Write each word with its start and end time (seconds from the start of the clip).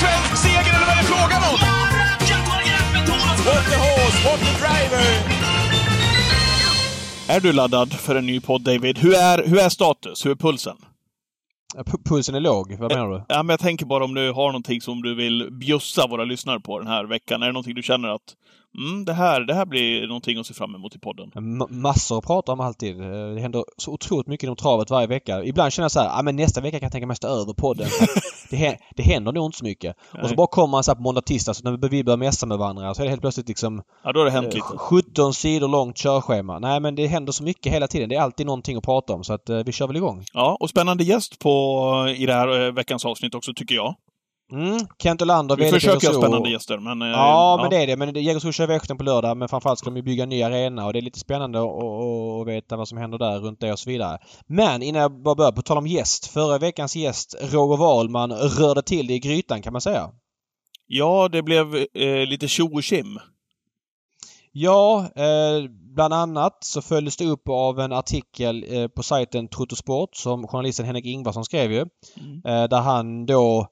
svensk 0.00 0.36
seger 0.42 0.72
eller 0.76 0.86
vad 0.86 0.96
är 0.96 1.02
det 1.02 1.08
frågan 1.14 1.42
om? 1.50 1.56
What 3.48 3.64
the 3.70 3.76
horse, 3.76 4.18
what 4.28 4.38
the 4.40 4.52
driver! 4.62 5.04
Är 7.28 7.40
du 7.40 7.52
laddad 7.52 7.92
för 7.92 8.14
en 8.16 8.26
ny 8.26 8.40
podd, 8.40 8.62
David? 8.62 8.98
Hur 8.98 9.14
är, 9.14 9.46
hur 9.46 9.58
är 9.58 9.68
status? 9.68 10.26
Hur 10.26 10.30
är 10.30 10.34
pulsen? 10.34 10.76
P- 11.86 11.98
Pulsen 12.04 12.34
är 12.34 12.40
låg, 12.40 12.76
vad 12.78 12.92
menar 12.92 13.08
du? 13.10 13.24
Ja, 13.28 13.42
men 13.42 13.52
jag 13.52 13.60
tänker 13.60 13.86
bara 13.86 14.04
om 14.04 14.14
du 14.14 14.32
har 14.32 14.46
någonting 14.46 14.80
som 14.80 15.02
du 15.02 15.14
vill 15.14 15.48
bjussa 15.50 16.06
våra 16.06 16.24
lyssnare 16.24 16.60
på 16.60 16.78
den 16.78 16.88
här 16.88 17.04
veckan. 17.04 17.42
Är 17.42 17.46
det 17.46 17.52
någonting 17.52 17.74
du 17.74 17.82
känner 17.82 18.08
att 18.08 18.20
mm, 18.78 19.04
det, 19.04 19.12
här, 19.12 19.40
det 19.40 19.54
här 19.54 19.66
blir 19.66 20.06
någonting 20.06 20.38
att 20.38 20.46
se 20.46 20.54
fram 20.54 20.74
emot 20.74 20.94
i 20.96 20.98
podden? 20.98 21.30
M- 21.36 21.66
massor 21.70 22.18
att 22.18 22.26
prata 22.26 22.52
om 22.52 22.60
alltid. 22.60 23.00
Eh, 23.00 23.06
Det 23.34 23.40
händer 23.40 23.64
så 23.76 23.92
otroligt 23.92 24.26
mycket 24.26 24.44
inom 24.44 24.56
travet 24.56 24.90
varje 24.90 25.06
vecka. 25.06 25.44
Ibland 25.44 25.72
känner 25.72 25.84
jag 25.84 25.92
så 25.92 26.00
här, 26.00 26.18
ah, 26.18 26.22
men 26.22 26.36
nästa 26.36 26.60
vecka 26.60 26.78
kan 26.78 26.86
jag 26.86 26.92
tänka 26.92 27.06
mig 27.06 27.16
stå 27.16 27.28
över 27.28 27.52
podden. 27.52 27.88
det, 28.50 28.56
hä- 28.56 28.76
det 28.96 29.02
händer 29.02 29.32
nog 29.32 29.46
inte 29.46 29.58
så 29.58 29.64
mycket. 29.64 29.96
Och 30.12 30.18
så 30.20 30.26
Nej. 30.26 30.36
bara 30.36 30.46
kommer 30.46 30.68
man 30.70 30.84
så 30.84 30.90
här 30.90 30.96
på 30.96 31.02
måndag, 31.02 31.20
tisdag, 31.20 31.54
så 31.54 31.70
när 31.70 31.88
vi 31.88 32.04
börjar 32.04 32.16
messa 32.16 32.46
med 32.46 32.58
varandra 32.58 32.94
så 32.94 33.02
är 33.02 33.04
det 33.04 33.10
helt 33.10 33.20
plötsligt 33.20 33.48
liksom 33.48 33.82
Ja, 34.04 34.12
då 34.12 34.20
har 34.20 34.24
det 34.24 34.30
hänt 34.30 34.46
eh, 34.48 34.54
lite. 34.54 34.66
17 34.78 35.34
sidor 35.34 35.68
långt 35.68 35.96
körschema. 35.96 36.58
Nej 36.58 36.80
men 36.80 36.94
det 36.94 37.06
händer 37.06 37.32
så 37.32 37.42
mycket 37.44 37.72
hela 37.72 37.86
tiden. 37.88 38.08
Det 38.08 38.14
är 38.14 38.20
alltid 38.20 38.46
någonting 38.46 38.76
att 38.76 38.84
prata 38.84 39.12
om 39.12 39.24
så 39.24 39.32
att 39.32 39.48
eh, 39.50 39.58
vi 39.58 39.72
kör 39.72 39.86
väl 39.86 39.96
igång. 39.96 40.24
Ja, 40.32 40.56
och 40.60 40.70
spännande 40.70 41.04
gäst 41.04 41.38
på, 41.38 42.14
i 42.16 42.26
det 42.26 42.34
här 42.34 42.66
eh, 42.66 42.72
veckans 42.72 43.04
avsnitt 43.04 43.34
också, 43.34 43.52
tycker 43.56 43.74
jag. 43.74 43.94
Mm. 44.54 44.78
Kent 45.02 45.22
Olander, 45.22 45.56
Vi 45.56 45.70
försöker 45.70 46.06
ha 46.08 46.14
spännande 46.14 46.50
gäster, 46.50 46.78
men... 46.78 47.02
eh, 47.02 47.08
Ja, 47.08 47.58
men 47.60 47.70
det 47.70 47.76
är 47.76 47.86
det. 47.86 47.96
Men 47.96 48.14
Jägersro 48.22 48.52
kör 48.52 48.66
Växjö 48.66 48.94
på 48.94 49.02
lördag. 49.04 49.36
Men 49.36 49.48
framförallt 49.48 49.78
ska 49.78 49.90
de 49.90 49.96
ju 49.96 50.02
bygga 50.02 50.22
en 50.22 50.28
ny 50.28 50.42
arena 50.42 50.86
och 50.86 50.92
det 50.92 50.98
är 50.98 51.02
lite 51.02 51.18
spännande 51.18 51.58
att- 51.62 52.46
veta 52.46 52.76
vad 52.76 52.88
som 52.88 52.98
händer 52.98 53.18
där 53.18 53.38
runt 53.38 53.60
det 53.60 53.72
och 53.72 53.78
så 53.78 53.90
vidare. 53.90 54.18
Men 54.46 54.82
innan 54.82 55.02
jag 55.02 55.22
bara 55.22 55.34
börjar, 55.34 55.52
på 55.52 55.62
tal 55.62 55.78
om 55.78 55.86
gäst. 55.86 56.26
Förra 56.26 56.58
veckans 56.58 56.96
gäst, 56.96 57.34
Roger 57.42 57.76
Wahlman, 57.76 58.32
rörde 58.32 58.82
till 58.82 59.06
det 59.06 59.14
i 59.14 59.18
grytan 59.18 59.62
kan 59.62 59.72
man 59.72 59.80
säga. 59.82 60.10
Ja, 60.86 61.28
det 61.28 61.42
blev 61.42 61.74
eh, 61.76 62.26
lite 62.28 62.48
tjo 62.48 62.74
och 62.74 62.82
tjim. 62.82 63.18
Ja, 64.52 65.06
eh, 65.16 65.70
bland 65.94 66.14
annat 66.14 66.58
så 66.64 66.82
följdes 66.82 67.16
det 67.16 67.24
upp 67.26 67.48
av 67.48 67.80
en 67.80 67.92
artikel 67.92 68.64
eh, 68.68 68.88
på 68.88 69.02
sajten 69.02 69.48
Trottosport 69.48 70.16
som 70.16 70.46
journalisten 70.48 70.86
Henrik 70.86 71.04
Ingvarsson 71.06 71.44
skrev 71.44 71.72
ju. 71.72 71.80
Eh, 72.46 72.64
där 72.70 72.80
han 72.80 73.26
då 73.26 73.66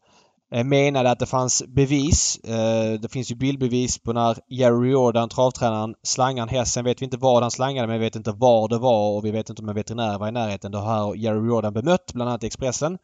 Eh, 0.52 0.64
menade 0.64 1.10
att 1.10 1.18
det 1.18 1.26
fanns 1.26 1.62
bevis. 1.68 2.38
Eh, 2.44 3.00
det 3.00 3.12
finns 3.12 3.30
ju 3.30 3.34
bildbevis 3.34 3.98
på 3.98 4.12
när 4.12 4.38
Jerry 4.48 4.90
Jordan, 4.90 5.28
travtränaren, 5.28 5.94
slangar 6.02 6.42
en 6.42 6.48
häst. 6.48 6.72
Sen 6.72 6.84
vet 6.84 7.02
vi 7.02 7.04
inte 7.04 7.16
vad 7.16 7.42
han 7.42 7.50
slangade 7.50 7.86
men 7.86 7.98
vi 7.98 8.04
vet 8.04 8.16
inte 8.16 8.32
var 8.32 8.68
det 8.68 8.78
var 8.78 9.16
och 9.16 9.24
vi 9.24 9.30
vet 9.30 9.50
inte 9.50 9.62
om 9.62 9.68
en 9.68 9.74
veterinär 9.74 10.18
var 10.18 10.28
i 10.28 10.32
närheten. 10.32 10.72
Det 10.72 10.78
har 10.78 11.14
Jerry 11.14 11.48
Jordan 11.48 11.72
bemött, 11.72 12.12
bland 12.14 12.30
annat 12.30 12.44
i 12.44 12.46
Expressen. 12.46 12.98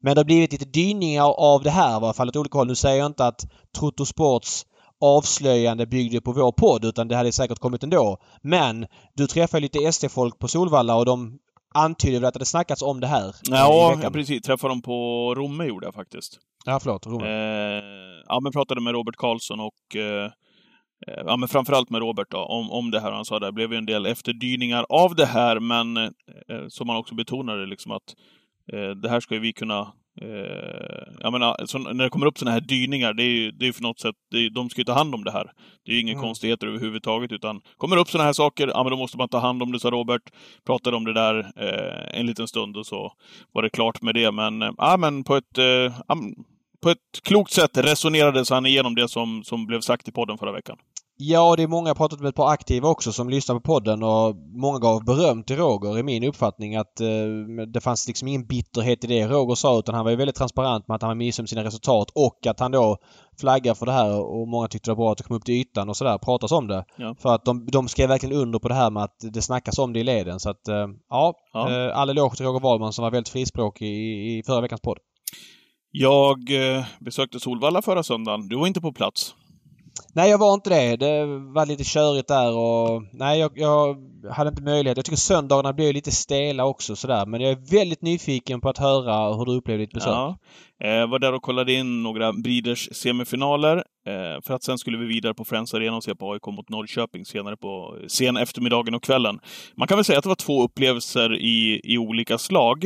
Men 0.00 0.14
det 0.14 0.18
har 0.18 0.24
blivit 0.24 0.52
lite 0.52 0.64
dyningar 0.64 1.34
av 1.38 1.62
det 1.62 1.70
här 1.70 1.90
i 1.90 1.94
alla 1.94 2.12
fall 2.12 2.28
åt 2.28 2.36
olika 2.36 2.58
håll. 2.58 2.66
Nu 2.66 2.74
säger 2.74 2.98
jag 2.98 3.06
inte 3.06 3.26
att 3.26 3.46
Trottosports 3.78 4.66
avslöjande 5.00 5.86
byggde 5.86 6.20
på 6.20 6.32
vår 6.32 6.52
podd 6.52 6.84
utan 6.84 7.08
det 7.08 7.16
hade 7.16 7.32
säkert 7.32 7.58
kommit 7.58 7.82
ändå. 7.82 8.18
Men 8.42 8.86
du 9.14 9.26
träffar 9.26 9.60
lite 9.60 9.92
SD-folk 9.92 10.38
på 10.38 10.48
Solvalla 10.48 10.96
och 10.96 11.06
de 11.06 11.38
antydde 11.74 12.18
väl 12.18 12.24
att 12.24 12.34
det 12.34 12.38
hade 12.38 12.46
snackats 12.46 12.82
om 12.82 13.00
det 13.00 13.06
här 13.06 13.34
Ja, 13.42 13.98
ja, 14.02 14.10
precis. 14.10 14.42
Träffade 14.42 14.72
dem 14.72 14.82
på 14.82 15.34
Romme 15.34 15.64
gjorde 15.64 15.86
jag 15.86 15.94
faktiskt. 15.94 16.38
Ja, 16.64 16.80
förlåt. 16.80 17.06
Roman. 17.06 17.26
Eh, 17.26 17.82
ja, 18.26 18.40
men 18.42 18.52
pratade 18.52 18.80
med 18.80 18.92
Robert 18.92 19.16
Karlsson 19.16 19.60
och 19.60 19.96
eh, 19.96 20.24
eh, 21.06 21.22
ja, 21.26 21.36
men 21.36 21.48
framförallt 21.48 21.90
med 21.90 22.00
Robert 22.00 22.30
då, 22.30 22.38
om, 22.38 22.70
om 22.70 22.90
det 22.90 23.00
här. 23.00 23.12
Han 23.12 23.24
sa 23.24 23.38
det 23.38 23.52
blev 23.52 23.72
ju 23.72 23.78
en 23.78 23.86
del 23.86 24.06
efterdyningar 24.06 24.86
av 24.88 25.14
det 25.14 25.26
här, 25.26 25.60
men 25.60 25.96
eh, 25.96 26.10
som 26.68 26.88
han 26.88 26.98
också 26.98 27.14
betonade 27.14 27.66
liksom 27.66 27.92
att 27.92 28.14
eh, 28.72 28.90
det 28.90 29.08
här 29.08 29.20
ska 29.20 29.38
vi 29.38 29.52
kunna 29.52 29.92
Eh, 30.20 31.12
jag 31.20 31.32
menar, 31.32 31.66
så 31.66 31.78
när 31.78 32.04
det 32.04 32.10
kommer 32.10 32.26
upp 32.26 32.38
sådana 32.38 32.52
här 32.52 32.60
dyningar, 32.60 33.12
det 33.14 33.22
är 33.22 33.26
ju 33.26 33.50
det 33.50 33.66
är 33.68 33.72
för 33.72 33.82
något 33.82 34.00
sätt, 34.00 34.14
det 34.30 34.38
är, 34.38 34.50
de 34.50 34.70
ska 34.70 34.80
ju 34.80 34.84
ta 34.84 34.92
hand 34.92 35.14
om 35.14 35.24
det 35.24 35.30
här. 35.30 35.50
Det 35.84 35.90
är 35.92 35.94
ju 35.94 36.00
inga 36.00 36.12
Mm. 36.12 36.22
konstigheter 36.22 36.66
överhuvudtaget, 36.66 37.32
utan 37.32 37.60
kommer 37.76 37.96
upp 37.96 38.08
sådana 38.08 38.26
här 38.26 38.32
saker, 38.32 38.68
ja 38.68 38.82
men 38.82 38.90
då 38.90 38.96
måste 38.96 39.16
man 39.18 39.28
ta 39.28 39.38
hand 39.38 39.62
om 39.62 39.72
det, 39.72 39.80
sa 39.80 39.90
Robert. 39.90 40.22
Pratade 40.66 40.96
om 40.96 41.04
det 41.04 41.12
där 41.12 41.38
eh, 41.56 42.20
en 42.20 42.26
liten 42.26 42.48
stund 42.48 42.76
och 42.76 42.86
så 42.86 43.12
var 43.52 43.62
det 43.62 43.70
klart 43.70 44.02
med 44.02 44.14
det. 44.14 44.30
Men, 44.32 44.62
eh, 44.62 44.70
ja, 44.78 44.96
men 44.96 45.24
på 45.24 45.36
ett, 45.36 45.58
eh, 45.58 45.94
på 46.82 46.90
ett 46.90 47.20
klokt 47.22 47.52
sätt 47.52 47.78
resonerades 47.78 48.50
han 48.50 48.66
igenom 48.66 48.94
det 48.94 49.08
som, 49.08 49.44
som 49.44 49.66
blev 49.66 49.80
sagt 49.80 50.08
i 50.08 50.12
podden 50.12 50.38
förra 50.38 50.52
veckan. 50.52 50.76
Ja, 51.22 51.56
det 51.56 51.62
är 51.62 51.66
många, 51.66 51.88
jag 51.88 51.94
har 51.94 51.98
pratat 51.98 52.20
med 52.20 52.28
ett 52.28 52.34
par 52.34 52.50
aktiva 52.50 52.88
också 52.88 53.12
som 53.12 53.28
lyssnar 53.28 53.54
på 53.54 53.60
podden 53.60 54.02
och 54.02 54.36
många 54.36 54.78
gav 54.78 55.04
beröm 55.04 55.42
till 55.42 55.56
Roger 55.56 55.98
i 55.98 56.02
min 56.02 56.24
uppfattning 56.24 56.76
att 56.76 57.00
eh, 57.00 57.06
det 57.72 57.80
fanns 57.80 58.06
liksom 58.06 58.28
ingen 58.28 58.46
bitterhet 58.46 59.04
i 59.04 59.06
det 59.06 59.28
Roger 59.28 59.54
sa 59.54 59.78
utan 59.78 59.94
han 59.94 60.04
var 60.04 60.10
ju 60.10 60.16
väldigt 60.16 60.36
transparent 60.36 60.88
med 60.88 60.94
att 60.94 61.02
han 61.02 61.08
var 61.08 61.14
missnöjd 61.14 61.42
med 61.42 61.48
sina 61.48 61.64
resultat 61.64 62.10
och 62.14 62.46
att 62.46 62.60
han 62.60 62.70
då 62.70 62.96
flaggar 63.40 63.74
för 63.74 63.86
det 63.86 63.92
här 63.92 64.20
och 64.20 64.48
många 64.48 64.68
tyckte 64.68 64.90
det 64.90 64.94
var 64.94 65.04
bra 65.04 65.12
att 65.12 65.18
det 65.18 65.24
kom 65.24 65.36
upp 65.36 65.44
till 65.44 65.54
ytan 65.54 65.88
och 65.88 65.96
sådär, 65.96 66.18
pratas 66.18 66.52
om 66.52 66.66
det. 66.66 66.84
Ja. 66.96 67.14
För 67.18 67.34
att 67.34 67.44
de, 67.44 67.66
de 67.66 67.88
skrev 67.88 68.08
verkligen 68.08 68.36
under 68.36 68.58
på 68.58 68.68
det 68.68 68.74
här 68.74 68.90
med 68.90 69.02
att 69.02 69.16
det 69.20 69.42
snackas 69.42 69.78
om 69.78 69.92
det 69.92 70.00
i 70.00 70.04
leden 70.04 70.40
så 70.40 70.50
att 70.50 70.68
eh, 70.68 70.86
ja, 71.10 71.34
Ja. 71.52 71.70
Eh, 71.70 71.98
all 71.98 72.10
eloge 72.10 72.36
till 72.36 72.46
Roger 72.46 72.60
Wahlman 72.60 72.92
som 72.92 73.02
var 73.02 73.10
väldigt 73.10 73.32
frispråkig 73.32 73.86
i, 73.86 74.38
i 74.38 74.42
förra 74.46 74.60
veckans 74.60 74.80
podd. 74.80 74.98
Jag 75.90 76.38
eh, 76.50 76.84
besökte 77.00 77.40
Solvalla 77.40 77.82
förra 77.82 78.02
söndagen. 78.02 78.48
Du 78.48 78.56
var 78.56 78.66
inte 78.66 78.80
på 78.80 78.92
plats. 78.92 79.34
Nej, 80.14 80.30
jag 80.30 80.38
var 80.38 80.54
inte 80.54 80.70
det. 80.70 80.96
Det 80.96 81.26
var 81.26 81.66
lite 81.66 81.84
körigt 81.84 82.28
där 82.28 82.56
och 82.56 83.02
nej, 83.12 83.40
jag, 83.40 83.52
jag 83.54 83.96
hade 84.30 84.50
inte 84.50 84.62
möjlighet. 84.62 84.98
Jag 84.98 85.04
tycker 85.04 85.16
söndagarna 85.16 85.72
blev 85.72 85.94
lite 85.94 86.10
stela 86.10 86.64
också 86.64 86.96
sådär. 86.96 87.26
Men 87.26 87.40
jag 87.40 87.50
är 87.50 87.78
väldigt 87.78 88.02
nyfiken 88.02 88.60
på 88.60 88.68
att 88.68 88.78
höra 88.78 89.34
hur 89.34 89.44
du 89.44 89.52
upplevde 89.52 89.82
ditt 89.84 89.92
besök. 89.92 90.12
Ja. 90.12 90.38
Eh, 90.84 91.06
var 91.10 91.18
där 91.18 91.32
och 91.32 91.42
kollade 91.42 91.72
in 91.72 92.02
några 92.02 92.32
Breeders 92.32 92.88
semifinaler. 92.92 93.76
Eh, 94.06 94.42
för 94.42 94.54
att 94.54 94.62
sen 94.62 94.78
skulle 94.78 94.98
vi 94.98 95.06
vidare 95.06 95.34
på 95.34 95.44
Friends 95.44 95.74
Arena 95.74 95.96
och 95.96 96.04
se 96.04 96.14
på 96.14 96.32
AIK 96.32 96.46
mot 96.46 96.68
Norrköping 96.68 97.24
senare 97.24 97.56
på 97.56 97.98
sen 98.08 98.36
eftermiddagen 98.36 98.94
och 98.94 99.02
kvällen. 99.02 99.38
Man 99.76 99.88
kan 99.88 99.98
väl 99.98 100.04
säga 100.04 100.18
att 100.18 100.24
det 100.24 100.28
var 100.28 100.36
två 100.36 100.62
upplevelser 100.62 101.34
i, 101.34 101.80
i 101.84 101.98
olika 101.98 102.38
slag. 102.38 102.84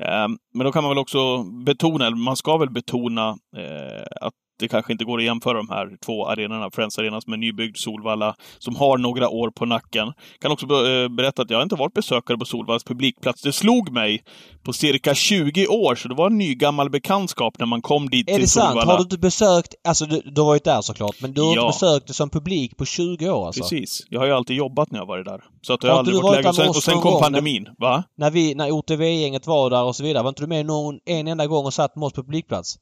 Eh, 0.00 0.28
men 0.54 0.64
då 0.64 0.72
kan 0.72 0.82
man 0.82 0.90
väl 0.90 0.98
också 0.98 1.42
betona, 1.42 2.06
eller 2.06 2.16
man 2.16 2.36
ska 2.36 2.56
väl 2.56 2.70
betona 2.70 3.28
eh, 3.56 4.06
att 4.20 4.34
det 4.58 4.68
kanske 4.68 4.92
inte 4.92 5.04
går 5.04 5.18
att 5.18 5.24
jämföra 5.24 5.56
de 5.56 5.68
här 5.68 5.96
två 6.06 6.26
arenorna, 6.28 6.70
Friends 6.70 6.98
Arena 6.98 7.20
som 7.20 7.32
är 7.32 7.36
nybyggd, 7.36 7.76
Solvalla, 7.76 8.34
som 8.58 8.76
har 8.76 8.98
några 8.98 9.28
år 9.28 9.50
på 9.50 9.66
nacken. 9.66 10.12
Kan 10.40 10.52
också 10.52 10.66
eh, 10.66 11.08
berätta 11.08 11.42
att 11.42 11.50
jag 11.50 11.62
inte 11.62 11.74
varit 11.74 11.94
besökare 11.94 12.38
på 12.38 12.44
Solvallas 12.44 12.84
publikplats. 12.84 13.42
Det 13.42 13.52
slog 13.52 13.92
mig 13.92 14.22
på 14.62 14.72
cirka 14.72 15.14
20 15.14 15.66
år, 15.66 15.94
så 15.94 16.08
det 16.08 16.14
var 16.14 16.26
en 16.26 16.38
ny 16.38 16.54
gammal 16.54 16.90
bekantskap 16.90 17.58
när 17.58 17.66
man 17.66 17.82
kom 17.82 18.08
dit 18.10 18.28
Är 18.30 18.32
till 18.32 18.42
det 18.42 18.48
sant? 18.48 18.68
Solvalla. 18.68 18.90
Har 18.92 18.98
du 18.98 19.02
inte 19.02 19.18
besökt, 19.18 19.74
alltså 19.88 20.06
du, 20.06 20.20
du 20.20 20.40
har 20.40 20.48
varit 20.48 20.64
där 20.64 20.80
såklart, 20.80 21.16
men 21.22 21.32
du 21.32 21.40
har 21.40 21.54
Ja. 21.56 21.66
inte 21.66 21.76
besökt 21.76 22.06
det 22.06 22.14
som 22.14 22.30
publik 22.30 22.76
på 22.76 22.84
20 22.84 23.30
år 23.30 23.46
alltså? 23.46 23.62
Precis. 23.62 24.06
Jag 24.08 24.20
har 24.20 24.26
ju 24.26 24.32
alltid 24.32 24.56
jobbat 24.56 24.90
när 24.90 24.98
jag 24.98 25.06
varit 25.06 25.26
där. 25.26 25.44
Så 25.62 25.72
att 25.72 25.80
det 25.80 25.88
Har 25.90 25.98
aldrig 25.98 26.16
varit 26.16 26.24
varit 26.24 26.42
där 26.42 26.48
Och 26.50 26.54
sen, 26.56 26.68
och 26.68 26.76
sen 26.76 27.00
kom 27.00 27.20
pandemin. 27.22 27.68
Va? 27.78 28.04
När 28.16 28.30
vi, 28.30 28.54
när 28.54 28.70
OTV-gänget 28.70 29.46
var 29.46 29.70
där 29.70 29.82
och 29.84 29.96
så 29.96 30.02
vidare, 30.04 30.22
var 30.22 30.28
inte 30.28 30.42
du 30.42 30.46
med 30.46 30.66
någon, 30.66 30.98
en 31.06 31.28
enda 31.28 31.46
gång 31.46 31.66
och 31.66 31.74
satt 31.74 31.96
med 31.96 32.06
oss 32.06 32.12
på 32.12 32.22
publikplats? 32.22 32.76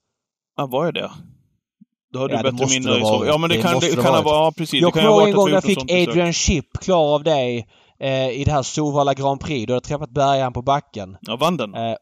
Ja, 0.57 0.67
var 0.67 0.85
jag 0.85 0.95
det? 0.95 1.11
Då 2.13 2.19
har 2.19 2.29
Ja, 2.29 2.37
du 2.37 2.43
det 2.43 2.53
bättre 2.53 2.67
minne 2.75 2.91
det 2.91 2.99
i 2.99 3.01
så. 3.03 3.25
Ja, 3.27 3.39
men 3.39 3.51
det, 3.51 3.57
Det 3.57 3.63
kan, 3.63 3.81
det 3.81 3.97
det 3.97 4.03
kan 4.03 4.15
ha 4.15 4.23
varit. 4.23 4.27
Ja, 4.27 4.53
precis. 4.57 4.81
Jag 4.81 4.93
det 4.93 5.01
kommer 5.01 5.09
ihåg 5.19 5.29
en 5.29 5.35
gång 5.35 5.47
när 5.49 5.55
jag 5.55 5.65
fick. 5.65 5.79
Adrian 5.93 6.33
Chip 6.33 6.79
klar 6.81 7.15
av 7.15 7.23
dig 7.25 7.67
eh, 8.01 8.31
i 8.31 8.45
det 8.45 8.53
här 8.53 8.63
Solvalla 8.63 9.15
Grand 9.15 9.41
Prix. 9.41 9.67
Du 9.67 9.73
hade 9.73 9.87
träffat 9.87 10.11
bärgaren 10.11 10.53
på 10.53 10.63
backen. 10.63 11.17
Ja, 11.21 11.37
vann 11.37 11.57
den? 11.57 11.75
Eh, 11.75 11.95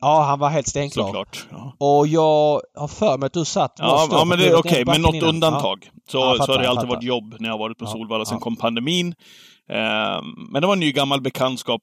ja, 0.00 0.22
han 0.22 0.38
var 0.38 0.48
helt 0.48 0.68
stenklar. 0.68 1.04
Såklart. 1.06 1.46
Ja. 1.50 1.76
Och 1.78 2.06
jag 2.06 2.60
har 2.74 2.88
för 2.88 3.18
mig 3.18 3.26
att 3.26 3.32
du 3.32 3.44
satt 3.44 3.74
Ja, 3.78 4.06
då, 4.10 4.16
ja, 4.16 4.24
men 4.24 4.38
det 4.38 4.54
okej, 4.56 4.84
på 4.84 4.86
backen 4.86 5.02
något 5.02 5.14
innan. 5.14 5.28
undantag. 5.28 5.90
Så, 6.10 6.18
Ja, 6.18 6.22
så 6.22 6.28
har 6.28 6.36
fattar, 6.38 6.62
det 6.62 6.68
alltid 6.68 6.80
fattar. 6.80 6.94
varit 6.96 7.04
jobb 7.04 7.34
när 7.38 7.48
jag 7.48 7.58
varit 7.58 7.78
på 7.78 7.84
Ja, 7.84 7.88
Solvalla. 7.90 8.24
Sen 8.24 8.36
ja. 8.36 8.40
kom 8.40 8.56
pandemin. 8.56 9.14
Eh, 9.70 10.22
men 10.52 10.60
det 10.60 10.66
var 10.66 10.72
en 10.74 10.80
ny 10.80 10.92
gammal 10.92 11.20
bekantskap. 11.20 11.82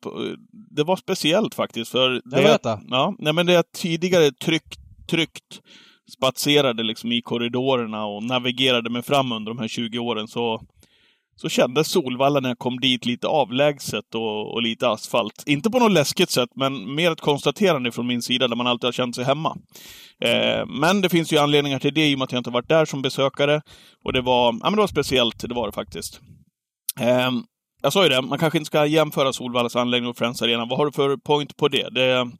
Det 0.75 0.83
var 0.83 0.95
speciellt 0.95 1.55
faktiskt. 1.55 1.91
För 1.91 2.09
det, 2.09 2.21
berätta. 2.29 2.79
ja, 2.89 3.13
nej, 3.19 3.33
men 3.33 3.45
det 3.45 3.53
jag 3.53 3.71
tidigare 3.71 4.31
tryggt, 4.31 4.79
tryggt 5.09 5.61
spatserade 6.11 6.83
liksom 6.83 7.11
i 7.11 7.21
korridorerna 7.21 8.05
och 8.05 8.23
navigerade 8.23 8.89
mig 8.89 9.01
fram 9.01 9.31
under 9.31 9.51
de 9.51 9.59
här 9.59 9.67
20 9.67 9.99
åren 9.99 10.27
så, 10.27 10.61
så 11.35 11.49
kändes 11.49 11.87
Solvalla 11.87 12.39
när 12.39 12.49
jag 12.49 12.59
kom 12.59 12.79
dit 12.79 13.05
lite 13.05 13.27
avlägset 13.27 14.15
och, 14.15 14.53
och 14.53 14.61
lite 14.61 14.89
asfalt. 14.89 15.43
Inte 15.45 15.69
på 15.69 15.79
något 15.79 15.91
läskigt 15.91 16.29
sätt, 16.29 16.49
men 16.55 16.95
mer 16.95 17.11
ett 17.11 17.21
konstaterande 17.21 17.91
från 17.91 18.07
min 18.07 18.21
sida 18.21 18.47
där 18.47 18.55
man 18.55 18.67
alltid 18.67 18.87
har 18.87 18.91
känt 18.91 19.15
sig 19.15 19.25
hemma. 19.25 19.57
Eh, 20.21 20.65
men 20.65 21.01
det 21.01 21.09
finns 21.09 21.33
ju 21.33 21.37
anledningar 21.37 21.79
till 21.79 21.93
det 21.93 22.09
i 22.09 22.15
och 22.15 22.19
med 22.19 22.25
att 22.25 22.31
jag 22.31 22.39
inte 22.39 22.49
varit 22.49 22.69
där 22.69 22.85
som 22.85 23.01
besökare. 23.01 23.61
Och 24.03 24.13
det 24.13 24.21
var, 24.21 24.45
ja, 24.45 24.59
men 24.63 24.73
det 24.73 24.81
var 24.81 24.87
speciellt, 24.87 25.49
det 25.49 25.55
var 25.55 25.67
det 25.67 25.73
faktiskt. 25.73 26.21
Eh, 26.99 27.31
jag 27.81 27.93
sa 27.93 28.03
ju 28.03 28.09
det, 28.09 28.21
man 28.21 28.39
kanske 28.39 28.57
inte 28.57 28.67
ska 28.67 28.85
jämföra 28.85 29.33
Solvallas 29.33 29.75
anläggning 29.75 30.09
och 30.09 30.17
Friends 30.17 30.41
Arena. 30.41 30.65
Vad 30.65 30.77
har 30.77 30.85
du 30.85 30.91
för 30.91 31.17
point 31.17 31.57
på 31.57 31.67
det? 31.67 31.89
Det, 31.89 32.31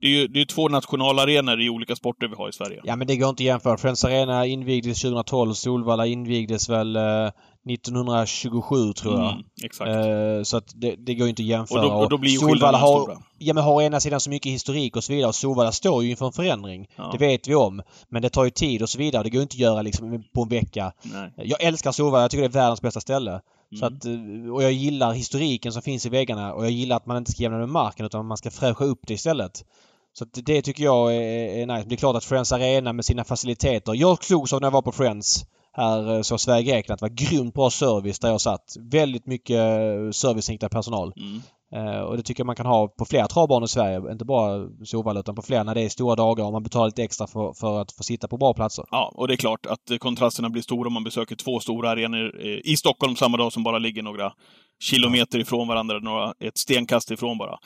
det 0.00 0.06
är 0.06 0.10
ju 0.10 0.26
det 0.26 0.40
är 0.40 0.44
två 0.44 0.68
nationalarenor 0.68 1.60
i 1.60 1.70
olika 1.70 1.96
sporter 1.96 2.28
vi 2.28 2.34
har 2.34 2.48
i 2.48 2.52
Sverige. 2.52 2.80
Ja 2.84 2.96
men 2.96 3.06
det 3.06 3.16
går 3.16 3.28
inte 3.28 3.42
att 3.42 3.46
jämföra. 3.46 3.76
Friends 3.76 4.04
Arena 4.04 4.46
invigdes 4.46 5.02
2012. 5.02 5.52
Solvalla 5.52 6.06
invigdes 6.06 6.68
väl 6.68 6.96
eh, 6.96 7.30
1927 7.70 8.92
tror 8.92 9.14
jag. 9.14 9.32
Mm, 9.32 9.44
exakt. 9.64 9.90
Eh, 9.90 10.42
så 10.42 10.56
att 10.56 10.72
det, 10.74 10.94
det 10.98 11.14
går 11.14 11.28
inte 11.28 11.42
att 11.42 11.46
jämföra. 11.46 11.80
Och 11.80 11.90
då, 11.90 11.96
och 11.96 12.10
då 12.10 12.18
blir 12.18 12.30
ju 12.30 12.38
Solvalla 12.38 12.78
har, 12.78 13.02
stora. 13.02 13.18
Ja 13.38 13.54
men 13.54 13.64
har 13.64 13.74
å 13.74 13.82
ena 13.82 14.00
sidan 14.00 14.20
så 14.20 14.30
mycket 14.30 14.52
historik 14.52 14.96
och 14.96 15.04
så 15.04 15.12
vidare. 15.12 15.28
Och 15.28 15.34
Solvalla 15.34 15.72
står 15.72 16.04
ju 16.04 16.10
inför 16.10 16.26
en 16.26 16.32
förändring. 16.32 16.86
Ja. 16.96 17.08
Det 17.12 17.18
vet 17.18 17.48
vi 17.48 17.54
om. 17.54 17.82
Men 18.08 18.22
det 18.22 18.28
tar 18.28 18.44
ju 18.44 18.50
tid 18.50 18.82
och 18.82 18.88
så 18.88 18.98
vidare. 18.98 19.22
Det 19.22 19.30
går 19.30 19.42
inte 19.42 19.54
att 19.54 19.58
göra 19.58 19.82
liksom 19.82 20.24
på 20.34 20.42
en 20.42 20.48
vecka. 20.48 20.92
Nej. 21.02 21.32
Jag 21.36 21.62
älskar 21.62 21.92
Solvalla. 21.92 22.22
Jag 22.22 22.30
tycker 22.30 22.42
det 22.42 22.58
är 22.58 22.60
världens 22.60 22.82
bästa 22.82 23.00
ställe. 23.00 23.40
Mm. 23.72 23.80
Så 23.80 23.86
att, 23.86 24.04
eh, 24.04 24.54
och 24.54 24.62
jag 24.62 24.72
gillar 24.72 25.12
historiken 25.12 25.72
som 25.72 25.82
finns 25.82 26.06
i 26.06 26.08
väggarna 26.08 26.54
och 26.54 26.64
jag 26.64 26.70
gillar 26.70 26.96
att 26.96 27.06
man 27.06 27.16
inte 27.16 27.32
ska 27.32 27.42
jämna 27.42 27.58
med 27.58 27.68
marken 27.68 28.06
utan 28.06 28.26
man 28.26 28.36
ska 28.36 28.50
fräscha 28.50 28.84
upp 28.84 29.00
det 29.06 29.14
istället. 29.14 29.64
Så 30.12 30.24
det 30.24 30.62
tycker 30.62 30.84
jag 30.84 31.14
är, 31.16 31.20
är 31.20 31.66
nice. 31.66 31.88
Det 31.88 31.94
är 31.94 31.96
klart 31.96 32.16
att 32.16 32.24
Friends 32.24 32.52
Arena 32.52 32.92
med 32.92 33.04
sina 33.04 33.24
faciliteter. 33.24 33.94
Jag 33.94 34.24
slogs 34.24 34.52
av 34.52 34.60
när 34.60 34.66
jag 34.66 34.72
var 34.72 34.82
på 34.82 34.92
Friends 34.92 35.46
här 35.72 36.14
eh, 36.14 36.22
så 36.22 36.38
Sverige-Grekland. 36.38 37.00
Det 37.00 37.04
var 37.04 37.08
grymt 37.08 37.54
bra 37.54 37.70
service 37.70 38.18
där 38.18 38.28
jag 38.28 38.40
satt. 38.40 38.76
Väldigt 38.80 39.26
mycket 39.26 39.56
eh, 39.56 40.10
serviceinriktad 40.10 40.68
personal. 40.68 41.12
Mm. 41.16 41.42
Eh, 41.74 42.00
och 42.00 42.16
det 42.16 42.22
tycker 42.22 42.40
jag 42.40 42.46
man 42.46 42.56
kan 42.56 42.66
ha 42.66 42.88
på 42.88 43.04
flera 43.04 43.26
travbanor 43.26 43.64
i 43.64 43.68
Sverige. 43.68 44.12
Inte 44.12 44.24
bara 44.24 44.68
Solvalla 44.84 45.20
utan 45.20 45.34
på 45.34 45.42
flera 45.42 45.62
när 45.62 45.74
det 45.74 45.82
är 45.82 45.88
stora 45.88 46.16
dagar 46.16 46.44
och 46.44 46.52
man 46.52 46.62
betalar 46.62 46.86
lite 46.86 47.02
extra 47.02 47.26
för, 47.26 47.52
för 47.52 47.80
att 47.80 47.92
få 47.92 48.02
sitta 48.02 48.28
på 48.28 48.36
bra 48.36 48.54
platser. 48.54 48.84
Ja, 48.90 49.12
och 49.14 49.28
det 49.28 49.34
är 49.34 49.36
klart 49.36 49.66
att 49.66 49.98
kontrasterna 50.00 50.50
blir 50.50 50.62
stora 50.62 50.86
om 50.86 50.92
man 50.92 51.04
besöker 51.04 51.36
två 51.36 51.60
stora 51.60 51.90
arenor 51.90 52.46
eh, 52.46 52.72
i 52.72 52.76
Stockholm 52.76 53.16
samma 53.16 53.36
dag 53.36 53.52
som 53.52 53.62
bara 53.62 53.78
ligger 53.78 54.02
några 54.02 54.32
kilometer 54.80 55.38
ifrån 55.38 55.68
varandra, 55.68 55.98
några, 55.98 56.34
ett 56.40 56.58
stenkast 56.58 57.10
ifrån 57.10 57.38
bara. 57.38 57.58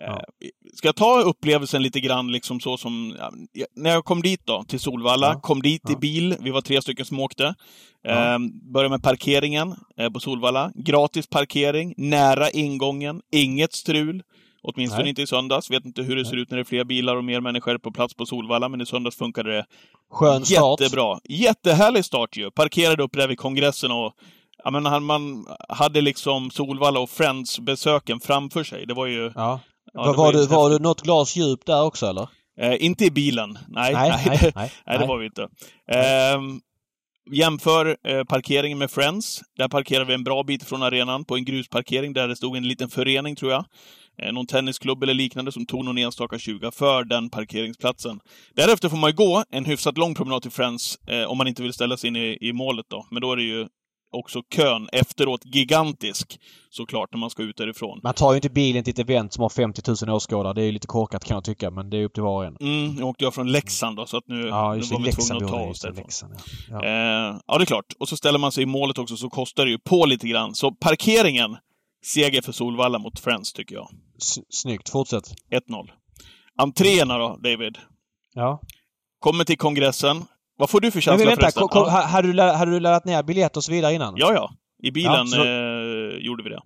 Ja. 0.00 0.12
Eh, 0.16 0.48
ska 0.74 0.88
jag 0.88 0.96
ta 0.96 1.20
upplevelsen 1.20 1.82
lite 1.82 2.00
grann 2.00 2.32
liksom 2.32 2.60
så 2.60 2.76
som... 2.76 3.16
Ja, 3.52 3.66
när 3.76 3.90
jag 3.90 4.04
kom 4.04 4.22
dit 4.22 4.40
då, 4.44 4.64
till 4.64 4.80
Solvalla, 4.80 5.26
ja. 5.26 5.40
kom 5.40 5.62
dit 5.62 5.90
i 5.90 5.96
bil. 5.96 6.36
Vi 6.40 6.50
var 6.50 6.60
tre 6.60 6.82
stycken 6.82 7.06
som 7.06 7.20
åkte. 7.20 7.54
Ja. 8.02 8.34
Eh, 8.34 8.38
började 8.72 8.90
med 8.90 9.02
parkeringen 9.02 9.74
eh, 9.96 10.10
på 10.10 10.20
Solvalla. 10.20 10.72
Gratis 10.74 11.26
parkering, 11.26 11.94
nära 11.96 12.50
ingången, 12.50 13.20
inget 13.32 13.72
strul. 13.72 14.22
Åtminstone 14.62 15.02
Nej. 15.02 15.10
inte 15.10 15.22
i 15.22 15.26
söndags. 15.26 15.70
Vet 15.70 15.84
inte 15.84 16.02
hur 16.02 16.16
det 16.16 16.24
ser 16.24 16.36
ut 16.36 16.50
när 16.50 16.56
det 16.56 16.62
är 16.62 16.64
fler 16.64 16.84
bilar 16.84 17.16
och 17.16 17.24
mer 17.24 17.40
människor 17.40 17.78
på 17.78 17.92
plats 17.92 18.14
på 18.14 18.26
Solvalla, 18.26 18.68
men 18.68 18.80
i 18.80 18.86
söndags 18.86 19.16
funkade 19.16 19.52
det 19.52 19.66
Skön 20.10 20.44
start. 20.44 20.80
jättebra. 20.80 21.20
Jättehärlig 21.24 22.04
start 22.04 22.36
ju. 22.36 22.50
Parkerade 22.50 23.02
upp 23.02 23.12
där 23.12 23.28
vid 23.28 23.38
kongressen 23.38 23.90
och 23.90 24.12
Ja, 24.64 24.70
men 24.70 25.04
man 25.04 25.46
hade 25.68 26.00
liksom 26.00 26.50
Solvalla 26.50 27.00
och 27.00 27.10
Friends-besöken 27.10 28.20
framför 28.20 28.64
sig. 28.64 28.86
Det 28.86 28.94
var 28.94 29.06
ju 29.06 29.32
ja. 29.34 29.60
Ja, 29.92 30.04
var, 30.04 30.14
var, 30.14 30.32
du, 30.32 30.46
var 30.46 30.70
du 30.70 30.78
något 30.78 31.02
glas 31.02 31.36
djup 31.36 31.66
där 31.66 31.82
också 31.82 32.06
eller? 32.06 32.28
Eh, 32.60 32.84
inte 32.84 33.04
i 33.04 33.10
bilen. 33.10 33.58
Nej, 33.68 33.92
nej, 33.94 34.10
nej, 34.10 34.22
nej, 34.26 34.52
nej, 34.54 34.72
nej 34.86 34.98
det 34.98 35.06
var 35.06 35.18
vi 35.18 35.26
inte. 35.26 35.42
Eh, 35.92 36.40
jämför 37.30 37.96
eh, 38.06 38.24
parkeringen 38.24 38.78
med 38.78 38.90
Friends. 38.90 39.42
Där 39.56 39.68
parkerade 39.68 40.04
vi 40.04 40.14
en 40.14 40.24
bra 40.24 40.42
bit 40.42 40.64
från 40.64 40.82
arenan 40.82 41.24
på 41.24 41.36
en 41.36 41.44
grusparkering 41.44 42.12
där 42.12 42.28
det 42.28 42.36
stod 42.36 42.56
en 42.56 42.68
liten 42.68 42.88
förening, 42.88 43.36
tror 43.36 43.52
jag. 43.52 43.64
Eh, 44.22 44.32
någon 44.32 44.46
tennisklubb 44.46 45.02
eller 45.02 45.14
liknande 45.14 45.52
som 45.52 45.66
tog 45.66 45.84
någon 45.84 45.98
enstaka 45.98 46.38
20 46.38 46.70
för 46.70 47.04
den 47.04 47.30
parkeringsplatsen. 47.30 48.20
Därefter 48.54 48.88
får 48.88 48.96
man 48.96 49.10
ju 49.10 49.16
gå 49.16 49.44
en 49.50 49.64
hyfsat 49.64 49.98
lång 49.98 50.14
promenad 50.14 50.42
till 50.42 50.50
Friends 50.50 50.98
eh, 51.08 51.24
om 51.24 51.38
man 51.38 51.48
inte 51.48 51.62
vill 51.62 51.72
ställa 51.72 51.96
sig 51.96 52.08
in 52.08 52.16
i, 52.16 52.38
i 52.40 52.52
målet 52.52 52.86
då. 52.88 53.06
Men 53.10 53.22
då 53.22 53.32
är 53.32 53.36
det 53.36 53.42
ju 53.42 53.68
också 54.12 54.42
kön 54.42 54.88
efteråt 54.92 55.40
gigantisk 55.44 56.40
såklart 56.70 57.12
när 57.12 57.18
man 57.18 57.30
ska 57.30 57.42
ut 57.42 57.56
därifrån. 57.56 58.00
Man 58.02 58.14
tar 58.14 58.32
ju 58.32 58.36
inte 58.36 58.50
bilen 58.50 58.84
till 58.84 58.90
ett 58.90 58.98
event 58.98 59.32
som 59.32 59.42
har 59.42 59.48
50 59.48 60.06
000 60.06 60.16
åskådare. 60.16 60.54
Det 60.54 60.62
är 60.62 60.64
ju 60.64 60.72
lite 60.72 60.86
korkat 60.86 61.24
kan 61.24 61.34
jag 61.34 61.44
tycka, 61.44 61.70
men 61.70 61.90
det 61.90 61.96
är 61.96 62.04
upp 62.04 62.14
till 62.14 62.22
var 62.22 62.36
och 62.36 62.44
en. 62.44 62.56
Mm, 62.60 62.94
nu 62.94 63.02
åkte 63.02 63.24
jag 63.24 63.34
från 63.34 63.52
Leksand 63.52 63.96
då, 63.96 64.06
så 64.06 64.16
att 64.16 64.28
nu, 64.28 64.48
ja, 64.48 64.74
nu 64.74 64.80
var 64.80 65.00
vi 65.04 65.12
tvungna 65.12 65.46
att 65.46 65.52
ta 65.52 65.60
oss 65.60 65.80
därifrån. 65.80 66.02
Leksand, 66.04 66.34
ja. 66.70 66.78
Ja. 66.82 66.84
Eh, 66.84 67.40
ja, 67.46 67.58
det 67.58 67.64
är 67.64 67.66
klart. 67.66 67.92
Och 67.98 68.08
så 68.08 68.16
ställer 68.16 68.38
man 68.38 68.52
sig 68.52 68.62
i 68.62 68.66
målet 68.66 68.98
också, 68.98 69.16
så 69.16 69.30
kostar 69.30 69.64
det 69.64 69.70
ju 69.70 69.78
på 69.78 70.06
lite 70.06 70.28
grann. 70.28 70.54
Så 70.54 70.72
parkeringen, 70.72 71.56
seger 72.04 72.42
för 72.42 72.52
Solvalla 72.52 72.98
mot 72.98 73.20
Friends, 73.20 73.52
tycker 73.52 73.74
jag. 73.74 73.88
S 74.16 74.38
snyggt. 74.48 74.88
Fortsätt. 74.88 75.34
1-0. 75.68 75.88
Entréerna 76.58 77.18
då, 77.18 77.36
David? 77.42 77.78
Ja. 78.34 78.60
Kommer 79.18 79.44
till 79.44 79.58
kongressen. 79.58 80.24
Vad 80.60 80.70
får 80.70 80.80
du 80.80 80.90
för 80.90 81.00
känsla 81.00 81.16
men 81.16 81.26
vänta, 81.26 81.60
förresten? 81.60 81.92
Hade, 81.92 82.32
du, 82.32 82.42
hade 82.42 82.70
du 82.70 82.80
laddat 82.80 83.04
ner 83.04 83.22
biljett 83.22 83.56
och 83.56 83.64
så 83.64 83.72
vidare 83.72 83.94
innan? 83.94 84.14
Ja, 84.16 84.32
ja. 84.32 84.50
I 84.82 84.90
bilen 84.90 85.26
ja, 85.26 85.44
eh, 85.44 86.18
gjorde 86.18 86.42
vi 86.42 86.50
det. 86.50 86.60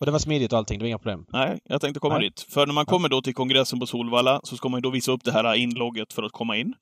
Och 0.00 0.06
det 0.06 0.12
var 0.12 0.18
smidigt 0.18 0.52
och 0.52 0.58
allting? 0.58 0.78
Det 0.78 0.82
var 0.82 0.88
inga 0.88 0.98
problem? 0.98 1.24
Nej, 1.32 1.58
jag 1.64 1.80
tänkte 1.80 2.00
komma 2.00 2.18
Nej. 2.18 2.28
dit. 2.28 2.46
För 2.50 2.66
när 2.66 2.74
man 2.74 2.86
kommer 2.86 3.08
då 3.08 3.22
till 3.22 3.34
kongressen 3.34 3.80
på 3.80 3.86
Solvalla 3.86 4.40
så 4.44 4.56
ska 4.56 4.68
man 4.68 4.78
ju 4.78 4.82
då 4.82 4.90
visa 4.90 5.12
upp 5.12 5.24
det 5.24 5.32
här 5.32 5.54
inlogget 5.54 6.12
för 6.12 6.22
att 6.22 6.32
komma 6.32 6.56
in. 6.56 6.74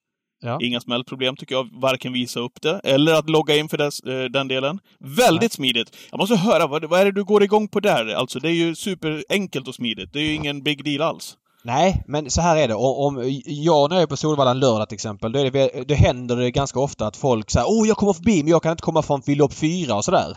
Ja. 0.42 0.58
Inga 0.62 0.80
smällproblem 0.80 1.36
tycker 1.36 1.54
jag, 1.54 1.68
varken 1.80 2.12
visa 2.12 2.40
upp 2.40 2.62
det 2.62 2.80
eller 2.84 3.14
att 3.14 3.30
logga 3.30 3.56
in 3.56 3.68
för 3.68 3.78
dess, 3.78 4.00
eh, 4.00 4.24
den 4.24 4.48
delen. 4.48 4.80
Väldigt 5.00 5.40
Nej. 5.40 5.50
smidigt! 5.50 5.96
Jag 6.10 6.18
måste 6.18 6.36
höra, 6.36 6.66
vad, 6.66 6.84
vad 6.84 7.00
är 7.00 7.04
det 7.04 7.12
du 7.12 7.24
går 7.24 7.42
igång 7.42 7.68
på 7.68 7.80
där? 7.80 8.14
Alltså, 8.14 8.38
det 8.38 8.48
är 8.48 8.54
ju 8.54 8.74
superenkelt 8.74 9.68
och 9.68 9.74
smidigt. 9.74 10.12
Det 10.12 10.18
är 10.18 10.24
ju 10.24 10.32
ingen 10.32 10.62
big 10.62 10.84
deal 10.84 11.02
alls. 11.02 11.36
Nej, 11.66 12.02
men 12.06 12.30
så 12.30 12.40
här 12.40 12.56
är 12.56 12.68
det. 12.68 12.74
Om 12.74 13.42
jag 13.46 13.90
när 13.90 13.96
jag 13.96 14.02
är 14.02 14.06
på 14.06 14.16
Solvalla 14.16 14.50
en 14.50 14.60
lördag 14.60 14.88
till 14.88 14.94
exempel, 14.94 15.32
då, 15.32 15.50
det, 15.50 15.88
då 15.88 15.94
händer 15.94 16.36
det 16.36 16.50
ganska 16.50 16.80
ofta 16.80 17.06
att 17.06 17.16
folk 17.16 17.50
säger 17.50 17.66
Åh, 17.68 17.88
jag 17.88 17.96
kommer 17.96 18.12
förbi 18.12 18.42
men 18.42 18.50
jag 18.50 18.62
kan 18.62 18.72
inte 18.72 18.82
komma 18.82 19.02
från 19.02 19.22
lopp 19.26 19.52
4 19.52 19.94
och 19.94 20.04
sådär. 20.04 20.36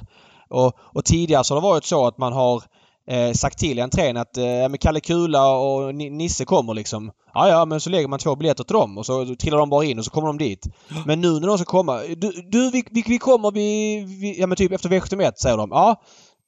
Och, 0.50 0.74
och 0.78 1.06
tidigare 1.06 1.44
så 1.44 1.54
har 1.54 1.62
det 1.62 1.68
varit 1.68 1.86
så 1.86 2.08
att 2.08 2.18
man 2.18 2.34
har 2.34 2.64
eh, 3.10 3.31
sagt 3.31 3.60
till 3.60 3.80
entrén 3.80 4.18
att 4.18 4.38
eh, 4.38 4.74
Kalle 4.80 5.00
Kula 5.00 5.50
och 5.50 5.96
Nisse 5.96 6.46
kommer 6.46 6.74
liksom. 6.74 7.12
Ja, 7.34 7.50
ja, 7.50 7.66
men 7.66 7.80
så 7.80 7.90
lägger 7.90 8.08
man 8.08 8.20
två 8.20 8.36
biljetter 8.36 8.64
till 8.64 8.74
dem 8.74 8.98
och 8.98 9.06
så 9.06 9.36
trillar 9.36 9.58
de 9.58 9.70
bara 9.70 9.86
in 9.86 10.00
och 10.00 10.06
så 10.06 10.12
kommer 10.12 10.28
de 10.28 10.38
dit. 10.38 10.68
Men 11.06 11.22
nu 11.22 11.40
när 11.40 11.48
de 11.48 11.58
ska 11.58 11.66
komma. 11.66 12.02
Du, 12.18 12.32
du 12.52 12.72
vi, 12.72 12.84
vi, 12.92 13.04
vi 13.08 13.18
kommer 13.18 13.52
vid, 13.52 14.08
vi, 14.20 14.40
ja 14.40 14.48
men 14.48 14.56
typ 14.56 14.72
efter 14.72 14.90
V71 14.90 15.32
säger 15.36 15.58
de. 15.58 15.70
Ja. 15.72 16.02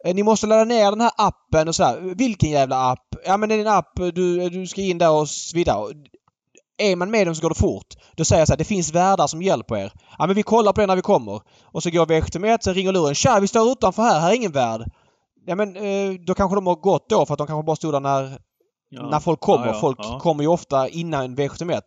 Eh, 0.06 0.16
ni 0.16 0.24
måste 0.24 0.48
ladda 0.48 0.64
ner 0.64 0.92
den 0.92 1.02
här 1.02 1.12
appen 1.18 1.68
och 1.68 1.76
sådär. 1.76 2.00
Vilken 2.16 2.50
jävla 2.50 2.92
app? 2.92 3.16
Ja 3.26 3.38
men 3.38 3.50
det 3.50 3.56
är 3.56 3.60
en 3.60 3.68
app. 3.68 4.00
Du, 4.14 4.44
eh, 4.44 4.50
du 4.50 4.68
ska 4.68 4.82
in 4.82 4.98
där 4.98 5.12
och 5.12 5.30
så 5.30 5.58
vidare. 5.58 5.94
Är 6.78 6.96
man 6.96 7.12
med 7.12 7.28
dem 7.28 7.36
så 7.36 7.42
går 7.42 7.50
det 7.50 7.56
fort. 7.56 7.88
Då 8.16 8.26
säger 8.26 8.42
jag 8.42 8.48
så 8.48 8.54
här, 8.54 8.58
det 8.58 8.64
finns 8.64 8.94
värdar 8.94 9.28
som 9.28 9.42
hjälper 9.42 9.76
er. 9.76 9.92
Ja 10.18 10.28
men 10.28 10.36
vi 10.36 10.44
kollar 10.44 10.74
på 10.74 10.82
det 10.82 10.88
när 10.88 10.96
vi 10.96 11.02
kommer. 11.02 11.42
Och 11.64 11.84
så 11.84 11.90
går 11.90 12.06
vi 12.06 12.16
efter 12.16 12.40
med 12.40 12.64
så 12.64 12.74
ringer 12.74 12.92
luren. 12.92 13.16
Tja, 13.16 13.40
vi 13.40 13.48
står 13.48 13.72
utanför 13.72 14.04
här. 14.04 14.20
Här 14.20 14.32
är 14.32 14.36
ingen 14.36 14.52
värd. 14.52 14.82
Ja 15.46 15.56
men 15.56 15.76
eh, 15.76 16.14
då 16.28 16.34
kanske 16.34 16.56
de 16.56 16.68
har 16.68 16.76
gått 16.76 17.10
då 17.10 17.26
för 17.26 17.34
att 17.34 17.38
de 17.38 17.48
kanske 17.48 17.66
bara 17.66 17.76
stod 17.76 17.94
där 17.94 18.00
när 18.00 18.38
Ja. 18.94 19.10
När 19.10 19.20
folk 19.20 19.40
kommer. 19.40 19.68
Ja, 19.68 19.74
ja, 19.74 19.80
folk 19.80 20.22
kommer 20.22 20.44
ju 20.44 20.48
ofta 20.48 20.90
innan 20.90 21.36
V71. 21.36 21.82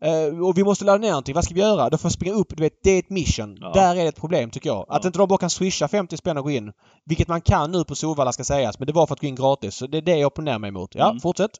Mm. 0.00 0.34
Uh, 0.34 0.46
och 0.46 0.58
vi 0.58 0.64
måste 0.64 0.84
ladda 0.84 0.98
ner 0.98 1.10
någonting. 1.10 1.34
Vad 1.34 1.44
ska 1.44 1.54
vi 1.54 1.60
göra? 1.60 1.90
Då 1.90 1.98
får 1.98 2.08
jag 2.08 2.12
springa 2.12 2.34
upp. 2.34 2.56
Du 2.56 2.62
vet, 2.62 2.72
det 2.82 2.90
är 2.90 2.98
ett 2.98 3.10
mission. 3.10 3.54
Där 3.54 3.96
är 3.96 4.02
det 4.02 4.08
ett 4.08 4.20
problem 4.20 4.50
tycker 4.50 4.70
jag. 4.70 4.86
Att 4.88 5.04
inte 5.04 5.18
de 5.18 5.28
bara 5.28 5.38
kan 5.38 5.50
swisha 5.50 5.88
50 5.88 6.16
spänn 6.16 6.36
och 6.36 6.44
gå 6.44 6.50
in. 6.50 6.72
Vilket 7.06 7.28
man 7.28 7.40
kan 7.40 7.72
nu 7.72 7.84
på 7.84 7.94
Solvalla 7.94 8.32
ska 8.32 8.44
sägas. 8.44 8.78
Men 8.78 8.86
det 8.86 8.92
var 8.92 9.06
för 9.06 9.14
att 9.14 9.20
gå 9.20 9.26
in 9.26 9.34
gratis. 9.34 9.74
Så 9.74 9.86
det 9.86 9.98
är 9.98 10.02
det 10.02 10.16
jag 10.16 10.26
opponerar 10.26 10.58
mig 10.58 10.68
emot. 10.68 10.94
Ja, 10.94 11.08
mm. 11.08 11.20
fortsätt. 11.20 11.50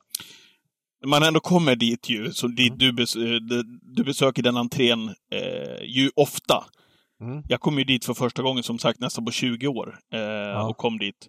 Man 1.07 1.23
ändå 1.23 1.41
kommer 1.41 1.77
dit 1.77 2.09
ju, 2.09 2.33
så 2.33 2.47
dit 2.47 2.69
mm. 2.69 2.79
du, 2.79 2.93
bes 2.93 3.15
du 3.97 4.05
besöker 4.05 4.43
den 4.43 4.57
entrén 4.57 5.09
eh, 5.09 5.85
ju 5.85 6.11
ofta. 6.17 6.65
Mm. 7.21 7.43
Jag 7.49 7.61
kom 7.61 7.79
ju 7.79 7.85
dit 7.85 8.05
för 8.05 8.15
första 8.15 8.43
gången 8.43 8.63
som 8.63 8.79
sagt 8.79 9.01
nästan 9.01 9.25
på 9.25 9.31
20 9.31 9.67
år. 9.67 9.99
Eh, 10.13 10.67
och 10.67 10.77
kom 10.77 10.99
dit. 10.99 11.29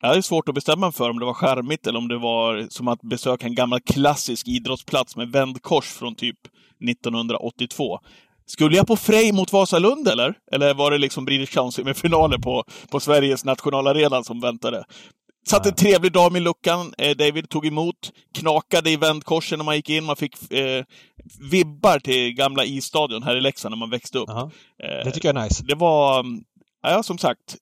Jag 0.00 0.08
hade 0.08 0.22
svårt 0.22 0.48
att 0.48 0.54
bestämma 0.54 0.92
för 0.92 1.10
om 1.10 1.18
det 1.18 1.24
var 1.24 1.34
skärmigt 1.34 1.86
eller 1.86 1.98
om 1.98 2.08
det 2.08 2.18
var 2.18 2.66
som 2.70 2.88
att 2.88 3.02
besöka 3.02 3.46
en 3.46 3.54
gammal 3.54 3.80
klassisk 3.80 4.48
idrottsplats 4.48 5.16
med 5.16 5.32
vändkors 5.32 5.84
från 5.84 6.14
typ 6.14 6.38
1982. 6.90 7.98
Skulle 8.46 8.76
jag 8.76 8.86
på 8.86 8.96
Frej 8.96 9.32
mot 9.32 9.52
Vasalund 9.52 10.08
eller? 10.08 10.34
Eller 10.52 10.74
var 10.74 10.90
det 10.90 10.98
liksom 10.98 11.24
British 11.24 11.54
Council 11.54 11.84
med 11.84 11.96
finaler 11.96 12.38
på, 12.38 12.64
på 12.90 13.00
Sveriges 13.00 13.44
nationalarena 13.44 14.22
som 14.22 14.40
väntade? 14.40 14.84
Satt 15.48 15.66
en 15.66 15.74
trevlig 15.74 16.12
dam 16.12 16.36
i 16.36 16.40
luckan. 16.40 16.94
Eh, 16.98 17.16
David 17.16 17.48
tog 17.48 17.66
emot, 17.66 18.12
knakade 18.38 18.90
i 18.90 18.96
vändkorsen 18.96 19.58
när 19.58 19.64
man 19.64 19.76
gick 19.76 19.90
in. 19.90 20.04
Man 20.04 20.16
fick 20.16 20.52
eh, 20.52 20.84
vibbar 21.50 21.98
till 21.98 22.32
gamla 22.32 22.64
isstadion 22.64 23.22
här 23.22 23.36
i 23.36 23.40
Leksand 23.40 23.72
när 23.72 23.78
man 23.78 23.90
växte 23.90 24.18
upp. 24.18 24.28
Uh 24.28 24.36
-huh. 24.36 24.50
Det 25.04 25.10
tycker 25.10 25.28
jag 25.28 25.36
är 25.36 25.44
nice. 25.44 25.64
Det 25.64 25.74
var, 25.74 26.26
ja 26.82 27.02
som 27.02 27.18
sagt, 27.18 27.56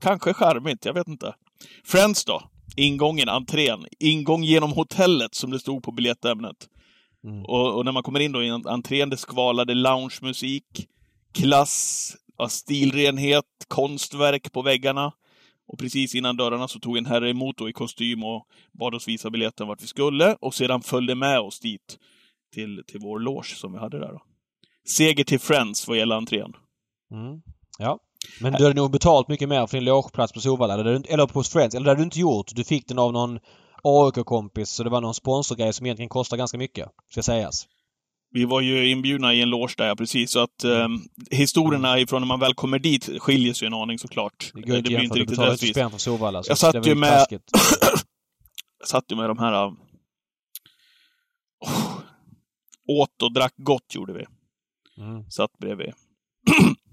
Kanske 0.00 0.32
charmigt, 0.32 0.84
jag 0.84 0.94
vet 0.94 1.08
inte. 1.08 1.34
Friends 1.84 2.24
då? 2.24 2.42
Ingången, 2.76 3.28
entrén. 3.28 3.86
Ingång 3.98 4.42
genom 4.44 4.72
hotellet, 4.72 5.34
som 5.34 5.50
det 5.50 5.58
stod 5.58 5.82
på 5.82 5.92
biljettämnet. 5.92 6.68
Mm. 7.24 7.44
Och, 7.44 7.76
och, 7.76 7.84
när 7.84 7.92
man 7.92 8.02
kommer 8.02 8.20
in 8.20 8.32
då 8.32 8.42
i 8.42 8.48
entrén, 8.48 9.10
det 9.10 9.16
skvalade 9.16 9.74
loungemusik, 9.74 10.88
klass, 11.32 12.16
stilrenhet, 12.48 13.44
konstverk 13.68 14.52
på 14.52 14.62
väggarna. 14.62 15.12
Och 15.68 15.78
precis 15.78 16.14
innan 16.14 16.36
dörrarna 16.36 16.68
så 16.68 16.78
tog 16.78 16.96
en 16.96 17.06
herre 17.06 17.30
emot 17.30 17.60
i 17.60 17.72
kostym 17.72 18.24
och 18.24 18.46
bad 18.72 18.94
oss 18.94 19.08
visa 19.08 19.30
biljetten 19.30 19.68
vart 19.68 19.82
vi 19.82 19.86
skulle 19.86 20.34
och 20.34 20.54
sedan 20.54 20.82
följde 20.82 21.14
med 21.14 21.40
oss 21.40 21.60
dit 21.60 21.98
till, 22.54 22.82
till 22.86 23.00
vår 23.00 23.18
loge 23.18 23.56
som 23.56 23.72
vi 23.72 23.78
hade 23.78 23.98
där. 23.98 24.12
Då. 24.12 24.22
Seger 24.88 25.24
till 25.24 25.40
Friends 25.40 25.88
vad 25.88 25.98
gäller 25.98 26.16
entrén. 26.16 26.52
Mm. 27.10 27.42
Ja, 27.78 27.98
men 28.40 28.52
du 28.52 28.62
hade 28.62 28.74
nog 28.74 28.90
betalt 28.90 29.28
mycket 29.28 29.48
mer 29.48 29.66
för 29.66 29.76
din 29.76 29.84
logeplats 29.84 30.32
på 30.32 30.40
Solvalla, 30.40 30.74
eller 30.74 31.26
på 31.26 31.42
Friends, 31.42 31.74
eller 31.74 31.84
det 31.84 31.90
hade 31.90 32.00
du 32.00 32.04
inte 32.04 32.20
gjort. 32.20 32.54
Du 32.54 32.64
fick 32.64 32.88
den 32.88 32.98
av 32.98 33.12
någon 33.12 33.38
AIK-kompis 33.82 34.70
så 34.70 34.84
det 34.84 34.90
var 34.90 35.00
någon 35.00 35.14
sponsorgrej 35.14 35.72
som 35.72 35.86
egentligen 35.86 36.08
kostar 36.08 36.36
ganska 36.36 36.58
mycket, 36.58 36.88
ska 37.10 37.22
sägas. 37.22 37.66
Vi 38.30 38.44
var 38.44 38.60
ju 38.60 38.90
inbjudna 38.90 39.34
i 39.34 39.42
en 39.42 39.50
loge 39.50 39.74
där, 39.76 39.94
precis. 39.94 40.30
Så 40.30 40.40
att 40.40 40.64
eh, 40.64 40.88
historierna 41.30 41.98
ifrån 41.98 42.22
när 42.22 42.26
man 42.26 42.40
väl 42.40 42.54
kommer 42.54 42.78
dit 42.78 43.08
skiljer 43.18 43.54
sig 43.54 43.66
en 43.66 43.74
aning 43.74 43.98
såklart. 43.98 44.50
Det, 44.54 44.60
går 44.60 44.74
det 44.74 44.82
blir 44.82 45.02
inte 45.02 45.18
riktigt 45.18 45.38
rättvist. 45.38 45.74
spänn 45.74 45.90
för 45.90 45.98
Solvalla. 45.98 46.42
Jag 46.46 46.58
satt 46.58 46.86
ju 46.86 46.94
med... 46.94 47.26
jag 48.78 48.88
satt 48.88 49.04
ju 49.08 49.16
med 49.16 49.30
de 49.30 49.38
här... 49.38 49.66
Oh, 51.60 52.00
åt 52.88 53.22
och 53.22 53.32
drack 53.32 53.54
gott 53.56 53.94
gjorde 53.94 54.12
vi. 54.12 54.24
Mm. 55.02 55.30
Satt 55.30 55.58
bredvid. 55.58 55.92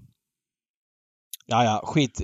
ja, 1.46 1.64
ja, 1.64 1.80
skit. 1.84 2.20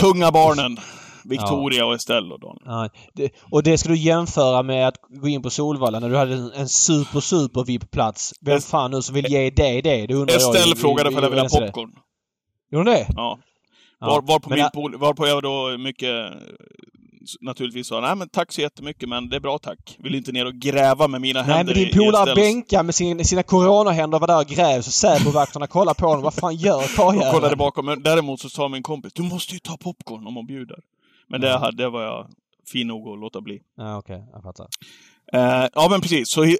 Kungabarnen. 0.00 0.76
Victoria 1.24 1.78
ja. 1.78 1.84
och 1.84 1.94
Estelle 1.94 2.34
och 2.34 2.40
Daniel. 2.40 2.62
Ja, 2.64 2.88
det, 3.14 3.32
och 3.50 3.62
det 3.62 3.78
ska 3.78 3.88
du 3.88 3.96
jämföra 3.96 4.62
med 4.62 4.88
att 4.88 4.96
gå 5.08 5.28
in 5.28 5.42
på 5.42 5.50
Solvalla 5.50 6.00
när 6.00 6.10
du 6.10 6.16
hade 6.16 6.34
en, 6.34 6.52
en 6.52 6.68
super 6.68 7.20
super 7.20 7.64
VIP-plats. 7.64 8.34
Vem 8.40 8.56
Est 8.56 8.70
fan 8.70 8.90
nu 8.90 9.02
som 9.02 9.14
vill 9.14 9.26
ge 9.26 9.50
dig 9.50 9.82
det? 9.82 10.06
Det 10.06 10.14
undrar 10.14 10.36
Estelle 10.36 10.68
jag. 10.68 10.78
frågade 10.78 11.08
om 11.08 11.14
jag 11.14 11.30
ville 11.30 11.42
ha 11.42 11.48
popcorn. 11.48 11.90
Gjorde 12.72 12.90
hon 12.90 12.96
det? 12.96 13.06
Ja. 13.16 13.38
Var, 14.00 14.22
var, 14.22 14.38
på 14.38 14.50
min 14.50 14.58
jag... 14.58 14.72
Pol, 14.72 14.96
var 14.96 15.14
på 15.14 15.26
jag 15.26 15.42
då 15.42 15.78
mycket 15.78 16.32
naturligtvis 17.40 17.86
sa 17.86 18.00
nej 18.00 18.16
men 18.16 18.28
tack 18.28 18.52
så 18.52 18.60
jättemycket 18.60 19.08
men 19.08 19.28
det 19.28 19.36
är 19.36 19.40
bra 19.40 19.58
tack. 19.58 19.96
Vill 19.98 20.14
inte 20.14 20.32
ner 20.32 20.46
och 20.46 20.54
gräva 20.54 21.08
med 21.08 21.20
mina 21.20 21.42
nej, 21.42 21.56
händer 21.56 21.74
Nej 21.74 21.84
men 21.84 21.92
din 21.92 22.06
polare 22.06 22.34
Benka 22.34 22.82
med 22.82 22.94
sin, 22.94 23.24
sina 23.24 23.42
coronahänder 23.42 24.18
var 24.18 24.26
där 24.26 24.40
och 24.40 24.46
gräv 24.46 24.80
så 24.82 24.90
Säpovakterna 24.90 25.66
kollade 25.66 26.00
på 26.00 26.06
honom. 26.06 26.22
Vad 26.22 26.34
fan 26.34 26.56
gör 26.56 26.96
karljäveln? 26.96 27.32
kollade 27.32 27.56
bakom. 27.56 27.86
Men 27.86 28.02
däremot 28.02 28.40
så 28.40 28.48
sa 28.48 28.68
min 28.68 28.82
kompis 28.82 29.12
du 29.12 29.22
måste 29.22 29.54
ju 29.54 29.58
ta 29.58 29.76
popcorn 29.76 30.26
om 30.26 30.36
hon 30.36 30.46
bjuder. 30.46 30.78
Men 31.28 31.40
det, 31.40 31.56
mm. 31.56 31.76
det 31.76 31.88
var 31.88 32.02
jag 32.02 32.26
fin 32.72 32.86
nog 32.86 33.08
att 33.08 33.20
låta 33.20 33.40
bli. 33.40 33.60
Ja, 33.76 33.98
okej. 33.98 34.16
Okay. 34.16 34.26
Jag 34.32 34.42
fattar. 34.42 34.66
Uh, 35.34 35.66
ja, 35.74 35.88
men 35.90 36.00
precis. 36.00 36.28
Så 36.28 36.44
uh, 36.44 36.56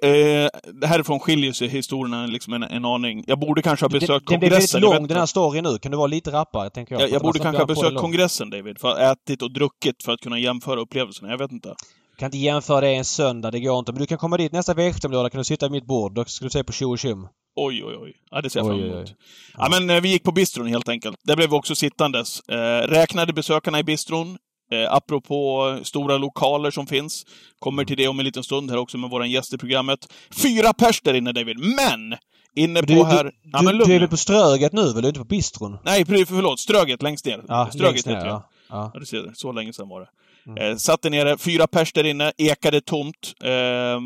härifrån 0.85 1.19
skiljer 1.19 1.51
sig 1.51 1.67
historierna 1.67 2.25
liksom 2.25 2.53
en, 2.53 2.63
en 2.63 2.85
aning. 2.85 3.23
Jag 3.27 3.39
borde 3.39 3.61
kanske 3.61 3.83
ha 3.83 3.89
besökt 3.89 4.27
den, 4.27 4.39
kongressen. 4.39 4.81
Den 4.81 4.89
väldigt 4.89 4.99
lång 4.99 5.07
den 5.07 5.17
här 5.17 5.25
storyn 5.25 5.63
nu. 5.63 5.77
Kan 5.77 5.91
du 5.91 5.97
vara 5.97 6.07
lite 6.07 6.31
rappare, 6.31 6.69
tänker 6.69 6.95
jag? 6.95 7.01
Jag, 7.01 7.11
jag 7.11 7.21
borde 7.21 7.39
kanske 7.39 7.61
ha 7.61 7.65
besökt 7.65 7.97
kongressen, 7.97 8.49
David. 8.49 8.79
För 8.79 8.89
att 8.89 8.97
ha 8.97 9.11
ätit 9.11 9.41
och 9.41 9.53
druckit 9.53 10.03
för 10.03 10.11
att 10.11 10.19
kunna 10.19 10.39
jämföra 10.39 10.79
upplevelserna. 10.79 11.31
Jag 11.31 11.37
vet 11.37 11.51
inte. 11.51 11.69
Du 11.69 12.17
kan 12.17 12.27
inte 12.27 12.37
jämföra 12.37 12.81
det 12.81 12.95
en 12.95 13.05
söndag, 13.05 13.51
det 13.51 13.59
går 13.59 13.79
inte. 13.79 13.91
Men 13.91 14.01
du 14.01 14.07
kan 14.07 14.17
komma 14.17 14.37
dit 14.37 14.51
nästa 14.51 14.73
V75-lördag, 14.73 15.31
kan 15.31 15.37
du 15.37 15.43
sitta 15.43 15.65
vid 15.65 15.71
mitt 15.71 15.85
bord. 15.85 16.13
Då 16.13 16.25
ska 16.25 16.45
du 16.45 16.49
se 16.49 16.63
på 16.63 16.71
tjo 16.71 16.91
och 16.91 16.99
tjum. 16.99 17.27
Oj, 17.55 17.83
oj, 17.83 17.95
oj. 18.01 18.13
Ja, 18.31 18.41
det 18.41 18.49
ser 18.49 18.59
jag 18.59 18.67
fram 18.67 18.79
emot. 18.79 18.93
Oj, 18.93 18.97
oj, 18.97 19.05
oj. 19.07 19.15
Ja. 19.57 19.69
ja. 19.71 19.79
men 19.79 19.89
eh, 19.89 20.01
vi 20.01 20.09
gick 20.09 20.23
på 20.23 20.31
bistron 20.31 20.67
helt 20.67 20.89
enkelt. 20.89 21.17
Där 21.23 21.35
blev 21.35 21.49
vi 21.49 21.55
också 21.55 21.75
sittandes. 21.75 22.39
Eh, 22.39 22.87
räknade 22.87 23.33
besökarna 23.33 23.79
i 23.79 23.83
bistron. 23.83 24.37
Eh, 24.71 24.93
apropå 24.93 25.77
stora 25.83 26.17
lokaler 26.17 26.71
som 26.71 26.87
finns. 26.87 27.25
Kommer 27.59 27.85
till 27.85 27.97
det 27.97 28.07
om 28.07 28.19
en 28.19 28.25
liten 28.25 28.43
stund 28.43 28.71
här 28.71 28.77
också 28.77 28.97
med 28.97 29.09
våran 29.09 29.31
gäst 29.31 29.53
i 29.53 29.57
programmet. 29.57 30.13
Fyra 30.43 30.73
pers 30.73 31.01
där 31.01 31.13
inne 31.13 31.31
David, 31.31 31.59
men! 31.59 32.17
Inne 32.55 32.81
du, 32.81 32.95
på 32.95 33.03
här... 33.03 33.23
Du, 33.23 33.31
ja, 33.43 33.61
men 33.61 33.77
du 33.77 33.93
är 33.95 33.99
väl 33.99 34.09
på 34.09 34.17
Ströget 34.17 34.73
nu 34.73 34.83
väl? 34.83 34.93
Du 34.93 35.01
är 35.01 35.07
inte 35.07 35.19
på 35.19 35.25
bistron? 35.25 35.77
Nej, 35.83 36.05
förlåt. 36.05 36.59
Ströget 36.59 37.01
längst 37.01 37.25
ner. 37.25 37.43
Ja, 37.47 37.69
Ströget 37.73 37.91
längst 37.91 38.05
ner, 38.05 38.15
heter 38.15 38.27
ja. 38.27 38.49
ja. 38.69 38.91
ja. 38.93 38.99
du 38.99 39.05
ser, 39.05 39.31
så 39.35 39.51
länge 39.51 39.73
sedan 39.73 39.89
var 39.89 39.99
det. 39.99 40.07
Mm. 40.45 40.71
Eh, 40.71 40.77
satt 40.77 41.01
där 41.01 41.09
nere, 41.09 41.37
fyra 41.37 41.67
pers 41.67 41.93
där 41.93 42.03
inne, 42.03 42.31
ekade 42.37 42.81
tomt. 42.81 43.33
Eh, 43.43 43.99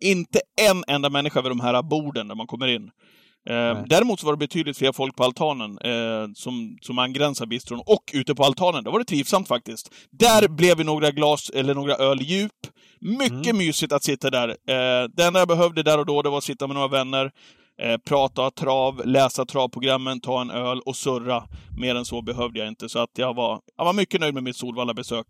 inte 0.00 0.40
en 0.70 0.84
enda 0.86 1.10
människa 1.10 1.42
vid 1.42 1.50
de 1.50 1.60
här 1.60 1.82
borden 1.82 2.28
när 2.28 2.34
man 2.34 2.46
kommer 2.46 2.68
in. 2.68 2.90
Eh, 3.50 3.82
däremot 3.86 4.20
så 4.20 4.26
var 4.26 4.32
det 4.32 4.38
betydligt 4.38 4.78
fler 4.78 4.92
folk 4.92 5.16
på 5.16 5.24
altanen 5.24 5.78
eh, 5.78 6.32
som, 6.34 6.76
som 6.80 6.98
angränsar 6.98 7.46
bistron 7.46 7.82
och 7.86 8.10
ute 8.12 8.34
på 8.34 8.44
altanen. 8.44 8.84
Där 8.84 8.90
var 8.90 8.98
det 8.98 9.04
trivsamt 9.04 9.48
faktiskt. 9.48 9.94
Där 10.10 10.42
mm. 10.44 10.56
blev 10.56 10.76
vi 10.76 10.84
några 10.84 11.10
glas 11.10 11.50
eller 11.54 11.74
några 11.74 11.94
öl 11.94 12.22
djup. 12.22 12.52
Mycket 13.00 13.46
mm. 13.46 13.56
mysigt 13.56 13.92
att 13.92 14.04
sitta 14.04 14.30
där. 14.30 14.48
Eh, 14.48 15.08
det 15.16 15.24
enda 15.24 15.38
jag 15.38 15.48
behövde 15.48 15.82
där 15.82 15.98
och 15.98 16.06
då, 16.06 16.22
det 16.22 16.30
var 16.30 16.38
att 16.38 16.44
sitta 16.44 16.66
med 16.66 16.74
några 16.74 16.88
vänner, 16.88 17.30
eh, 17.82 17.96
prata 17.96 18.50
trav, 18.50 19.02
läsa 19.04 19.44
travprogrammen, 19.44 20.20
ta 20.20 20.40
en 20.40 20.50
öl 20.50 20.80
och 20.80 20.96
surra. 20.96 21.44
Mer 21.78 21.94
än 21.94 22.04
så 22.04 22.22
behövde 22.22 22.58
jag 22.58 22.68
inte, 22.68 22.88
så 22.88 22.98
att 22.98 23.10
jag 23.16 23.34
var, 23.34 23.60
jag 23.76 23.84
var 23.84 23.92
mycket 23.92 24.20
nöjd 24.20 24.34
med 24.34 24.42
mitt 24.42 24.56
Solvalla-besök. 24.56 25.26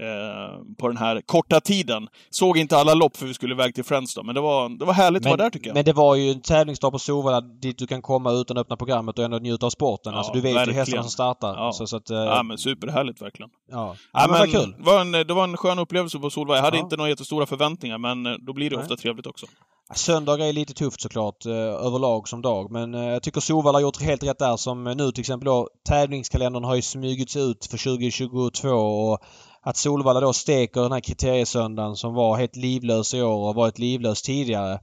Eh, 0.00 0.76
på 0.78 0.88
den 0.88 0.96
här 0.96 1.20
korta 1.20 1.60
tiden. 1.60 2.08
Såg 2.30 2.58
inte 2.58 2.76
alla 2.76 2.94
lopp 2.94 3.16
för 3.16 3.26
vi 3.26 3.34
skulle 3.34 3.54
iväg 3.54 3.74
till 3.74 3.84
Friends 3.84 4.14
då, 4.14 4.22
men 4.22 4.34
det 4.34 4.40
var, 4.40 4.78
det 4.78 4.84
var 4.84 4.92
härligt 4.92 5.24
men, 5.24 5.32
att 5.32 5.38
vara 5.38 5.46
där 5.46 5.50
tycker 5.50 5.66
jag. 5.66 5.74
Men 5.74 5.84
det 5.84 5.92
var 5.92 6.14
ju 6.14 6.30
en 6.30 6.40
tävlingsdag 6.40 6.90
på 6.90 6.98
Solvalla 6.98 7.40
dit 7.40 7.78
du 7.78 7.86
kan 7.86 8.02
komma 8.02 8.32
utan 8.32 8.56
att 8.56 8.60
öppna 8.60 8.76
programmet 8.76 9.18
och 9.18 9.24
ändå 9.24 9.38
njuta 9.38 9.66
av 9.66 9.70
sporten. 9.70 10.12
Ja, 10.12 10.18
alltså 10.18 10.32
du 10.32 10.40
vet 10.40 10.56
verkligen. 10.56 10.74
ju 10.74 10.80
hästarna 10.80 11.02
som 11.02 11.10
startar. 11.10 11.54
Ja, 11.54 11.72
så, 11.72 11.86
så 11.86 11.96
att, 11.96 12.10
eh... 12.10 12.16
ja 12.16 12.42
men 12.42 12.58
superhärligt 12.58 13.22
verkligen. 13.22 13.50
Ja, 13.70 13.96
ja 14.12 14.20
men, 14.20 14.30
men 14.30 14.40
vad 14.40 14.50
kul. 14.50 14.74
Det 14.78 14.84
var, 14.84 15.00
en, 15.00 15.12
det 15.12 15.34
var 15.34 15.44
en 15.44 15.56
skön 15.56 15.78
upplevelse 15.78 16.18
på 16.18 16.30
Solvalla. 16.30 16.58
Jag 16.58 16.64
hade 16.64 16.76
ja. 16.76 16.82
inte 16.82 16.96
några 16.96 17.10
jättestora 17.10 17.46
förväntningar, 17.46 17.98
men 17.98 18.26
eh, 18.26 18.32
då 18.32 18.52
blir 18.52 18.70
det 18.70 18.76
Nej. 18.76 18.82
ofta 18.82 18.96
trevligt 18.96 19.26
också. 19.26 19.46
Söndagar 19.94 20.46
är 20.46 20.52
lite 20.52 20.74
tufft 20.74 21.00
såklart 21.00 21.46
överlag 21.46 22.28
som 22.28 22.42
dag 22.42 22.70
men 22.70 22.94
jag 22.94 23.22
tycker 23.22 23.40
Solvalla 23.40 23.76
har 23.76 23.82
gjort 23.82 24.02
helt 24.02 24.22
rätt 24.22 24.38
där 24.38 24.56
som 24.56 24.84
nu 24.84 25.12
till 25.12 25.20
exempel 25.20 25.46
då 25.46 25.68
tävlingskalendern 25.88 26.64
har 26.64 26.74
ju 26.74 26.82
smugits 26.82 27.36
ut 27.36 27.66
för 27.66 27.78
2022 27.78 28.68
och 28.68 29.18
att 29.66 29.76
Solvalla 29.76 30.20
då 30.20 30.32
steker 30.32 30.80
den 30.80 30.92
här 30.92 31.00
kriteriesöndagen 31.00 31.96
som 31.96 32.14
var 32.14 32.36
helt 32.36 32.56
livlös 32.56 33.14
i 33.14 33.22
år 33.22 33.48
och 33.48 33.54
varit 33.54 33.78
livlös 33.78 34.22
tidigare. 34.22 34.78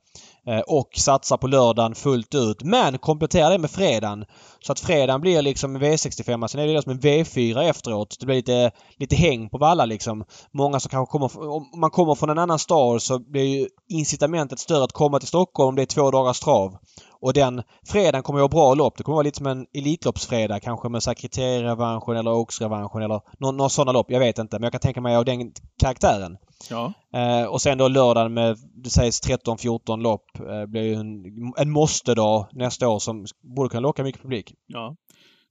Eh, 0.47 0.59
och 0.59 0.89
satsar 0.97 1.37
på 1.37 1.47
lördagen 1.47 1.95
fullt 1.95 2.35
ut. 2.35 2.63
Men 2.63 2.97
komplettera 2.97 3.49
det 3.49 3.57
med 3.57 3.71
fredagen. 3.71 4.25
Så 4.59 4.71
att 4.71 4.79
fredagen 4.79 5.21
blir 5.21 5.41
liksom 5.41 5.77
V65. 5.77 6.23
Sen 6.23 6.43
alltså, 6.43 6.57
är 6.57 6.67
det 6.67 6.81
som 6.81 6.91
en 6.91 6.99
V4 6.99 7.61
efteråt. 7.69 8.17
Det 8.19 8.25
blir 8.25 8.35
lite, 8.35 8.71
lite 8.97 9.15
häng 9.15 9.49
på 9.49 9.57
Valla 9.57 9.85
liksom. 9.85 10.25
Många 10.51 10.79
som 10.79 10.89
kanske 10.89 11.11
kommer... 11.11 11.49
Om 11.49 11.79
man 11.79 11.89
kommer 11.89 12.15
från 12.15 12.29
en 12.29 12.37
annan 12.37 12.59
stad 12.59 13.01
så 13.01 13.19
blir 13.19 13.43
ju 13.43 13.67
incitamentet 13.89 14.59
större 14.59 14.83
att 14.83 14.91
komma 14.91 15.19
till 15.19 15.27
Stockholm 15.27 15.69
om 15.69 15.75
det 15.75 15.81
är 15.81 15.85
två 15.85 16.11
dagars 16.11 16.39
trav. 16.39 16.77
Och 17.21 17.33
den 17.33 17.63
fredagen 17.85 18.23
kommer 18.23 18.39
att 18.39 18.53
vara 18.53 18.65
bra 18.65 18.73
lopp. 18.73 18.97
Det 18.97 19.03
kommer 19.03 19.15
vara 19.15 19.23
lite 19.23 19.37
som 19.37 19.47
en 19.47 19.65
Elitloppsfredag 19.73 20.61
kanske 20.61 20.89
med 20.89 21.17
kriterierevanschen 21.17 22.17
eller 22.17 22.31
Oaks-revanschen 22.31 23.01
eller 23.01 23.21
några 23.39 23.69
sådana 23.69 23.91
lopp. 23.91 24.11
Jag 24.11 24.19
vet 24.19 24.37
inte 24.37 24.59
men 24.59 24.63
jag 24.63 24.71
kan 24.71 24.81
tänka 24.81 25.01
mig 25.01 25.15
av 25.15 25.25
den 25.25 25.51
karaktären. 25.79 26.37
Ja. 26.69 26.93
Eh, 27.13 27.45
och 27.45 27.61
sen 27.61 27.77
då 27.77 27.87
lördagen 27.87 28.33
med, 28.33 28.57
det 28.75 28.89
sägs 28.89 29.21
13-14 29.21 30.01
lopp, 30.01 30.39
eh, 30.39 30.65
blir 30.65 30.83
ju 30.83 30.93
en, 30.93 31.23
en 31.57 31.71
måste-dag 31.71 32.47
nästa 32.51 32.89
år 32.89 32.99
som 32.99 33.25
borde 33.55 33.69
kunna 33.69 33.81
locka 33.81 34.03
mycket 34.03 34.21
publik. 34.21 34.53
Ja. 34.67 34.95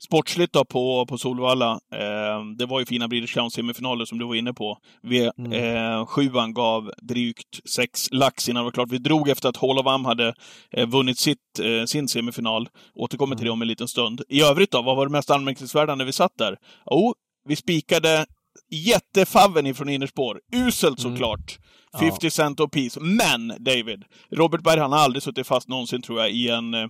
Sportsligt 0.05 0.53
då 0.53 0.65
på, 0.65 1.07
på 1.07 1.19
Solvalla. 1.19 1.71
Eh, 1.73 2.45
det 2.59 2.67
var 2.67 2.81
ju 2.81 2.87
fina 2.87 3.09
Breeders 3.09 3.35
Challenge-semifinaler 3.35 4.05
som 4.05 4.19
du 4.19 4.25
var 4.25 4.35
inne 4.35 4.53
på. 4.53 4.79
V, 5.03 5.31
mm. 5.39 5.53
eh, 5.53 6.07
sjuan 6.07 6.55
gav 6.55 6.93
drygt 7.03 7.69
sex 7.71 8.09
lax 8.11 8.49
innan 8.49 8.61
det 8.61 8.65
var 8.65 8.71
klart. 8.71 8.91
Vi 8.91 8.99
drog 8.99 9.29
efter 9.29 9.49
att 9.49 9.57
Hall 9.57 9.79
of 9.79 9.87
Am 9.87 10.05
hade 10.05 10.35
eh, 10.71 10.89
vunnit 10.89 11.19
sitt, 11.19 11.59
eh, 11.63 11.85
sin 11.85 12.09
semifinal. 12.09 12.69
Återkommer 12.95 13.33
mm. 13.33 13.39
till 13.39 13.47
det 13.47 13.53
om 13.53 13.63
en 13.63 13.69
liten 13.69 13.89
stund. 13.89 14.23
I 14.29 14.43
övrigt 14.43 14.71
då, 14.71 14.83
vad 14.83 14.97
var 14.97 15.07
det 15.07 15.13
mest 15.13 15.31
anmärkningsvärda 15.31 15.95
när 15.95 16.05
vi 16.05 16.13
satt 16.13 16.39
där? 16.39 16.57
Jo, 16.91 16.97
oh, 16.97 17.13
vi 17.49 17.57
spikade 17.57 18.27
jättefaven 18.71 19.67
ifrån 19.67 19.89
innerspår. 19.89 20.41
Uselt 20.53 21.05
mm. 21.05 21.13
såklart. 21.13 21.59
Mm. 21.95 22.11
50 22.11 22.27
ja. 22.27 22.31
cent 22.31 22.61
och 22.61 22.73
piece. 22.73 23.01
Men, 23.01 23.49
David, 23.49 24.05
Robert 24.31 24.63
Berg 24.63 24.81
han 24.81 24.93
har 24.93 24.99
aldrig 24.99 25.23
suttit 25.23 25.47
fast 25.47 25.69
någonsin 25.69 26.03
tror 26.03 26.21
jag 26.21 26.31
i 26.31 26.49
en 26.49 26.75
eh, 26.75 26.87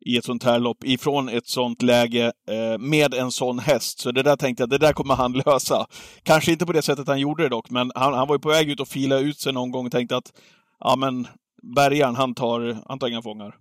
i 0.00 0.16
ett 0.16 0.24
sånt 0.24 0.44
här 0.44 0.58
lopp 0.58 0.84
ifrån 0.84 1.28
ett 1.28 1.46
sånt 1.46 1.82
läge 1.82 2.32
eh, 2.50 2.78
med 2.78 3.14
en 3.14 3.30
sån 3.30 3.58
häst. 3.58 3.98
Så 3.98 4.12
det 4.12 4.22
där 4.22 4.36
tänkte 4.36 4.62
jag, 4.62 4.70
det 4.70 4.78
där 4.78 4.92
kommer 4.92 5.14
han 5.14 5.32
lösa. 5.46 5.86
Kanske 6.22 6.52
inte 6.52 6.66
på 6.66 6.72
det 6.72 6.82
sättet 6.82 7.08
han 7.08 7.20
gjorde 7.20 7.42
det 7.42 7.48
dock, 7.48 7.70
men 7.70 7.92
han, 7.94 8.14
han 8.14 8.28
var 8.28 8.34
ju 8.34 8.40
på 8.40 8.48
väg 8.48 8.70
ut 8.70 8.80
och 8.80 8.88
fila 8.88 9.18
ut 9.18 9.38
sig 9.38 9.52
någon 9.52 9.70
gång 9.70 9.86
och 9.86 9.92
tänkte 9.92 10.16
att 10.16 10.32
ja 10.80 10.96
men 10.96 11.26
bärgaren, 11.74 12.16
han 12.16 12.34
tar, 12.34 12.76
han 12.88 12.98
tar 12.98 13.08
inga 13.08 13.22
fångar. 13.22 13.54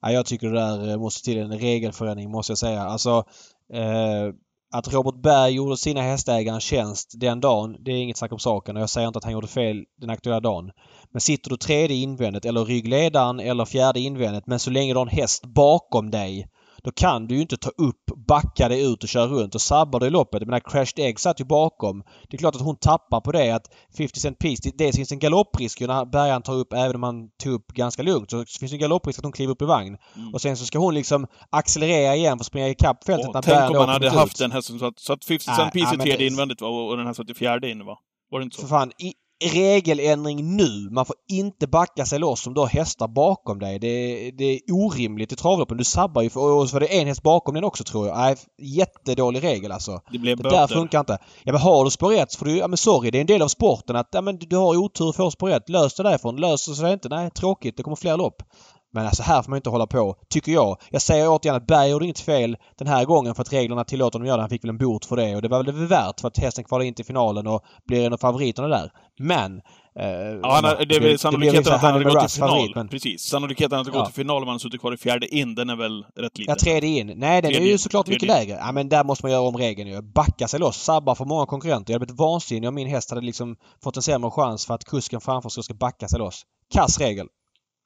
Ja, 0.00 0.12
jag 0.12 0.26
tycker 0.26 0.48
det 0.48 0.86
där 0.86 0.98
måste 0.98 1.24
till 1.24 1.38
en 1.38 1.58
regelförändring 1.58 2.30
måste 2.30 2.50
jag 2.50 2.58
säga. 2.58 2.82
Alltså 2.82 3.24
eh 3.72 4.34
att 4.70 4.92
Robert 4.92 5.22
Berg 5.22 5.52
gjorde 5.52 5.76
sina 5.76 6.02
hästägare 6.02 6.54
en 6.54 6.60
tjänst 6.60 7.12
den 7.16 7.40
dagen, 7.40 7.76
det 7.80 7.90
är 7.90 7.96
inget 7.96 8.16
snack 8.16 8.32
om 8.32 8.38
saken 8.38 8.76
och 8.76 8.82
jag 8.82 8.90
säger 8.90 9.06
inte 9.08 9.18
att 9.18 9.24
han 9.24 9.32
gjorde 9.32 9.46
fel 9.46 9.84
den 10.00 10.10
aktuella 10.10 10.40
dagen. 10.40 10.70
Men 11.12 11.20
sitter 11.20 11.50
du 11.50 11.56
tredje 11.56 11.96
invändigt 11.96 12.44
eller 12.44 12.64
ryggledaren 12.64 13.40
eller 13.40 13.64
fjärde 13.64 14.00
invändigt 14.00 14.46
men 14.46 14.58
så 14.58 14.70
länge 14.70 14.92
du 14.92 14.98
har 14.98 15.06
en 15.06 15.18
häst 15.18 15.46
bakom 15.46 16.10
dig 16.10 16.48
då 16.84 16.90
kan 16.90 17.26
du 17.26 17.34
ju 17.34 17.40
inte 17.40 17.56
ta 17.56 17.70
upp, 17.70 18.04
backa 18.28 18.68
dig 18.68 18.92
ut 18.92 19.02
och 19.02 19.08
köra 19.08 19.26
runt 19.26 19.54
och 19.54 19.60
sabbar 19.60 20.00
du 20.00 20.06
i 20.06 20.10
loppet. 20.10 20.40
Jag 20.40 20.46
menar 20.46 20.60
Crashed 20.60 21.04
Egg 21.04 21.20
satt 21.20 21.40
ju 21.40 21.44
bakom. 21.44 22.02
Det 22.28 22.36
är 22.36 22.38
klart 22.38 22.54
att 22.54 22.62
hon 22.62 22.76
tappar 22.76 23.20
på 23.20 23.32
det 23.32 23.50
att 23.50 23.70
50 23.96 24.20
Cent 24.20 24.38
Piece, 24.38 24.70
dels 24.74 24.96
finns 24.96 25.12
en 25.12 25.18
galopprisk 25.18 25.80
när 25.80 26.04
bärgaren 26.04 26.42
tar 26.42 26.54
upp 26.54 26.72
även 26.72 26.94
om 26.94 27.00
man 27.00 27.28
tog 27.42 27.52
upp 27.52 27.66
ganska 27.66 28.02
lugnt. 28.02 28.30
Så 28.30 28.36
finns 28.36 28.72
det 28.72 28.76
en 28.76 28.80
galopprisk 28.80 29.18
att 29.18 29.24
hon 29.24 29.32
kliver 29.32 29.52
upp 29.52 29.62
i 29.62 29.64
vagn. 29.64 29.96
Mm. 30.16 30.34
Och 30.34 30.40
sen 30.40 30.56
så 30.56 30.64
ska 30.64 30.78
hon 30.78 30.94
liksom 30.94 31.26
accelerera 31.50 32.16
igen 32.16 32.38
för 32.38 32.42
att 32.42 32.46
springa 32.46 32.68
ikapp 32.68 33.04
fältet 33.04 33.28
och 33.28 33.34
när 33.34 33.42
Tänk 33.42 33.70
om 33.70 33.76
man 33.76 33.88
hade 33.88 34.10
haft 34.10 34.32
ut. 34.32 34.38
den 34.38 34.52
hästen 34.52 34.78
så 34.78 34.86
att, 34.86 34.98
så 34.98 35.12
att 35.12 35.24
50 35.24 35.44
Cent 35.44 35.72
Piece 35.72 35.94
är 35.94 35.98
tredje 35.98 36.26
invändigt 36.26 36.60
va? 36.60 36.68
och 36.68 36.96
den 36.96 37.06
här 37.06 37.12
satt 37.12 37.30
i 37.30 37.34
fjärde 37.34 37.70
inne 37.70 37.84
va? 37.84 37.98
Var 38.30 38.38
det 38.38 38.44
inte 38.44 38.56
så? 38.56 38.62
För 38.62 38.68
fan, 38.68 38.92
i, 38.98 39.14
regeländring 39.40 40.56
nu. 40.56 40.90
Man 40.90 41.06
får 41.06 41.16
inte 41.28 41.66
backa 41.66 42.06
sig 42.06 42.18
loss 42.18 42.46
om 42.46 42.54
du 42.54 42.60
har 42.60 42.68
hästar 42.68 43.08
bakom 43.08 43.58
dig. 43.58 43.78
Det, 43.78 44.30
det 44.30 44.44
är 44.44 44.60
orimligt 44.70 45.32
i 45.32 45.36
travloppen. 45.36 45.76
Du 45.76 45.84
sabbar 45.84 46.22
ju 46.22 46.30
för, 46.30 46.40
och 46.40 46.68
så 46.68 46.72
var 46.72 46.80
det 46.80 47.00
en 47.00 47.06
häst 47.06 47.22
bakom 47.22 47.54
den 47.54 47.64
också 47.64 47.84
tror 47.84 48.06
jag. 48.06 48.16
Nej, 48.16 48.36
jättedålig 48.58 49.44
regel 49.44 49.72
alltså. 49.72 50.00
Det 50.12 50.18
blev 50.18 50.36
Det 50.36 50.50
där 50.50 50.66
funkar 50.66 51.00
inte. 51.00 51.18
Ja 51.42 51.52
men 51.52 51.60
har 51.60 51.84
du 51.84 51.90
spår 51.90 52.10
rätt 52.10 52.32
så 52.32 52.38
får 52.38 52.46
du 52.46 52.56
ja 52.56 52.68
men 52.68 52.76
sorry 52.76 53.10
det 53.10 53.18
är 53.18 53.20
en 53.20 53.26
del 53.26 53.42
av 53.42 53.48
sporten 53.48 53.96
att 53.96 54.08
ja 54.12 54.20
men 54.20 54.38
du 54.38 54.56
har 54.56 54.76
otur 54.76 55.12
får 55.12 55.30
spår 55.30 55.48
rätt. 55.48 55.68
Lös 55.68 55.94
det 55.94 56.02
därifrån. 56.02 56.36
Löser 56.36 56.72
sig 56.72 56.92
inte. 56.92 57.08
Nej 57.08 57.30
tråkigt. 57.30 57.76
Det 57.76 57.82
kommer 57.82 57.96
fler 57.96 58.16
lopp. 58.16 58.42
Men 58.92 59.06
alltså 59.06 59.22
här 59.22 59.42
får 59.42 59.50
man 59.50 59.56
inte 59.56 59.70
hålla 59.70 59.86
på, 59.86 60.16
tycker 60.28 60.52
jag. 60.52 60.76
Jag 60.90 61.02
säger 61.02 61.28
återigen 61.28 61.56
att 61.56 61.66
Berg 61.66 61.90
gjorde 61.90 62.04
inget 62.04 62.20
fel 62.20 62.56
den 62.78 62.86
här 62.88 63.04
gången 63.04 63.34
för 63.34 63.42
att 63.42 63.52
reglerna 63.52 63.84
tillåter 63.84 64.18
honom 64.18 64.26
göra 64.26 64.36
det. 64.36 64.42
Han 64.42 64.50
fick 64.50 64.64
väl 64.64 64.68
en 64.68 64.78
bot 64.78 65.04
för 65.04 65.16
det 65.16 65.36
och 65.36 65.42
det 65.42 65.48
var 65.48 65.64
väl 65.64 65.86
värt 65.86 66.20
för 66.20 66.28
att 66.28 66.38
hästen 66.38 66.64
kvalade 66.64 66.86
in 66.88 66.94
till 66.94 67.04
finalen 67.04 67.46
och 67.46 67.64
blir 67.86 68.06
en 68.06 68.12
av 68.12 68.16
favoriterna 68.18 68.68
där. 68.68 68.92
Men... 69.18 69.60
Eh, 70.00 70.06
Ja, 70.42 70.60
han, 70.62 70.86
det 70.88 70.96
är 70.96 71.00
väl 71.00 71.18
sannolikheten 71.18 71.74
att 71.74 71.80
han 71.82 71.92
hade 71.92 72.04
gått 72.04 72.20
till 72.20 72.30
final. 72.30 72.48
Favorit, 72.50 72.74
men, 72.74 72.88
Precis. 72.88 73.22
Sannolikheten 73.22 73.78
att 73.78 73.86
han 73.86 73.94
Ja. 73.94 74.00
gått 74.00 74.08
till 74.14 74.24
final 74.24 74.36
om 74.36 74.42
han 74.42 74.48
hade 74.48 74.60
suttit 74.60 74.80
kvar 74.80 74.94
i 74.94 74.96
fjärde 74.96 75.34
in, 75.34 75.54
den 75.54 75.70
är 75.70 75.76
väl 75.76 76.04
rätt 76.16 76.38
liten. 76.38 76.54
Ja, 76.58 76.64
tredje 76.64 77.00
in. 77.00 77.06
Nej, 77.06 77.16
den 77.16 77.28
är 77.28 77.40
Tredje 77.40 77.60
ju 77.66 77.72
in. 77.72 77.78
såklart 77.78 78.06
mycket 78.06 78.20
Tredje 78.28 78.36
lägre. 78.36 78.58
Ja, 78.66 78.72
men 78.72 78.88
där 78.88 79.04
måste 79.04 79.24
man 79.24 79.32
göra 79.32 79.42
om 79.42 79.56
regeln 79.56 79.90
ju. 79.90 80.02
Backa 80.02 80.48
sig 80.48 80.60
loss, 80.60 80.76
sabba 80.82 81.14
för 81.14 81.24
många 81.24 81.46
konkurrenter. 81.46 81.92
Jag 81.92 81.98
hade 82.00 82.06
blivit 82.06 82.18
vansinnig 82.20 82.68
om 82.68 82.74
min 82.74 82.88
häst 82.88 83.10
hade 83.10 83.22
liksom 83.22 83.56
fått 83.84 83.96
en 83.96 84.02
sämre 84.02 84.30
chans 84.30 84.66
för 84.66 84.74
att 84.74 84.84
kusken 84.84 85.20
framför 85.20 85.48
sig 85.48 85.62
ska 85.62 85.74
backa 85.74 86.08
sig 86.08 86.18
loss. 86.18 86.42
Kass 86.74 86.98
regel. 87.00 87.26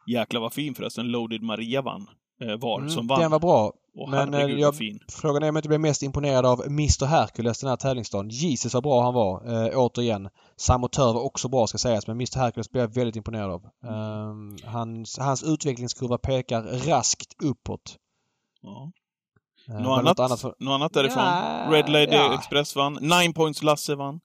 Jäklar 0.06 0.40
vad 0.40 0.52
fin 0.52 0.75
förresten 0.75 1.06
Loaded 1.08 1.42
Maria 1.42 1.82
vann. 1.82 2.06
Eh, 2.40 2.56
var, 2.61 2.78
Mm, 2.78 2.90
som 2.90 3.06
vann. 3.06 3.20
Den 3.20 3.30
var 3.30 3.38
bra. 3.40 3.73
Åh, 3.96 4.11
men, 4.11 4.34
eh, 4.34 4.40
jag- 4.46 4.76
fin. 4.76 4.99
Frågan 5.12 5.42
är 5.42 5.49
om 5.49 5.56
jag 5.56 5.61
inte 5.61 5.68
blev 5.68 5.80
mest 5.80 6.02
imponerad 6.02 6.46
av 6.46 6.62
Mr 6.66 7.06
Hercules 7.06 7.61
den 7.61 7.68
här 7.70 7.76
tävlingsdagen. 7.76 8.28
Jesus 8.28 8.75
vad 8.75 8.82
bra 8.82 9.02
han 9.02 9.14
var. 9.14 9.64
Eh, 9.66 9.70
återigen. 9.78 10.28
Samotör 10.56 11.12
var 11.12 11.20
också 11.20 11.49
bra 11.49 11.66
ska 11.66 11.78
sägas 11.78 12.06
men 12.06 12.16
Mr 12.16 12.38
Hercules 12.38 12.70
blev 12.70 12.82
jag 12.84 12.94
väldigt 12.94 13.16
imponerad 13.16 13.50
av. 13.50 13.62
Ehm, 13.84 14.56
hans, 14.64 15.18
hans 15.18 15.42
utvecklingskurva 15.42 16.18
pekar 16.18 16.62
raskt 16.62 17.42
uppåt. 17.42 17.96
Ja. 18.62 18.92
Eh, 19.68 19.80
Något, 19.80 19.99
annat, 19.99 20.20
annat 20.20 20.40
för- 20.40 20.54
något 20.58 20.75
annat 20.75 20.92
därifrån? 20.92 21.23
Ja, 21.25 21.66
Red 21.70 21.88
Lady 21.88 22.06
ja. 22.16 22.34
Express 22.34 22.76
vann. 22.76 22.92
Nine 23.00 23.32
Points 23.32 23.62
Lasse 23.62 23.94
vann. 23.94 24.20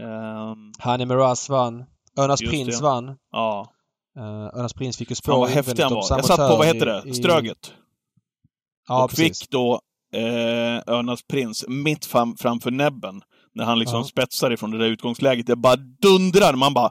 Ehm, 0.00 0.72
Hanni 0.78 1.06
Miraz 1.06 1.48
vann. 1.50 1.84
Önas 2.18 2.40
Prins 2.40 2.78
det. 2.78 2.84
vann. 2.84 3.16
ja. 3.32 3.70
Uh, 4.18 4.58
Önas 4.60 4.72
Prins 4.72 4.96
fick 4.96 5.10
ju 5.10 5.16
spår 5.16 5.32
Fan 5.32 5.40
vad 5.40 5.50
häftig 5.50 5.82
han 5.82 5.94
var. 5.94 6.06
Jag 6.10 6.24
satt 6.24 6.50
på, 6.50 6.56
vad 6.56 6.66
heter 6.66 6.86
det? 6.86 7.02
i- 7.06 7.14
Ströget. 7.14 7.72
Ja, 8.88 9.04
och 9.04 9.10
precis. 9.10 9.40
fick 9.40 9.50
då 9.50 9.80
eh, 10.14 10.94
Örnas 10.94 11.22
prins 11.22 11.64
mitt 11.68 12.04
fram, 12.06 12.36
framför 12.36 12.70
näbben. 12.70 13.22
När 13.54 13.64
han 13.64 13.78
liksom 13.78 13.98
Ja. 13.98 14.04
spetsar 14.04 14.50
ifrån 14.50 14.70
det 14.70 14.78
där 14.78 14.86
utgångsläget. 14.86 15.46
Det 15.46 15.56
bara 15.56 15.76
dundrar. 15.76 16.54
Man 16.54 16.74
bara... 16.74 16.90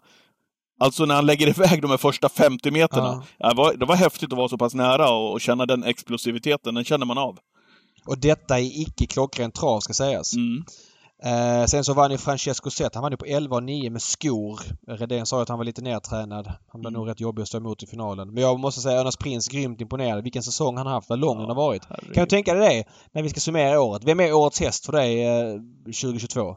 Alltså 0.80 1.06
när 1.06 1.15
han 1.15 1.25
lägger 1.25 1.48
iväg 1.60 1.82
de 1.82 1.92
här 1.92 1.98
första 1.98 2.30
50 2.30 2.72
meterna. 2.72 3.24
Ja. 3.38 3.50
Det, 3.50 3.56
var, 3.56 3.74
det 3.74 3.86
var 3.86 3.96
häftigt 3.96 4.32
att 4.34 4.38
vara 4.38 4.50
så 4.50 4.58
pass 4.58 4.74
nära 4.74 5.10
och, 5.12 5.32
och 5.32 5.42
känna 5.42 5.65
den 5.65 5.84
explosiviteten. 5.84 6.74
Den 6.75 6.84
känner 6.84 7.06
man 7.06 7.18
av. 7.18 7.38
Och 8.06 8.18
detta 8.18 8.60
är 8.60 8.82
icke 8.82 9.06
klockrent 9.08 9.56
trav 9.56 9.80
ska 9.80 9.94
sägas. 9.94 10.34
Mm. 10.36 10.63
Eh, 11.25 11.65
sen 11.65 11.84
så 11.84 11.94
vann 11.94 12.12
ju 12.12 12.18
Francesco 12.18 12.70
Zet. 12.70 12.96
Han 12.96 13.01
vann 13.01 13.12
ju 13.12 13.18
på 13.18 13.25
11 13.25 13.56
och 13.56 13.63
9 13.63 13.89
med 13.89 14.01
skor. 14.01 14.60
Redén 14.88 15.25
sa 15.25 15.38
ju 15.38 15.42
att 15.42 15.50
han 15.50 15.58
var 15.58 15.65
lite 15.65 15.82
nedtränad. 15.82 16.48
Han 16.68 16.82
blev 16.82 16.89
Mm. 16.89 17.00
nog 17.00 17.10
rätt 17.10 17.20
jobbig 17.20 17.42
att 17.42 17.48
stå 17.48 17.58
emot 17.58 17.84
i 17.84 17.88
finalen. 17.88 18.34
Men 18.34 18.44
jag 18.44 18.60
måste 18.60 18.82
säga 18.82 19.00
Önas 19.01 19.18
Prins 19.18 19.48
grymt 19.48 19.82
imponerad. 19.82 20.24
Vilken 20.24 20.44
säsong 20.44 20.77
han 20.77 20.86
har 20.88 20.94
haft. 20.94 21.10
Vad 21.10 21.20
lång 21.20 21.38
den 21.38 21.48
har 21.48 21.56
varit. 21.56 21.86
Herregud. 21.89 22.13
Kan 22.15 22.24
du 22.24 22.30
tänka 22.30 22.53
dig 22.53 22.77
det 22.77 22.84
när 23.12 23.24
vi 23.24 23.30
ska 23.30 23.39
summera 23.39 23.82
året? 23.82 24.03
Vem 24.03 24.20
är 24.20 24.34
årets 24.34 24.60
häst 24.60 24.86
för 24.86 24.92
dig 24.94 25.24
eh, 25.25 25.53
2022? 25.86 26.56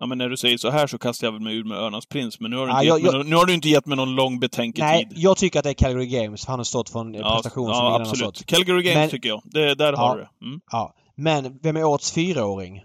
Ja, 0.00 0.06
men 0.06 0.18
när 0.18 0.28
du 0.28 0.36
säger 0.36 0.58
så 0.58 0.70
här 0.70 0.86
så 0.86 0.98
kastar 0.98 1.26
jag 1.26 1.32
väl 1.32 1.40
mig 1.42 1.56
ur 1.56 1.64
med 1.64 1.78
Örnas 1.78 2.06
prins. 2.06 2.40
Men 2.40 2.50
nu 2.50 2.56
har 2.56 2.66
du 2.66 2.72
Ja, 2.72 2.78
inte, 2.78 2.86
jag- 2.88 3.00
jag- 3.00 3.14
någon- 3.14 3.30
nu 3.30 3.36
har 3.36 3.46
du 3.46 3.54
inte 3.54 3.68
gett 3.68 3.86
mig 3.86 3.96
någon 3.96 4.14
lång 4.14 4.40
betänketid. 4.40 4.84
Nej, 4.84 5.08
jag 5.14 5.36
tycker 5.36 5.58
att 5.58 5.62
det 5.64 5.70
är 5.70 5.74
Calgary 5.74 6.06
Games. 6.06 6.46
Han 6.46 6.58
har 6.58 6.64
stått 6.64 6.88
för 6.90 7.00
en 7.00 7.14
ja, 7.14 7.34
prestation 7.34 7.64
som 7.66 7.72
ja, 7.74 7.80
ingen 7.80 7.86
annan 7.86 8.00
har 8.06 8.10
absolut. 8.12 8.36
stått. 8.36 8.46
Calgary 8.46 8.82
Games 8.82 8.96
Men- 8.96 9.10
tycker 9.10 9.28
jag. 9.28 9.42
Det, 9.44 9.74
där 9.74 9.92
Ja. 9.92 9.98
har 9.98 10.16
du 10.16 10.22
det. 10.22 10.46
Mm. 10.46 10.60
Ja. 10.72 10.94
Men 11.16 11.58
vem 11.62 11.76
är 11.76 11.84
årets 11.84 12.12
fyraåring? 12.12 12.82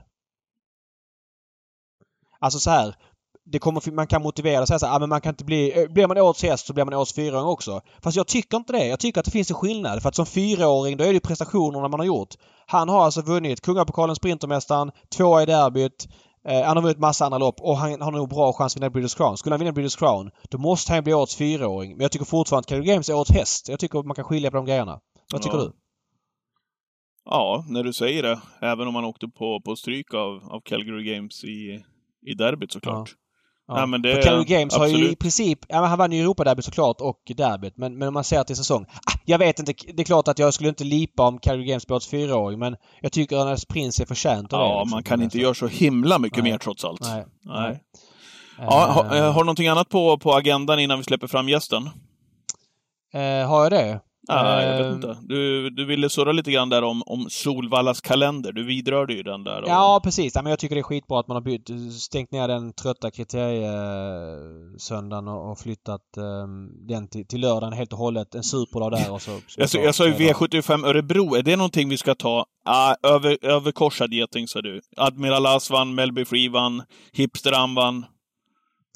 Alltså 2.41 2.60
så 2.60 2.69
här. 2.69 2.95
Det 3.45 3.60
kommer, 3.60 3.91
man 3.91 4.07
kan 4.07 4.21
motivera 4.21 4.62
och 4.62 4.67
säga 4.67 4.79
så 4.79 4.86
här, 4.86 4.95
ah, 4.95 5.00
men 5.00 5.10
man 5.10 5.21
kan 5.21 5.29
inte 5.29 5.45
bli... 5.45 5.81
eh, 5.83 5.88
Blir 5.91 6.07
man 6.07 6.17
årets 6.17 6.43
häst 6.43 6.65
så 6.67 6.74
blir 6.74 6.86
man 6.86 6.93
årets 6.93 7.13
fyraåring 7.13 7.48
också. 7.48 7.81
Fast 8.03 8.17
jag 8.17 8.27
tycker 8.27 8.57
inte 8.57 8.74
det. 8.74 8.86
Jag 8.88 9.00
tycker 9.00 9.19
att 9.19 9.25
det 9.25 9.31
finns 9.31 9.50
en 9.50 9.55
skillnad. 9.55 10.01
För 10.01 10.10
att 10.10 10.15
som 10.15 10.25
fyraåring 10.25 10.98
då 10.98 11.03
är 11.03 11.07
det 11.07 11.13
ju 11.13 11.19
prestationerna 11.19 11.88
man 11.88 12.00
har 12.00 12.07
gjort. 12.07 12.36
Han 12.65 12.89
har 12.89 13.03
alltså 13.05 13.21
vunnit 13.21 13.62
Kungapokalen 13.62 14.15
Sprintermästaren, 14.15 14.91
tvåa 15.17 15.43
i 15.43 15.45
derbyt. 15.45 16.07
Eh, 16.48 16.62
han 16.63 16.77
har 16.77 16.81
vunnit 16.83 17.00
massa 17.00 17.25
andra 17.25 17.38
lopp 17.38 17.62
och 17.62 17.77
han 17.77 18.01
har 18.01 18.12
nog 18.12 18.29
bra 18.29 18.53
chans 18.53 18.74
att 18.75 18.77
vinna 18.81 18.89
British 18.89 19.17
Crown. 19.17 19.38
Skulle 19.38 19.53
han 19.53 19.60
vinna 19.60 19.71
British 19.71 20.00
Crown 20.00 20.31
då 20.50 20.57
måste 20.57 20.93
han 20.93 21.03
bli 21.03 21.13
årets 21.13 21.36
fyraåring. 21.36 21.91
Men 21.91 22.01
jag 22.01 22.12
tycker 22.12 22.25
fortfarande 22.25 22.60
att 22.60 22.69
Calgary 22.69 22.88
Games 22.93 23.10
är 23.10 23.13
årets 23.15 23.31
häst. 23.31 23.69
Jag 23.69 23.79
tycker 23.79 24.00
att 24.00 24.05
man 24.05 24.15
kan 24.15 24.25
skilja 24.25 24.51
på 24.51 24.57
de 24.57 24.65
grejerna. 24.65 25.00
Vad 25.33 25.41
tycker 25.41 25.57
Ja. 25.57 25.63
du? 25.63 25.71
Ja, 27.25 27.65
när 27.67 27.84
du 27.84 27.93
säger 27.93 28.23
det. 28.23 28.39
Även 28.62 28.88
om 28.88 28.93
man 28.93 29.06
åkte 29.06 29.27
på, 29.27 29.62
på 29.65 29.75
stryk 29.75 30.13
av, 30.13 30.43
av 30.51 30.62
Calgary 30.65 31.04
Games 31.15 31.43
i, 31.43 31.84
i 32.25 32.34
derbyt 32.34 32.71
såklart. 32.71 33.10
Ja. 33.67 33.75
Nej, 33.75 33.88
men 33.88 34.01
det 34.01 34.15
För 34.15 34.21
Calgary 34.21 34.45
Games 34.45 34.75
har 34.75 34.88
ju 34.88 34.91
i 34.91 34.95
absolut. 34.95 35.19
princip... 35.19 35.60
Ja, 35.67 35.86
han 35.86 35.97
vann 35.97 36.12
ju 36.12 36.21
Europaderbyt 36.21 36.65
såklart 36.65 37.01
och 37.01 37.21
derbyt. 37.38 37.77
Men, 37.77 37.97
men 37.97 38.07
om 38.07 38.13
man 38.13 38.23
ser 38.23 38.43
till 38.43 38.55
säsong. 38.55 38.86
Ah, 38.89 39.19
jag 39.25 39.38
vet 39.39 39.60
inte. 39.60 39.73
Det 39.93 40.01
är 40.01 40.05
klart 40.05 40.27
att 40.27 40.39
jag 40.39 40.53
skulle 40.53 40.69
inte 40.69 40.84
lipa 40.84 41.27
om 41.27 41.39
Calgary 41.39 41.65
Games 41.67 41.88
blev 41.88 41.99
fyraåring. 41.99 42.60
Men 42.60 42.75
jag 43.01 43.12
tycker 43.12 43.36
att 43.36 43.41
Örnäs 43.41 43.65
Prins 43.65 43.99
är 43.99 44.05
förtjänt 44.05 44.53
av 44.53 44.60
det. 44.60 44.65
Ja, 44.65 44.79
liksom. 44.79 44.95
man 44.95 45.03
kan 45.03 45.21
inte 45.21 45.38
göra 45.39 45.53
så 45.53 45.67
himla 45.67 46.19
mycket 46.19 46.43
Nej. 46.43 46.51
mer 46.51 46.57
trots 46.57 46.86
allt. 46.86 47.01
Nej. 47.01 47.25
Nej. 47.43 47.71
Eh, 47.71 47.77
Ja, 48.57 48.91
ha, 48.91 49.17
eh, 49.17 49.23
har 49.34 49.39
du 49.39 49.45
någonting 49.45 49.67
annat 49.67 49.89
på, 49.89 50.17
på 50.17 50.34
agendan 50.34 50.79
innan 50.79 50.97
vi 50.97 51.03
släpper 51.03 51.27
fram 51.27 51.49
gästen? 51.49 51.89
eh, 53.13 53.47
har 53.49 53.63
jag 53.63 53.71
det? 53.71 53.99
Ja, 54.27 54.62
jag 54.63 54.84
vet 54.84 54.95
inte. 54.95 55.17
Du, 55.21 55.69
du 55.69 55.86
ville 55.86 56.10
surra 56.10 56.31
lite 56.31 56.51
grann 56.51 56.69
där 56.69 56.84
om, 56.84 57.03
om 57.05 57.25
Solvallas 57.29 58.01
kalender. 58.01 58.51
Du 58.51 58.63
vidrörde 58.65 59.13
ju 59.13 59.23
den 59.23 59.43
där. 59.43 59.62
och- 59.62 59.69
Ja, 59.69 59.99
precis. 60.03 60.36
Ja, 60.36 60.41
men 60.41 60.49
jag 60.49 60.60
tycker 60.60 60.75
det 60.75 60.81
är 60.81 60.84
skitbra 60.84 61.19
att 61.19 61.27
man 61.27 61.36
har 61.36 61.41
bytt, 61.41 61.69
stängt 62.01 62.31
ner 62.31 62.47
den 62.47 62.73
trötta 62.73 63.12
kriteriesöndagen 63.12 65.27
och, 65.27 65.51
och 65.51 65.60
flyttat 65.60 66.17
eh, 66.17 66.23
den 66.88 67.07
till, 67.07 67.27
till 67.27 67.41
lördagen 67.41 67.73
helt 67.73 67.93
och 67.93 67.99
hållet. 67.99 68.36
En 68.36 68.43
superdag 68.43 68.91
där 68.91 69.12
och 69.12 69.21
så... 69.21 69.31
Jag, 69.57 69.69
sa- 69.69 69.79
jag 69.79 69.95
sa 69.95 70.07
ju 70.07 70.13
V75 70.13 70.86
Örebro. 70.88 71.36
Är 71.36 71.43
det 71.43 71.55
någonting 71.55 71.89
vi 71.89 71.97
ska 71.97 72.15
ta? 72.15 72.45
Ah, 72.65 72.95
över, 73.03 73.38
överkorsad 73.41 74.13
geting, 74.13 74.47
sa 74.47 74.62
du. 74.62 74.81
Admiral 74.97 75.45
As 75.45 75.69
vann, 75.69 75.95
Melby 75.95 76.25
Free 76.25 76.49
vann, 76.49 76.84
Hipster 77.13 77.75
vann. 77.75 78.05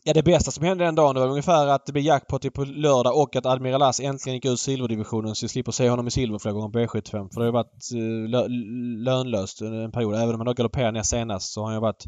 Ja, 0.07 0.13
det 0.13 0.23
bästa 0.23 0.51
som 0.51 0.63
hände 0.63 0.85
den 0.85 0.95
dagen 0.95 1.15
var 1.15 1.27
ungefär 1.27 1.67
att 1.67 1.85
det 1.85 1.91
blev 1.91 2.05
jackpot 2.05 2.53
på 2.53 2.63
lördag 2.63 3.17
och 3.17 3.35
att 3.35 3.45
Admiral 3.45 3.81
As 3.81 3.99
äntligen 3.99 4.35
gick 4.35 4.45
ur 4.45 4.55
silverdivisionen 4.55 5.35
så 5.35 5.45
vi 5.45 5.49
slipper 5.49 5.71
se 5.71 5.89
honom 5.89 6.07
i 6.07 6.11
silver 6.11 6.39
flera 6.39 6.53
gånger 6.53 6.69
på 6.69 6.79
E75. 6.79 7.33
För 7.33 7.39
det 7.39 7.39
har 7.39 7.45
ju 7.45 7.51
varit 7.51 7.91
eh, 7.93 8.29
lö 8.29 8.47
lönlöst 9.03 9.61
under 9.61 9.83
en 9.83 9.91
period. 9.91 10.15
Även 10.15 10.33
om 10.33 10.39
han 10.39 10.45
då 10.45 10.53
galopperade 10.53 10.91
ner 10.91 11.01
senast 11.01 11.53
så 11.53 11.61
har 11.61 11.65
han 11.65 11.75
ju 11.75 11.81
varit 11.81 12.05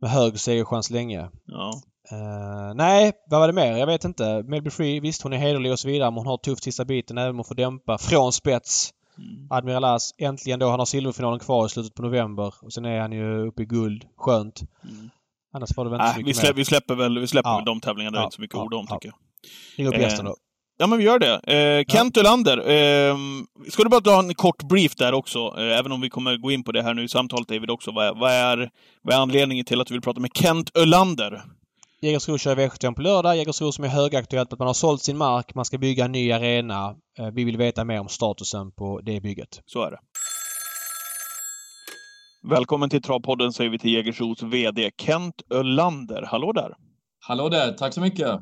med 0.00 0.10
hög 0.10 0.40
segerchans 0.40 0.90
länge. 0.90 1.30
Ja. 1.44 1.80
Eh, 2.10 2.74
nej, 2.74 3.12
vad 3.26 3.40
var 3.40 3.46
det 3.46 3.52
mer? 3.52 3.76
Jag 3.76 3.86
vet 3.86 4.04
inte. 4.04 4.42
Melby 4.42 4.70
Free, 4.70 5.00
visst 5.00 5.22
hon 5.22 5.32
är 5.32 5.38
hederlig 5.38 5.72
och 5.72 5.78
så 5.78 5.88
vidare 5.88 6.10
men 6.10 6.18
hon 6.18 6.26
har 6.26 6.36
tufft 6.36 6.64
sista 6.64 6.84
biten 6.84 7.18
även 7.18 7.30
om 7.30 7.36
hon 7.36 7.44
får 7.44 7.54
dämpa 7.54 7.98
från 7.98 8.32
spets. 8.32 8.90
Mm. 9.18 9.46
Admiral 9.50 9.84
As, 9.84 10.14
äntligen 10.18 10.58
då. 10.58 10.68
Han 10.68 10.78
har 10.78 10.86
silverfinalen 10.86 11.38
kvar 11.38 11.66
i 11.66 11.68
slutet 11.68 11.94
på 11.94 12.02
november. 12.02 12.54
Och 12.62 12.72
sen 12.72 12.84
är 12.84 13.00
han 13.00 13.12
ju 13.12 13.46
uppe 13.46 13.62
i 13.62 13.66
guld. 13.66 14.06
Skönt. 14.16 14.60
Mm. 14.84 15.10
Annars 15.52 15.76
var 15.76 15.84
det 15.84 15.90
väl 15.90 16.00
inte 16.00 16.06
Äh, 16.06 16.12
så 16.12 16.18
vi, 16.18 16.24
mycket 16.24 16.36
släpper, 16.36 16.52
mer. 16.54 16.56
vi 16.56 16.64
släpper 16.64 16.94
väl 16.94 17.18
vi 17.18 17.26
släpper 17.26 17.50
Ja. 17.50 17.62
de 17.66 17.80
tävlingarna. 17.80 18.10
Det 18.16 18.18
är 18.18 18.20
Ja. 18.20 18.24
inte 18.24 18.34
så 18.36 18.40
mycket 18.42 18.56
Ja. 18.56 18.62
ord 18.64 18.74
om, 18.74 18.86
Ja. 18.88 18.96
tycker 18.96 19.08
jag. 19.08 19.16
Ring 19.78 19.86
upp 19.86 19.94
Eh, 19.94 20.00
gästen 20.00 20.24
då. 20.24 20.36
Ja, 20.78 20.86
men 20.86 20.98
vi 20.98 21.04
gör 21.04 21.18
det. 21.18 21.34
Eh, 21.54 21.84
Kent 21.94 22.16
Ölander. 22.16 22.58
Eh, 22.58 23.16
ska 23.68 23.82
du 23.82 23.88
bara 23.88 24.00
dra 24.00 24.18
en 24.18 24.34
kort 24.34 24.62
brief 24.62 24.94
där 24.94 25.12
också? 25.14 25.38
Eh, 25.58 25.78
även 25.78 25.92
om 25.92 26.00
vi 26.00 26.08
kommer 26.10 26.36
gå 26.36 26.50
in 26.50 26.64
på 26.64 26.72
det 26.72 26.82
här 26.82 26.94
nu 26.94 27.04
i 27.04 27.08
samtalet, 27.08 27.48
David, 27.48 27.70
också. 27.70 27.90
Vad 27.90 28.06
är, 28.06 28.14
vad 28.14 28.30
är, 28.32 28.70
vad 29.02 29.14
är 29.14 29.18
anledningen 29.18 29.64
till 29.64 29.80
att 29.80 29.86
du 29.86 29.94
vill 29.94 30.00
prata 30.02 30.20
med 30.20 30.30
Kent 30.34 30.76
Ölander? 30.76 31.42
Jägersro 32.02 32.38
kör 32.38 32.56
V75 32.56 32.94
på 32.94 33.02
lördag. 33.02 33.36
Jägersro 33.36 33.72
som 33.72 33.84
är 33.84 33.88
högaktuellt 33.88 34.52
att 34.52 34.58
man 34.58 34.66
har 34.66 34.74
sålt 34.74 35.02
sin 35.02 35.16
mark. 35.18 35.54
Man 35.54 35.64
ska 35.64 35.78
bygga 35.78 36.04
en 36.04 36.12
ny 36.12 36.32
arena. 36.32 36.94
Eh, 37.18 37.26
Vi 37.32 37.44
vill 37.44 37.56
veta 37.56 37.84
mer 37.84 38.00
om 38.00 38.08
statusen 38.08 38.72
på 38.72 39.00
det 39.00 39.20
bygget. 39.20 39.60
Så 39.66 39.82
är 39.82 39.90
det. 39.90 39.98
Välkommen 42.42 42.90
till 42.90 43.02
Travpodden 43.02 43.52
säger 43.52 43.70
vi 43.70 43.78
till 43.78 43.92
Jägersros 43.92 44.42
VD 44.42 44.90
Kent 44.96 45.42
Ölander. 45.50 46.22
Hallå 46.22 46.52
där! 46.52 46.74
Hallå 47.20 47.48
där, 47.48 47.72
tack 47.72 47.94
så 47.94 48.00
mycket. 48.00 48.40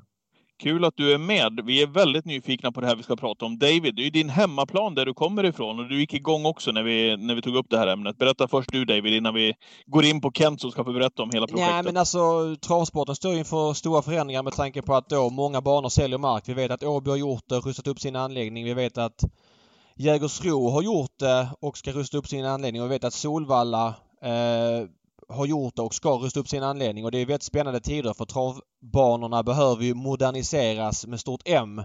Kul 0.63 0.85
att 0.85 0.97
du 0.97 1.13
är 1.13 1.19
med. 1.19 1.61
Vi 1.65 1.83
är 1.83 1.87
väldigt 1.87 2.25
nyfikna 2.25 2.73
på 2.73 2.81
det 2.81 2.87
här 2.87 2.97
vi 2.97 3.03
ska 3.03 3.17
prata 3.17 3.45
om. 3.45 3.59
David, 3.59 3.95
det 3.97 4.07
är 4.07 4.11
din 4.11 4.29
hemmaplan 4.29 4.95
där 4.95 5.07
du 5.07 5.15
kommer 5.15 5.45
ifrån 5.45 5.79
och 5.81 5.89
du 5.89 6.01
gick 6.01 6.15
igång 6.15 6.47
också 6.47 6.73
när 6.73 6.83
vi, 6.83 7.17
när 7.17 7.35
vi 7.35 7.43
tog 7.43 7.57
upp 7.57 7.67
det 7.71 7.79
här 7.79 7.87
ämnet. 7.87 8.19
Berätta 8.19 8.49
först 8.49 8.73
du 8.73 8.85
David 8.85 9.15
innan 9.15 9.35
vi 9.35 9.55
går 9.87 10.05
in 10.05 10.21
på 10.21 10.33
Kent 10.33 10.61
som 10.61 10.71
ska 10.71 10.85
få 10.85 10.93
berätta 10.93 11.23
om 11.23 11.31
hela 11.33 11.47
projektet. 11.47 11.75
Nej 11.75 11.83
men 11.83 11.97
alltså 11.97 12.19
travsporten 12.67 13.15
står 13.15 13.35
inför 13.35 13.75
stora 13.75 14.03
förändringar 14.03 14.43
med 14.43 14.53
tanke 14.53 14.83
på 14.83 14.95
att 14.95 15.09
då 15.09 15.31
många 15.31 15.61
banor 15.61 15.89
säljer 15.89 16.19
mark. 16.19 16.45
Vi 16.47 16.55
vet 16.55 16.71
att 16.71 16.83
Åby 16.83 17.11
har 17.11 17.17
gjort 17.17 17.45
det, 17.49 17.57
rustat 17.57 17.87
upp 17.87 18.01
sin 18.01 18.17
anläggning. 18.17 18.65
Vi 18.65 18.75
vet 18.75 18.99
att 18.99 19.25
Jägersro 20.01 20.69
har 20.69 20.83
gjort 20.83 21.19
det 21.19 21.49
och 21.61 21.79
ska 21.79 21.93
rusta 21.93 22.19
upp 22.19 22.29
sin 22.29 22.45
anläggning. 22.45 22.83
Och 22.83 22.89
vi 22.89 22.95
vet 22.95 23.05
att 23.05 23.15
Solvalla 23.15 23.87
eh, 24.23 24.89
har 25.29 25.47
gjort 25.47 25.77
det 25.77 25.83
och 25.83 25.95
ska 25.95 26.11
rusta 26.11 26.41
upp 26.41 26.49
sin 26.49 26.63
anledning 26.63 27.05
och 27.05 27.11
det 27.11 27.19
är 27.19 27.27
väldigt 27.27 27.43
spännande 27.43 27.81
tider 27.81 28.15
för 28.15 28.25
travbanorna 28.25 29.43
behöver 29.43 29.85
ju 29.85 29.95
moderniseras 29.95 31.07
med 31.07 31.21
stort 31.21 31.43
M. 31.45 31.83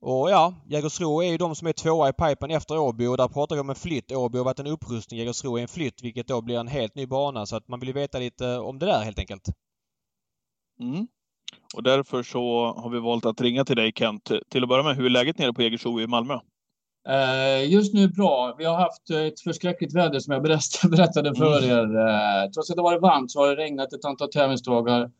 Och 0.00 0.30
ja, 0.30 0.54
Jägersro 0.66 1.22
är 1.22 1.30
ju 1.30 1.36
de 1.36 1.54
som 1.54 1.68
är 1.68 1.72
tvåa 1.72 2.08
i 2.08 2.12
pipen 2.12 2.50
efter 2.50 2.78
Åby 2.78 3.06
och 3.06 3.16
där 3.16 3.28
pratar 3.28 3.56
vi 3.56 3.60
om 3.60 3.70
en 3.70 3.76
flytt. 3.76 4.12
Åby 4.12 4.38
har 4.38 4.44
varit 4.44 4.58
en 4.58 4.66
upprustning, 4.66 5.20
Jägersro 5.20 5.58
är 5.58 5.62
en 5.62 5.68
flytt 5.68 6.02
vilket 6.02 6.28
då 6.28 6.42
blir 6.42 6.58
en 6.58 6.68
helt 6.68 6.94
ny 6.94 7.06
bana 7.06 7.46
så 7.46 7.56
att 7.56 7.68
man 7.68 7.80
vill 7.80 7.88
ju 7.88 7.92
veta 7.92 8.18
lite 8.18 8.58
om 8.58 8.78
det 8.78 8.86
där 8.86 9.04
helt 9.04 9.18
enkelt. 9.18 9.48
Mm. 10.80 11.06
Och 11.74 11.82
därför 11.82 12.22
så 12.22 12.74
har 12.76 12.90
vi 12.90 13.00
valt 13.00 13.26
att 13.26 13.40
ringa 13.40 13.64
till 13.64 13.76
dig 13.76 13.92
Kent. 13.96 14.30
Till 14.48 14.62
att 14.62 14.68
börja 14.68 14.82
med, 14.82 14.96
hur 14.96 15.06
är 15.06 15.10
läget 15.10 15.38
nere 15.38 15.52
på 15.52 15.62
Jägersro 15.62 16.00
i 16.00 16.06
Malmö? 16.06 16.38
Eh, 17.08 17.72
just 17.72 17.94
nu 17.94 18.08
bra. 18.08 18.54
Vi 18.58 18.64
har 18.64 18.76
haft 18.76 19.10
ett 19.10 19.40
förskräckligt 19.40 19.94
väder 19.94 20.20
som 20.20 20.32
jag 20.32 20.42
berättade 20.90 21.34
för 21.34 21.58
mm. 21.58 21.70
er. 21.70 21.98
Eh, 21.98 22.50
trots 22.50 22.70
att 22.70 22.76
det 22.76 22.82
varit 22.82 23.02
varmt 23.02 23.30
så 23.30 23.40
har 23.40 23.48
det 23.48 23.62
regnat 23.62 23.92
ett 23.92 24.04
antal 24.04 24.30
tävlingsdagar. 24.30 25.10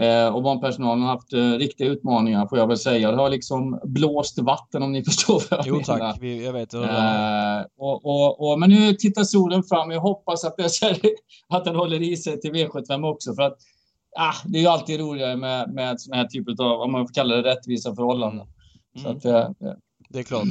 Eh, 0.00 0.34
och 0.34 0.42
banpersonalen 0.42 1.02
har 1.02 1.10
haft 1.10 1.32
riktiga 1.58 1.88
utmaningar 1.88 2.46
får 2.46 2.58
jag 2.58 2.66
väl 2.66 2.78
säga. 2.78 3.10
Det 3.10 3.16
har 3.16 3.30
liksom 3.30 3.80
blåst 3.84 4.38
vatten 4.38 4.82
om 4.82 4.92
ni 4.92 5.04
förstår 5.04 5.42
vad 5.50 5.58
jag 5.58 5.66
jo, 5.66 5.74
menar. 5.74 5.98
tack. 5.98 6.18
Vi, 6.20 6.44
jag 6.44 6.52
vet. 6.52 6.74
och, 7.76 8.06
och, 8.06 8.50
och, 8.50 8.60
men 8.60 8.70
nu 8.70 8.92
tittar 8.92 9.24
solen 9.24 9.62
fram. 9.62 9.90
Jag 9.90 10.00
hoppas 10.00 10.44
att, 10.44 10.56
det, 10.56 10.68
att 11.48 11.64
den 11.64 11.76
håller 11.76 12.02
i 12.02 12.16
sig 12.16 12.40
till 12.40 12.52
V75 12.52 13.10
också. 13.10 13.34
För 13.34 13.42
att 13.42 13.58
ah, 14.16 14.34
det 14.44 14.58
är 14.58 14.62
ju 14.62 14.68
alltid 14.68 15.00
roligare 15.00 15.36
med, 15.36 15.70
med 15.70 16.00
såna 16.00 16.16
här 16.16 16.26
typer 16.26 16.64
av, 16.64 16.80
om 16.80 16.92
man 16.92 17.06
får 17.06 17.14
kalla 17.14 17.36
det 17.36 17.42
rättvisa 17.42 17.94
förhållanden. 17.94 18.46
Mm. 18.96 19.20
Så 19.20 19.28
att, 19.28 19.52
det 20.08 20.18
är 20.18 20.22
klart. 20.22 20.44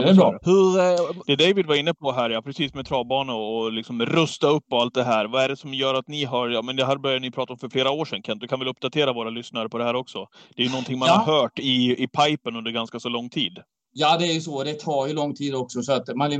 Det 0.00 0.10
är 0.10 0.14
bra. 0.14 0.38
Hur, 0.42 0.78
eh, 0.78 1.24
det 1.26 1.36
David 1.36 1.66
var 1.66 1.74
inne 1.74 1.94
på 1.94 2.12
här, 2.12 2.30
ja, 2.30 2.42
precis 2.42 2.74
med 2.74 2.86
travbana 2.86 3.34
och 3.34 3.72
liksom 3.72 4.02
rusta 4.02 4.46
upp 4.46 4.64
och 4.70 4.80
allt 4.80 4.94
det 4.94 5.04
här. 5.04 5.24
Vad 5.24 5.44
är 5.44 5.48
det 5.48 5.56
som 5.56 5.74
gör 5.74 5.94
att 5.94 6.08
ni 6.08 6.24
har, 6.24 6.48
ja 6.48 6.62
men 6.62 6.76
det 6.76 6.84
här 6.84 6.96
började 6.96 7.20
ni 7.20 7.30
prata 7.30 7.52
om 7.52 7.58
för 7.58 7.68
flera 7.68 7.90
år 7.90 8.04
sedan 8.04 8.22
Kent, 8.22 8.40
du 8.40 8.48
kan 8.48 8.58
väl 8.58 8.68
uppdatera 8.68 9.12
våra 9.12 9.30
lyssnare 9.30 9.68
på 9.68 9.78
det 9.78 9.84
här 9.84 9.94
också? 9.94 10.26
Det 10.56 10.62
är 10.62 10.66
ju 10.66 10.72
någonting 10.72 10.98
man 10.98 11.08
ja. 11.08 11.14
har 11.14 11.40
hört 11.40 11.58
i, 11.58 12.02
i 12.02 12.08
pipen 12.08 12.56
under 12.56 12.70
ganska 12.70 13.00
så 13.00 13.08
lång 13.08 13.30
tid. 13.30 13.58
Ja, 13.94 14.18
det 14.18 14.26
är 14.26 14.32
ju 14.32 14.40
så. 14.40 14.64
Det 14.64 14.74
tar 14.74 15.06
ju 15.06 15.12
lång 15.12 15.34
tid 15.34 15.54
också. 15.54 15.82
Så 15.82 15.92
att 15.92 16.16
man, 16.16 16.32
eh, 16.32 16.38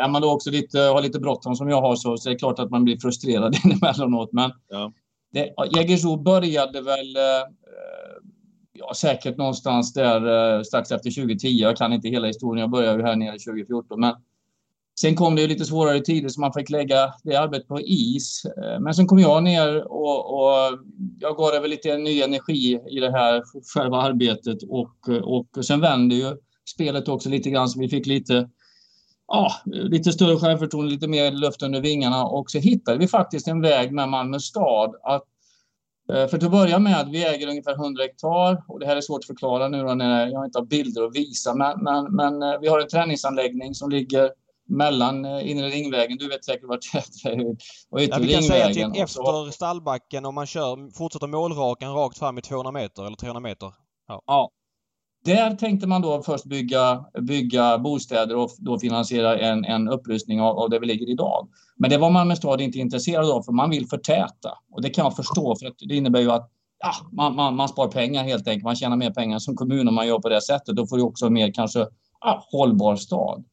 är 0.00 0.08
man 0.08 0.22
då 0.22 0.30
också 0.30 0.50
lite, 0.50 0.78
har 0.78 1.02
lite 1.02 1.20
bråttom 1.20 1.54
som 1.54 1.68
jag 1.68 1.80
har 1.80 1.96
så, 1.96 2.16
så 2.16 2.28
är 2.28 2.32
det 2.32 2.38
klart 2.38 2.58
att 2.58 2.70
man 2.70 2.84
blir 2.84 2.98
frustrerad 2.98 3.56
emellanåt. 3.82 4.32
Men 4.32 4.50
ja. 4.68 4.92
Jägersro 5.76 6.16
började 6.16 6.80
väl 6.80 7.16
eh, 7.16 7.22
ja, 8.78 8.94
säkert 8.94 9.36
någonstans 9.36 9.92
där 9.92 10.56
eh, 10.56 10.62
strax 10.62 10.90
efter 10.90 11.10
2010. 11.10 11.48
Jag 11.48 11.76
kan 11.76 11.92
inte 11.92 12.08
hela 12.08 12.26
historien. 12.26 12.60
Jag 12.60 12.70
började 12.70 12.98
ju 12.98 13.04
här 13.04 13.16
nere 13.16 13.38
2014. 13.38 14.00
Men 14.00 14.14
sen 15.00 15.14
kom 15.14 15.34
det 15.34 15.42
ju 15.42 15.48
lite 15.48 15.64
svårare 15.64 16.00
tider 16.00 16.28
så 16.28 16.40
man 16.40 16.52
fick 16.52 16.70
lägga 16.70 17.12
det 17.24 17.36
arbetet 17.36 17.68
på 17.68 17.80
is. 17.80 18.42
Eh, 18.44 18.80
men 18.80 18.94
sen 18.94 19.06
kom 19.06 19.18
jag 19.18 19.42
ner 19.42 19.92
och, 19.92 20.34
och 20.34 20.78
jag 21.18 21.36
gav 21.36 21.52
det 21.52 21.60
väl 21.60 21.70
lite 21.70 21.96
ny 21.96 22.22
energi 22.22 22.80
i 22.90 23.00
det 23.00 23.10
här 23.10 23.42
själva 23.74 23.96
arbetet 23.96 24.58
och, 24.68 25.08
och 25.22 25.64
sen 25.64 25.80
vände 25.80 26.14
ju 26.14 26.36
spelet 26.74 27.08
också 27.08 27.28
lite 27.28 27.50
grann 27.50 27.68
så 27.68 27.80
vi 27.80 27.88
fick 27.88 28.06
lite 28.06 28.48
ja, 29.28 29.52
lite 29.64 30.12
större 30.12 30.36
självförtroende, 30.36 30.90
lite 30.90 31.08
mer 31.08 31.30
luft 31.30 31.62
under 31.62 31.80
vingarna 31.80 32.24
och 32.24 32.50
så 32.50 32.58
hittade 32.58 32.98
vi 32.98 33.08
faktiskt 33.08 33.48
en 33.48 33.60
väg 33.60 33.92
med 33.92 34.08
Malmö 34.08 34.38
stad 34.38 34.94
att 35.02 35.24
för 36.06 36.38
till 36.38 36.46
att 36.46 36.52
börja 36.52 36.78
med, 36.78 37.08
vi 37.12 37.26
äger 37.26 37.48
ungefär 37.48 37.74
100 37.74 38.02
hektar 38.02 38.64
och 38.68 38.80
det 38.80 38.86
här 38.86 38.96
är 38.96 39.00
svårt 39.00 39.18
att 39.18 39.26
förklara 39.26 39.68
nu 39.68 39.94
när 39.94 40.26
jag 40.26 40.44
inte 40.44 40.58
har 40.58 40.66
bilder 40.66 41.02
att 41.02 41.16
visa, 41.16 41.54
men, 41.54 41.84
men, 41.84 42.16
men 42.16 42.42
eh, 42.42 42.60
vi 42.60 42.68
har 42.68 42.80
en 42.80 42.88
träningsanläggning 42.88 43.74
som 43.74 43.90
ligger 43.90 44.30
mellan 44.68 45.24
eh, 45.24 45.50
inre 45.50 45.68
ringvägen, 45.68 46.18
du 46.18 46.28
vet 46.28 46.44
säkert 46.44 46.68
vart 46.68 46.92
det 46.92 47.28
är, 47.28 47.56
och 47.90 48.00
yttre 48.00 48.14
ja, 48.14 48.18
vi 48.18 48.32
kan 48.32 48.40
ringvägen. 48.42 48.74
säga 48.74 48.90
typ 48.90 49.02
efter 49.02 49.50
stallbacken 49.50 50.24
om 50.24 50.34
man 50.34 50.46
kör, 50.46 50.96
fortsätter 50.98 51.26
målrakan 51.26 51.94
rakt 51.94 52.18
fram 52.18 52.38
i 52.38 52.42
200 52.42 52.72
meter 52.72 53.06
eller 53.06 53.16
300 53.16 53.40
meter. 53.40 53.72
Ja. 54.08 54.22
ja. 54.26 54.50
Där 55.26 55.54
tänkte 55.54 55.86
man 55.86 56.02
då 56.02 56.22
först 56.22 56.44
bygga, 56.44 57.04
bygga 57.22 57.78
bostäder 57.78 58.36
och 58.36 58.50
då 58.58 58.78
finansiera 58.78 59.38
en, 59.38 59.64
en 59.64 59.88
upprustning 59.88 60.40
av, 60.40 60.58
av 60.58 60.70
där 60.70 60.80
vi 60.80 60.86
ligger 60.86 61.10
idag. 61.10 61.48
Men 61.76 61.90
det 61.90 61.98
var 61.98 62.10
Malmö 62.10 62.36
stad 62.36 62.60
inte 62.60 62.78
intresserad 62.78 63.30
av 63.30 63.42
för 63.42 63.52
man 63.52 63.70
vill 63.70 63.86
förtäta. 63.86 64.50
Och 64.72 64.82
det 64.82 64.90
kan 64.90 65.04
jag 65.04 65.16
förstå 65.16 65.56
för 65.56 65.72
det 65.88 65.94
innebär 65.94 66.20
ju 66.20 66.30
att 66.30 66.50
ja, 66.78 66.92
man, 67.12 67.34
man, 67.34 67.56
man 67.56 67.68
spar 67.68 67.88
pengar 67.88 68.24
helt 68.24 68.48
enkelt. 68.48 68.64
Man 68.64 68.76
tjänar 68.76 68.96
mer 68.96 69.10
pengar 69.10 69.38
som 69.38 69.56
kommun 69.56 69.88
om 69.88 69.94
man 69.94 70.06
gör 70.06 70.18
på 70.18 70.28
det 70.28 70.42
sättet. 70.42 70.76
Då 70.76 70.86
får 70.86 70.96
du 70.96 71.02
också 71.02 71.30
mer 71.30 71.52
kanske 71.52 71.86
ja, 72.20 72.46
hållbar 72.50 72.96
stad. 72.96 73.44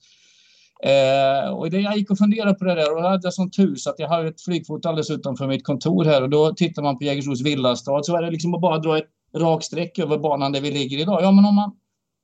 Eh, 0.84 1.50
och 1.50 1.70
det, 1.70 1.80
jag 1.80 1.98
gick 1.98 2.12
och 2.12 2.18
funderade 2.18 2.54
på 2.54 2.66
det 2.66 2.76
där 2.76 2.92
och 2.92 3.02
då 3.02 3.08
hade 3.08 3.28
jag 3.28 3.34
sån 3.34 3.52
tur 3.52 3.76
så 3.76 3.90
att 3.90 4.00
jag 4.00 4.10
har 4.10 4.26
ett 4.26 4.42
flygfot 4.42 4.86
alldeles 4.86 5.10
utanför 5.10 5.48
mitt 5.48 5.66
kontor 5.66 6.06
här 6.06 6.22
och 6.22 6.30
då 6.30 6.54
tittar 6.54 6.82
man 6.84 6.98
på 6.98 7.04
Jägersros 7.04 7.42
villastad 7.42 8.04
så 8.04 8.18
är 8.18 8.22
det 8.22 8.32
liksom 8.32 8.54
att 8.54 8.62
bara 8.62 8.78
dra 8.78 8.98
ett 8.98 9.10
rak 9.38 9.64
sträck 9.64 10.00
över 10.00 10.18
banan 10.18 10.52
där 10.52 10.62
vi 10.62 10.72
ligger 10.72 10.98
idag. 10.98 11.20
Ja, 11.22 11.32
men 11.32 11.46
om 11.46 11.56
man, 11.56 11.72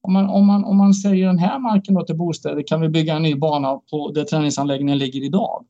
om 0.01 0.13
man, 0.13 0.29
om 0.29 0.47
man, 0.47 0.63
om 0.63 0.77
man 0.77 0.93
säger 0.93 1.27
den 1.27 1.39
här 1.39 1.59
marken 1.59 1.95
då 1.95 2.03
till 2.03 2.17
bostäder 2.17 2.67
kan 2.67 2.81
vi 2.81 2.89
bygga 2.89 3.15
en 3.15 3.23
ny 3.23 3.35
bana 3.35 3.79
på 3.91 4.11
där 4.11 4.23
träningsanläggningen 4.23 4.97
ligger 4.97 5.23
idag. 5.23 5.65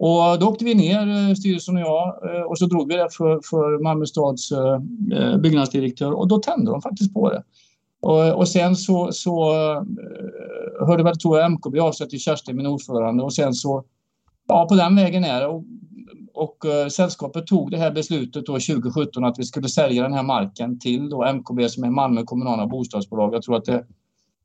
Och 0.00 0.38
då 0.38 0.48
åkte 0.48 0.64
vi 0.64 0.74
ner, 0.74 1.08
eh, 1.08 1.34
styrelsen 1.34 1.76
och 1.76 1.80
jag, 1.80 2.34
eh, 2.34 2.42
och 2.42 2.58
så 2.58 2.66
drog 2.66 2.88
vi 2.88 2.96
det 2.96 3.08
för, 3.12 3.40
för 3.50 3.82
Malmö 3.82 4.06
stads 4.06 4.52
eh, 4.52 4.78
byggnadsdirektör 5.38 6.12
och 6.12 6.28
då 6.28 6.38
tände 6.38 6.70
de 6.70 6.82
faktiskt 6.82 7.14
på 7.14 7.30
det. 7.30 7.42
Och, 8.00 8.34
och 8.34 8.48
sen 8.48 8.76
så, 8.76 9.12
så 9.12 9.52
hörde 10.86 11.02
väl, 11.02 11.16
tror 11.16 11.38
jag, 11.38 11.52
MKB 11.52 11.80
av 11.80 11.92
sig 11.92 12.08
till 12.08 12.20
Kerstin, 12.20 12.56
min 12.56 12.66
ordförande, 12.66 13.22
och 13.22 13.34
sen 13.34 13.54
så, 13.54 13.84
ja, 14.48 14.66
på 14.68 14.74
den 14.74 14.96
vägen 14.96 15.24
är 15.24 15.40
det. 15.40 15.46
Och 15.46 15.64
och 16.38 16.64
eh, 16.64 16.88
sällskapet 16.88 17.46
tog 17.46 17.70
det 17.70 17.76
här 17.76 17.90
beslutet 17.90 18.46
då 18.46 18.52
2017 18.52 19.24
att 19.24 19.38
vi 19.38 19.44
skulle 19.44 19.68
sälja 19.68 20.02
den 20.02 20.12
här 20.12 20.22
marken 20.22 20.78
till 20.78 21.10
då 21.10 21.32
MKB 21.32 21.68
som 21.68 21.84
är 21.84 21.90
Malmö 21.90 22.22
kommunala 22.22 22.66
bostadsbolag. 22.66 23.34
Jag 23.34 23.42
tror 23.42 23.56
att 23.56 23.64
det 23.64 23.84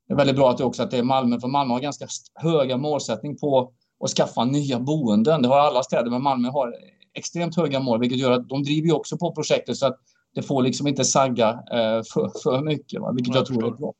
är 0.08 0.14
väldigt 0.14 0.36
bra 0.36 0.50
att 0.50 0.58
det 0.58 0.64
också 0.64 0.82
att 0.82 0.90
det 0.90 0.98
är 0.98 1.02
Malmö, 1.02 1.40
för 1.40 1.48
Malmö 1.48 1.74
har 1.74 1.80
ganska 1.80 2.06
höga 2.34 2.76
målsättning 2.76 3.36
på 3.36 3.72
att 4.04 4.10
skaffa 4.10 4.44
nya 4.44 4.80
boenden. 4.80 5.42
Det 5.42 5.48
har 5.48 5.58
alla 5.58 5.82
städer, 5.82 6.10
men 6.10 6.22
Malmö 6.22 6.48
har 6.48 6.74
extremt 7.14 7.56
höga 7.56 7.80
mål, 7.80 8.00
vilket 8.00 8.18
gör 8.18 8.30
att 8.30 8.48
de 8.48 8.62
driver 8.62 8.86
ju 8.86 8.92
också 8.92 9.16
på 9.16 9.34
projektet 9.34 9.76
så 9.76 9.86
att 9.86 9.98
det 10.34 10.42
får 10.42 10.62
liksom 10.62 10.86
inte 10.86 11.04
sagga 11.04 11.48
eh, 11.50 12.02
för, 12.12 12.42
för 12.42 12.62
mycket, 12.62 13.00
va? 13.00 13.12
vilket 13.12 13.34
jag, 13.34 13.40
jag 13.40 13.46
tror 13.46 13.66
är 13.66 13.70
bra. 13.70 13.92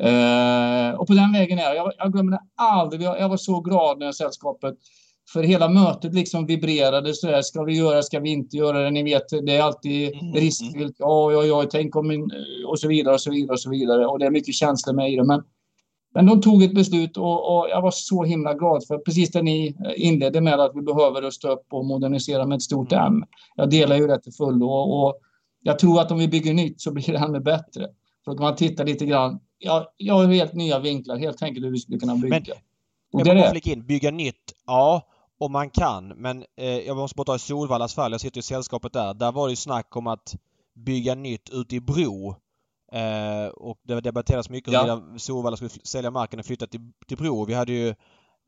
Uh, 0.00 1.00
och 1.00 1.06
på 1.06 1.12
den 1.12 1.32
vägen 1.32 1.58
är 1.58 1.74
jag. 1.74 1.92
Jag 1.98 2.12
glömmer 2.12 2.32
det 2.32 2.40
aldrig. 2.54 3.02
Jag, 3.02 3.20
jag 3.20 3.28
var 3.28 3.36
så 3.36 3.60
glad 3.60 3.98
när 3.98 4.12
sällskapet 4.12 4.74
för 5.32 5.42
hela 5.42 5.68
mötet 5.68 6.14
liksom 6.14 6.46
vibrerade 6.46 7.14
så 7.14 7.26
där. 7.26 7.42
Ska 7.42 7.62
vi 7.62 7.76
göra, 7.76 8.02
ska 8.02 8.20
vi 8.20 8.30
inte 8.30 8.56
göra 8.56 8.78
det? 8.78 8.90
Ni 8.90 9.02
vet, 9.02 9.28
det 9.46 9.56
är 9.56 9.62
alltid 9.62 10.12
mm. 10.12 10.24
mm. 10.24 10.34
riskfyllt. 10.34 10.96
Ja, 10.98 11.32
ja, 11.32 11.44
ja, 11.44 11.64
tänk 11.70 11.96
om 11.96 12.08
min... 12.08 12.30
Och 12.66 12.78
så 12.78 12.88
vidare 12.88 13.14
och 13.14 13.20
så 13.20 13.30
vidare 13.30 13.52
och 13.52 13.60
så 13.60 13.70
vidare. 13.70 14.06
Och 14.06 14.18
det 14.18 14.26
är 14.26 14.30
mycket 14.30 14.54
känslor 14.54 14.94
med 14.94 15.12
i 15.12 15.16
det. 15.16 15.24
Men, 15.24 15.42
men 16.14 16.26
de 16.26 16.40
tog 16.40 16.62
ett 16.62 16.74
beslut 16.74 17.16
och, 17.16 17.56
och, 17.56 17.68
jag 17.70 17.82
var 17.82 17.90
så 17.90 18.24
himla 18.24 18.54
glad 18.54 18.86
för 18.86 18.98
precis 18.98 19.30
det 19.30 19.42
ni 19.42 19.76
inledde 19.96 20.40
med 20.40 20.60
att 20.60 20.72
vi 20.74 20.82
behöver 20.82 21.22
rusta 21.22 21.48
upp 21.48 21.66
och 21.70 21.84
modernisera 21.84 22.46
med 22.46 22.56
ett 22.56 22.62
stort 22.62 22.92
mm. 22.92 23.06
M. 23.06 23.24
Jag 23.56 23.70
delar 23.70 23.96
ju 23.96 24.06
det 24.06 24.20
till 24.20 24.32
fullo 24.32 24.66
och, 24.66 25.06
och 25.06 25.20
jag 25.62 25.78
tror 25.78 26.00
att 26.00 26.10
om 26.10 26.18
vi 26.18 26.28
bygger 26.28 26.54
nytt 26.54 26.80
så 26.80 26.92
blir 26.92 27.12
det 27.12 27.18
ännu 27.18 27.40
bättre. 27.40 27.88
För 28.24 28.32
att 28.32 28.38
man 28.38 28.56
tittar 28.56 28.84
lite 28.84 29.06
grann. 29.06 29.40
Ja, 29.58 29.94
jag 29.96 30.14
har 30.14 30.26
helt 30.26 30.54
nya 30.54 30.78
vinklar, 30.78 31.16
helt 31.16 31.42
enkelt 31.42 31.66
hur 31.66 31.70
vi 31.70 31.78
skulle 31.78 31.98
kunna 31.98 32.16
bygga. 32.16 32.54
Men, 33.12 33.26
jag 33.26 33.44
får 33.44 33.50
flika 33.50 33.70
in, 33.70 33.86
bygga 33.86 34.10
nytt. 34.10 34.52
Ja, 34.66 35.02
om 35.38 35.52
man 35.52 35.70
kan. 35.70 36.08
Men 36.08 36.44
eh, 36.56 36.78
jag 36.78 36.96
måste 36.96 37.16
bara 37.16 37.24
ta 37.24 37.36
i 37.36 37.38
Solvallas 37.38 37.94
fall. 37.94 38.12
Jag 38.12 38.20
sitter 38.20 38.38
i 38.38 38.42
sällskapet 38.42 38.92
där. 38.92 39.14
Där 39.14 39.32
var 39.32 39.46
det 39.46 39.52
ju 39.52 39.56
snack 39.56 39.96
om 39.96 40.06
att 40.06 40.34
bygga 40.74 41.14
nytt 41.14 41.50
ute 41.50 41.76
i 41.76 41.80
Bro. 41.80 42.36
Eh, 42.92 43.46
och 43.46 43.78
det 43.82 44.00
debatteras 44.00 44.50
mycket 44.50 44.72
ja. 44.72 44.84
huruvida 44.84 45.18
Solvalla 45.18 45.56
skulle 45.56 45.70
sälja 45.70 46.10
marken 46.10 46.38
och 46.38 46.46
flytta 46.46 46.66
till, 46.66 46.92
till 47.06 47.16
Bro. 47.16 47.44
Vi 47.44 47.54
hade 47.54 47.72
ju 47.72 47.94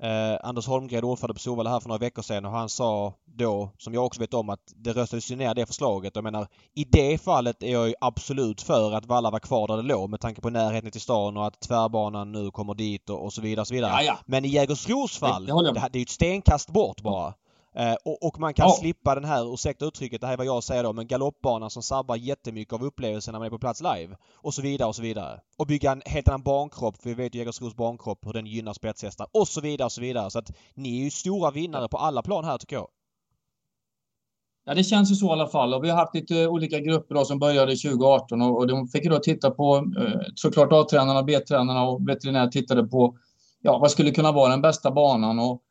Eh, 0.03 0.39
Anders 0.43 0.67
Holmgren, 0.67 1.05
ordförande 1.05 1.35
på 1.35 1.41
Solvalla 1.41 1.71
här 1.71 1.81
för 1.81 1.89
några 1.89 1.99
veckor 1.99 2.23
sedan 2.23 2.45
och 2.45 2.51
han 2.51 2.69
sa 2.69 3.15
då, 3.25 3.71
som 3.79 3.95
jag 3.95 4.07
också 4.07 4.21
vet 4.21 4.35
om, 4.35 4.51
att 4.51 4.73
det 4.77 4.93
röstades 4.93 5.31
ju 5.31 5.37
ner 5.37 5.55
det 5.55 5.67
förslaget. 5.67 6.15
Jag 6.15 6.25
menar, 6.25 6.47
i 6.75 6.85
det 6.85 7.19
fallet 7.19 7.63
är 7.63 7.73
jag 7.73 7.89
ju 7.89 7.95
absolut 8.01 8.63
för 8.63 8.93
att 8.93 9.07
Valla 9.07 9.31
var 9.31 9.39
kvar 9.39 9.69
där 9.69 9.77
det 9.77 9.83
låg 9.83 10.11
med 10.11 10.21
tanke 10.21 10.41
på 10.41 10.51
närheten 10.51 10.91
till 10.91 11.01
stan 11.01 11.37
och 11.37 11.47
att 11.47 11.61
tvärbanan 11.61 12.33
nu 12.33 12.51
kommer 12.51 12.75
dit 12.75 13.11
och, 13.11 13.25
och 13.25 13.33
så 13.33 13.41
vidare 13.41 13.61
och 13.61 13.67
så 13.67 13.75
vidare. 13.75 13.93
Ja, 13.93 14.03
ja. 14.03 14.19
Men 14.27 14.45
i 14.45 14.49
Jägersros 14.49 15.19
fall, 15.19 15.47
det, 15.47 15.53
det, 15.53 15.73
det, 15.73 15.97
är 15.97 16.01
ju 16.01 16.03
ett 16.03 16.09
stenkast 16.09 16.71
bort 16.71 17.01
bara. 17.01 17.35
Eh, 17.77 17.95
och, 18.05 18.23
och, 18.23 18.41
man 18.41 18.55
kan 18.55 18.69
ja. 18.69 18.77
slippa 18.81 19.15
den 19.15 19.25
här, 19.25 19.55
ursäkta 19.55 19.85
uttrycket, 19.85 20.21
det 20.21 20.27
här 20.27 20.35
är 20.35 20.37
vad 20.37 20.47
jag 20.47 20.65
säger 20.65 20.83
då, 20.83 20.93
men 20.93 21.07
galoppbanan 21.07 21.71
som 21.71 21.83
sabbar 21.83 22.17
jättemycket 22.17 22.75
av 22.75 22.85
upplevelsen 22.85 23.33
när 23.33 23.39
man 23.39 23.47
är 23.47 23.51
på 23.51 23.59
plats 23.59 23.81
live. 23.81 24.17
Och 24.35 24.55
så 24.55 24.63
vidare 24.63 24.89
och 24.89 24.97
så 24.97 25.03
vidare. 25.03 25.41
Och 25.57 25.67
bygga 25.67 25.93
en 25.93 26.03
helt 26.07 26.29
annan 26.29 26.43
bankropp, 26.43 26.97
för 26.97 27.09
vi 27.09 27.15
vet 27.15 27.35
ju 27.35 27.39
Jägersros 27.39 27.77
bankropp, 27.77 28.27
hur 28.27 28.33
den 28.33 28.47
gynnar 28.47 28.73
spetshästar. 28.73 29.27
Och 29.33 29.49
så 29.49 29.61
vidare 29.61 29.87
och 29.87 29.93
så 29.93 30.01
vidare. 30.01 30.31
Så 30.31 30.39
att 30.39 30.53
ni 30.75 31.01
är 31.01 31.05
ju 31.05 31.11
stora 31.11 31.51
vinnare 31.51 31.89
på 31.89 31.97
alla 31.97 32.23
plan 32.23 32.45
här 32.45 32.59
tycker 32.59 32.77
jag. 32.77 32.89
Ja, 34.65 34.75
det 34.75 34.85
känns 34.85 35.11
ju 35.11 35.15
så 35.15 35.27
i 35.27 35.31
alla 35.31 35.49
fall. 35.49 35.75
Och 35.75 35.85
vi 35.85 35.91
har 35.91 35.97
haft 35.97 36.15
lite 36.15 36.47
olika 36.47 36.81
grupper 36.81 37.15
då, 37.15 37.25
som 37.25 37.39
började 37.39 37.77
2018 37.77 38.43
och, 38.43 38.59
och 38.59 38.67
de 38.67 38.89
fick 38.89 39.05
ju 39.05 39.11
då 39.11 39.19
titta 39.19 39.51
på 39.51 39.77
eh, 39.77 40.21
såklart 40.35 40.73
A-tränarna, 40.73 41.23
B-tränarna 41.23 41.89
och 41.89 42.09
veterinär 42.09 42.47
tittade 42.47 42.85
på 42.85 43.17
ja, 43.63 43.79
vad 43.79 43.91
skulle 43.91 44.11
kunna 44.11 44.33
vara 44.33 44.51
den 44.51 44.63
bästa 44.63 44.91
banan. 44.91 45.39
Och 45.39 45.63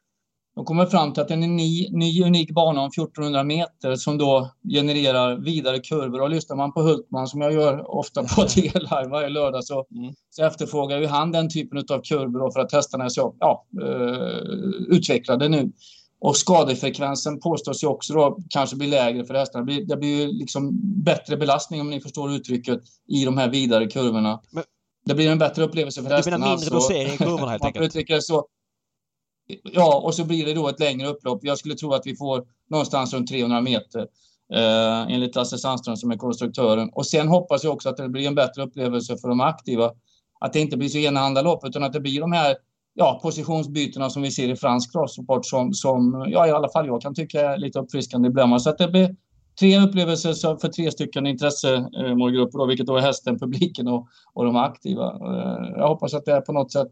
De 0.56 0.66
kommer 0.66 0.86
fram 0.86 1.14
till 1.14 1.22
att 1.22 1.28
det 1.28 1.34
en 1.34 1.56
ny, 1.56 1.90
ny 1.92 2.24
unik 2.24 2.52
bana 2.52 2.82
om 2.82 2.88
1400 2.88 3.44
meter 3.44 3.96
som 3.96 4.18
då 4.18 4.50
genererar 4.70 5.36
vidare 5.36 5.80
kurvor. 5.80 6.22
Och 6.22 6.30
lyssnar 6.30 6.56
man 6.56 6.74
på 6.74 6.82
Hultman, 6.82 7.28
som 7.28 7.42
jag 7.42 7.54
gör 7.54 7.96
ofta 7.98 8.24
på 8.24 8.44
TL 8.44 8.88
varje 9.10 9.30
lördag, 9.30 9.64
så, 9.64 9.86
mm. 9.96 10.14
så 10.30 10.46
efterfrågar 10.46 11.00
ju 11.00 11.08
han 11.08 11.32
den 11.32 11.50
typen 11.50 11.78
av 11.78 12.02
kurvor 12.02 12.52
för 12.52 12.60
att 12.60 12.72
hästarna 12.72 13.04
är 13.04 13.10
så 13.10 13.36
ja, 13.40 13.66
uh, 13.82 14.98
utvecklade 14.98 15.50
nu. 15.50 15.72
Och 16.20 16.38
skadefrekvensen 16.38 17.40
påstås 17.40 17.84
ju 17.84 17.88
också 17.88 18.14
då 18.14 18.38
kanske 18.50 18.76
bli 18.76 18.88
lägre 18.88 19.26
för 19.26 19.34
hästarna. 19.34 19.66
Det 19.66 19.98
blir 19.98 20.22
ju 20.22 20.28
liksom 20.28 20.80
bättre 21.04 21.38
belastning, 21.38 21.82
om 21.82 21.90
ni 21.90 22.02
förstår 22.02 22.32
uttrycket, 22.32 22.80
i 23.08 23.26
de 23.26 23.38
här 23.38 23.50
vidare 23.50 23.88
kurvorna. 23.88 24.42
Men, 24.52 24.64
det 25.06 25.14
blir 25.14 25.32
en 25.32 25.38
bättre 25.38 25.64
upplevelse 25.64 26.04
för 26.04 26.10
hästarna. 26.10 26.38
Du 26.38 26.42
menar 26.42 26.58
mindre 26.58 26.76
alltså, 26.76 26.90
dosering 26.90 27.14
i 27.14 27.18
kurvorna 27.18 27.52
helt 27.52 27.66
enkelt? 27.96 28.24
så. 28.24 28.46
Ja, 29.64 30.02
och 30.04 30.14
så 30.16 30.26
blir 30.26 30.46
det 30.46 30.54
då 30.54 30.68
ett 30.68 30.80
längre 30.80 31.08
upplopp. 31.08 31.40
Jag 31.44 31.58
skulle 31.58 31.76
tro 31.76 31.94
att 31.94 32.08
vi 32.08 32.16
får 32.16 32.44
någonstans 32.70 33.14
runt 33.14 33.30
300 33.30 33.62
meter. 33.62 34.08
Eh, 34.54 35.02
enligt 35.14 35.36
Lasse 35.36 35.58
Sandström 35.58 35.98
som 35.98 36.12
är 36.12 36.18
konstruktören. 36.18 36.90
Och 36.90 37.06
sen 37.06 37.28
hoppas 37.28 37.64
jag 37.64 37.74
också 37.74 37.90
att 37.90 37.98
det 37.98 38.10
blir 38.10 38.28
en 38.28 38.36
bättre 38.36 38.64
upplevelse 38.64 39.18
för 39.18 39.28
de 39.28 39.42
aktiva. 39.42 39.92
Att 40.40 40.54
det 40.54 40.60
inte 40.60 40.78
blir 40.78 40.90
så 40.90 40.98
enahanda 40.98 41.42
lopp 41.42 41.66
utan 41.66 41.84
att 41.84 41.94
det 41.94 42.00
blir 42.00 42.22
de 42.22 42.32
här 42.32 42.56
ja, 42.94 43.20
positionsbytena 43.24 44.10
som 44.10 44.22
vi 44.22 44.32
ser 44.32 44.50
i 44.50 44.56
fransk 44.56 44.92
crosssport 44.92 45.46
som, 45.46 45.74
som 45.74 46.26
ja, 46.30 46.48
i 46.48 46.52
alla 46.52 46.70
fall 46.70 46.88
jag 46.88 47.02
kan 47.02 47.16
tycka 47.16 47.42
är 47.42 47.58
lite 47.58 47.80
uppfriskande 47.80 48.28
ibland. 48.28 48.62
Så 48.62 48.70
att 48.70 48.78
det 48.78 48.88
blir 48.88 49.16
tre 49.60 49.80
upplevelser 49.80 50.58
för 50.60 50.68
tre 50.68 50.92
stycken 50.92 51.28
intressemålgrupper, 51.28 52.68
vilket 52.68 52.88
då 52.88 52.98
är 52.98 53.02
hästen, 53.02 53.40
publiken 53.40 53.88
och, 53.88 54.08
och 54.34 54.46
de 54.46 54.56
aktiva. 54.56 55.06
Eh, 55.06 55.70
jag 55.78 55.88
hoppas 55.88 56.14
att 56.14 56.26
det 56.26 56.32
är 56.32 56.42
på 56.42 56.54
något 56.54 56.72
sätt 56.72 56.88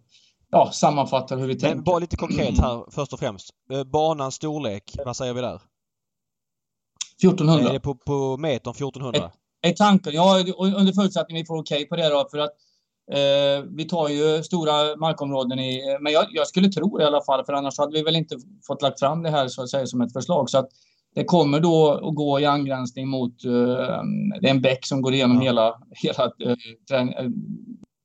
ja, 0.54 0.72
sammanfattar 0.72 1.38
hur 1.38 1.48
vi 1.48 1.56
tänker. 1.56 1.76
Men 1.76 1.84
bara 1.84 2.00
lite 2.00 2.16
konkret 2.16 2.58
här 2.58 2.92
först 2.92 3.14
och 3.14 3.20
främst. 3.20 3.50
Eh, 3.72 3.84
banans 3.84 4.36
storlek, 4.36 4.96
vad 5.06 5.16
säger 5.16 5.34
vi 5.34 5.42
där? 5.42 5.62
1400. 7.24 7.70
Är 7.70 7.74
det 7.74 7.80
på, 7.80 7.96
på 7.96 8.38
metern 8.38 8.72
1400? 8.72 9.32
Är, 9.62 9.70
är 9.70 9.74
tanken, 9.74 10.14
ja 10.14 10.40
under 10.60 10.94
förutsättning 10.94 11.38
vi 11.38 11.46
får 11.46 11.60
okej 11.60 11.78
okay 11.78 11.88
på 11.88 11.96
det 11.96 12.10
då 12.10 12.28
för 12.32 12.38
att 12.38 12.52
Eh, 13.12 13.64
vi 13.70 13.86
tar 13.86 14.10
ju 14.10 14.44
stora 14.44 14.96
markområden 14.96 15.60
i, 15.60 15.98
men 16.02 16.14
jag, 16.14 16.26
jag, 16.32 16.48
skulle 16.48 16.70
tro 16.70 16.98
det 16.98 17.04
i 17.04 17.08
alla 17.08 17.24
fall, 17.24 17.46
för 17.46 17.54
annars 17.54 17.78
hade 17.78 17.94
vi 17.94 18.04
väl 18.04 18.16
inte 18.16 18.36
fått 18.68 18.82
lagt 18.82 19.00
fram 19.00 19.24
det 19.24 19.30
här 19.30 19.48
så 19.48 19.64
att 19.64 19.70
säga 19.70 19.86
som 19.86 20.02
ett 20.02 20.14
förslag. 20.14 20.50
Så 20.50 20.58
att 20.58 20.70
det 21.16 21.24
kommer 21.24 21.60
då 21.60 21.92
att 21.92 22.16
gå 22.16 22.40
i 22.40 22.46
angränsning 22.46 23.08
mot, 23.08 23.46
uh, 23.46 23.78
det 24.42 24.48
är 24.48 24.52
en 24.52 24.62
bäck 24.62 24.86
som 24.86 25.02
går 25.02 25.14
igenom 25.14 25.38
ja. 25.38 25.44
hela, 25.44 25.80
hela, 25.92 26.26
uh, 26.26 27.30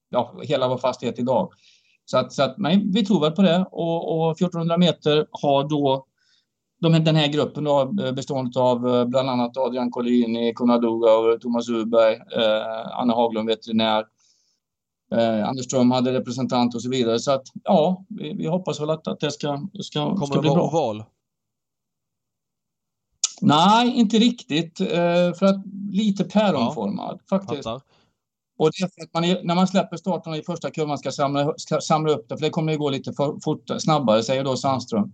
ja, 0.09 0.41
hela 0.43 0.69
vår 0.69 0.79
fastighet 0.79 1.19
idag. 1.19 1.53
Så 2.11 2.19
att, 2.19 2.33
så 2.33 2.43
att 2.43 2.59
men 2.59 2.93
vi 2.93 3.05
tror 3.05 3.21
väl 3.21 3.33
på 3.33 3.43
det 3.43 3.67
och, 3.71 4.19
och 4.19 4.31
1400 4.31 4.79
meter 4.79 5.27
har 5.31 5.69
då 5.69 6.07
de, 6.81 7.05
den 7.05 7.17
här 7.17 7.29
gruppen 7.29 7.65
då, 7.65 7.93
bestående 8.13 8.61
av 8.61 9.07
bland 9.09 9.31
annat 9.31 9.57
Adrian 9.57 9.91
Collini, 9.91 10.55
Konaduga 10.55 11.13
och 11.13 11.41
Thomas 11.41 11.69
Uberg, 11.69 12.15
eh, 12.15 12.99
Anna 13.01 13.15
Haglund 13.15 13.49
veterinär, 13.49 14.05
Eh, 15.13 15.49
Anders 15.49 15.65
Ström 15.65 15.91
hade 15.91 16.13
representant 16.13 16.75
och 16.75 16.83
så 16.83 16.91
vidare. 16.91 17.19
Så 17.19 17.33
att 17.33 17.47
ja, 17.65 18.05
vi, 18.09 18.33
vi 18.33 18.47
hoppas 18.47 18.81
väl 18.81 18.91
att, 18.91 19.09
att 19.09 19.21
det 19.21 19.31
ska, 19.31 19.69
ska, 19.81 20.05
Kommer 20.05 20.27
ska 20.27 20.41
bli 20.41 20.51
bra. 20.51 20.71
Kommer 20.71 20.95
det? 20.95 21.07
Nej, 23.41 23.99
inte 23.99 24.19
riktigt. 24.19 24.81
Eh, 24.81 24.87
för 25.39 25.47
att 25.47 25.63
lite 25.91 26.25
päronformad 26.25 27.19
ja, 27.21 27.39
faktiskt. 27.39 27.65
Fattar. 27.65 27.98
Och 28.59 28.71
det 28.71 28.85
är 28.85 28.89
för 28.89 29.03
att 29.03 29.15
man, 29.15 29.47
när 29.47 29.55
man 29.55 29.69
släpper 29.69 29.97
starten 29.97 30.35
i 30.35 30.43
första 30.43 30.71
kurvan 30.71 30.99
ska 30.99 31.11
samla, 31.11 31.55
ska 31.57 31.81
samla 31.81 32.13
upp 32.13 32.29
det, 32.29 32.37
för 32.37 32.45
det 32.45 32.51
kommer 32.51 32.73
att 32.73 32.79
gå 32.79 32.91
lite 32.91 33.13
för, 33.13 33.41
fort, 33.45 33.71
snabbare, 33.79 34.23
säger 34.23 34.45
då 34.45 34.57
Sandström. 34.57 35.13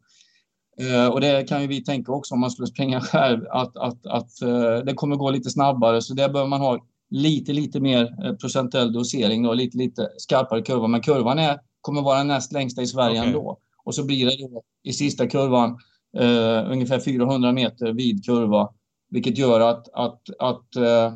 Uh, 0.82 1.06
och 1.06 1.20
det 1.20 1.48
kan 1.48 1.62
ju 1.62 1.66
vi 1.68 1.84
tänka 1.84 2.12
också 2.12 2.34
om 2.34 2.40
man 2.40 2.50
skulle 2.50 2.66
springa 2.66 3.00
själv, 3.00 3.46
att, 3.50 3.76
att, 3.76 4.06
att 4.06 4.30
uh, 4.42 4.84
det 4.84 4.94
kommer 4.94 5.16
gå 5.16 5.30
lite 5.30 5.50
snabbare. 5.50 6.02
Så 6.02 6.14
det 6.14 6.28
bör 6.28 6.46
man 6.46 6.60
ha 6.60 6.78
lite, 7.10 7.52
lite 7.52 7.80
mer 7.80 8.24
eh, 8.24 8.34
procentuell 8.34 8.92
dosering 8.92 9.46
och 9.46 9.56
lite, 9.56 9.78
lite 9.78 10.08
skarpare 10.16 10.62
kurva. 10.62 10.86
Men 10.86 11.00
kurvan 11.00 11.38
är, 11.38 11.58
kommer 11.80 12.02
vara 12.02 12.22
näst 12.22 12.52
längsta 12.52 12.82
i 12.82 12.86
Sverige 12.86 13.18
okay. 13.18 13.26
ändå. 13.26 13.58
Och 13.84 13.94
så 13.94 14.04
blir 14.04 14.26
det 14.26 14.48
då 14.48 14.62
i 14.82 14.92
sista 14.92 15.26
kurvan 15.26 15.78
eh, 16.16 16.70
ungefär 16.70 17.00
400 17.00 17.52
meter 17.52 17.92
vid 17.92 18.24
kurva, 18.24 18.68
vilket 19.10 19.38
gör 19.38 19.60
att, 19.60 19.88
att, 19.92 20.20
att 20.38 20.76
eh, 20.76 21.12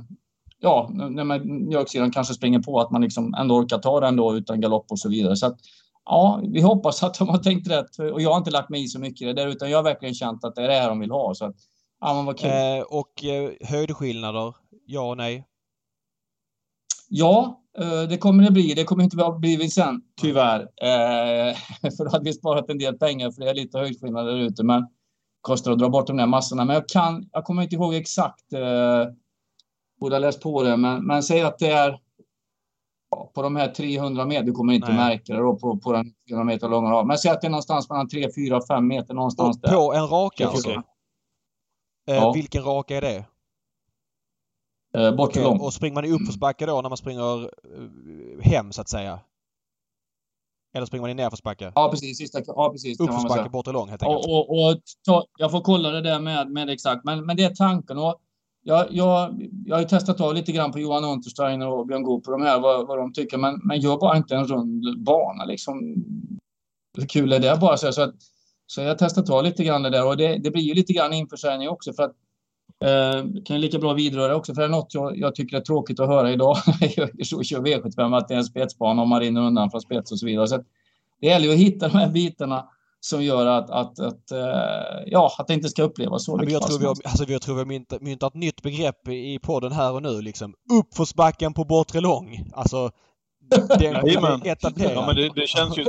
ja, 0.61 0.91
när 0.93 1.25
man 1.25 1.69
mjölksidan 1.69 2.11
kanske 2.11 2.35
springer 2.35 2.59
på 2.59 2.81
att 2.81 2.91
man 2.91 3.03
liksom 3.03 3.35
ändå 3.35 3.57
orkar 3.57 3.79
ta 3.79 4.01
den 4.01 4.17
då 4.17 4.37
utan 4.37 4.61
galopp 4.61 4.87
och 4.91 4.99
så 4.99 5.09
vidare. 5.09 5.37
Så 5.37 5.47
att, 5.47 5.57
ja, 6.05 6.41
vi 6.53 6.61
hoppas 6.61 7.03
att 7.03 7.19
de 7.19 7.29
har 7.29 7.39
tänkt 7.39 7.71
rätt. 7.71 7.99
Och 7.99 8.23
jag 8.23 8.31
har 8.31 8.39
inte 8.39 8.51
lagt 8.51 8.71
mig 8.71 8.85
i 8.85 8.89
så 8.89 8.99
mycket 8.99 9.23
i 9.23 9.25
det 9.25 9.33
där, 9.33 9.47
utan 9.47 9.71
jag 9.71 9.79
har 9.79 9.83
verkligen 9.83 10.15
känt 10.15 10.45
att 10.45 10.55
det 10.55 10.63
är 10.63 10.69
det 10.69 10.75
här 10.75 10.89
de 10.89 11.01
vill 11.01 11.11
ha. 11.11 11.35
Så 11.35 11.45
att, 11.45 11.57
ja, 12.01 12.15
men 12.15 12.25
vad 12.25 12.39
kul. 12.39 12.51
Eh, 12.51 12.83
och 12.83 13.25
eh, 13.25 13.51
höjdskillnader? 13.69 14.55
Ja 14.87 15.11
och 15.11 15.17
nej? 15.17 15.45
Ja, 17.09 17.63
eh, 17.79 18.03
det 18.03 18.19
kommer 18.19 18.45
det 18.45 18.51
bli. 18.51 18.75
Det 18.75 18.85
kommer 18.85 19.05
inte 19.05 19.17
bli 19.39 19.71
sen, 19.71 20.01
tyvärr. 20.21 20.61
Eh, 20.61 21.57
för 21.97 22.05
då 22.05 22.11
hade 22.11 22.25
vi 22.25 22.33
sparat 22.33 22.71
en 22.71 22.79
del 22.79 22.95
pengar, 22.99 23.31
för 23.31 23.41
det 23.41 23.51
är 23.51 23.55
lite 23.55 23.79
höjdskillnader 23.79 24.33
där 24.33 24.41
ute. 24.41 24.65
Men 24.65 24.87
kostar 25.41 25.73
att 25.73 25.79
dra 25.79 25.89
bort 25.89 26.07
de 26.07 26.17
där 26.17 26.27
massorna. 26.27 26.65
Men 26.65 26.75
jag 26.75 26.89
kan, 26.89 27.29
jag 27.33 27.45
kommer 27.45 27.63
inte 27.63 27.75
ihåg 27.75 27.95
exakt. 27.95 28.45
Borde 30.01 30.15
ha 30.15 30.21
läst 30.21 30.43
på 30.43 30.63
det, 30.63 30.77
men, 30.77 31.07
men 31.07 31.23
säg 31.23 31.43
att 31.43 31.59
det 31.59 31.71
är 31.71 32.01
på 33.35 33.43
de 33.43 33.57
här 33.57 33.69
300 33.69 34.27
meter, 34.27 34.43
du 34.43 34.53
kommer 34.53 34.73
inte 34.73 34.89
Nej. 34.89 34.97
märka 34.97 35.35
det 35.35 35.41
då 35.41 35.57
på, 35.57 35.77
på 35.77 35.93
den 35.93 36.15
400 36.29 36.45
meter 36.45 36.69
långa 36.69 36.91
raden. 36.91 37.07
Men 37.07 37.19
säg 37.19 37.31
att 37.31 37.41
det 37.41 37.47
är 37.47 37.51
någonstans 37.51 37.91
mellan 37.91 38.09
3, 38.09 38.29
4, 38.35 38.61
5 38.69 38.87
meter 38.87 39.15
någonstans 39.15 39.57
och 39.57 39.63
där. 39.63 39.77
På 39.77 39.93
en 39.95 40.07
raka 40.07 40.49
alltså? 40.49 40.71
Eh, 40.71 40.85
ja. 42.07 42.33
Vilken 42.33 42.65
raka 42.65 42.97
är 42.97 43.01
det? 43.01 43.25
Eh, 44.95 45.17
bort 45.17 45.29
okay. 45.29 45.45
Och 45.45 45.75
springer 45.75 45.95
man 45.95 46.05
i 46.05 46.13
uppförsbacke 46.13 46.67
då 46.67 46.83
när 46.83 46.89
man 46.89 46.97
springer 46.99 47.45
eh, 47.45 48.43
hem 48.43 48.73
så 48.73 48.81
att 48.81 48.89
säga? 48.89 49.21
Eller 50.75 50.87
springer 50.87 51.01
man 51.01 51.11
i 51.11 51.15
nerförsbacke? 51.15 51.73
Ja 51.75 51.89
precis, 51.91 52.19
sista, 52.19 52.41
ja, 52.47 52.71
precis 52.73 53.01
Uppförsbacke 53.01 53.51
bort 53.51 53.67
och 53.67 53.73
lång 53.73 53.89
helt 53.89 54.03
enkelt. 54.03 54.27
Och, 54.27 54.51
och, 54.51 54.71
och 54.71 54.81
jag 55.39 55.51
får 55.51 55.61
kolla 55.61 55.91
det 55.91 56.01
där 56.01 56.21
med, 56.21 56.51
med 56.51 56.71
exakt, 56.71 57.05
men, 57.05 57.27
men 57.27 57.37
det 57.37 57.45
är 57.45 57.55
tanken. 57.55 57.99
Och 57.99 58.21
jag, 58.69 58.87
jag, 58.91 59.49
jag 59.67 59.77
har 59.77 59.81
ju 59.81 59.89
testat 59.89 60.21
av 60.21 60.35
lite 60.35 60.53
grann 60.53 60.73
på 60.73 60.79
Johan 60.79 61.05
Untersteiner 61.05 61.69
och 61.69 61.87
Björn 61.87 62.03
Goop 62.03 62.25
på 62.25 62.31
de 62.31 62.43
här, 62.43 62.61
vad, 62.61 62.87
vad 62.87 62.99
de 62.99 63.13
tycker, 63.13 63.39
men, 63.39 63.61
men 63.65 63.81
gör 63.81 63.97
bara 63.97 64.17
inte 64.17 64.37
en 64.37 64.47
rund 64.47 65.03
bana 65.05 65.45
liksom. 65.45 65.95
Hur 66.99 67.07
kul 67.07 67.33
är 67.33 67.39
det 67.39 67.59
bara? 67.61 67.77
Så, 67.77 67.93
så, 67.93 68.03
att, 68.03 68.15
så 68.67 68.81
jag 68.81 68.89
har 68.89 68.95
testat 68.95 69.31
av 69.31 69.45
lite 69.45 69.65
grann 69.65 69.83
det 69.83 69.91
där 69.91 70.07
och 70.07 70.17
det, 70.17 70.39
det 70.39 70.51
blir 70.51 70.63
ju 70.63 70.75
lite 70.75 70.93
grann 70.93 71.13
införsäljning 71.13 71.69
också 71.69 71.93
för 71.93 72.03
att 72.03 72.15
Eh, 72.85 73.43
kan 73.45 73.61
lika 73.61 73.79
bra 73.79 73.93
vidröra 73.93 74.37
också, 74.37 74.55
för 74.55 74.63
det 74.63 74.67
är 74.67 74.71
något 74.71 74.95
jag, 74.95 75.19
jag 75.19 75.35
tycker 75.35 75.57
är 75.57 75.61
tråkigt 75.61 76.01
att 76.01 76.09
höra 76.09 76.33
idag. 76.33 76.57
så 77.25 77.43
kör 77.43 77.61
V75 77.61 78.17
att 78.17 78.29
det 78.29 78.35
är 78.35 78.39
en 78.39 78.45
spetsbana 78.45 79.03
och 79.03 79.09
man 79.09 79.21
rinner 79.21 79.41
undan 79.41 79.71
från 79.71 79.81
spets 79.81 80.13
och 80.13 80.19
så 80.19 80.27
vidare. 80.27 80.49
Så 80.49 80.65
det 81.21 81.27
gäller 81.27 81.47
ju 81.47 81.53
att 81.53 81.59
hitta 81.59 81.89
de 81.89 81.99
här 81.99 82.09
bitarna 82.09 82.69
som 83.01 83.25
gör 83.25 83.47
att, 83.47 83.71
att, 83.71 84.01
att, 84.01 84.33
uh, 84.33 84.39
ja, 85.07 85.35
att 85.39 85.47
det 85.47 85.55
inte 85.55 85.69
ska 85.69 85.83
upplevas 85.83 86.25
så. 86.25 86.41
Ja, 86.43 86.51
jag, 86.51 86.63
tror 86.63 86.79
vi 86.79 86.87
har, 86.87 86.97
alltså, 87.05 87.25
jag 87.29 87.43
tror 87.43 87.55
vi 87.55 87.61
har 87.61 87.67
myntat, 87.67 88.03
myntat 88.03 88.35
nytt 88.35 88.63
begrepp 88.63 89.09
i 89.09 89.39
podden 89.39 89.73
här 89.73 89.93
och 89.93 90.03
nu. 90.03 90.23
Liksom. 90.23 90.55
Uppförsbacken 90.73 91.55
på 91.55 91.65
bortre 91.65 92.01
lång. 92.01 92.51
Alltså, 92.53 92.91
den 93.79 94.07
Jajamän. 94.07 94.41
Ja, 94.45 95.07
men 95.07 95.17
det, 95.17 95.29
det, 95.35 95.47
känns 95.47 95.79
ju... 95.79 95.85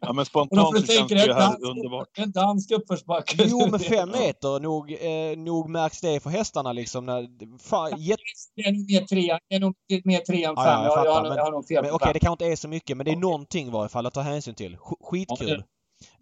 Ja, 0.00 0.12
men 0.12 0.24
spontant 0.24 0.80
så 0.80 0.92
känns 0.92 1.08
det 1.08 1.14
ju 1.14 1.32
här 1.32 1.40
dans, 1.40 1.62
underbart. 1.62 2.08
En 2.18 2.30
dansk 2.30 2.70
uppförsbacke. 2.70 3.44
Jo, 3.48 3.68
men 3.70 3.80
fem 3.80 4.10
meter, 4.10 4.60
nog, 4.60 4.92
eh, 4.92 5.38
nog 5.38 5.70
märks 5.70 6.00
det 6.00 6.20
för 6.20 6.30
hästarna 6.30 6.72
liksom. 6.72 7.06
När, 7.06 7.28
fan, 7.58 8.02
jätt... 8.02 8.18
Det 8.56 8.62
är 8.62 8.72
nog 8.72 8.90
mer 8.90 9.00
tre, 9.00 9.38
det 9.48 9.54
är 9.54 9.60
nog 9.60 9.74
mer 10.04 10.26
fem. 10.26 10.42
Ja, 10.56 10.84
jag, 10.84 11.06
jag, 11.06 11.26
jag, 11.26 11.36
jag 11.36 11.44
har 11.44 11.52
nog 11.52 11.68
fel 11.68 11.86
Okej, 11.92 12.12
det 12.12 12.18
kanske 12.18 12.44
inte 12.44 12.52
är 12.52 12.56
så 12.56 12.68
mycket, 12.68 12.96
men 12.96 13.04
det 13.04 13.10
är 13.10 13.12
okay. 13.12 13.20
någonting 13.20 13.66
i 13.66 13.70
varje 13.70 13.88
fall 13.88 14.06
att 14.06 14.14
ta 14.14 14.20
hänsyn 14.20 14.54
till. 14.54 14.76
Skitkul. 14.76 15.48
Ja. 15.48 15.64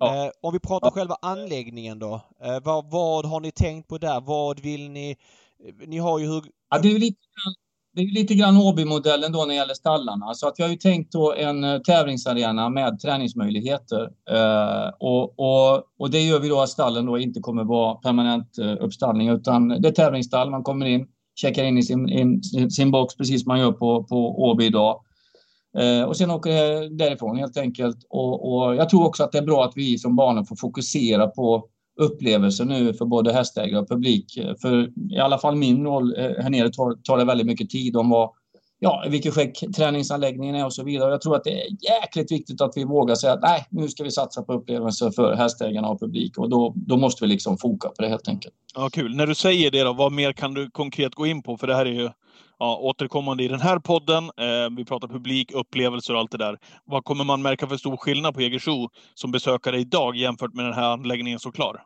Eh, 0.03 0.31
om 0.41 0.53
vi 0.53 0.61
pratar 0.61 0.87
ja. 0.87 0.91
själva 0.91 1.17
anläggningen 1.23 1.99
då. 1.99 2.21
Eh, 2.45 2.59
vad, 2.62 2.91
vad 2.91 3.27
har 3.27 3.41
ni 3.41 3.51
tänkt 3.51 3.88
på 3.88 3.99
där? 3.99 4.21
Vad 4.21 4.61
vill 4.61 4.91
ni... 4.91 5.17
Ni 5.87 5.99
har 5.99 6.19
ju 6.19 6.27
hur... 6.27 6.45
Ja, 6.71 6.79
det 6.79 6.88
är 6.88 6.99
lite 6.99 7.19
det 7.99 8.03
är 8.03 8.07
lite 8.07 8.35
grann 8.35 8.57
Åby-modellen 8.57 9.33
då 9.33 9.38
när 9.38 9.47
det 9.47 9.55
gäller 9.55 9.75
stallarna. 9.75 10.35
Så 10.35 10.49
att 10.49 10.55
vi 10.59 10.62
har 10.62 10.71
ju 10.71 10.77
tänkt 10.77 11.12
då 11.12 11.35
en 11.35 11.64
uh, 11.64 11.81
tävlingsarena 11.81 12.69
med 12.69 13.01
träningsmöjligheter. 13.01 14.03
Uh, 14.33 14.93
och, 14.99 15.38
och, 15.38 15.83
och 15.99 16.11
det 16.11 16.21
gör 16.21 16.41
vi 16.41 16.49
då 16.49 16.61
att 16.61 16.69
stallen 16.69 17.07
då 17.07 17.19
inte 17.19 17.41
kommer 17.41 17.64
vara 17.64 17.95
permanent 17.95 18.59
uh, 18.59 18.77
uppstallning 18.81 19.29
utan 19.29 19.69
det 19.69 19.88
är 19.88 19.93
tävlingsstall. 19.93 20.51
Man 20.51 20.62
kommer 20.62 20.87
in, 20.87 21.07
checkar 21.41 21.64
in 21.64 21.79
i 21.79 21.83
sin, 21.83 22.09
in, 22.09 22.43
sin 22.71 22.91
box 22.91 23.17
precis 23.17 23.43
som 23.43 23.49
man 23.49 23.61
gör 23.61 23.73
på, 23.73 24.05
på 24.05 24.43
Åby 24.43 24.64
idag. 24.67 25.01
Eh, 25.79 26.03
och 26.03 26.17
sen 26.17 26.31
åker 26.31 26.51
det 26.51 26.88
därifrån 26.88 27.37
helt 27.37 27.57
enkelt. 27.57 27.97
Och, 28.11 28.53
och 28.53 28.77
jag 28.77 28.88
tror 28.88 29.07
också 29.07 29.25
att 29.25 29.33
det 29.33 29.38
är 29.38 29.43
bra 29.43 29.64
att 29.64 29.73
vi 29.77 29.99
som 29.99 30.17
barnen 30.17 30.45
får 30.45 30.57
fokusera 30.57 31.27
på 31.27 31.64
upplevelser 32.01 32.64
nu 32.64 32.95
för 32.95 33.05
både 33.05 33.33
hästägare 33.33 33.81
och 33.81 33.88
publik. 33.88 34.38
För 34.62 34.93
i 35.14 35.19
alla 35.19 35.38
fall 35.38 35.57
min 35.57 35.85
roll 35.85 36.14
eh, 36.19 36.43
här 36.43 36.51
nere 36.51 36.71
tar, 36.71 36.95
tar 37.03 37.19
det 37.19 37.25
väldigt 37.25 37.47
mycket 37.47 37.71
tid 37.71 37.97
om 37.97 38.11
vad 38.11 38.31
ja, 38.79 39.05
i 39.07 39.09
vilket 39.09 39.35
skick 39.35 39.64
träningsanläggningen 39.77 40.55
är 40.55 40.64
och 40.64 40.75
så 40.75 40.85
vidare. 40.85 41.11
Jag 41.11 41.21
tror 41.21 41.37
att 41.37 41.45
det 41.45 41.51
är 41.51 41.67
jäkligt 41.71 42.33
viktigt 42.33 42.61
att 42.61 42.73
vi 42.77 42.85
vågar 42.85 43.14
säga 43.14 43.33
att 43.33 43.43
nej, 43.43 43.67
nu 43.71 43.88
ska 43.88 44.05
vi 44.05 44.11
satsa 44.11 44.43
på 44.43 44.53
upplevelser 44.53 45.11
för 45.11 45.35
hästägarna 45.35 45.88
och 45.88 46.01
publik 46.01 46.38
och 46.38 46.51
då, 46.51 46.73
då 46.77 46.97
måste 46.97 47.25
vi 47.25 47.29
liksom 47.29 47.59
foka 47.59 47.88
på 47.88 48.03
det 48.03 48.09
helt 48.09 48.29
enkelt. 48.29 48.55
Ja, 48.75 48.88
kul. 48.93 49.17
När 49.17 49.27
du 49.27 49.35
säger 49.35 49.71
det 49.71 49.83
då, 49.83 49.93
vad 49.93 50.12
mer 50.12 50.33
kan 50.33 50.55
du 50.55 50.71
konkret 50.71 51.14
gå 51.14 51.27
in 51.27 51.43
på? 51.43 51.57
För 51.57 51.67
det 51.67 51.75
här 51.75 51.87
är 51.87 51.93
ju 51.93 52.11
ja, 52.59 52.77
återkommande 52.77 53.44
i 53.44 53.49
den 53.49 53.61
här 53.61 53.79
podden. 53.79 54.25
Eh, 54.25 54.77
vi 54.77 54.85
pratar 54.85 55.09
publik, 55.09 55.53
upplevelser 55.53 56.14
och 56.14 56.21
allt 56.21 56.31
det 56.31 56.38
där. 56.38 56.59
Vad 56.85 57.05
kommer 57.05 57.25
man 57.25 57.42
märka 57.42 57.66
för 57.66 57.77
stor 57.77 57.97
skillnad 57.97 58.35
på 58.35 58.40
Jägersro 58.40 58.88
som 59.14 59.31
besökare 59.31 59.81
idag 59.81 60.16
jämfört 60.16 60.55
med 60.55 60.64
den 60.64 60.75
här 60.75 60.92
anläggningen 60.92 61.38
så 61.38 61.53
klar? 61.53 61.83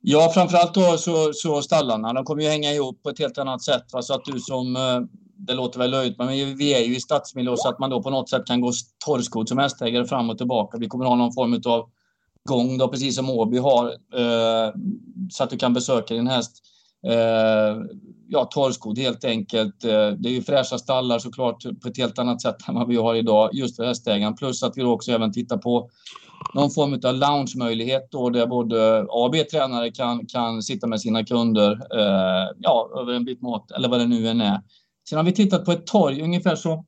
Ja, 0.00 0.30
framförallt 0.34 0.74
då 0.74 0.96
så, 0.98 1.32
så 1.32 1.62
stallarna. 1.62 2.12
De 2.12 2.24
kommer 2.24 2.42
ju 2.42 2.48
hänga 2.48 2.72
ihop 2.72 3.02
på 3.02 3.10
ett 3.10 3.18
helt 3.18 3.38
annat 3.38 3.62
sätt. 3.62 3.84
Va? 3.92 4.02
Så 4.02 4.14
att 4.14 4.24
du 4.24 4.40
som, 4.40 4.76
eh, 4.76 5.00
det 5.36 5.54
låter 5.54 5.78
väl 5.78 5.90
löjligt, 5.90 6.18
men 6.18 6.28
vi 6.56 6.74
är 6.74 6.80
ju 6.80 6.96
i 6.96 7.00
stadsmiljö 7.00 7.54
så 7.56 7.68
att 7.68 7.78
man 7.78 7.90
då 7.90 8.02
på 8.02 8.10
något 8.10 8.30
sätt 8.30 8.46
kan 8.46 8.60
gå 8.60 8.72
torrskodd 9.06 9.48
som 9.48 9.58
hästägare 9.58 10.04
fram 10.04 10.30
och 10.30 10.38
tillbaka. 10.38 10.78
Vi 10.78 10.88
kommer 10.88 11.04
ha 11.04 11.14
någon 11.14 11.34
form 11.34 11.62
av 11.66 11.90
gång 12.46 12.78
då, 12.78 12.88
precis 12.88 13.16
som 13.16 13.30
Åby 13.30 13.58
har, 13.58 13.86
eh, 13.86 14.72
så 15.30 15.44
att 15.44 15.50
du 15.50 15.56
kan 15.56 15.72
besöka 15.72 16.14
din 16.14 16.26
häst. 16.26 16.62
Eh, 17.06 17.76
ja, 18.28 18.44
torrskodd 18.44 18.98
helt 18.98 19.24
enkelt. 19.24 19.84
Eh, 19.84 20.08
det 20.08 20.28
är 20.28 20.32
ju 20.32 20.42
fräscha 20.42 20.78
stallar 20.78 21.18
såklart 21.18 21.62
på 21.82 21.88
ett 21.88 21.98
helt 21.98 22.18
annat 22.18 22.42
sätt 22.42 22.56
än 22.68 22.74
vad 22.74 22.88
vi 22.88 22.96
har 22.96 23.14
idag 23.14 23.50
just 23.52 23.76
för 23.76 23.84
hästägaren. 23.84 24.34
Plus 24.34 24.62
att 24.62 24.76
vi 24.76 24.82
då 24.82 24.92
också 24.92 25.12
även 25.12 25.32
tittar 25.32 25.56
på 25.56 25.90
någon 26.54 26.70
form 26.70 27.00
av 27.04 27.14
lounge-möjlighet 27.14 28.08
då 28.10 28.30
där 28.30 28.46
både 28.46 29.00
A 29.00 29.24
och 29.24 29.30
B-tränare 29.30 29.90
kan, 29.90 30.26
kan 30.26 30.62
sitta 30.62 30.86
med 30.86 31.00
sina 31.00 31.24
kunder 31.24 31.72
eh, 31.72 32.50
ja, 32.58 32.90
över 33.00 33.12
en 33.12 33.24
bit 33.24 33.42
mat 33.42 33.70
eller 33.70 33.88
vad 33.88 34.00
det 34.00 34.06
nu 34.06 34.28
än 34.28 34.40
är. 34.40 34.60
Sen 35.08 35.16
har 35.16 35.24
vi 35.24 35.32
tittat 35.32 35.64
på 35.64 35.72
ett 35.72 35.86
torg 35.86 36.22
ungefär 36.22 36.56
så, 36.56 36.84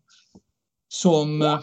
som 0.89 1.43
eh, 1.43 1.59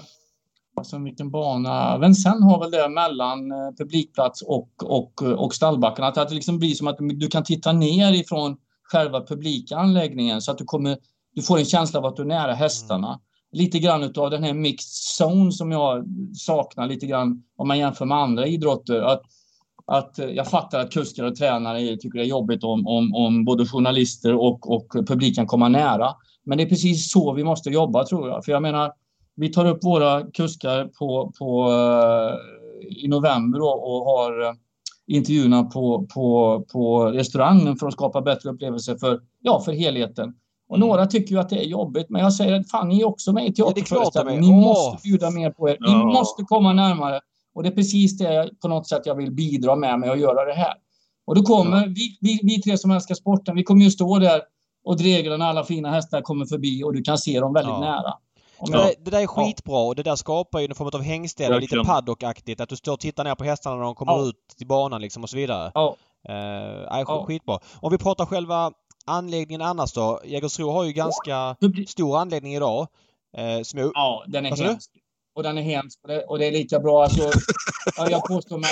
alltså 0.76 0.98
vilken 0.98 1.32
bana. 1.32 1.98
Vincennes 1.98 2.44
har 2.44 2.60
väl 2.60 2.72
det 2.72 2.90
mellan 2.90 3.52
eh, 3.52 3.72
publikplats 3.78 4.42
och, 4.42 4.70
och, 4.84 5.22
och 5.22 5.56
stallbackarna. 5.56 6.08
Att 6.08 6.30
det 6.30 6.36
liksom 6.36 6.60
blir 6.60 6.74
som 6.74 6.88
att 6.88 6.98
du 7.00 7.28
kan 7.28 7.44
titta 7.44 7.72
ner 7.72 8.14
ifrån 8.14 8.58
själva 8.84 9.22
publika 9.22 9.78
anläggningen 9.78 10.42
så 10.42 10.52
att 10.52 10.58
du, 10.58 10.66
kommer, 10.66 10.98
du 11.36 11.42
får 11.42 11.60
en 11.60 11.66
känsla 11.66 12.00
av 12.00 12.06
att 12.06 12.16
du 12.16 12.22
är 12.22 12.28
nära 12.28 12.54
hästarna. 12.54 13.08
Mm. 13.08 13.20
Lite 13.52 13.80
grann 13.80 14.14
av 14.18 14.30
den 14.30 14.44
här 14.44 14.54
mixed 14.54 15.26
zone 15.26 15.52
som 15.52 15.72
jag 15.72 16.06
saknar 16.34 16.88
lite 16.88 17.06
grann 17.06 17.44
om 17.58 17.68
man 17.68 17.80
jämför 17.80 18.06
med 18.06 18.18
andra 18.18 18.48
idrotter. 18.48 19.02
Att, 19.02 19.22
att 19.86 20.18
jag 20.18 20.48
fattar 20.48 20.80
att 20.80 20.92
kuskar 20.92 21.24
och 21.24 21.36
tränare 21.36 21.98
tycker 21.98 22.20
det 22.20 22.26
är 22.26 22.30
jobbigt 22.30 22.64
om, 22.64 22.88
om, 22.88 23.16
om 23.16 23.46
både 23.46 23.66
journalister 23.66 24.34
och, 24.36 24.72
och 24.72 24.94
publiken 25.08 25.48
kommer 25.48 25.70
nära. 25.70 26.16
Men 26.44 26.58
det 26.58 26.64
är 26.64 26.70
precis 26.70 27.12
så 27.12 27.34
vi 27.34 27.44
måste 27.44 27.70
jobba 27.70 28.06
tror 28.06 28.30
jag. 28.30 28.46
För 28.46 28.52
jag 28.52 28.62
menar, 28.62 28.92
vi 29.36 29.50
tar 29.50 29.66
upp 29.66 29.84
våra 29.84 30.24
kuskar 30.32 30.86
på, 30.86 31.34
på, 31.40 31.72
uh, 31.72 33.04
i 33.04 33.08
november 33.08 33.62
och, 33.62 34.06
har 34.06 34.42
uh, 34.42 34.54
intervjuerna 35.08 35.64
på, 35.64 36.08
på, 36.14 36.60
på 36.72 37.06
restaurangen 37.06 37.76
för 37.76 37.88
att 37.88 37.94
skapa 37.94 38.22
bättre 38.22 38.50
upplevelser 38.50 38.96
för, 38.96 39.22
ja, 39.42 39.62
för 39.66 39.72
helheten. 39.72 40.34
Och 40.70 40.76
mm. 40.76 40.88
några 40.88 41.06
tycker 41.06 41.36
ju 41.36 41.42
att 41.42 41.50
det 41.50 41.60
är 41.60 41.68
jobbigt, 41.68 42.10
men 42.10 42.22
jag 42.22 42.34
säger 42.34 42.60
att 42.60 42.70
fan, 42.70 42.90
ni 42.90 43.02
är 43.02 43.06
också 43.06 43.34
med 43.34 43.48
i 43.48 43.54
teaterföreställningen. 43.54 44.42
Ni 44.42 44.52
måste 44.52 44.98
bjuda 45.04 45.32
mer 45.32 45.52
på 45.52 45.70
er. 45.70 45.78
Ni 45.80 45.92
ja. 45.92 46.06
måste 46.06 46.44
komma 46.44 46.74
närmare. 46.74 47.20
Och 47.56 47.64
det 47.64 47.70
är 47.70 47.76
precis 47.76 48.18
det 48.18 48.50
på 48.62 48.68
något 48.68 48.88
sätt 48.88 49.02
jag 49.06 49.16
vill 49.16 49.32
bidra 49.32 49.76
med, 49.76 50.00
med 50.00 50.12
att 50.12 50.20
göra 50.20 50.46
det 50.46 50.54
här. 50.54 50.74
Och 51.28 51.36
då 51.36 51.42
kommer 51.42 51.78
ja. 51.78 51.88
vi, 51.88 52.18
vi, 52.22 52.40
vi 52.44 52.62
tre 52.62 52.78
som 52.78 52.92
älskar 52.92 53.16
sporten, 53.16 53.56
vi 53.56 53.64
kommer 53.64 53.84
ju 53.84 53.92
stå 53.92 54.20
där 54.20 54.42
och 54.84 54.98
dregla 54.98 55.38
när 55.38 55.46
alla 55.46 55.64
fina 55.64 55.92
hästar 55.92 56.22
kommer 56.22 56.46
förbi 56.46 56.84
och 56.84 56.94
du 56.94 57.02
kan 57.02 57.18
se 57.18 57.40
dem 57.40 57.54
väldigt 57.54 57.74
ja. 57.74 57.80
nära. 57.80 58.14
Ja. 58.60 58.92
Det, 59.04 59.12
där 59.12 59.22
är 59.22 59.28
skitbra 59.28 59.78
och 59.78 59.96
det 59.96 60.04
där 60.04 60.16
skapar 60.16 60.60
ju 60.60 60.66
en 60.66 60.76
form 60.76 60.90
av 60.94 61.02
hängställe, 61.02 61.60
lite 61.60 61.84
paddockaktigt. 61.86 62.62
Att 62.62 62.70
du 62.70 62.76
står 62.76 62.94
och 62.94 63.00
tittar 63.00 63.24
ner 63.24 63.36
på 63.36 63.44
hästarna 63.44 63.76
när 63.76 63.84
de 63.84 63.96
kommer 63.96 64.12
ja. 64.12 64.26
ut 64.26 64.48
till 64.58 64.68
banan 64.68 65.02
liksom 65.02 65.24
och 65.24 65.30
så 65.30 65.38
vidare. 65.38 65.72
Ja. 65.74 65.96
Uh, 66.30 66.36
är 66.94 67.00
ja. 67.08 67.26
skitbra. 67.28 67.60
Om 67.82 67.92
vi 67.92 67.98
pratar 67.98 68.26
själva 68.26 68.72
anläggningen 69.06 69.62
annars 69.62 69.94
då. 69.94 70.22
Jägersro 70.26 70.72
har 70.72 70.84
ju 70.84 70.92
ganska 70.92 71.56
stor 71.88 72.18
anläggning 72.18 72.56
idag. 72.56 72.88
Uh, 73.38 73.64
som 73.64 73.80
jag... 73.80 73.92
Ja, 73.94 74.24
den 74.28 74.46
är 74.46 74.56
hemsk. 74.56 74.92
Och 75.36 75.44
den 75.44 75.58
är 75.58 75.62
hemsk 75.62 76.00
och 76.04 76.08
det, 76.08 76.24
och 76.24 76.40
det 76.40 76.46
är 76.46 76.52
lika 76.52 76.80
bra. 76.80 77.04
Alltså, 77.04 77.32
jag 78.10 78.24
påstår 78.24 78.58
mig, 78.58 78.72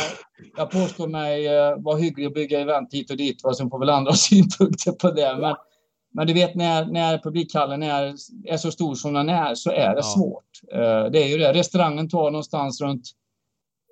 jag 0.58 0.72
påstår 0.72 1.08
mig 1.08 1.48
uh, 1.48 1.84
vara 1.84 1.98
hygglig 1.98 2.28
och 2.28 2.34
bygga 2.34 2.60
event 2.60 2.93
hit 2.93 3.12
och 3.12 3.17
dit. 3.17 3.46
Och 3.46 3.58
sen 3.58 3.69
får 3.69 3.80
väl 3.80 3.89
andra 3.89 4.13
synpunkter 4.13 4.91
på 4.91 5.12
det. 5.12 5.38
Men 5.39 5.56
men 6.13 6.28
du 6.28 6.34
vet 6.34 6.56
när, 6.56 6.86
när 6.86 7.17
publikhallen 7.17 7.84
är, 7.84 8.15
är 8.45 8.58
så 8.58 8.71
stor 8.71 8.95
som 8.95 9.13
den 9.13 9.30
är 9.30 9.56
så 9.56 9.71
är 9.71 9.89
det 9.89 10.02
ja. 10.02 10.13
svårt. 10.15 10.62
Uh, 10.73 11.12
det 11.12 11.23
är 11.23 11.28
ju 11.28 11.38
det. 11.38 11.54
Restaurangen 11.54 12.10
tar 12.10 12.32
någonstans 12.32 12.82
runt 12.82 13.04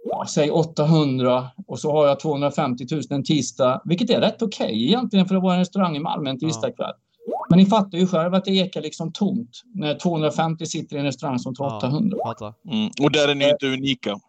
ja, 0.03 0.25
säg 0.29 0.51
800 0.51 1.47
och 1.67 1.79
så 1.79 1.91
har 1.91 2.07
jag 2.07 2.19
250 2.19 2.85
000 2.91 3.01
en 3.09 3.23
tisdag, 3.23 3.81
vilket 3.85 4.09
är 4.09 4.21
rätt 4.21 4.41
okej 4.41 4.65
okay, 4.65 4.85
egentligen 4.85 5.25
för 5.25 5.35
att 5.35 5.43
vara 5.43 5.53
en 5.53 5.59
restaurang 5.59 5.95
i 5.95 5.99
Malmö 5.99 6.29
en 6.29 6.39
tisdagkväll. 6.39 6.93
Ja. 7.27 7.45
Men 7.49 7.59
ni 7.59 7.65
fattar 7.65 7.97
ju 7.97 8.07
själv 8.07 8.33
att 8.33 8.45
det 8.45 8.51
ekar 8.51 8.81
liksom 8.81 9.11
tomt 9.11 9.61
när 9.73 9.95
250 9.95 10.65
sitter 10.65 10.95
i 10.95 10.99
en 10.99 11.05
restaurang 11.05 11.39
som 11.39 11.55
tar 11.55 11.77
800. 11.77 12.17
Ja, 12.19 12.53
mm. 12.71 12.89
Och 13.01 13.11
där 13.11 13.27
är 13.27 13.35
ni 13.35 13.49
inte 13.49 13.67
unika. 13.67 14.19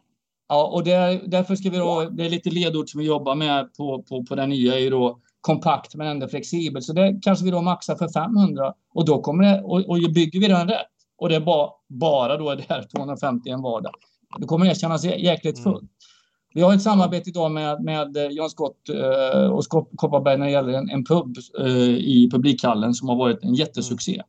Ja, 0.48 0.66
och 0.66 0.84
där, 0.84 1.20
därför 1.26 1.56
ska 1.56 1.70
vi 1.70 1.76
då, 1.76 2.08
det 2.10 2.24
är 2.24 2.30
lite 2.30 2.50
ledord 2.50 2.90
som 2.90 3.00
vi 3.00 3.06
jobbar 3.06 3.34
med 3.34 3.74
på, 3.74 4.02
på, 4.02 4.24
på 4.24 4.34
den 4.34 4.48
nya 4.48 4.74
är 4.74 4.78
ju 4.78 4.90
då 4.90 5.18
kompakt 5.42 5.94
men 5.94 6.06
ändå 6.06 6.28
flexibel. 6.28 6.82
Så 6.82 6.92
det 6.92 7.18
kanske 7.22 7.44
vi 7.44 7.50
då 7.50 7.62
maxar 7.62 7.96
för 7.96 8.08
500 8.08 8.74
och 8.94 9.04
då 9.04 9.22
kommer 9.22 9.44
det, 9.44 9.62
och, 9.62 9.88
och 9.88 10.12
bygger 10.14 10.40
vi 10.40 10.48
den 10.48 10.68
rätt 10.68 10.86
och 11.18 11.28
det 11.28 11.34
är 11.34 11.40
bara, 11.40 11.70
bara 11.88 12.36
då 12.36 12.50
är 12.50 12.56
det 12.56 12.64
här 12.68 12.86
250 12.96 13.50
en 13.50 13.62
vardag. 13.62 13.92
Då 14.38 14.46
kommer 14.46 14.66
det 14.66 14.74
kännas 14.74 15.04
jäkligt 15.04 15.58
mm. 15.58 15.64
fullt. 15.64 15.82
Mm. 15.82 15.88
Vi 16.54 16.60
har 16.60 16.74
ett 16.74 16.82
samarbete 16.82 17.30
idag 17.30 17.50
med, 17.50 17.82
med 17.84 18.16
John 18.30 18.50
Scott 18.50 18.76
uh, 18.90 19.50
och 19.50 19.64
Kopparberg 19.96 20.38
när 20.38 20.46
det 20.46 20.52
gäller 20.52 20.72
en, 20.72 20.90
en 20.90 21.04
pub 21.04 21.36
uh, 21.60 21.96
i 21.98 22.28
publikhallen 22.32 22.94
som 22.94 23.08
har 23.08 23.16
varit 23.16 23.44
en 23.44 23.54
jättesuccé. 23.54 24.22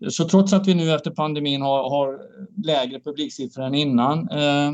Mm. 0.00 0.10
Så 0.10 0.28
trots 0.28 0.52
att 0.52 0.68
vi 0.68 0.74
nu 0.74 0.94
efter 0.94 1.10
pandemin 1.10 1.62
har, 1.62 1.90
har 1.90 2.18
lägre 2.64 3.00
publiksiffror 3.00 3.64
än 3.64 3.74
innan 3.74 4.28
Eh, 4.28 4.72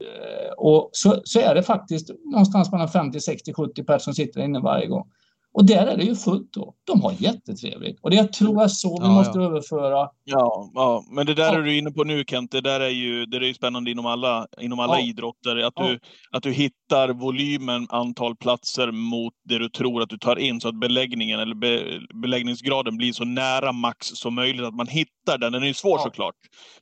Eh, 0.00 0.52
och 0.56 0.90
så, 0.92 1.22
så 1.24 1.40
är 1.40 1.54
det 1.54 1.62
faktiskt 1.62 2.10
någonstans 2.24 2.72
mellan 2.72 2.88
50, 2.88 3.20
60, 3.20 3.52
70 3.52 3.84
personer 3.84 3.98
som 3.98 4.14
sitter 4.14 4.40
inne 4.40 4.60
varje 4.60 4.86
gång. 4.86 5.10
Och 5.54 5.66
där 5.66 5.86
är 5.86 5.96
det 5.96 6.04
ju 6.04 6.14
fullt 6.16 6.52
då. 6.52 6.74
De 6.84 7.02
har 7.02 7.14
jättetrevligt. 7.18 8.00
Och 8.00 8.10
det 8.10 8.16
jag 8.16 8.32
tror 8.32 8.60
jag 8.60 8.70
så 8.70 9.00
vi 9.00 9.06
ja, 9.06 9.12
måste 9.12 9.38
ja. 9.38 9.44
överföra. 9.44 10.08
Ja, 10.24 10.70
ja, 10.74 11.04
men 11.10 11.26
det 11.26 11.34
där 11.34 11.52
ja. 11.52 11.58
är 11.58 11.62
du 11.62 11.78
inne 11.78 11.90
på 11.90 12.04
nu 12.04 12.24
Kent. 12.26 12.50
Det 12.50 12.60
där 12.60 12.80
är 12.80 12.88
ju, 12.88 13.26
det 13.26 13.36
är 13.36 13.40
ju 13.40 13.54
spännande 13.54 13.90
inom 13.90 14.06
alla, 14.06 14.46
inom 14.60 14.80
alla 14.80 15.00
idrotter. 15.00 15.56
Att, 15.56 15.76
du, 15.76 15.98
att 16.30 16.42
du 16.42 16.52
hittar 16.52 17.08
volymen, 17.08 17.86
antal 17.90 18.36
platser 18.36 18.92
mot 18.92 19.32
det 19.44 19.58
du 19.58 19.68
tror 19.68 20.02
att 20.02 20.08
du 20.08 20.18
tar 20.18 20.38
in. 20.38 20.60
Så 20.60 20.68
att 20.68 20.80
beläggningen 20.80 21.40
eller 21.40 21.54
be, 21.54 22.00
beläggningsgraden 22.22 22.96
blir 22.96 23.12
så 23.12 23.24
nära 23.24 23.72
max 23.72 24.06
som 24.06 24.34
möjligt. 24.34 24.66
Att 24.66 24.74
man 24.74 24.88
hittar 24.88 25.38
den. 25.38 25.52
Den 25.52 25.62
är 25.62 25.66
ju 25.66 25.74
svår 25.74 25.98
såklart. 25.98 26.36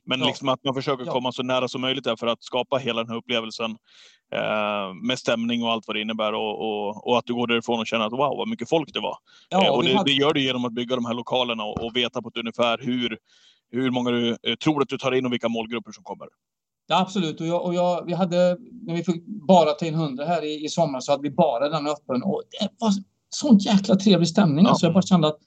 Men 0.05 0.19
liksom 0.19 0.49
att 0.49 0.63
man 0.63 0.73
försöker 0.73 1.05
komma 1.05 1.31
så 1.31 1.43
nära 1.43 1.67
som 1.67 1.81
möjligt 1.81 2.03
där 2.03 2.15
för 2.15 2.27
att 2.27 2.43
skapa 2.43 2.77
hela 2.77 3.03
den 3.03 3.09
här 3.09 3.17
upplevelsen 3.17 3.75
med 5.01 5.19
stämning 5.19 5.63
och 5.63 5.71
allt 5.71 5.87
vad 5.87 5.95
det 5.95 6.01
innebär 6.01 6.33
och, 6.33 6.61
och, 6.61 7.07
och, 7.07 7.17
att 7.17 7.25
du 7.25 7.33
går 7.33 7.47
därifrån 7.47 7.79
och 7.79 7.87
känner 7.87 8.05
att 8.05 8.11
wow 8.11 8.37
vad 8.37 8.47
mycket 8.47 8.69
folk 8.69 8.93
det 8.93 8.99
var. 8.99 9.17
Ja, 9.49 9.65
eh, 9.65 9.71
och 9.71 9.83
det, 9.83 9.93
hade... 9.93 10.11
det, 10.11 10.15
gör 10.15 10.33
du 10.33 10.41
genom 10.41 10.65
att 10.65 10.73
bygga 10.73 10.95
de 10.95 11.05
här 11.05 11.13
lokalerna 11.13 11.63
och, 11.63 11.83
och 11.83 11.95
veta 11.95 12.21
på 12.21 12.29
ett 12.29 12.37
ungefär 12.37 12.77
hur, 12.77 13.17
hur 13.71 13.91
många 13.91 14.11
du 14.11 14.29
eh, 14.29 14.55
tror 14.55 14.81
att 14.81 14.89
du 14.89 14.97
tar 14.97 15.11
in 15.11 15.25
och 15.25 15.33
vilka 15.33 15.49
målgrupper 15.49 15.91
som 15.91 16.03
kommer. 16.03 16.27
Ja, 16.87 17.01
absolut. 17.01 17.41
Och, 17.41 17.47
jag, 17.47 17.65
och 17.65 17.73
jag, 17.73 18.05
vi 18.05 18.13
hade, 18.13 18.57
när 18.71 18.95
vi 18.95 19.03
fick 19.03 19.25
bara 19.25 19.71
ta 19.71 19.85
in 19.85 19.95
hundra 19.95 20.25
här 20.25 20.43
i, 20.43 20.65
i 20.65 20.69
sommar 20.69 20.99
så 20.99 21.11
hade 21.11 21.23
vi 21.23 21.31
bara 21.31 21.69
den 21.69 21.87
öppen. 21.87 22.23
Och 22.23 22.41
det 22.59 22.69
var 22.79 22.91
sånt 23.29 23.65
jäkla 23.65 23.95
trevlig 23.95 24.27
stämning. 24.27 24.65
Ja. 24.65 24.69
Alltså 24.69 24.85
jag 24.85 24.93
bara 24.93 25.01
kände 25.01 25.27
att 25.27 25.37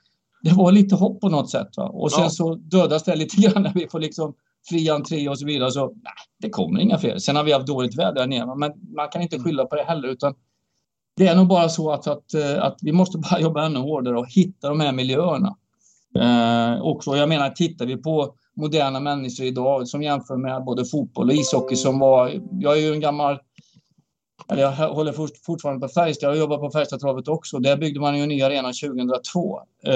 det 0.42 0.54
var 0.54 0.72
lite 0.72 0.94
hopp 0.94 1.20
på 1.20 1.28
något 1.28 1.50
sätt. 1.50 1.68
Va? 1.76 1.88
Och 1.88 2.12
sen 2.12 2.22
ja. 2.22 2.30
så 2.30 2.54
dödas 2.54 3.04
det 3.04 3.16
lite 3.16 3.36
grann 3.36 3.62
när 3.62 3.72
vi 3.74 3.88
får 3.88 4.00
liksom 4.00 4.34
fri 4.68 4.90
entré 4.90 5.28
och 5.28 5.38
så 5.38 5.46
vidare. 5.46 5.70
Så 5.70 5.86
nej, 5.86 6.12
det 6.38 6.50
kommer 6.50 6.80
inga 6.80 6.98
fler. 6.98 7.18
Sen 7.18 7.36
har 7.36 7.44
vi 7.44 7.52
haft 7.52 7.66
dåligt 7.66 7.98
väder 7.98 8.14
där 8.14 8.26
nere, 8.26 8.54
men 8.56 8.72
man 8.96 9.08
kan 9.08 9.22
inte 9.22 9.38
skylla 9.38 9.66
på 9.66 9.76
det 9.76 9.82
heller. 9.82 10.08
Utan 10.08 10.34
det 11.16 11.26
är 11.26 11.36
nog 11.36 11.46
bara 11.46 11.68
så 11.68 11.92
att, 11.92 12.06
att, 12.06 12.34
eh, 12.34 12.62
att 12.62 12.78
vi 12.82 12.92
måste 12.92 13.18
bara 13.30 13.40
jobba 13.40 13.66
ännu 13.66 13.78
hårdare 13.78 14.18
och 14.18 14.28
hitta 14.28 14.68
de 14.68 14.80
här 14.80 14.92
miljöerna. 14.92 15.56
Eh, 16.18 16.82
också, 16.82 17.16
jag 17.16 17.28
menar, 17.28 17.50
tittar 17.50 17.86
vi 17.86 17.96
på 17.96 18.34
moderna 18.56 19.00
människor 19.00 19.46
idag 19.46 19.88
som 19.88 20.02
jämför 20.02 20.36
med 20.36 20.64
både 20.64 20.84
fotboll 20.84 21.28
och 21.28 21.34
ishockey 21.34 21.76
som 21.76 21.98
var... 21.98 22.32
Jag 22.60 22.76
är 22.76 22.80
ju 22.80 22.92
en 22.92 23.00
gammal... 23.00 23.38
Eller 24.48 24.62
jag 24.62 24.72
håller 24.72 25.12
fortfarande 25.46 25.86
på 25.86 25.92
Färjestad. 25.92 26.30
Jag 26.30 26.38
jobbar 26.38 26.58
på 26.58 26.70
Färjestadtravet 26.70 27.28
också. 27.28 27.58
Där 27.58 27.76
byggde 27.76 28.00
man 28.00 28.16
ju 28.16 28.22
en 28.22 28.28
ny 28.28 28.42
arena 28.42 28.72
2002. 28.72 29.60
Eh, 29.84 29.92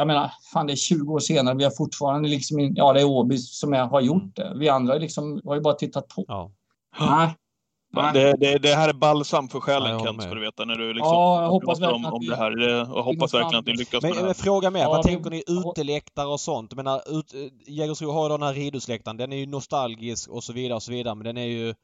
jag 0.00 0.06
menar, 0.06 0.30
fan 0.52 0.66
det 0.66 0.72
är 0.72 0.76
20 0.76 1.12
år 1.12 1.18
senare, 1.20 1.54
vi 1.56 1.64
har 1.64 1.70
fortfarande 1.70 2.28
liksom, 2.28 2.72
ja 2.74 2.92
det 2.92 3.00
är 3.00 3.04
Åby 3.04 3.38
som 3.38 3.74
är, 3.74 3.78
har 3.86 4.00
gjort 4.00 4.36
det. 4.36 4.52
Vi 4.56 4.68
andra 4.68 4.94
liksom, 4.94 5.40
har 5.44 5.54
ju 5.54 5.60
bara 5.60 5.74
tittat 5.74 6.08
på. 6.08 6.24
Ja. 6.28 6.50
Nej, 7.92 8.10
Det, 8.12 8.36
det, 8.36 8.58
det, 8.58 8.74
här 8.74 8.88
är 8.88 8.92
balsam 8.92 9.48
för 9.48 9.60
själen 9.60 9.88
Ja, 9.90 9.94
jag 9.96 10.02
Kent, 10.06 10.16
med. 10.16 10.24
ska 10.26 10.34
du 10.34 10.40
veta. 10.40 10.64
När 10.64 10.74
du 10.74 10.92
liksom 10.94 11.12
Ja, 11.12 11.42
jag 11.42 11.48
hoppas 11.50 11.80
om, 11.80 12.04
att 12.04 12.12
om 12.12 12.26
det 12.26 12.36
här. 12.36 12.50
Det, 12.50 12.70
jag 12.70 12.84
hoppas 13.02 13.34
verkligen 13.34 13.58
att 13.58 13.66
ni 13.66 13.72
lyckas 13.76 14.02
med 14.02 14.10
Men, 14.10 14.10
det 14.10 14.16
men 14.16 14.26
här. 14.26 14.34
fråga 14.34 14.70
mer, 14.70 14.80
Ja, 14.80 14.88
vad 14.88 15.06
vi- 15.06 15.12
tänker 15.12 15.30
ni 15.30 15.42
uteläktare 15.48 16.26
och 16.26 16.40
sånt? 16.40 16.72
Jag 16.72 16.76
menar, 16.76 17.18
ut, 17.18 17.34
eh, 17.34 17.72
Jägersro 17.72 18.10
har 18.10 18.22
ju 18.22 18.28
den 18.28 18.42
här 18.42 18.54
ridhusläktaren. 18.54 19.16
Den 19.16 19.32
är 19.32 19.36
ju 19.36 19.46
nostalgisk 19.46 20.30
och 20.30 20.44
så 20.44 20.52
vidare 20.52 20.74
och 20.74 20.82
så 20.82 20.92
vidare. 20.92 21.14
Men 21.14 21.24
den 21.24 21.36
är 21.36 21.46
ju 21.46 21.74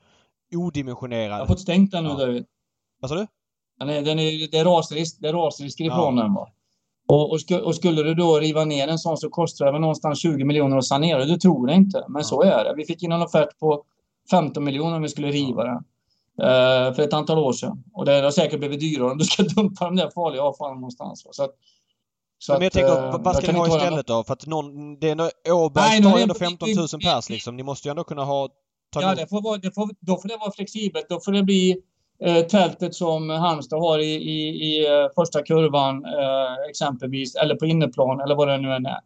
Jag 0.50 0.58
har 0.58 0.66
odimensionerad. 0.66 1.46
fått 1.48 1.60
stängt 1.60 1.90
den 1.90 2.04
nu 2.04 2.10
Ja. 2.10 2.16
David. 2.16 2.44
Vad 3.00 3.10
sa 3.10 3.14
du? 3.16 3.26
Den 3.78 3.88
är, 3.88 4.02
den 4.02 4.18
är, 4.18 4.50
det 4.50 4.58
är 4.58 4.64
rasrisk, 4.64 5.16
det 5.20 5.28
är 5.28 5.32
rasrisk 5.32 5.80
ifrån 5.80 6.16
Ja. 6.16 6.22
den. 6.22 6.34
Va? 6.34 6.48
Och, 7.08 7.32
och, 7.32 7.38
och 7.64 7.74
skulle 7.74 8.02
du 8.02 8.14
då 8.14 8.38
riva 8.38 8.64
ner 8.64 8.88
en 8.88 8.98
sån 8.98 9.16
så 9.16 9.28
kostar 9.30 9.66
det 9.66 9.72
väl 9.72 9.80
någonstans 9.80 10.18
20 10.22 10.44
miljoner 10.44 10.76
att 10.76 10.84
sanera. 10.84 11.24
Du 11.24 11.36
tror 11.36 11.66
det 11.66 11.74
inte, 11.74 12.04
men 12.08 12.24
så 12.24 12.42
är 12.42 12.64
det. 12.64 12.74
Vi 12.76 12.84
fick 12.84 13.02
in 13.02 13.12
en 13.12 13.22
offert 13.22 13.58
på 13.58 13.82
15 14.30 14.64
miljoner 14.64 14.96
om 14.96 15.02
vi 15.02 15.08
skulle 15.08 15.28
riva 15.30 15.64
den. 15.64 15.76
eh, 16.42 16.94
för 16.94 17.00
ett 17.00 17.12
antal 17.12 17.38
år 17.38 17.52
sedan. 17.52 17.84
Och 17.92 18.04
det 18.04 18.20
har 18.20 18.30
säkert 18.30 18.58
blivit 18.58 18.80
dyrare 18.80 19.10
om 19.10 19.18
du 19.18 19.24
ska 19.24 19.42
dumpa 19.56 19.84
de 19.84 19.96
där 19.96 20.10
farliga 20.10 20.42
avfallen 20.42 20.74
någonstans. 20.76 21.26
Så 21.30 21.44
att, 21.44 21.50
så 22.38 22.52
men 22.52 22.60
jag 22.62 22.66
att, 22.66 22.72
tänker, 22.72 23.18
vad- 23.22 23.36
ska 23.36 23.52
ni 23.52 23.58
ha 23.58 23.66
istället 23.76 24.06
då? 24.06 24.24
För 24.24 24.32
att 24.32 24.46
någon, 24.46 24.98
det 25.00 25.10
är 25.10 25.52
Åberg 25.52 26.02
tar 26.02 26.18
ändå 26.18 26.34
på- 26.34 26.38
15 26.40 26.68
000 26.76 26.88
pers 27.02 27.28
liksom. 27.30 27.56
Ni 27.56 27.62
måste 27.62 27.88
ju 27.88 27.90
ändå 27.90 28.04
kunna 28.04 28.24
ha... 28.24 28.48
Ta 28.92 29.02
Ja, 29.02 29.14
det 29.14 29.26
får 29.26 29.42
vara, 29.42 29.56
det 29.58 29.74
får, 29.74 29.88
då 30.00 30.16
får 30.16 30.28
det 30.28 30.36
vara 30.36 30.50
flexibelt. 30.52 31.06
Då 31.08 31.20
får 31.20 31.32
det 31.32 31.42
bli 31.42 31.76
tältet 32.50 32.94
som 32.94 33.30
Halmstad 33.30 33.80
har 33.80 33.98
i, 33.98 34.12
i, 34.14 34.48
i 34.48 34.86
eh, 34.86 35.08
första 35.14 35.42
kurvan 35.42 36.04
eh, 36.04 36.68
exempelvis, 36.70 37.34
eller 37.34 37.54
på 37.54 37.66
inneplan 37.66 38.20
eller 38.20 38.34
vad 38.34 38.48
det 38.48 38.58
nu 38.58 38.72
än 38.72 38.86
är. 38.86 38.98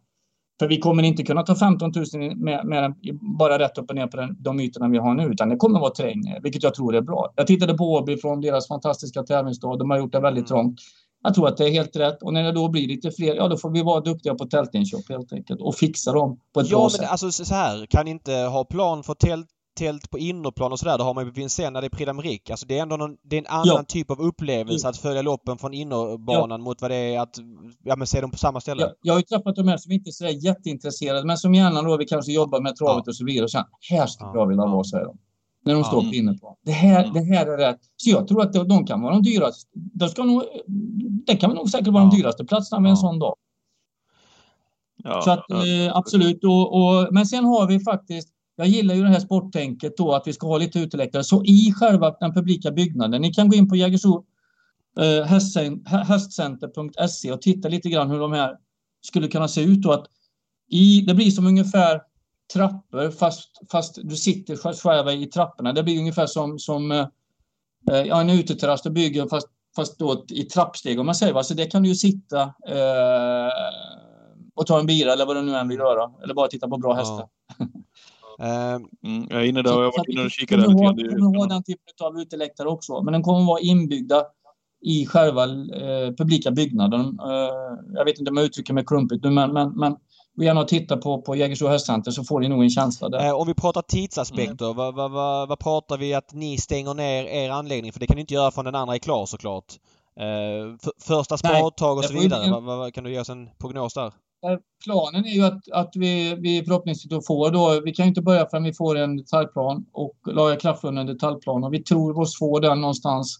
För 0.59 0.67
vi 0.67 0.77
kommer 0.79 1.03
inte 1.03 1.23
kunna 1.23 1.43
ta 1.43 1.55
15 1.55 1.91
000 2.13 2.35
med, 2.35 2.65
med 2.65 2.93
bara 3.39 3.59
rätt 3.59 3.77
upp 3.77 3.89
och 3.89 3.95
ner 3.95 4.07
på 4.07 4.17
den, 4.17 4.35
de 4.39 4.59
ytorna 4.59 4.87
vi 4.87 4.97
har 4.97 5.13
nu, 5.13 5.23
utan 5.23 5.49
det 5.49 5.55
kommer 5.55 5.79
vara 5.79 5.91
terräng, 5.91 6.35
vilket 6.43 6.63
jag 6.63 6.73
tror 6.73 6.95
är 6.95 7.01
bra. 7.01 7.33
Jag 7.35 7.47
tittade 7.47 7.73
på 7.73 7.83
Åby 7.93 8.17
från 8.17 8.41
deras 8.41 8.67
fantastiska 8.67 9.23
tävlingsdag. 9.23 9.79
De 9.79 9.89
har 9.89 9.97
gjort 9.97 10.11
det 10.11 10.19
väldigt 10.19 10.51
Mm. 10.51 10.63
trångt. 10.63 10.79
Jag 11.23 11.33
tror 11.35 11.47
att 11.47 11.57
det 11.57 11.65
är 11.67 11.71
helt 11.71 11.95
rätt. 11.95 12.23
Och 12.23 12.33
när 12.33 12.43
det 12.43 12.51
då 12.51 12.69
blir 12.69 12.87
lite 12.87 13.11
fler, 13.11 13.35
ja 13.35 13.47
då 13.47 13.57
får 13.57 13.69
vi 13.69 13.83
vara 13.83 13.99
duktiga 14.01 14.35
på 14.35 14.45
tältinköp 14.45 15.09
helt 15.09 15.33
enkelt 15.33 15.61
och 15.61 15.75
fixa 15.75 16.11
dem 16.11 16.39
på 16.53 16.59
ett 16.59 16.69
Ja, 16.69 16.77
bra 16.77 16.83
men 16.83 16.89
sätt. 16.89 17.07
alltså 17.09 17.31
så 17.31 17.53
här. 17.55 17.85
Kan 17.89 18.07
inte 18.07 18.31
ha 18.33 18.63
plan 18.65 19.03
för 19.03 19.13
tält, 19.13 19.47
tält 19.77 20.09
på 20.09 20.19
innerplan 20.19 20.71
och 20.71 20.79
sådär? 20.79 20.97
Det 20.97 21.03
har 21.03 21.13
man 21.13 21.25
ju 21.25 21.31
på 21.31 21.35
Vincennes 21.39 21.73
när 21.73 21.81
det 21.81 21.87
är 21.87 21.89
Prix 21.89 22.11
d'Amérique. 22.11 22.51
Alltså 22.51 22.65
det 22.67 22.77
är 22.77 22.81
ändå 22.81 22.97
någon, 22.97 23.17
det 23.23 23.35
är 23.35 23.39
en 23.39 23.47
annan 23.47 23.67
Ja. 23.67 23.83
typ 23.87 24.11
av 24.11 24.21
upplevelse 24.21 24.89
att 24.89 24.97
följa 24.97 25.21
loppen 25.21 25.57
från 25.57 25.73
innerbanan 25.73 26.61
mot 26.61 26.81
vad 26.81 26.91
det 26.91 26.95
är 26.95 27.19
att 27.19 27.35
ja, 27.83 27.95
men 27.95 28.07
se 28.07 28.21
dem 28.21 28.31
på 28.31 28.37
samma 28.37 28.61
ställe. 28.61 28.81
Jag, 28.81 28.91
jag 29.01 29.13
har 29.13 29.19
ju 29.19 29.23
träffat 29.23 29.55
de 29.55 29.67
här 29.67 29.77
som 29.77 29.91
inte 29.91 30.09
är 30.09 30.11
så 30.11 30.23
där 30.23 30.45
jätteintresserade, 30.45 31.25
men 31.27 31.37
som 31.37 31.53
gärna 31.53 31.81
då 31.81 31.97
vi 31.97 32.05
kanske 32.05 32.31
jobbar 32.31 32.61
med 32.61 32.75
travet 32.75 33.07
och 33.07 33.15
så 33.15 33.25
vidare. 33.25 33.43
Och 33.43 33.51
sen, 33.51 33.63
här 33.89 34.07
skulle 34.07 34.29
Ja. 34.29 34.39
jag 34.39 34.47
vilja 34.47 34.65
vara, 34.65 34.83
säger 34.83 35.05
de. 35.05 35.17
När 35.65 35.73
de 35.73 35.79
Ja. 35.79 35.85
står 35.87 36.01
på 36.01 36.13
innerplan. 36.15 36.55
Det 36.65 36.71
här, 36.71 37.03
Mm. 37.03 37.13
det 37.13 37.35
här 37.35 37.45
är 37.47 37.57
rätt. 37.57 37.79
Så 37.97 38.09
jag 38.09 38.27
tror 38.27 38.41
att 38.41 38.53
de, 38.53 38.67
de 38.67 38.85
kan 38.85 39.01
vara 39.01 39.13
de 39.13 39.23
dyraste. 39.23 39.69
De 39.73 40.09
ska 40.09 40.23
nog, 40.23 40.43
det 41.27 41.35
kan 41.35 41.49
nog 41.55 41.69
säkert 41.69 41.87
vara 41.87 42.03
de 42.03 42.09
Ja. 42.13 42.17
dyraste 42.17 42.45
platserna 42.45 42.79
med 42.79 42.89
en 42.89 42.95
Ja. 42.95 43.01
sån 43.01 43.19
dag. 43.19 43.35
Ja, 45.03 45.21
Så 45.21 45.31
att, 45.31 45.45
ja. 45.47 45.67
eh, 45.67 45.95
absolut. 45.97 46.43
Och, 46.43 46.73
och, 46.75 47.07
men 47.11 47.25
sen 47.25 47.45
har 47.45 47.67
vi 47.67 47.79
faktiskt, 47.79 48.29
jag 48.61 48.67
gillar 48.67 48.95
ju 48.95 49.01
det 49.03 49.09
här 49.09 49.19
sporttänket 49.19 49.97
då 49.97 50.13
att 50.13 50.27
vi 50.27 50.33
ska 50.33 50.47
ha 50.47 50.57
lite 50.57 50.79
uteläktare. 50.79 51.23
Så 51.23 51.43
i 51.45 51.73
själva 51.75 52.11
den 52.19 52.33
publika 52.33 52.71
byggnaden, 52.71 53.21
ni 53.21 53.33
kan 53.33 53.49
gå 53.49 53.55
in 53.55 53.69
på 53.69 53.75
Jägersro 53.75 54.25
eh, 54.99 55.25
hästcen- 55.27 55.83
hä- 55.85 56.03
hästcenter.se 56.03 57.31
och 57.31 57.41
titta 57.41 57.69
lite 57.69 57.89
grann 57.89 58.09
hur 58.09 58.19
de 58.19 58.31
här 58.31 58.55
skulle 59.01 59.27
kunna 59.27 59.47
se 59.47 59.61
ut. 59.61 59.81
Då, 59.81 59.91
att 59.91 60.05
i, 60.69 61.01
det 61.01 61.13
blir 61.13 61.31
som 61.31 61.47
ungefär 61.47 62.01
trappor 62.53 63.11
fast, 63.11 63.49
fast 63.71 63.99
du 64.03 64.15
sitter 64.15 64.55
sj- 64.55 64.81
själv 64.83 65.21
i 65.21 65.25
trapporna. 65.25 65.73
Det 65.73 65.83
blir 65.83 65.99
ungefär 65.99 66.25
som, 66.25 66.59
som 66.59 66.91
eh, 66.91 67.07
eh, 67.91 68.19
en 68.19 68.29
uteterrass 68.29 68.81
du 68.81 68.89
bygger 68.89 69.27
fast, 69.27 69.47
fast 69.75 69.99
då 69.99 70.25
i 70.29 70.43
trappsteg 70.43 70.99
om 70.99 71.05
man 71.05 71.15
säger. 71.15 71.33
Va? 71.33 71.43
Så 71.43 71.53
det 71.53 71.65
kan 71.65 71.83
du 71.83 71.89
ju 71.89 71.95
sitta 71.95 72.41
eh, 72.67 73.51
och 74.55 74.67
ta 74.67 74.79
en 74.79 74.85
bira 74.85 75.13
eller 75.13 75.25
vad 75.25 75.35
du 75.35 75.41
nu 75.41 75.55
än 75.55 75.67
vill 75.67 75.77
göra. 75.77 76.11
Eller 76.23 76.33
bara 76.33 76.47
titta 76.47 76.67
på 76.67 76.77
bra 76.77 76.93
hästar. 76.93 77.27
Mm, 78.41 79.27
jag 79.29 79.41
är 79.41 79.45
inne 79.45 79.61
där 79.61 79.77
och 79.77 79.83
jag 79.83 79.91
har 79.91 79.97
varit 79.97 80.09
inne 80.09 80.23
och 80.23 80.31
kikat 80.31 80.59
där 80.59 80.65
kommer 80.65 80.93
lite 80.93 81.09
grann. 81.09 81.19
Kommer 81.19 81.31
spännande. 81.31 81.55
den 81.55 81.63
typen 81.63 82.07
av 82.07 82.19
uteläktare 82.19 82.67
också. 82.67 83.01
Men 83.01 83.13
den 83.13 83.23
kommer 83.23 83.45
vara 83.45 83.59
inbyggda 83.59 84.25
i 84.81 85.05
själva 85.05 85.43
eh, 85.43 86.13
publika 86.17 86.51
byggnaden. 86.51 87.01
Eh, 87.01 87.77
jag 87.93 88.05
vet 88.05 88.19
inte 88.19 88.31
om 88.31 88.37
jag 88.37 88.45
uttrycker 88.45 88.73
mig 88.73 88.85
klumpigt 88.85 89.23
nu, 89.23 89.29
men, 89.29 89.53
men, 89.53 89.79
men 89.79 89.95
gå 90.35 90.43
gärna 90.43 90.61
och 90.61 90.67
titta 90.67 90.97
på, 90.97 91.21
på 91.21 91.35
Jägersro 91.35 91.67
hästcenter 91.67 92.11
så 92.11 92.23
får 92.23 92.39
ni 92.39 92.49
nog 92.49 92.63
en 92.63 92.69
känsla 92.69 93.09
där. 93.09 93.27
Eh, 93.27 93.33
om 93.33 93.47
vi 93.47 93.53
pratar 93.53 93.81
tidsaspekter, 93.81 94.73
vad, 94.73 94.95
vad, 94.95 95.11
vad, 95.11 95.49
vad 95.49 95.59
pratar 95.59 95.97
vi 95.97 96.13
att 96.13 96.33
ni 96.33 96.57
stänger 96.57 96.93
ner 96.93 97.23
er 97.23 97.49
anläggning? 97.49 97.93
För 97.93 97.99
det 97.99 98.07
kan 98.07 98.15
ni 98.15 98.21
inte 98.21 98.33
göra 98.33 98.51
förrän 98.51 98.65
den 98.65 98.75
andra 98.75 98.95
är 98.95 98.99
klar 98.99 99.25
såklart. 99.25 99.65
Eh, 100.19 100.77
för, 100.83 100.91
första 100.99 101.37
spadtag 101.37 101.97
och 101.97 102.05
så 102.05 102.13
vidare. 102.13 102.59
vad, 102.61 102.93
kan 102.93 103.03
du 103.03 103.11
ge 103.11 103.19
oss 103.19 103.29
en 103.29 103.49
prognos 103.59 103.93
där? 103.93 104.13
Eh, 104.43 104.57
planen 104.83 105.25
är 105.25 105.29
ju 105.29 105.43
att, 105.43 105.71
att 105.71 105.91
vi, 105.95 106.35
vi 106.35 106.63
förhoppningsvis 106.65 107.09
då 107.09 107.21
får 107.21 107.51
då, 107.51 107.81
vi 107.85 107.93
kan 107.93 108.05
ju 108.05 108.09
inte 108.09 108.21
börja 108.21 108.47
förrän 108.49 108.63
vi 108.63 108.73
får 108.73 108.95
en 108.95 109.17
detaljplan 109.17 109.85
och 109.91 110.15
laga 110.25 110.55
kraftfunnen 110.55 111.05
detaljplan 111.05 111.63
och 111.63 111.73
vi 111.73 111.83
tror 111.83 112.19
oss 112.19 112.37
få 112.37 112.59
den 112.59 112.81
någonstans 112.81 113.39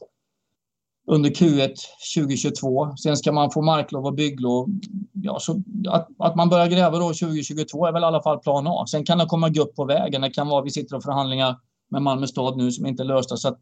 under 1.07 1.29
Q1 1.29 1.75
2022. 2.17 2.95
Sen 2.95 3.17
ska 3.17 3.31
man 3.31 3.51
få 3.51 3.61
marklov 3.61 4.05
och 4.05 4.13
bygglov. 4.13 4.69
Ja, 5.13 5.39
så 5.39 5.63
att, 5.89 6.07
att 6.17 6.35
man 6.35 6.49
börjar 6.49 6.67
gräva 6.67 6.99
då 6.99 7.07
2022 7.07 7.85
är 7.85 7.91
väl 7.91 8.03
i 8.03 8.05
alla 8.05 8.21
fall 8.21 8.39
plan 8.39 8.67
A. 8.67 8.85
Sen 8.87 9.05
kan 9.05 9.17
det 9.17 9.25
komma 9.25 9.49
gupp 9.49 9.75
på 9.75 9.85
vägen. 9.85 10.21
Det 10.21 10.29
kan 10.29 10.47
vara 10.47 10.63
vi 10.63 10.69
sitter 10.69 10.95
och 10.95 11.03
förhandlingar 11.03 11.55
med 11.89 12.01
Malmö 12.01 12.27
stad 12.27 12.57
nu 12.57 12.71
som 12.71 12.85
inte 12.85 13.03
är 13.03 13.05
lösta. 13.05 13.37
Så 13.37 13.47
att 13.47 13.59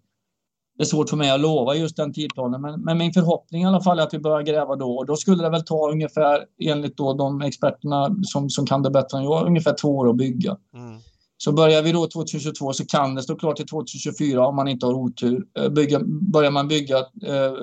det 0.79 0.83
är 0.83 0.85
svårt 0.87 1.09
för 1.09 1.17
mig 1.17 1.29
att 1.31 1.39
lova 1.39 1.75
just 1.75 1.95
den 1.95 2.13
tidplanen. 2.13 2.61
Men, 2.61 2.81
men 2.81 2.97
min 2.97 3.13
förhoppning 3.13 3.61
i 3.61 3.65
alla 3.65 3.81
fall 3.81 3.99
är 3.99 4.03
att 4.03 4.13
vi 4.13 4.19
börjar 4.19 4.41
gräva 4.41 4.75
då. 4.75 4.91
Och 4.97 5.05
då 5.05 5.15
skulle 5.15 5.43
det 5.43 5.49
väl 5.49 5.63
ta 5.63 5.91
ungefär, 5.91 6.45
enligt 6.61 6.97
då 6.97 7.13
de 7.13 7.41
experterna 7.41 8.15
som, 8.23 8.49
som 8.49 8.65
kan 8.65 8.83
det 8.83 8.89
bättre 8.89 9.17
än 9.17 9.23
jag, 9.23 9.47
ungefär 9.47 9.73
två 9.81 9.89
år 9.97 10.09
att 10.09 10.15
bygga. 10.17 10.57
Mm. 10.73 10.99
Så 11.37 11.51
börjar 11.51 11.81
vi 11.81 11.91
då 11.91 12.07
2022 12.07 12.73
så 12.73 12.85
kan 12.85 13.15
det 13.15 13.21
stå 13.23 13.35
klart 13.35 13.55
till 13.55 13.67
2024 13.67 14.47
om 14.47 14.55
man 14.55 14.67
inte 14.67 14.85
har 14.85 14.93
otur. 14.93 15.45
Eh, 15.59 15.69
Bygga, 15.69 15.99
börjar 16.05 16.51
man 16.51 16.67
bygga 16.67 16.97
eh, 16.97 17.53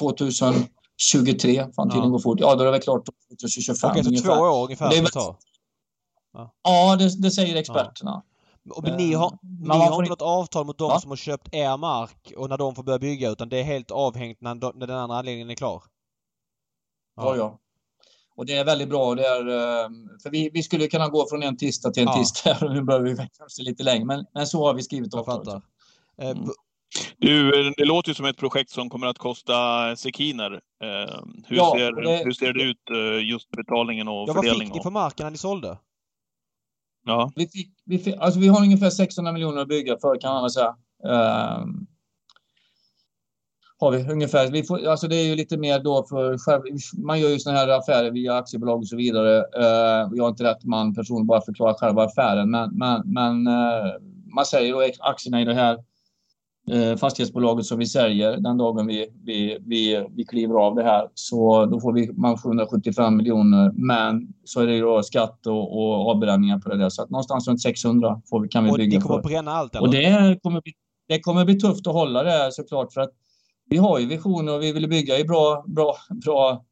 2023, 0.00 1.66
fan 1.76 1.90
tiden 1.90 2.04
Ja. 2.04 2.10
går 2.10 2.18
fort, 2.18 2.40
ja 2.40 2.54
då 2.54 2.60
är 2.60 2.64
det 2.64 2.70
väl 2.70 2.80
klart 2.80 3.02
2025 3.40 3.90
Okej, 3.90 4.02
så 4.04 4.08
ungefär. 4.10 4.36
två 4.36 4.42
år 4.42 4.64
ungefär 4.64 4.90
Det 4.90 4.96
väl- 5.00 5.06
ta? 5.06 5.36
Ja, 6.64 6.96
det, 6.96 7.22
det 7.22 7.30
säger 7.30 7.56
experterna. 7.56 8.22
Och 8.70 8.82
men 8.82 8.96
ni 8.96 9.12
har, 9.14 9.26
Eh, 9.26 9.38
ni 9.60 9.66
man 9.68 9.80
har 9.80 10.02
inte 10.02 10.10
något 10.10 10.22
avtal 10.22 10.66
mot 10.66 10.78
de 10.78 10.88
Va? 10.88 11.00
som 11.00 11.10
har 11.10 11.16
köpt 11.16 11.54
er 11.54 11.76
mark 11.76 12.32
och 12.36 12.48
när 12.48 12.58
de 12.58 12.74
får 12.74 12.82
börja 12.82 12.98
bygga 12.98 13.30
utan 13.30 13.48
det 13.48 13.58
är 13.60 13.64
helt 13.64 13.90
avhängt 13.90 14.40
när, 14.40 14.54
de- 14.54 14.72
när 14.78 14.86
den 14.86 14.96
andra 14.96 15.16
anläggningen 15.16 15.50
är 15.50 15.54
klar? 15.54 15.82
Ja, 17.16 17.36
ja. 17.36 17.58
Och 18.36 18.46
det 18.46 18.56
är 18.56 18.64
väldigt 18.64 18.88
bra. 18.88 19.14
Det 19.14 19.26
är, 19.26 19.48
eh, 19.48 19.88
för 20.22 20.30
vi, 20.30 20.50
vi 20.52 20.62
skulle 20.62 20.86
kunna 20.86 21.08
gå 21.08 21.26
från 21.28 21.42
en 21.42 21.56
tisdag 21.56 21.90
till 21.90 22.02
en 22.02 22.08
Ja. 22.08 22.18
tisdag. 22.18 22.58
Nu 22.72 22.82
behöver 22.82 23.08
vi 23.10 23.16
kanske 23.38 23.62
lite 23.62 23.82
längre, 23.82 24.04
men, 24.04 24.24
men 24.34 24.46
så 24.46 24.66
har 24.66 24.74
vi 24.74 24.82
skrivit 24.82 25.14
avtalet. 25.14 25.48
Eh, 25.48 26.30
Mm. 26.30 26.44
Du, 27.18 27.50
det 27.76 27.84
låter 27.84 28.08
ju 28.10 28.14
som 28.14 28.24
ett 28.26 28.36
projekt 28.36 28.70
som 28.70 28.90
kommer 28.90 29.06
att 29.06 29.18
kosta 29.18 29.52
sekiner. 29.96 30.50
Hur, 31.46 31.56
Ja, 31.56 31.72
ser, 31.76 31.92
det- 32.02 32.24
hur 32.24 32.32
ser 32.32 32.52
det 32.52 32.62
ut, 32.62 32.78
just 33.30 33.50
betalningen 33.50 34.08
och 34.08 34.14
Ja, 34.14 34.24
vad 34.26 34.36
fördelningen? 34.36 34.66
fick 34.66 34.74
ni 34.74 34.82
för 34.82 34.90
marken 34.90 35.24
när 35.26 35.30
ni 35.30 35.38
sålde? 35.38 35.78
Ja. 37.04 37.32
Vi, 37.36 37.48
fick, 37.48 37.70
vi, 37.84 37.98
fick, 37.98 38.16
alltså 38.16 38.40
vi 38.40 38.48
har 38.48 38.62
ungefär 38.62 38.90
600 38.90 39.32
miljoner 39.32 39.62
att 39.62 39.68
bygga 39.68 39.96
för 40.00 40.20
kan 40.20 40.34
man 40.34 40.42
väl 40.42 40.50
säga. 40.50 40.76
Um, 41.04 41.86
har 43.78 43.90
vi 43.90 44.12
ungefär. 44.12 44.50
Vi 44.50 44.62
får, 44.62 44.86
alltså 44.86 45.08
det 45.08 45.16
är 45.16 45.24
ju 45.24 45.34
lite 45.34 45.56
mer 45.56 45.78
då 45.78 46.06
för 46.08 46.38
själv, 46.38 46.62
man 47.04 47.20
gör 47.20 47.28
ju 47.28 47.38
sådana 47.38 47.58
här 47.58 47.68
affärer 47.68 48.10
via 48.10 48.34
aktiebolag 48.34 48.78
och 48.78 48.88
så 48.88 48.96
vidare. 48.96 49.38
Uh, 49.38 50.12
jag 50.14 50.24
är 50.24 50.28
inte 50.28 50.44
rätt 50.44 50.64
man 50.64 50.94
person 50.94 51.26
bara 51.26 51.40
förklara 51.40 51.74
själva 51.74 52.04
affären, 52.04 52.50
men, 52.50 52.78
men, 52.78 53.02
men 53.04 53.46
uh, 53.46 53.92
man 54.34 54.46
säger 54.46 54.72
då 54.72 54.82
aktierna 55.00 55.40
i 55.40 55.44
det 55.44 55.54
här 55.54 55.78
fastighetsbolaget 57.00 57.66
som 57.66 57.78
vi 57.78 57.86
säljer 57.86 58.36
den 58.36 58.58
dagen 58.58 58.86
vi, 58.86 59.06
vi, 59.24 59.58
vi, 59.66 60.06
vi 60.10 60.24
kliver 60.24 60.54
av 60.54 60.74
det 60.74 60.82
här 60.82 61.08
så 61.14 61.66
då 61.66 61.80
får 61.80 61.92
vi 61.92 62.12
man 62.12 62.38
775 62.38 63.16
miljoner. 63.16 63.70
Men 63.74 64.28
så 64.44 64.60
är 64.60 64.66
det 64.66 64.74
ju 64.74 65.02
skatt 65.02 65.46
och, 65.46 65.78
och 65.78 66.10
avbränningar 66.10 66.58
på 66.58 66.68
det 66.68 66.76
där 66.76 66.88
så 66.88 67.02
att 67.02 67.10
någonstans 67.10 67.48
runt 67.48 67.62
600 67.62 68.22
får 68.30 68.40
vi, 68.40 68.48
kan 68.48 68.64
vi 68.64 68.70
Och 68.70 68.76
bygga 68.76 68.98
ni 68.98 69.02
kommer 69.02 69.14
för. 69.14 69.20
att 69.20 69.26
bränna 69.26 69.52
allt 69.52 69.74
eller? 69.74 69.86
Och 69.86 69.92
det 69.92 70.38
kommer, 70.42 70.60
bli, 70.60 70.72
det 71.08 71.20
kommer 71.20 71.44
bli 71.44 71.60
tufft 71.60 71.86
att 71.86 71.92
hålla 71.92 72.22
det 72.22 72.30
här 72.30 72.50
såklart 72.50 72.92
för 72.92 73.00
att 73.00 73.12
vi 73.70 73.76
har 73.76 73.98
ju 73.98 74.06
visioner 74.06 74.54
och 74.54 74.62
vi 74.62 74.72
vill 74.72 74.88
bygga 74.88 75.18
i 75.18 75.24
bra, 75.24 75.64
bra, 75.66 75.94
bra 76.24 76.64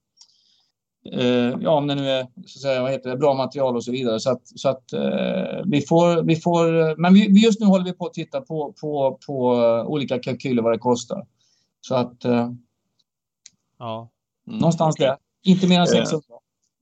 eh, 1.12 1.54
ja 1.60 1.70
om 1.70 1.86
det 1.86 1.94
nu 1.94 2.08
är 2.10 2.22
så 2.22 2.28
att 2.40 2.48
säga, 2.62 2.82
vad 2.82 2.90
heter 2.90 3.10
det, 3.10 3.16
bra 3.16 3.34
material 3.34 3.76
och 3.76 3.84
så 3.84 3.92
vidare. 3.92 4.20
Så 4.20 4.30
att, 4.30 4.40
så 4.58 4.68
att 4.68 4.92
eh, 4.92 5.62
vi, 5.66 5.80
får, 5.80 6.22
vi 6.22 6.36
får, 6.36 6.96
men 6.96 7.14
vi, 7.14 7.44
just 7.44 7.60
nu 7.60 7.66
håller 7.66 7.84
vi 7.84 7.92
på 7.92 8.06
att 8.06 8.12
titta 8.14 8.40
på, 8.40 8.74
på, 8.80 9.18
på 9.26 9.48
olika 9.88 10.18
kalkyler 10.18 10.62
vad 10.62 10.72
det 10.72 10.78
kostar. 10.78 11.26
Så 11.80 11.94
att 11.94 12.24
eh, 12.24 12.50
Ja. 13.78 14.10
Mm, 14.46 14.58
någonstans 14.58 14.96
okej. 14.96 15.06
där. 15.06 15.16
Inte 15.52 15.68
mer 15.68 15.76
än 15.76 15.82
Eh, 15.82 15.86
600. 15.86 16.22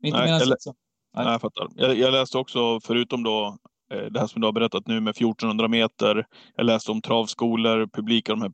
Inte 0.03 0.19
nej, 0.19 0.27
mer 0.27 0.35
än 0.35 0.41
eller- 0.43 0.57
600. 0.57 0.77
Nej, 1.17 1.27
jag 1.27 1.41
fattar. 1.41 1.69
Jag, 1.77 1.99
jag 1.99 2.13
läste 2.13 2.39
också, 2.39 2.81
förutom 2.81 3.23
då 3.23 3.57
eh, 3.93 4.07
det 4.11 4.21
här 4.21 4.27
som 4.27 4.41
du 4.41 4.47
har 4.47 4.53
berättat 4.53 4.87
nu 4.87 5.01
med 5.01 5.11
1400 5.11 5.69
meter. 5.69 6.27
Jag 6.57 6.67
läste 6.67 6.91
om 6.91 7.03
travskolor, 7.03 7.87
publika, 7.93 8.33
de 8.33 8.43
här 8.43 8.53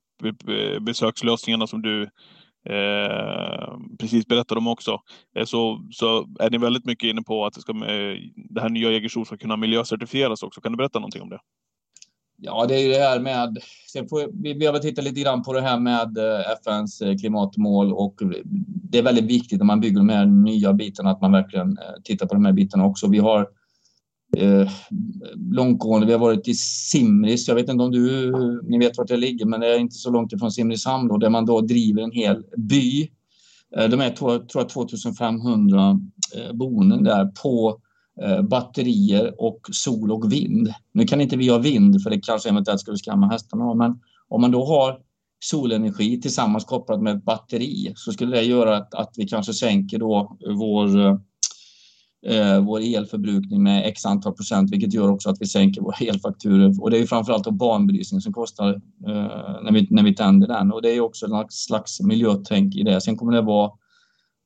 besökslösningarna 0.81 1.67
som 1.67 1.83
du 1.83 2.09
eh, 2.71 3.79
precis 3.99 4.27
berättade 4.27 4.59
om 4.59 4.69
också. 4.69 5.01
Eh, 5.37 5.45
så, 5.45 5.89
så 5.91 6.29
är 6.41 6.51
ni 6.51 6.59
väldigt 6.59 6.85
mycket 6.85 7.09
inne 7.09 7.23
på 7.23 7.47
att 7.47 7.55
det, 7.55 7.61
ska, 7.61 7.73
eh, 7.73 8.17
det 8.35 8.61
här 8.61 8.69
nya 8.69 8.91
Jägersro 8.91 9.25
ska 9.25 9.37
kunna 9.37 9.57
miljöcertifieras 9.57 10.43
också. 10.43 10.61
Kan 10.61 10.73
du 10.73 10.77
berätta 10.77 10.99
någonting 10.99 11.23
om 11.23 11.29
det? 11.29 11.39
Ja, 12.39 12.67
det 12.67 12.75
är 12.75 12.79
ju 12.79 12.89
det 12.89 12.99
här 12.99 13.21
med... 13.21 13.59
Sen 13.93 14.09
får, 14.09 14.43
vi, 14.43 14.55
behöver 14.55 14.79
titta 14.79 15.03
lite 15.03 15.21
grann 15.21 15.43
på 15.43 15.53
det 15.53 15.61
här 15.61 15.81
med 15.81 16.19
eh, 16.19 16.41
FNs 16.41 17.01
eh, 17.01 17.17
klimatmål 17.17 17.93
och 17.93 18.15
det 18.91 18.99
är 18.99 19.03
väldigt 19.03 19.25
viktigt 19.25 19.59
när 19.59 19.67
man 19.67 19.81
bygger 19.81 19.97
de 19.97 20.09
här 20.09 20.27
nya 20.27 20.73
bitarna 20.73 21.11
att 21.11 21.21
man 21.21 21.33
verkligen 21.33 21.79
eh, 21.79 22.03
tittar 22.05 22.27
på 22.27 22.35
de 22.35 22.45
här 22.45 22.53
bitarna 22.53 22.85
också. 22.85 23.09
Vi 23.09 23.19
har 23.19 23.49
eh, 24.37 24.69
långtgående, 25.51 26.07
vi 26.07 26.13
har 26.13 26.21
varit 26.21 26.49
i 26.49 26.55
Simris, 26.55 27.49
jag 27.49 27.55
vet 27.55 27.69
inte 27.69 27.85
om 27.85 27.91
du, 27.91 28.33
ni 28.63 28.79
vet 28.79 28.99
vart 28.99 29.09
det 29.09 29.17
ligger, 29.17 29.47
men 29.47 29.61
det 29.61 29.67
är 29.75 29.79
inte 29.79 29.95
så 29.95 30.11
långt 30.11 30.33
ifrån 30.33 30.53
Simrishamn 30.53 31.09
då, 31.09 31.17
där 31.17 31.31
man 31.31 31.47
då 31.47 31.61
driver 31.61 32.03
en 32.03 32.13
hel 32.13 32.43
by. 32.57 33.11
Eh, 33.77 33.89
de 33.89 34.01
är 34.01 34.11
tror 34.11 34.47
jag 34.55 34.69
2500 34.69 36.01
eh, 36.37 36.53
boenden 36.53 37.05
där 37.05 37.25
på 37.43 37.81
eh, 38.23 38.43
batterier 38.43 39.35
och 39.39 39.61
sol 39.73 40.13
och 40.13 40.33
vind. 40.33 40.75
Nu 40.93 41.05
kan 41.05 41.21
inte 41.21 41.37
vi 41.37 41.49
ha 41.49 41.59
vind 41.59 42.03
för 42.03 42.11
det 42.11 42.21
kanske 42.21 42.49
eventuellt 42.49 42.81
skulle 42.81 42.97
skrämma 42.97 43.29
hästarna 43.29 43.75
men 43.75 44.01
om 44.29 44.41
man 44.41 44.51
då 44.51 44.65
har 44.65 44.99
solenergi 45.41 46.21
tillsammans 46.21 46.65
kopplat 46.65 47.03
med 47.03 47.17
ett 47.17 47.25
batteri 47.25 47.93
så 47.97 48.13
skulle 48.13 48.37
det 48.37 48.43
göra 48.43 48.77
att, 48.77 48.95
att 48.95 49.15
vi 49.17 49.29
kanske 49.29 49.53
sänker 49.53 49.99
då 49.99 50.37
vår, 50.59 51.21
eh, 52.27 52.61
vår 52.61 52.81
elförbrukning 52.81 53.63
med 53.63 53.87
x 53.87 54.07
antal 54.07 54.33
procent 54.33 54.73
vilket 54.73 54.95
gör 54.95 55.11
också 55.11 55.31
att 55.31 55.41
vi 55.41 55.47
sänker 55.47 55.81
våra 55.81 55.97
elfakturor 56.01 56.83
och 56.83 56.91
det 56.91 56.99
är 56.99 57.07
framförallt 57.07 57.51
banbelysning 57.51 58.21
som 58.21 58.33
kostar 58.33 58.69
eh, 59.07 59.63
när, 59.63 59.73
vi, 59.73 59.87
när 59.91 60.03
vi 60.03 60.15
tänder 60.15 60.49
den 60.49 60.73
och 60.73 60.83
det 60.83 60.97
är 60.97 61.01
också 61.01 61.27
en 61.27 61.45
slags 61.49 62.01
miljötänk 62.01 62.77
i 62.77 62.83
det. 62.83 63.01
Sen 63.01 63.17
kommer 63.17 63.33
det 63.33 63.43
vara 63.43 63.71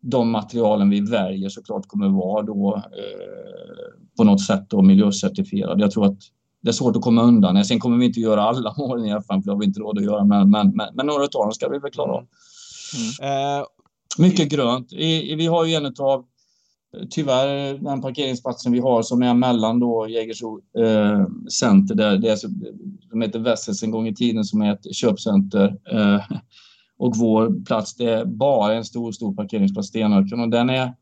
de 0.03 0.31
materialen 0.31 0.91
vi 0.91 1.01
väljer 1.01 1.49
såklart 1.49 1.89
kommer 1.89 2.09
vara 2.09 2.43
då 2.43 2.77
eh, 2.77 3.97
på 4.17 4.25
något 4.25 4.43
sätt 4.43 4.71
då 4.71 4.83
miljöcertifierade. 4.83 5.83
Jag 5.83 5.91
tror 5.91 6.07
att 6.07 6.19
det 6.63 6.69
är 6.69 6.73
svårt 6.73 6.97
att 6.97 7.03
komma 7.03 7.23
undan. 7.23 7.65
Sen 7.65 7.81
kommer 7.81 7.97
vi 7.97 8.07
inte 8.07 8.21
göra 8.21 8.43
alla 8.43 8.75
målen 8.79 9.07
i 9.07 9.11
FN, 9.11 9.43
för 9.43 9.47
det 9.47 9.53
har 9.53 9.59
vi 9.59 9.67
inte 9.67 9.81
råd 9.81 9.99
att 9.99 10.05
göra, 10.05 10.25
men, 10.25 10.51
men, 10.51 10.77
men, 10.77 10.89
men 10.95 11.07
några 11.07 11.23
av 11.23 11.29
dem 11.31 11.53
ska 11.53 11.69
vi 11.69 11.79
väl 11.79 11.91
klara 11.91 12.13
av. 12.13 12.27
Mm. 13.21 13.59
Eh, 13.59 13.65
Mycket 14.19 14.49
grönt. 14.49 14.93
I, 14.93 15.35
vi 15.35 15.47
har 15.47 15.65
ju 15.65 15.75
en 15.75 15.87
av 15.87 16.25
tyvärr 17.11 17.79
den 17.79 18.03
parkeringsplatsen 18.03 18.73
vi 18.73 18.79
har 18.79 19.03
som 19.03 19.23
är 19.23 19.35
mellan 19.35 19.81
då 19.81 20.09
Jägersro 20.09 20.61
eh, 20.79 21.27
center, 21.51 21.95
där 21.95 22.19
det 22.19 22.29
är, 22.29 22.31
alltså, 22.31 22.49
som 23.11 23.23
heter 23.23 23.39
Wessels 23.39 23.83
en 23.83 23.91
gång 23.91 24.09
i 24.09 24.15
tiden, 24.15 24.45
som 24.45 24.63
är 24.63 24.73
ett 24.73 24.95
köpcenter. 24.95 25.77
Eh, 25.93 26.23
och 26.99 27.17
vår 27.17 27.65
plats, 27.65 27.95
det 27.95 28.11
är 28.11 28.25
bara 28.25 28.75
en 28.75 28.85
stor, 28.85 29.13
stor 29.13 29.35
parkeringsplats, 29.35 29.89
Stenöken. 29.89 30.41
Och 30.41 30.49
den, 30.49 30.71
är, 30.71 30.95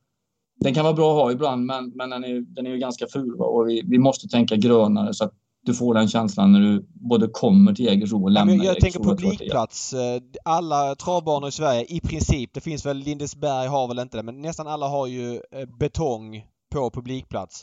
den 0.61 0.75
kan 0.75 0.85
vara 0.85 0.95
bra 0.95 1.11
att 1.11 1.23
ha 1.23 1.33
ibland, 1.33 1.67
men, 1.67 1.93
men 1.95 2.11
den, 2.11 2.25
är, 2.25 2.41
den 2.41 2.67
är 2.67 2.71
ju 2.71 2.79
ganska 2.79 3.07
ful. 3.07 3.37
Va? 3.37 3.45
Och 3.45 3.69
vi, 3.69 3.83
vi 3.87 3.99
måste 3.99 4.29
tänka 4.29 4.57
grönare 4.57 5.15
så 5.15 5.25
att 5.25 5.35
du 5.69 5.75
får 5.75 5.95
den 5.95 6.09
känslan 6.09 6.53
när 6.53 6.61
du 6.61 6.87
både 6.93 7.29
kommer 7.29 7.73
till 7.73 7.85
Jägersro 7.85 8.23
och 8.23 8.31
lämnar 8.31 8.55
Jag, 8.55 8.65
jag 8.65 8.81
tänker 8.81 9.01
publikplats. 9.01 9.93
Eh, 9.93 10.21
alla 10.45 10.95
travbanor 10.95 11.49
i 11.49 11.53
Sverige, 11.53 11.85
i 11.89 12.01
princip, 12.01 12.51
det 12.55 12.61
finns 12.61 12.87
väl 12.87 12.97
Lindesberg 12.97 13.69
har 13.69 13.89
väl 13.89 13.99
inte 13.99 14.17
det, 14.17 14.23
men 14.23 14.41
nästan 14.41 14.67
alla 14.67 14.89
har 14.89 15.07
ju 15.07 15.35
eh, 15.35 15.69
betong 15.79 16.47
på 16.71 16.91
publikplats. 16.91 17.63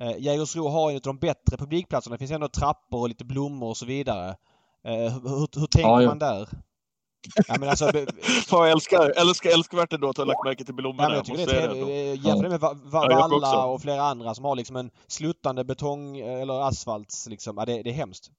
Eh, 0.00 0.18
Jägersro 0.18 0.68
har 0.68 0.90
ju 0.90 0.94
en 0.94 0.96
av 0.96 1.02
de 1.02 1.18
bättre 1.18 1.56
publikplatserna. 1.56 2.14
Det 2.14 2.18
finns 2.18 2.30
ändå 2.30 2.48
trappor 2.48 3.00
och 3.00 3.08
lite 3.08 3.24
blommor 3.24 3.68
och 3.68 3.76
så 3.76 3.86
vidare. 3.86 4.36
Hur, 4.82 5.60
hur 5.60 5.66
tänker 5.66 5.90
ja, 5.90 6.06
man 6.06 6.18
där? 6.18 6.48
Ja, 7.48 7.56
men 7.60 7.68
alltså, 7.68 7.84
Fan, 8.46 8.60
jag 8.60 8.70
älskar, 8.70 9.12
älskar, 9.20 9.50
älskvärt 9.50 9.92
ändå 9.92 10.08
att 10.08 10.16
ha 10.16 10.24
lagt 10.24 10.44
märke 10.44 10.64
till 10.64 10.74
blommorna. 10.74 11.08
Ja, 11.08 11.14
jag 11.14 11.24
tycker 11.24 11.46
det 11.46 11.60
är. 11.60 12.26
Jämför 12.26 12.42
det 12.42 12.48
med 12.48 12.60
Valla 12.84 13.64
och 13.64 13.82
flera 13.82 14.02
andra 14.02 14.34
som 14.34 14.44
har 14.44 14.56
liksom 14.56 14.76
en 14.76 14.90
sluttande 15.06 15.64
betong 15.64 16.18
eller 16.18 16.68
asfalt. 16.68 17.26
Liksom. 17.28 17.54
Ja, 17.58 17.64
det, 17.64 17.82
det 17.82 17.90
är 17.90 17.94
hemskt. 17.94 18.30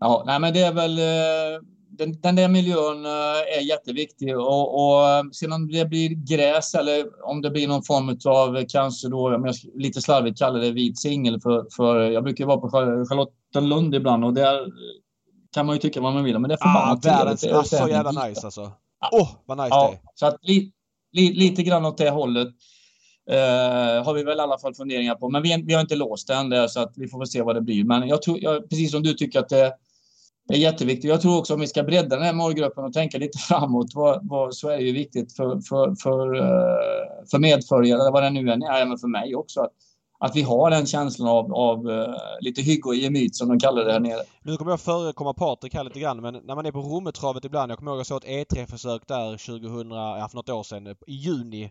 Ja, 0.00 0.22
nej 0.26 0.40
men 0.40 0.52
det 0.54 0.60
är 0.60 0.72
väl... 0.72 0.98
Eh, 0.98 1.62
den, 1.90 2.20
den 2.20 2.36
där 2.36 2.48
miljön 2.48 3.06
eh, 3.06 3.58
är 3.58 3.68
jätteviktig 3.68 4.38
och, 4.38 4.74
och 4.74 5.36
sen 5.36 5.52
om 5.52 5.68
det 5.68 5.88
blir 5.88 6.08
gräs 6.08 6.74
eller 6.74 7.24
om 7.24 7.42
det 7.42 7.50
blir 7.50 7.68
någon 7.68 7.82
form 7.82 8.18
av 8.24 8.64
kanske 8.68 9.08
då, 9.08 9.34
om 9.34 9.44
jag 9.44 9.54
lite 9.74 10.00
slarvigt 10.00 10.38
kallar 10.38 10.60
det 10.60 10.70
vit 10.70 10.98
singel 10.98 11.40
för, 11.40 11.66
för 11.76 12.00
jag 12.00 12.24
brukar 12.24 12.46
vara 12.46 12.60
på 12.60 12.70
Charlottenlund 12.70 13.94
ibland 13.94 14.24
och 14.24 14.34
där 14.34 14.66
kan 15.54 15.66
man 15.66 15.76
ju 15.76 15.80
tycka 15.80 16.00
vad 16.00 16.14
man 16.14 16.24
vill 16.24 16.38
men 16.38 16.48
det 16.48 16.54
är 16.54 16.58
förbannat 16.58 17.06
ah, 17.06 17.10
världens, 17.10 17.40
det 17.40 17.50
är 17.50 17.62
så 17.62 17.88
jävla 17.88 18.26
nice 18.26 18.40
alltså. 18.44 18.72
Åh, 19.12 19.22
oh, 19.22 19.28
vad 19.46 19.58
nice 19.58 19.68
ja, 19.70 19.88
det 19.90 19.96
är. 19.96 20.00
Så 20.14 20.26
att 20.26 20.38
li, 20.42 20.72
li, 21.12 21.32
lite 21.32 21.62
grann 21.62 21.84
åt 21.84 21.98
det 21.98 22.10
hållet 22.10 22.48
eh, 23.30 24.04
har 24.04 24.14
vi 24.14 24.22
väl 24.22 24.38
i 24.38 24.40
alla 24.40 24.58
fall 24.58 24.74
funderingar 24.74 25.14
på. 25.14 25.28
Men 25.28 25.42
vi, 25.42 25.62
vi 25.66 25.74
har 25.74 25.80
inte 25.80 25.96
låst 25.96 26.30
än 26.30 26.48
där 26.48 26.68
så 26.68 26.80
att 26.80 26.92
vi 26.96 27.08
får 27.08 27.18
väl 27.18 27.28
se 27.28 27.42
vad 27.42 27.54
det 27.54 27.60
blir. 27.60 27.84
Men 27.84 28.08
jag 28.08 28.22
tror, 28.22 28.38
jag, 28.40 28.70
precis 28.70 28.90
som 28.90 29.02
du 29.02 29.14
tycker 29.14 29.40
att 29.40 29.48
det, 29.48 29.74
är 30.52 30.56
jätteviktigt. 30.56 31.10
Jag 31.10 31.20
tror 31.20 31.38
också 31.38 31.54
om 31.54 31.60
vi 31.60 31.66
ska 31.66 31.82
bredda 31.82 32.16
den 32.16 32.24
här 32.24 32.32
målgruppen 32.32 32.84
och 32.84 32.92
tänka 32.92 33.18
lite 33.18 33.38
framåt 33.38 33.94
vad, 33.94 34.28
vad, 34.28 34.54
så 34.54 34.68
är 34.68 34.76
det 34.76 34.82
ju 34.82 34.92
viktigt 34.92 35.36
för, 35.36 35.60
för, 35.60 35.94
för, 36.02 36.36
uh, 36.36 37.26
för 37.30 37.38
medföljare, 37.38 38.00
eller 38.00 38.12
vad 38.12 38.22
det 38.22 38.30
nu 38.30 38.52
än 38.52 38.62
är, 38.62 38.80
även 38.80 38.98
för 38.98 39.08
mig 39.08 39.34
också. 39.34 39.60
Att, 39.60 39.72
att 40.18 40.36
vi 40.36 40.42
har 40.42 40.70
den 40.70 40.86
känslan 40.86 41.28
av, 41.28 41.54
av 41.54 41.86
uh, 41.86 42.14
lite 42.40 42.62
hygge 42.62 42.88
och 42.88 42.94
gemyt 42.94 43.36
som 43.36 43.48
de 43.48 43.58
kallar 43.58 43.84
det 43.84 43.92
här 43.92 44.00
nere. 44.00 44.22
Nu 44.42 44.56
kommer 44.56 44.72
jag 44.72 44.80
förekomma 44.80 45.34
Patrik 45.34 45.74
här 45.74 45.84
lite 45.84 46.00
grann 46.00 46.20
men 46.20 46.34
när 46.34 46.54
man 46.54 46.66
är 46.66 46.72
på 46.72 46.80
Rommetravet 46.80 47.44
ibland, 47.44 47.70
jag 47.70 47.78
kommer 47.78 47.90
ihåg 47.90 48.00
att 48.00 48.10
jag 48.10 48.22
såg 48.22 48.30
ett 48.30 48.52
E3-försök 48.52 49.08
där 49.08 49.30
2000, 49.30 49.90
ja 49.90 50.28
för 50.30 50.36
något 50.36 50.48
år 50.48 50.62
sedan, 50.62 50.86
i 51.06 51.14
juni. 51.14 51.70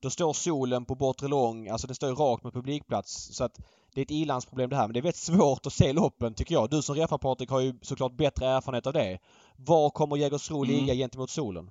Då 0.00 0.10
står 0.10 0.32
solen 0.32 0.84
på 0.84 0.94
bortre 0.94 1.28
lång, 1.28 1.68
alltså 1.68 1.86
den 1.86 1.96
står 1.96 2.14
rakt 2.14 2.44
mot 2.44 2.54
publikplats. 2.54 3.36
Så 3.36 3.44
att 3.44 3.58
det 3.94 4.00
är 4.00 4.02
ett 4.02 4.10
ilandsproblem 4.10 4.70
det 4.70 4.76
här 4.76 4.86
men 4.86 4.92
det 4.92 5.00
är 5.00 5.02
väldigt 5.02 5.16
svårt 5.16 5.66
att 5.66 5.72
se 5.72 5.92
loppen 5.92 6.34
tycker 6.34 6.54
jag. 6.54 6.70
Du 6.70 6.82
som 6.82 6.94
refar 6.94 7.18
Patrik 7.18 7.50
har 7.50 7.60
ju 7.60 7.74
såklart 7.82 8.16
bättre 8.16 8.46
erfarenhet 8.46 8.86
av 8.86 8.92
det. 8.92 9.18
Var 9.56 9.90
kommer 9.90 10.16
Jägersro 10.16 10.62
ligga 10.62 10.82
mm. 10.82 10.96
gentemot 10.96 11.30
solen? 11.30 11.70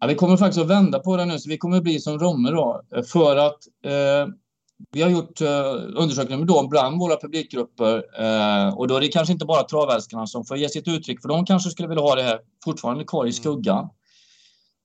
Ja, 0.00 0.06
vi 0.06 0.14
kommer 0.14 0.36
faktiskt 0.36 0.60
att 0.60 0.70
vända 0.70 0.98
på 0.98 1.16
det 1.16 1.24
nu 1.24 1.38
så 1.38 1.48
vi 1.48 1.58
kommer 1.58 1.80
bli 1.80 1.98
som 1.98 2.18
Romme 2.18 2.50
då 2.50 2.82
för 3.12 3.36
att 3.36 3.58
eh, 3.84 4.34
vi 4.92 5.02
har 5.02 5.10
gjort 5.10 5.40
eh, 5.40 5.72
undersökningar 5.94 6.44
då 6.44 6.68
bland 6.68 6.98
våra 6.98 7.16
publikgrupper 7.16 7.96
eh, 7.96 8.78
och 8.78 8.88
då 8.88 8.96
är 8.96 9.00
det 9.00 9.08
kanske 9.08 9.32
inte 9.32 9.46
bara 9.46 9.62
travälskarna 9.62 10.26
som 10.26 10.44
får 10.44 10.56
ge 10.56 10.68
sitt 10.68 10.88
uttryck 10.88 11.22
för 11.22 11.28
de 11.28 11.46
kanske 11.46 11.70
skulle 11.70 11.88
vilja 11.88 12.02
ha 12.02 12.14
det 12.14 12.22
här 12.22 12.38
fortfarande 12.64 13.04
kvar 13.04 13.24
i 13.24 13.28
mm. 13.28 13.32
skuggan. 13.32 13.88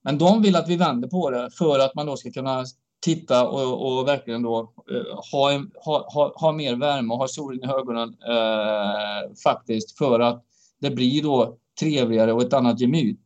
Men 0.04 0.18
de 0.18 0.42
vill 0.42 0.56
att 0.56 0.70
vi 0.70 0.76
vänder 0.76 1.08
på 1.08 1.30
det 1.30 1.50
för 1.58 1.80
att 1.80 1.96
man 1.96 2.06
då 2.06 2.18
ska 2.18 2.32
kunna 2.32 2.66
titta 3.02 3.48
och, 3.48 3.98
och 3.98 4.08
verkligen 4.08 4.42
då 4.42 4.74
eh, 4.92 5.32
ha, 5.32 5.52
en, 5.52 5.72
ha, 5.86 6.12
ha, 6.14 6.34
ha, 6.36 6.52
mer 6.52 6.76
värme 6.76 7.14
och 7.14 7.20
ha 7.20 7.28
solen 7.28 7.70
i 7.70 7.74
ögonen 7.74 8.10
eh, 8.10 9.36
faktiskt 9.44 9.98
för 9.98 10.20
att 10.20 10.44
det 10.82 10.92
blir 10.92 11.24
då 11.24 11.58
trevligare 11.80 12.34
och 12.34 12.42
ett 12.42 12.54
annat 12.54 12.80
gemyt. 12.80 13.20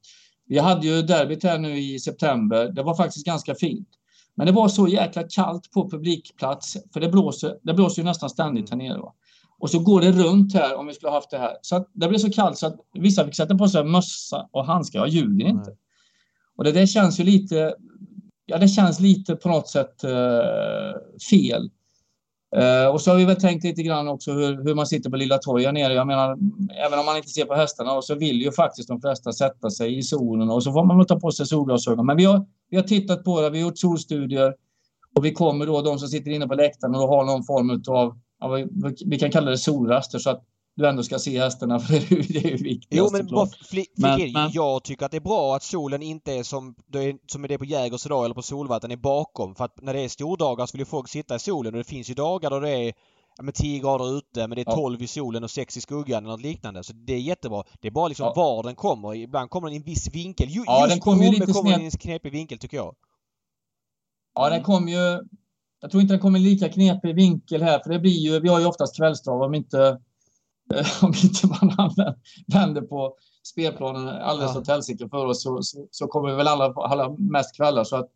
Vi 0.48 0.60
hade 0.60 0.88
ju 0.88 1.02
derbyt 1.02 1.44
här 1.44 1.58
nu 1.58 1.78
i 1.78 2.00
september. 2.00 2.72
Det 2.72 2.84
var 2.84 2.96
faktiskt 2.96 3.26
ganska 3.26 3.56
fint. 3.56 3.88
Men 4.36 4.48
det 4.48 4.54
var 4.54 4.68
så 4.68 4.88
jäkla 4.88 5.24
kallt 5.24 5.72
på 5.72 5.90
publikplats, 5.90 6.78
för 6.94 7.00
det 7.00 7.10
blåser, 7.10 7.58
det 7.64 7.74
blåser 7.74 8.02
ju 8.02 8.06
nästan 8.06 8.30
ständigt 8.30 8.70
här 8.70 8.78
nere. 8.78 8.98
Va? 8.98 9.14
Och 9.60 9.70
så 9.70 9.80
går 9.80 10.02
det 10.02 10.12
runt 10.12 10.54
här 10.54 10.76
om 10.76 10.88
vi 10.88 10.94
skulle 10.94 11.12
haft 11.12 11.32
det 11.32 11.38
här. 11.38 11.58
Så 11.62 11.86
det 11.94 12.08
blev 12.08 12.20
så 12.20 12.32
kallt 12.32 12.58
så 12.58 12.68
att 12.68 12.80
vissa 12.94 13.26
fick 13.26 13.36
sätta 13.36 13.58
på 13.58 13.68
sig 13.68 13.84
mössa 13.84 14.50
och 14.52 14.66
handskar. 14.66 15.00
Jag 15.00 15.08
ljuger 15.08 15.46
inte. 15.46 15.70
Mm. 15.70 15.80
Och 16.58 16.64
det 16.64 16.72
där 16.72 16.86
känns 16.86 17.20
ju 17.20 17.24
lite, 17.24 17.76
ja 18.46 18.58
det 18.58 18.68
känns 18.68 19.00
lite 19.00 19.36
på 19.36 19.50
något 19.50 19.68
sätt 19.68 20.04
uh, 20.04 21.20
fel. 21.30 21.70
Uh, 22.58 22.88
och 22.88 23.02
så 23.02 23.12
har 23.12 23.18
vi 23.18 23.26
väl 23.26 23.36
tänkt 23.36 23.64
lite 23.64 23.84
grann 23.84 24.08
också 24.08 24.32
hur, 24.32 24.64
hur 24.64 24.76
man 24.76 24.88
sitter 24.88 25.10
på 25.10 25.16
Lilla 25.16 25.38
torget 25.38 25.74
nere. 25.74 25.94
Jag 25.94 26.08
menar, 26.08 26.38
även 26.88 27.00
om 27.00 27.06
man 27.06 27.18
inte 27.18 27.30
ser 27.30 27.46
på 27.46 27.54
hästarna 27.54 28.02
så 28.02 28.16
vill 28.16 28.42
ju 28.42 28.52
faktiskt 28.52 28.88
de 28.88 29.02
flesta 29.02 29.34
sätta 29.34 29.70
sig 29.70 29.98
i 29.98 30.04
solen 30.04 30.50
och 30.50 30.64
så 30.64 30.72
får 30.72 30.84
man 30.84 30.98
väl 30.98 31.08
ta 31.08 31.20
på 31.20 31.32
sig 31.32 31.46
solglasögon. 31.46 32.06
Men 32.06 32.18
vi 32.18 32.26
har, 32.26 32.46
vi 32.70 32.78
har 32.78 32.84
tittat 32.84 33.24
på 33.24 33.42
det, 33.42 33.50
vi 33.50 33.62
har 33.62 33.68
gjort 33.68 33.78
solstudier 33.78 34.54
och 35.16 35.26
vi 35.26 35.32
kommer 35.32 35.66
då, 35.66 35.82
de 35.82 36.00
som 36.00 36.08
sitter 36.08 36.32
inne 36.32 36.48
på 36.48 36.56
läktaren 36.56 36.96
och 36.96 37.08
har 37.08 37.26
någon 37.26 37.44
form 37.44 37.84
av, 37.88 38.20
av 38.42 38.70
vi 39.06 39.20
kan 39.20 39.32
kalla 39.32 39.52
det 39.52 39.58
solraster 39.58 40.20
så 40.20 40.30
att 40.30 40.44
du 40.76 40.88
ändå 40.88 41.04
ska 41.04 41.20
se 41.20 41.40
hästarna 41.40 41.80
för 41.80 41.94
det 42.34 42.40
är 42.40 42.50
ju 42.50 42.64
viktigt. 42.64 42.88
Jo 43.00 43.10
men, 43.12 43.28
bara 43.28 43.48
fli, 43.70 43.86
men, 43.96 44.32
men, 44.34 44.52
jag 44.54 44.84
tycker 44.84 45.06
att 45.06 45.12
det 45.12 45.18
är 45.18 45.22
bra 45.22 45.56
att 45.56 45.64
solen 45.64 46.02
inte 46.02 46.34
är 46.34 46.44
som 46.44 46.76
det 46.88 47.04
är, 47.04 47.18
som 47.28 47.42
det 47.42 47.54
är 47.54 47.58
på 47.58 47.66
Jägers 47.66 48.06
idag 48.06 48.26
eller 48.26 48.36
på 48.36 48.42
Solvatten 48.42 48.92
är 48.92 48.98
bakom. 48.98 49.56
För 49.56 49.66
att 49.66 49.82
när 49.82 49.94
det 49.94 50.02
är 50.02 50.10
stordagar 50.10 50.66
så 50.66 50.72
vill 50.72 50.82
ju 50.82 50.86
folk 50.86 51.10
sitta 51.10 51.36
i 51.36 51.40
solen 51.40 51.74
och 51.74 51.78
det 51.78 51.84
finns 51.84 52.10
ju 52.10 52.14
dagar 52.14 52.50
då 52.50 52.60
det 52.60 52.70
är 52.70 52.94
med 53.42 53.56
10 53.56 53.80
grader 53.80 54.18
ute 54.18 54.48
men 54.48 54.56
det 54.56 54.62
är 54.62 54.76
12 54.76 54.98
ja. 55.00 55.04
i 55.04 55.08
solen 55.08 55.44
och 55.44 55.52
6 55.52 55.78
i 55.78 55.82
skuggan 55.82 56.24
eller 56.24 56.32
något 56.32 56.42
liknande. 56.42 56.84
Så 56.84 56.94
det 56.94 57.14
är 57.14 57.20
jättebra. 57.20 57.64
Det 57.82 57.88
är 57.88 57.92
bara 57.92 58.08
liksom 58.08 58.26
ja. 58.26 58.34
var 58.36 58.64
den 58.64 58.76
kommer. 58.76 59.16
Ibland 59.16 59.50
kommer 59.50 59.68
den 59.68 59.74
i 59.74 59.78
en 59.78 59.84
viss 59.84 60.10
vinkel. 60.14 60.50
Ju, 60.50 60.64
ja, 60.66 60.82
just 60.82 60.92
den 60.92 61.00
kommer 61.00 61.26
ju 61.26 61.32
lite 61.32 61.54
kommer 61.54 61.72
den 61.72 61.82
i 61.82 61.86
en 61.86 61.92
knepig 61.92 62.32
vinkel 62.32 62.58
tycker 62.58 62.78
jag. 62.78 62.96
Ja, 64.36 64.50
den 64.50 64.64
kommer 64.64 64.92
ju 64.92 65.28
Jag 65.82 65.92
tror 65.92 66.02
inte 66.02 66.14
den 66.14 66.22
kommer 66.22 66.40
lika 66.40 66.70
knepig 66.70 67.16
vinkel 67.16 67.64
här, 67.64 67.80
för 67.80 67.90
det 67.90 68.00
blir 68.00 68.12
ju, 68.12 68.40
vi 68.40 68.50
har 68.50 68.60
ju 68.60 68.66
oftast 68.66 68.98
kvällstrav 68.98 69.42
om 69.42 69.56
inte, 69.56 70.00
om 71.02 71.14
inte 71.24 71.48
man 71.48 71.90
vänder 72.48 72.82
på 72.82 73.16
spelplanen 73.44 74.08
alldeles 74.08 74.56
åt 74.56 74.68
helsike 74.68 75.10
för 75.10 75.26
oss 75.26 75.44
så, 75.44 75.62
så, 75.62 75.88
så, 75.92 76.08
kommer 76.08 76.30
vi 76.30 76.36
väl 76.36 76.48
alla, 76.48 76.74
alla 76.74 77.16
mest 77.18 77.56
kvällar. 77.56 77.84
Så 77.84 77.96
att, 77.96 78.10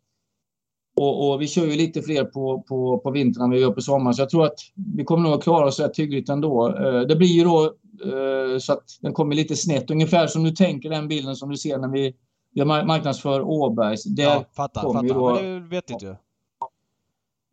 och, 0.96 1.30
och, 1.30 1.40
vi 1.40 1.48
kör 1.48 1.66
ju 1.66 1.76
lite 1.76 2.02
fler 2.02 2.24
på, 2.24 2.62
på, 2.68 2.98
på 2.98 3.10
vintern 3.10 3.44
än 3.44 3.50
vi 3.50 3.60
gör 3.60 3.70
på 3.70 3.80
sommaren. 3.80 4.14
Så 4.14 4.22
jag 4.22 4.30
tror 4.30 4.44
att 4.44 4.58
vi 4.96 5.04
kommer 5.04 5.22
nog 5.22 5.32
att 5.32 5.42
klara 5.42 5.66
oss 5.66 5.80
rätt 5.80 5.98
hyggligt 5.98 6.28
ändå. 6.28 6.68
Eh, 6.68 7.00
det 7.00 7.16
blir 7.16 7.28
ju 7.28 7.44
då 7.44 7.64
eh, 8.04 8.58
så 8.58 8.72
att 8.72 8.84
den 9.00 9.12
kommer 9.12 9.34
lite 9.34 9.56
snett. 9.56 9.90
Ungefär 9.90 10.26
som 10.26 10.44
du 10.44 10.50
tänker 10.50 10.90
den 10.90 11.08
bilden 11.08 11.36
som 11.36 11.50
du 11.50 11.56
ser 11.56 11.78
när 11.78 11.88
vi, 11.88 12.14
vi 12.54 12.64
marknadsför 12.64 13.40
Åbergs. 13.40 14.04
Där 14.04 14.22
ja, 14.22 14.44
fattar, 14.56 14.82
fattar. 14.82 15.02
Då, 15.02 15.34
Men 15.34 15.44
det 15.44 15.48
är 15.48 15.60
vettigt 15.60 16.02
ju. 16.02 16.16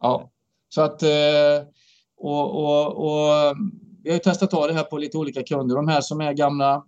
Ja, 0.02 0.32
så 0.70 0.82
att 0.82 1.04
eh, 1.04 1.10
och, 2.18 2.56
och, 2.56 3.06
och 3.06 3.56
vi 4.04 4.10
har 4.10 4.14
ju 4.14 4.20
testat 4.20 4.54
av 4.54 4.68
det 4.68 4.74
här 4.74 4.84
på 4.84 4.98
lite 4.98 5.18
olika 5.18 5.44
kunder. 5.44 5.76
De 5.76 5.88
här 5.88 6.02
som 6.02 6.22
är 6.22 6.34
gamla 6.34 6.84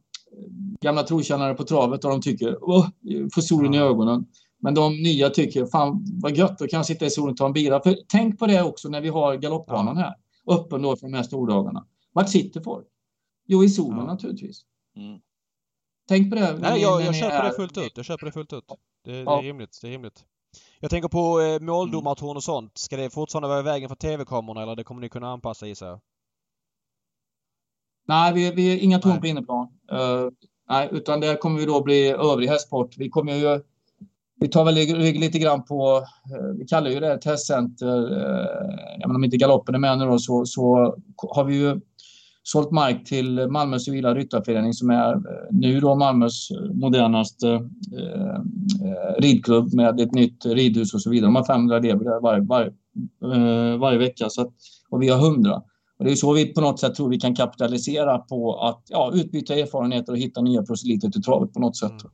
gamla 0.81 1.03
trotjänare 1.03 1.53
på 1.53 1.63
travet 1.63 2.05
och 2.05 2.11
de 2.11 2.21
tycker 2.21 2.55
oh, 2.55 2.87
får 3.33 3.41
solen 3.41 3.73
i 3.73 3.77
ögonen. 3.77 4.25
Men 4.61 4.73
de 4.73 4.93
nya 4.93 5.29
tycker 5.29 5.65
fan 5.65 6.05
vad 6.21 6.37
gött, 6.37 6.61
att 6.61 6.69
kan 6.69 6.85
sitta 6.85 7.05
i 7.05 7.09
solen 7.09 7.31
och 7.31 7.37
ta 7.37 7.45
en 7.45 7.53
bira. 7.53 7.81
För 7.81 7.95
tänk 8.07 8.39
på 8.39 8.47
det 8.47 8.63
också 8.63 8.89
när 8.89 9.01
vi 9.01 9.09
har 9.09 9.35
galoppbanan 9.35 9.97
här, 9.97 10.13
öppen 10.47 10.81
då 10.81 10.95
för 10.95 11.07
de 11.07 11.13
här 11.13 11.23
stordagarna. 11.23 11.85
Vart 12.13 12.29
sitter 12.29 12.61
folk? 12.61 12.87
Jo, 13.47 13.63
i 13.63 13.69
solen 13.69 13.97
ja. 13.97 14.05
naturligtvis. 14.05 14.61
Mm. 14.95 15.19
Tänk 16.07 16.29
på 16.29 16.35
det. 16.35 16.57
Nej, 16.57 16.81
jag, 16.81 17.01
jag 17.01 17.15
köper 17.15 17.35
är... 17.35 17.43
det 17.43 17.55
fullt 17.55 17.77
ut. 17.77 17.91
Jag 17.95 18.05
köper 18.05 18.25
det 18.25 18.31
fullt 18.31 18.53
ut. 18.53 18.63
Det, 19.05 19.19
ja. 19.19 19.31
det 19.31 19.37
är 19.37 19.43
rimligt. 19.43 19.79
Det 19.81 19.87
är 19.87 19.91
rimligt. 19.91 20.25
Jag 20.79 20.91
tänker 20.91 21.09
på 21.09 21.41
eh, 21.41 21.59
måldomartorn 21.59 22.37
och 22.37 22.43
sånt. 22.43 22.77
Ska 22.77 22.97
det 22.97 23.09
fortfarande 23.09 23.47
vara 23.47 23.59
i 23.59 23.63
vägen 23.63 23.89
för 23.89 23.95
TV-kamerorna 23.95 24.63
eller 24.63 24.75
det 24.75 24.83
kommer 24.83 25.01
ni 25.01 25.09
kunna 25.09 25.31
anpassa 25.31 25.67
gissar 25.67 25.87
jag? 25.87 25.99
Nej, 28.09 28.33
vi, 28.33 28.51
vi 28.51 28.73
är 28.73 28.83
inga 28.83 28.99
torn 28.99 29.21
på 29.21 29.27
inneplan. 29.27 29.67
Uh, 29.91 30.29
nej, 30.69 30.89
utan 30.91 31.19
det 31.19 31.35
kommer 31.35 31.59
vi 31.59 31.65
då 31.65 31.83
bli 31.83 32.09
övrig 32.09 32.47
hästsport. 32.47 32.97
Vi 32.97 33.09
kommer 33.09 33.33
ju 33.33 33.61
vi 34.41 34.47
tar 34.47 34.65
väl 34.65 34.75
rygg 34.75 35.19
lite 35.19 35.39
grann 35.39 35.65
på, 35.65 35.97
uh, 35.97 36.57
vi 36.59 36.65
kallar 36.65 36.89
ju 36.89 36.99
det 36.99 37.17
testcenter, 37.17 38.11
uh, 39.05 39.15
om 39.15 39.23
inte 39.23 39.37
galoppen 39.37 39.75
är 39.75 39.79
med 39.79 39.97
nu 39.97 40.05
då, 40.05 40.19
så, 40.19 40.45
så 40.45 40.95
har 41.15 41.43
vi 41.43 41.55
ju 41.55 41.79
sålt 42.43 42.71
mark 42.71 43.05
till 43.05 43.47
Malmö 43.47 43.79
civila 43.79 44.15
ryttarförening 44.15 44.73
som 44.73 44.89
är 44.89 45.21
nu 45.51 45.79
då 45.79 45.95
Malmös 45.95 46.49
modernaste 46.73 47.49
eh, 47.49 48.41
ridklubb 49.19 49.73
med 49.73 49.99
ett 49.99 50.11
nytt 50.11 50.45
ridhus 50.45 50.93
och 50.93 51.01
så 51.01 51.09
vidare. 51.09 51.27
De 51.27 51.35
har 51.35 51.45
500 51.45 51.77
elever 51.77 52.21
varje, 52.21 52.41
varje, 52.41 52.67
eh, 53.33 53.79
varje 53.79 53.97
vecka 53.97 54.25
så 54.29 54.41
att, 54.41 54.53
och 54.89 55.01
vi 55.01 55.09
har 55.09 55.17
100. 55.17 55.61
Och 55.99 56.05
det 56.05 56.11
är 56.11 56.15
så 56.15 56.33
vi 56.33 56.53
på 56.53 56.61
något 56.61 56.79
sätt 56.79 56.95
tror 56.95 57.09
vi 57.09 57.19
kan 57.19 57.35
kapitalisera 57.35 58.17
på 58.17 58.59
att 58.59 58.83
ja, 58.87 59.11
utbyta 59.13 59.55
erfarenheter 59.55 60.11
och 60.11 60.17
hitta 60.17 60.41
nya 60.41 60.63
proselyter 60.63 61.09
till 61.09 61.23
travet 61.23 61.53
på 61.53 61.59
något 61.59 61.77
sätt. 61.77 61.91
Mm. 61.91 62.11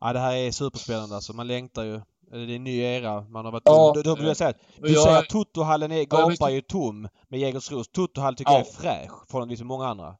Ja, 0.00 0.12
det 0.12 0.18
här 0.18 0.36
är 0.36 0.50
superspännande 0.50 1.14
alltså. 1.14 1.32
Man 1.32 1.46
längtar 1.46 1.84
ju. 1.84 2.00
Det 2.30 2.38
är 2.38 2.56
en 2.56 2.64
ny 2.64 2.78
era. 2.78 3.20
Man 3.20 3.44
har 3.44 3.52
varit 3.52 3.62
ja, 3.64 3.92
då, 3.94 4.02
då 4.02 4.14
vill 4.14 4.26
jag 4.26 4.36
säga 4.36 4.52
du 4.80 4.92
jag, 4.92 5.04
säger 5.04 5.18
att 5.18 5.28
Totohallen 5.28 5.92
är, 5.92 6.04
gapar 6.04 6.36
ja, 6.40 6.50
ju 6.50 6.60
tom 6.60 7.08
med 7.28 7.40
Jägersros. 7.40 7.88
Totohallen 7.88 8.36
tycker 8.36 8.52
ja. 8.52 8.58
jag 8.58 8.66
är 8.66 8.72
fräsch 8.72 9.26
förhållandevis 9.26 9.58
till 9.58 9.66
många 9.66 9.86
andra. 9.86 10.16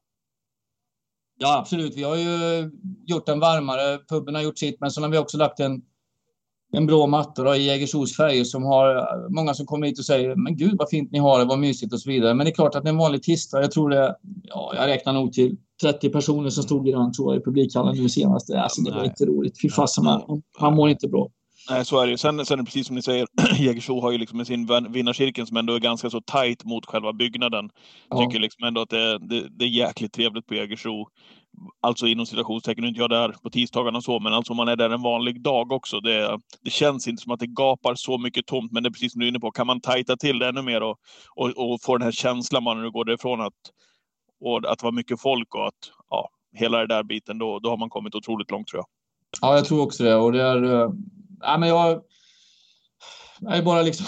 Ja, 1.37 1.57
absolut. 1.57 1.95
Vi 1.95 2.03
har 2.03 2.15
ju 2.15 2.71
gjort 3.05 3.25
den 3.25 3.39
varmare. 3.39 3.99
Puben 4.09 4.35
har 4.35 4.41
gjort 4.41 4.57
sitt, 4.57 4.79
men 4.79 4.91
så 4.91 5.01
har 5.01 5.09
vi 5.09 5.17
också 5.17 5.37
lagt 5.37 5.59
en 5.59 5.81
en 6.73 6.85
blå 6.85 7.07
matta 7.07 7.43
då, 7.43 7.55
i 7.55 7.63
Jägersros 7.63 8.17
färger 8.17 8.43
som 8.43 8.63
har 8.63 9.07
många 9.35 9.53
som 9.53 9.65
kommer 9.65 9.87
hit 9.87 9.99
och 9.99 10.05
säger 10.05 10.35
men 10.35 10.57
gud 10.57 10.75
vad 10.77 10.89
fint 10.89 11.11
ni 11.11 11.19
har 11.19 11.39
det, 11.39 11.45
vad 11.45 11.59
mysigt 11.59 11.93
och 11.93 11.99
så 11.99 12.09
vidare. 12.09 12.33
Men 12.33 12.45
det 12.45 12.51
är 12.51 12.55
klart 12.55 12.75
att 12.75 12.85
en 12.85 12.97
vanlig 12.97 13.23
tisdag, 13.23 13.61
jag 13.61 13.71
tror 13.71 13.89
det, 13.89 14.15
ja, 14.43 14.73
jag 14.75 14.87
räknar 14.87 15.13
nog 15.13 15.33
till 15.33 15.57
30 15.81 16.09
personer 16.09 16.49
som 16.49 16.63
stod 16.63 16.89
i 16.89 16.91
den 16.91 17.13
tror 17.13 17.33
jag, 17.33 17.41
i 17.41 17.45
publikhallen 17.45 17.97
nu 17.97 18.09
senast. 18.09 18.53
Alltså, 18.53 18.81
det 18.81 18.91
var 18.91 19.03
inte 19.03 19.25
roligt. 19.25 19.61
Fy 19.61 19.69
fasen, 19.69 20.03
man, 20.03 20.41
man 20.61 20.75
mår 20.75 20.89
inte 20.89 21.07
bra. 21.07 21.29
Nej, 21.69 21.85
så 21.85 21.99
är 21.99 22.05
det 22.05 22.11
ju. 22.11 22.17
Sen, 22.17 22.45
sen 22.45 22.59
är 22.59 22.63
det 22.63 22.65
precis 22.65 22.87
som 22.87 22.95
ni 22.95 23.01
säger, 23.01 23.27
Jägersro 23.59 24.01
har 24.01 24.11
ju 24.11 24.17
liksom 24.17 24.37
med 24.37 24.47
sin 24.47 24.67
vinnarcirkel 24.89 25.47
som 25.47 25.57
ändå 25.57 25.73
är 25.73 25.79
ganska 25.79 26.09
så 26.09 26.21
tajt 26.21 26.65
mot 26.65 26.85
själva 26.85 27.13
byggnaden. 27.13 27.69
Jag 28.09 28.19
tycker 28.19 28.39
liksom 28.39 28.67
ändå 28.67 28.81
att 28.81 28.89
det, 28.89 29.19
det, 29.19 29.47
det 29.49 29.65
är 29.65 29.69
jäkligt 29.69 30.13
trevligt 30.13 30.47
på 30.47 30.55
Jägersro 30.55 31.07
alltså 31.81 32.07
inom 32.07 32.25
citationstecken, 32.25 32.81
nu 32.81 32.87
är 32.87 32.89
inte 32.89 33.01
jag 33.01 33.09
där 33.09 33.35
på 33.43 33.49
tisdagarna 33.49 33.97
och 33.97 34.03
så, 34.03 34.19
men 34.19 34.33
alltså 34.33 34.53
om 34.53 34.57
man 34.57 34.67
är 34.67 34.75
där 34.75 34.89
en 34.89 35.01
vanlig 35.01 35.41
dag 35.41 35.71
också. 35.71 35.99
Det, 35.99 36.39
det 36.61 36.69
känns 36.69 37.07
inte 37.07 37.23
som 37.23 37.31
att 37.31 37.39
det 37.39 37.47
gapar 37.47 37.95
så 37.95 38.17
mycket 38.17 38.45
tomt, 38.45 38.71
men 38.71 38.83
det 38.83 38.89
är 38.89 38.91
precis 38.91 39.11
som 39.11 39.19
du 39.19 39.25
är 39.25 39.29
inne 39.29 39.39
på, 39.39 39.51
kan 39.51 39.67
man 39.67 39.81
tajta 39.81 40.17
till 40.17 40.39
det 40.39 40.47
ännu 40.47 40.61
mer 40.61 40.83
och, 40.83 40.97
och, 41.35 41.49
och 41.49 41.81
få 41.81 41.97
den 41.97 42.05
här 42.05 42.11
känslan 42.11 42.63
man 42.63 42.81
du 42.81 42.91
går 42.91 43.05
därifrån 43.05 43.41
att, 43.41 43.53
och 44.41 44.57
att 44.71 44.79
det 44.79 44.85
var 44.85 44.91
mycket 44.91 45.21
folk 45.21 45.55
och 45.55 45.67
att 45.67 45.91
ja, 46.09 46.29
hela 46.53 46.77
den 46.77 46.87
där 46.87 47.03
biten, 47.03 47.37
då, 47.37 47.59
då 47.59 47.69
har 47.69 47.77
man 47.77 47.89
kommit 47.89 48.15
otroligt 48.15 48.51
långt 48.51 48.67
tror 48.67 48.79
jag. 48.79 48.87
Ja, 49.41 49.55
jag 49.55 49.65
tror 49.65 49.81
också 49.81 50.03
det. 50.03 50.15
Och 50.15 50.31
det 50.31 50.41
är, 50.41 50.83
äh, 50.83 50.89
men 51.59 51.69
jag, 51.69 52.01
jag 53.39 53.57
är 53.57 53.63
bara 53.63 53.81
liksom 53.81 54.05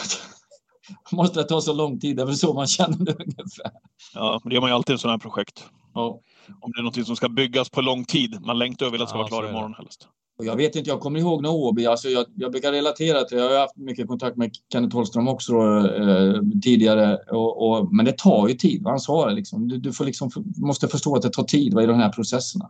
måste 1.11 1.39
det 1.39 1.47
ta 1.47 1.61
så 1.61 1.73
lång 1.73 1.99
tid? 1.99 2.15
Det 2.15 2.21
är 2.21 2.25
väl 2.25 2.37
så 2.37 2.53
man 2.53 2.67
känner 2.67 2.97
det 3.05 3.13
ungefär. 3.13 3.71
Ja, 4.13 4.41
det 4.43 4.53
gör 4.53 4.61
man 4.61 4.69
ju 4.69 4.75
alltid 4.75 4.95
i 4.95 4.99
sådana 4.99 5.13
här 5.13 5.19
projekt. 5.19 5.69
Ja. 5.93 6.19
Om 6.61 6.71
det 6.71 6.79
är 6.79 6.83
något 6.83 7.05
som 7.05 7.15
ska 7.15 7.29
byggas 7.29 7.69
på 7.69 7.81
lång 7.81 8.05
tid. 8.05 8.41
Man 8.41 8.59
längtar 8.59 8.85
över 8.85 8.95
att 8.97 9.01
det 9.01 9.07
ska 9.07 9.17
ja, 9.17 9.21
vara 9.21 9.27
klar 9.27 9.49
imorgon 9.49 9.73
helst. 9.73 10.07
Jag 10.37 10.55
vet 10.55 10.75
inte, 10.75 10.89
jag 10.89 10.99
kommer 10.99 11.19
ihåg 11.19 11.41
när 11.41 11.49
Åby, 11.49 11.85
alltså 11.85 12.09
jag, 12.09 12.25
jag 12.35 12.51
brukar 12.51 12.71
relatera 12.71 13.23
till, 13.23 13.37
jag 13.37 13.49
har 13.49 13.59
haft 13.59 13.77
mycket 13.77 14.07
kontakt 14.07 14.37
med 14.37 14.51
Kenneth 14.73 14.95
Holmström 14.95 15.27
också 15.27 15.53
då, 15.53 15.87
eh, 15.87 16.41
tidigare, 16.63 17.17
och, 17.17 17.69
och, 17.69 17.93
men 17.93 18.05
det 18.05 18.17
tar 18.17 18.47
ju 18.47 18.53
tid, 18.53 18.81
han 18.85 18.99
sa 18.99 19.29
liksom. 19.29 19.67
Du, 19.67 19.77
du 19.77 19.93
får 19.93 20.05
liksom, 20.05 20.31
måste 20.57 20.87
förstå 20.87 21.15
att 21.15 21.21
det 21.21 21.29
tar 21.29 21.43
tid 21.43 21.73
vad, 21.73 21.83
i 21.83 21.87
de 21.87 21.99
här 21.99 22.09
processerna. 22.09 22.69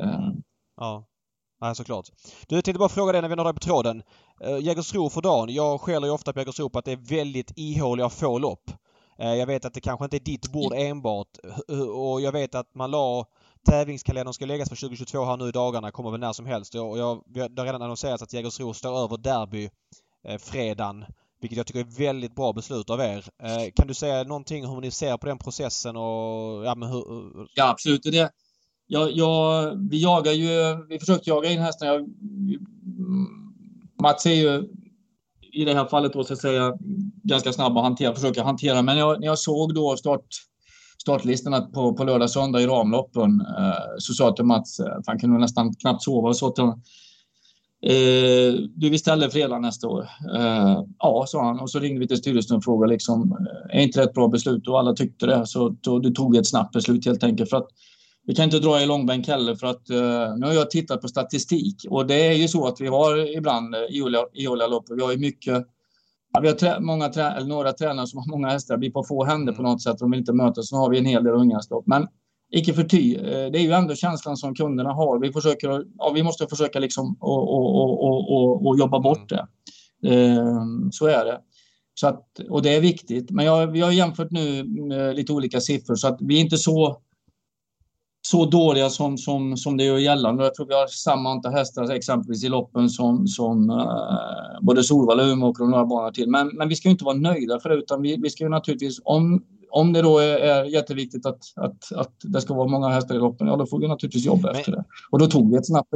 Eh. 0.00 0.30
Ja. 0.76 1.06
Ja, 1.60 1.74
såklart. 1.74 2.06
Du, 2.48 2.54
jag 2.54 2.64
tänkte 2.64 2.78
bara 2.78 2.88
fråga 2.88 3.12
dig 3.12 3.22
när 3.22 3.28
vi 3.28 3.34
har 3.34 3.44
dig 3.44 3.54
på 3.54 3.60
tråden. 3.60 4.02
Uh, 4.46 4.58
Jägersro 4.60 5.10
för 5.10 5.22
dagen. 5.22 5.54
Jag 5.54 5.80
skäller 5.80 6.06
ju 6.06 6.12
ofta 6.12 6.32
på 6.32 6.38
Jägersro 6.38 6.68
på 6.68 6.78
att 6.78 6.84
det 6.84 6.92
är 6.92 7.16
väldigt 7.16 7.52
ihåliga 7.56 8.08
få 8.08 8.38
lopp. 8.38 8.70
Eh, 9.18 9.34
jag 9.34 9.46
vet 9.46 9.64
att 9.64 9.74
det 9.74 9.80
kanske 9.80 10.04
inte 10.04 10.16
är 10.16 10.20
ditt 10.20 10.52
bord 10.52 10.72
enbart 10.76 11.38
och 11.94 12.20
jag 12.20 12.32
vet 12.32 12.54
att 12.54 12.74
man 12.74 12.90
la 12.90 13.26
tävlingskalendern 13.66 14.34
ska 14.34 14.46
läggas 14.46 14.68
för 14.68 14.76
2022 14.76 15.24
här 15.24 15.36
nu 15.36 15.48
i 15.48 15.52
dagarna, 15.52 15.90
kommer 15.90 16.10
väl 16.10 16.20
när 16.20 16.32
som 16.32 16.46
helst. 16.46 16.74
Och 16.74 16.98
jag, 16.98 17.22
det 17.26 17.40
har 17.40 17.64
redan 17.64 17.82
annonserats 17.82 18.22
att 18.22 18.32
Jägersro 18.32 18.74
står 18.74 18.98
över 19.04 19.16
Derby 19.16 19.70
eh, 20.28 20.38
fredagen. 20.38 21.04
Vilket 21.40 21.56
jag 21.56 21.66
tycker 21.66 21.80
är 21.80 21.98
väldigt 21.98 22.34
bra 22.34 22.52
beslut 22.52 22.90
av 22.90 23.00
er. 23.00 23.24
Eh, 23.42 23.72
kan 23.76 23.86
du 23.86 23.94
säga 23.94 24.24
någonting 24.24 24.66
hur 24.66 24.80
ni 24.80 24.90
ser 24.90 25.16
på 25.16 25.26
den 25.26 25.38
processen 25.38 25.96
och 25.96 26.64
ja, 26.64 26.74
men 26.74 26.88
hur... 26.88 27.04
Ja, 27.54 27.70
absolut. 27.70 28.02
Det, 28.02 28.32
jag, 28.86 29.12
jag, 29.12 29.72
vi 29.90 30.02
jagar 30.02 30.32
ju, 30.32 30.86
vi 30.88 30.98
försökte 30.98 31.30
jaga 31.30 31.50
in. 31.50 31.66
Jag, 31.80 32.08
Mats 34.02 34.26
är 34.26 34.30
ju 34.30 34.68
i 35.56 35.64
det 35.64 35.74
här 35.74 35.84
fallet 35.84 36.12
då 36.12 36.24
så 36.24 36.32
att 36.32 36.40
säga 36.40 36.72
ganska 37.22 37.52
snabb 37.52 37.76
att 37.76 37.84
hantera, 37.84 38.14
försöka 38.14 38.42
hantera. 38.42 38.82
Men 38.82 38.98
jag, 38.98 39.20
när 39.20 39.26
jag 39.26 39.38
såg 39.38 39.74
då 39.74 39.96
start, 39.96 40.26
startlistorna 41.02 41.60
på, 41.60 41.94
på 41.94 42.04
lördag 42.04 42.30
söndag 42.30 42.60
i 42.60 42.66
ramloppen 42.66 43.40
eh, 43.40 43.96
så 43.98 44.14
sa 44.14 44.24
jag 44.24 44.36
till 44.36 44.44
Mats, 44.44 44.80
eh, 44.80 44.98
han 45.06 45.18
kunde 45.18 45.38
nästan 45.38 45.74
knappt 45.74 46.02
sova, 46.02 46.28
och 46.28 46.36
så 46.36 46.50
till 46.50 46.64
honom, 46.64 46.82
eh, 47.82 48.54
du 48.74 48.90
vi 48.90 48.98
ställer 48.98 49.28
fredag 49.28 49.58
nästa 49.58 49.88
år? 49.88 50.08
Eh, 50.36 50.82
ja, 50.98 51.24
sa 51.28 51.44
han. 51.44 51.60
Och 51.60 51.70
så 51.70 51.78
ringde 51.78 52.00
vi 52.00 52.08
till 52.08 52.16
styrelsen 52.16 52.56
och 52.56 52.64
frågade 52.64 52.92
liksom, 52.92 53.32
eh, 53.32 53.78
är 53.78 53.82
inte 53.82 54.00
det 54.00 54.04
ett 54.04 54.14
bra 54.14 54.28
beslut? 54.28 54.68
Och 54.68 54.78
alla 54.78 54.92
tyckte 54.92 55.26
det. 55.26 55.46
Så 55.46 55.76
då, 55.80 55.98
det 55.98 56.10
tog 56.10 56.36
ett 56.36 56.46
snabbt 56.46 56.72
beslut 56.72 57.06
helt 57.06 57.24
enkelt. 57.24 57.50
För 57.50 57.56
att 57.56 57.68
vi 58.26 58.34
kan 58.34 58.44
inte 58.44 58.58
dra 58.58 58.82
i 58.82 58.86
långbänk 58.86 59.28
heller 59.28 59.54
för 59.54 59.66
att 59.66 59.90
uh, 59.90 60.36
nu 60.38 60.46
har 60.46 60.52
jag 60.52 60.70
tittat 60.70 61.02
på 61.02 61.08
statistik 61.08 61.86
och 61.90 62.06
det 62.06 62.26
är 62.26 62.32
ju 62.32 62.48
så 62.48 62.66
att 62.66 62.80
vi 62.80 62.86
har 62.86 63.36
ibland 63.36 63.74
ihåliga 64.34 64.66
lopp. 64.66 64.84
Vi 64.90 65.02
har 65.02 65.12
ju 65.12 65.18
mycket 65.18 65.66
Ja, 66.36 66.40
vi 66.40 66.48
har 66.48 66.54
trä, 66.54 66.80
många 66.80 67.08
trä, 67.08 67.30
eller 67.30 67.48
några 67.48 67.72
tränare 67.72 68.06
som 68.06 68.18
har 68.18 68.26
många 68.26 68.48
hästar, 68.48 68.76
blir 68.76 68.90
på 68.90 69.04
få 69.04 69.24
händer 69.24 69.52
på 69.52 69.62
något 69.62 69.82
sätt. 69.82 69.98
De 69.98 70.10
vill 70.10 70.20
inte 70.20 70.32
mötas. 70.32 70.68
Så 70.68 70.76
har 70.76 70.90
vi 70.90 70.98
en 70.98 71.04
hel 71.04 71.24
del 71.24 71.34
unghästlopp. 71.34 71.86
Men 71.86 72.06
icke 72.52 72.72
förty, 72.72 73.14
eh, 73.14 73.22
det 73.22 73.58
är 73.58 73.62
ju 73.62 73.72
ändå 73.72 73.94
känslan 73.94 74.36
som 74.36 74.54
kunderna 74.54 74.92
har. 74.92 75.20
Vi, 75.20 75.32
försöker, 75.32 75.84
ja, 75.98 76.12
vi 76.14 76.22
måste 76.22 76.46
försöka 76.46 76.78
liksom 76.78 77.16
och, 77.20 77.54
och, 77.54 78.04
och, 78.04 78.32
och, 78.32 78.66
och 78.66 78.78
jobba 78.78 79.00
bort 79.00 79.28
det. 79.28 79.46
Ehm, 80.08 80.92
så 80.92 81.06
är 81.06 81.24
det. 81.24 81.40
Så 81.94 82.06
att, 82.06 82.40
och 82.50 82.62
det 82.62 82.74
är 82.74 82.80
viktigt. 82.80 83.30
Men 83.30 83.44
jag, 83.44 83.66
vi 83.66 83.80
har 83.80 83.92
jämfört 83.92 84.30
nu 84.30 84.62
lite 85.14 85.32
olika 85.32 85.60
siffror 85.60 85.94
så 85.94 86.08
att 86.08 86.18
vi 86.20 86.36
är 86.36 86.40
inte 86.40 86.56
så 86.56 86.96
så 88.30 88.44
dåliga 88.44 88.90
som, 88.90 89.18
som, 89.18 89.56
som 89.56 89.76
det 89.76 89.84
gör 89.84 89.98
gällande. 89.98 90.44
Jag 90.44 90.54
tror 90.54 90.66
vi 90.66 90.74
har 90.74 90.86
samma 90.86 91.30
antal 91.30 91.52
hästar 91.52 91.90
exempelvis 91.90 92.44
i 92.44 92.48
loppen 92.48 92.88
som, 92.88 93.26
som 93.26 93.70
uh, 93.70 94.62
både 94.62 94.82
Solvalla, 94.82 95.22
Umeåker 95.22 95.64
och 95.64 95.70
några 95.70 95.86
banor 95.86 96.10
till. 96.10 96.30
Men, 96.30 96.48
men 96.48 96.68
vi 96.68 96.74
ska 96.74 96.88
inte 96.88 97.04
vara 97.04 97.16
nöjda 97.16 97.60
för 97.60 97.68
det 97.68 97.74
utan 97.74 98.02
vi, 98.02 98.16
vi 98.22 98.30
ska 98.30 98.44
ju 98.44 98.50
naturligtvis, 98.50 99.00
om, 99.04 99.44
om 99.70 99.92
det 99.92 100.02
då 100.02 100.18
är, 100.18 100.38
är 100.38 100.64
jätteviktigt 100.64 101.26
att, 101.26 101.40
att, 101.56 101.92
att 101.96 102.12
det 102.22 102.40
ska 102.40 102.54
vara 102.54 102.68
många 102.68 102.88
hästar 102.88 103.14
i 103.14 103.18
loppen, 103.18 103.46
ja 103.46 103.56
då 103.56 103.66
får 103.66 103.80
vi 103.80 103.88
naturligtvis 103.88 104.26
jobba 104.26 104.48
men... 104.48 104.56
efter 104.56 104.72
det. 104.72 104.84
Och 105.10 105.18
då 105.18 105.26
tog 105.26 105.50
vi 105.50 105.56
ett 105.56 105.66
snabbt, 105.66 105.88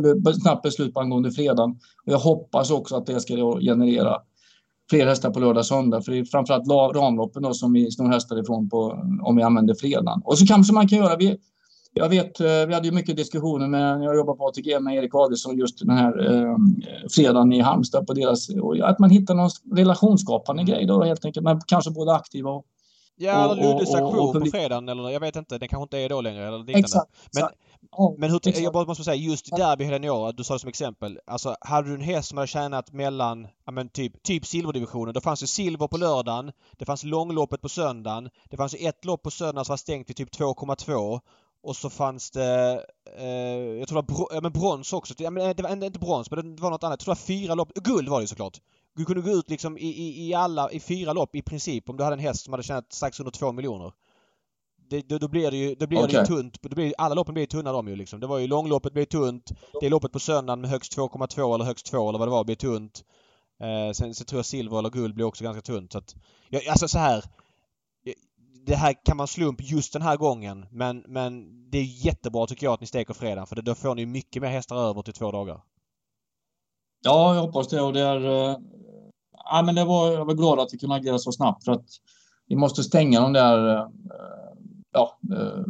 snabbt 0.42 0.62
beslut 0.62 0.96
angående 0.96 1.30
fredagen. 1.30 1.70
Och 2.06 2.12
jag 2.12 2.18
hoppas 2.18 2.70
också 2.70 2.96
att 2.96 3.06
det 3.06 3.20
ska 3.20 3.34
generera 3.60 4.16
fler 4.90 5.06
hästar 5.06 5.30
på 5.30 5.40
lördag 5.40 5.60
och 5.60 5.66
söndag. 5.66 6.02
För 6.02 6.12
det 6.12 6.18
är 6.18 6.24
framförallt 6.24 6.96
ramloppen 6.96 7.42
då 7.42 7.54
som 7.54 7.72
vi 7.72 7.90
snor 7.90 8.08
hästar 8.08 8.42
ifrån 8.42 8.68
på, 8.68 9.04
om 9.22 9.36
vi 9.36 9.42
använder 9.42 9.74
fredagen. 9.74 10.22
Och 10.24 10.38
så 10.38 10.46
kanske 10.46 10.74
man 10.74 10.88
kan 10.88 10.98
göra, 10.98 11.16
vi, 11.16 11.36
jag 11.94 12.08
vet, 12.08 12.40
eh, 12.40 12.46
vi 12.46 12.74
hade 12.74 12.88
ju 12.88 12.94
mycket 12.94 13.16
diskussioner 13.16 13.68
med, 13.68 14.02
jag 14.02 14.16
jobbade 14.16 14.38
på 14.38 14.46
ATG 14.46 14.80
med 14.80 14.94
Erik 14.94 15.14
Adielsson 15.14 15.58
just 15.58 15.78
den 15.78 15.90
här 15.90 16.32
eh, 16.32 16.56
fredagen 17.10 17.52
i 17.52 17.60
Halmstad 17.60 18.06
på 18.06 18.12
deras, 18.12 18.48
att 18.82 18.98
man 18.98 19.10
hittar 19.10 19.34
någon 19.34 19.50
relationsskapande 19.74 20.62
grej 20.62 20.86
då 20.86 21.02
helt 21.04 21.24
enkelt, 21.24 21.44
men 21.44 21.60
kanske 21.66 21.90
både 21.90 22.14
aktiva 22.14 22.50
och 22.50 22.66
Ja, 23.22 23.52
eller 23.52 23.62
Luddes 23.62 23.94
aktion 23.94 24.40
på 24.40 24.50
fredagen 24.50 24.88
eller 24.88 25.10
jag 25.10 25.20
vet 25.20 25.36
inte. 25.36 25.58
Den 25.58 25.68
kanske 25.68 25.82
inte 25.82 25.98
är 25.98 26.08
då 26.08 26.20
längre 26.20 26.48
eller 26.48 26.58
liknande. 26.58 26.78
Exakt. 26.78 27.10
Men, 27.34 27.48
ja, 27.90 28.14
men 28.18 28.30
hur, 28.30 28.60
jag 28.60 28.72
bara 28.72 28.84
måste 28.84 29.04
säga 29.04 29.14
just 29.14 29.56
derby 29.56 29.84
hela 29.84 30.32
du 30.32 30.44
sa 30.44 30.54
det 30.54 30.60
som 30.60 30.68
exempel. 30.68 31.18
Alltså 31.26 31.56
hade 31.60 31.88
du 31.88 31.94
en 31.94 32.00
häst 32.00 32.28
som 32.28 32.38
hade 32.38 32.48
tjänat 32.48 32.92
mellan, 32.92 33.48
ja 33.64 33.72
men 33.72 33.88
typ, 33.88 34.22
typ 34.22 34.46
silverdivisionen. 34.46 35.14
Då 35.14 35.20
fanns 35.20 35.40
det 35.40 35.46
silver 35.46 35.86
på 35.86 35.96
lördagen. 35.96 36.52
Det 36.78 36.84
fanns 36.84 37.04
långloppet 37.04 37.60
på 37.60 37.68
söndagen. 37.68 38.30
Det 38.50 38.56
fanns 38.56 38.74
ett 38.78 39.04
lopp 39.04 39.22
på 39.22 39.30
söndagen 39.30 39.64
som 39.64 39.72
var 39.72 39.76
stängt 39.76 40.10
vid 40.10 40.16
typ 40.16 40.34
2,2. 40.34 41.20
Och 41.62 41.76
så 41.76 41.90
fanns 41.90 42.30
det, 42.30 42.84
eh, 43.18 43.26
jag 43.78 43.88
tror 43.88 44.02
det 44.02 44.12
var 44.12 44.28
ja, 44.30 44.40
men 44.40 44.52
brons 44.52 44.92
också. 44.92 45.14
Ja, 45.18 45.30
men 45.30 45.56
det 45.56 45.62
var 45.62 45.86
inte 45.86 45.98
brons 45.98 46.30
men 46.30 46.56
det 46.56 46.62
var 46.62 46.70
något 46.70 46.84
annat. 46.84 46.92
Jag 46.92 46.98
tror 46.98 47.14
det 47.14 47.20
var 47.20 47.26
fyra 47.26 47.54
lopp. 47.54 47.74
Guld 47.74 48.08
var 48.08 48.20
det 48.20 48.26
såklart. 48.26 48.60
Du 48.96 49.04
kunde 49.04 49.22
gå 49.22 49.30
ut 49.30 49.50
liksom 49.50 49.78
i, 49.78 49.86
i, 49.86 50.28
i 50.28 50.34
alla, 50.34 50.70
i 50.70 50.80
fyra 50.80 51.12
lopp 51.12 51.34
i 51.34 51.42
princip 51.42 51.88
om 51.88 51.96
du 51.96 52.04
hade 52.04 52.14
en 52.14 52.20
häst 52.20 52.44
som 52.44 52.52
hade 52.52 52.62
tjänat 52.62 52.92
strax 52.92 53.20
under 53.20 53.30
två 53.30 53.52
miljoner. 53.52 53.92
Det, 54.90 55.08
då, 55.08 55.18
då 55.18 55.28
blir 55.28 55.50
det 55.50 55.56
ju, 55.56 55.74
då 55.74 55.86
blir 55.86 55.98
okay. 55.98 56.12
det 56.12 56.18
ju 56.18 56.24
tunt. 56.24 56.62
Då 56.62 56.74
blir, 56.74 56.94
alla 56.98 57.14
loppen 57.14 57.34
blir 57.34 57.46
tunna 57.46 57.72
de 57.72 57.88
ju 57.88 57.96
liksom. 57.96 58.20
Det 58.20 58.26
var 58.26 58.38
ju 58.38 58.46
långloppet 58.46 58.92
blev 58.92 59.04
tunt. 59.04 59.50
Det 59.80 59.88
loppet 59.88 60.12
på 60.12 60.20
söndagen 60.20 60.60
med 60.60 60.70
högst 60.70 60.96
2,2 60.96 61.54
eller 61.54 61.64
högst 61.64 61.86
2 61.86 62.08
eller 62.08 62.18
vad 62.18 62.28
det 62.28 62.32
var 62.32 62.44
blir 62.44 62.56
tunt. 62.56 63.04
Eh, 63.60 63.92
sen 63.92 64.14
så 64.14 64.24
tror 64.24 64.38
jag 64.38 64.46
silver 64.46 64.78
eller 64.78 64.90
guld 64.90 65.14
blir 65.14 65.24
också 65.24 65.44
ganska 65.44 65.62
tunt. 65.62 65.92
Så 65.92 65.98
att, 65.98 66.14
ja, 66.48 66.60
alltså 66.70 66.88
så 66.88 66.98
här. 66.98 67.24
Det 68.66 68.74
här 68.74 68.94
kan 69.04 69.16
man 69.16 69.26
slump 69.26 69.62
just 69.62 69.92
den 69.92 70.02
här 70.02 70.16
gången 70.16 70.66
men, 70.70 71.04
men 71.08 71.32
det 71.70 71.78
är 71.78 72.06
jättebra 72.06 72.46
tycker 72.46 72.66
jag 72.66 72.72
att 72.72 72.80
ni 72.80 72.86
steker 72.86 73.14
fredagen 73.14 73.46
för 73.46 73.62
då 73.62 73.74
får 73.74 73.94
ni 73.94 74.06
mycket 74.06 74.42
mer 74.42 74.48
hästar 74.48 74.76
över 74.76 75.02
till 75.02 75.14
två 75.14 75.30
dagar. 75.30 75.60
Ja, 77.02 77.34
jag 77.34 77.42
hoppas 77.42 77.68
det 77.68 77.80
och 77.80 77.92
det 77.92 78.00
är... 78.00 78.50
Äh, 78.50 78.56
ja, 79.32 79.62
men 79.66 79.74
det 79.74 79.84
var, 79.84 80.12
jag 80.12 80.24
var 80.24 80.34
glad 80.34 80.60
att 80.60 80.68
vi 80.72 80.78
kunde 80.78 80.96
agera 80.96 81.18
så 81.18 81.32
snabbt 81.32 81.64
för 81.64 81.72
att 81.72 81.86
vi 82.46 82.56
måste 82.56 82.82
stänga 82.82 83.20
de 83.20 83.32
där... 83.32 83.76
Äh, 83.76 83.86
ja, 84.92 85.18
äh, 85.32 85.64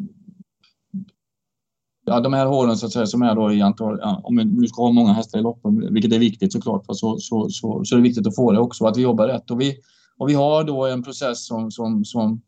ja, 2.06 2.20
de 2.20 2.32
här 2.32 2.46
hålen 2.46 2.76
så 2.76 2.86
att 2.86 2.92
säga 2.92 3.06
som 3.06 3.22
är 3.22 3.34
då 3.34 3.52
i 3.52 3.62
antal, 3.62 3.98
ja, 4.00 4.20
om 4.24 4.36
vi 4.36 4.44
nu 4.44 4.66
ska 4.66 4.82
ha 4.82 4.92
många 4.92 5.12
hästar 5.12 5.38
i 5.38 5.42
loppen, 5.42 5.94
vilket 5.94 6.12
är 6.12 6.18
viktigt 6.18 6.52
såklart, 6.52 6.84
så, 6.88 7.18
så, 7.18 7.48
så, 7.50 7.84
så 7.84 7.94
är 7.94 7.96
det 7.96 8.02
viktigt 8.02 8.26
att 8.26 8.36
få 8.36 8.52
det 8.52 8.60
också, 8.60 8.86
att 8.86 8.96
vi 8.96 9.02
jobbar 9.02 9.26
rätt. 9.26 9.50
Och 9.50 9.60
vi, 9.60 9.76
och 10.16 10.28
vi 10.28 10.34
har 10.34 10.64
då 10.64 10.86
en 10.86 11.02
process 11.02 11.46
som, 11.46 11.70
som, 11.70 12.04
som 12.04 12.42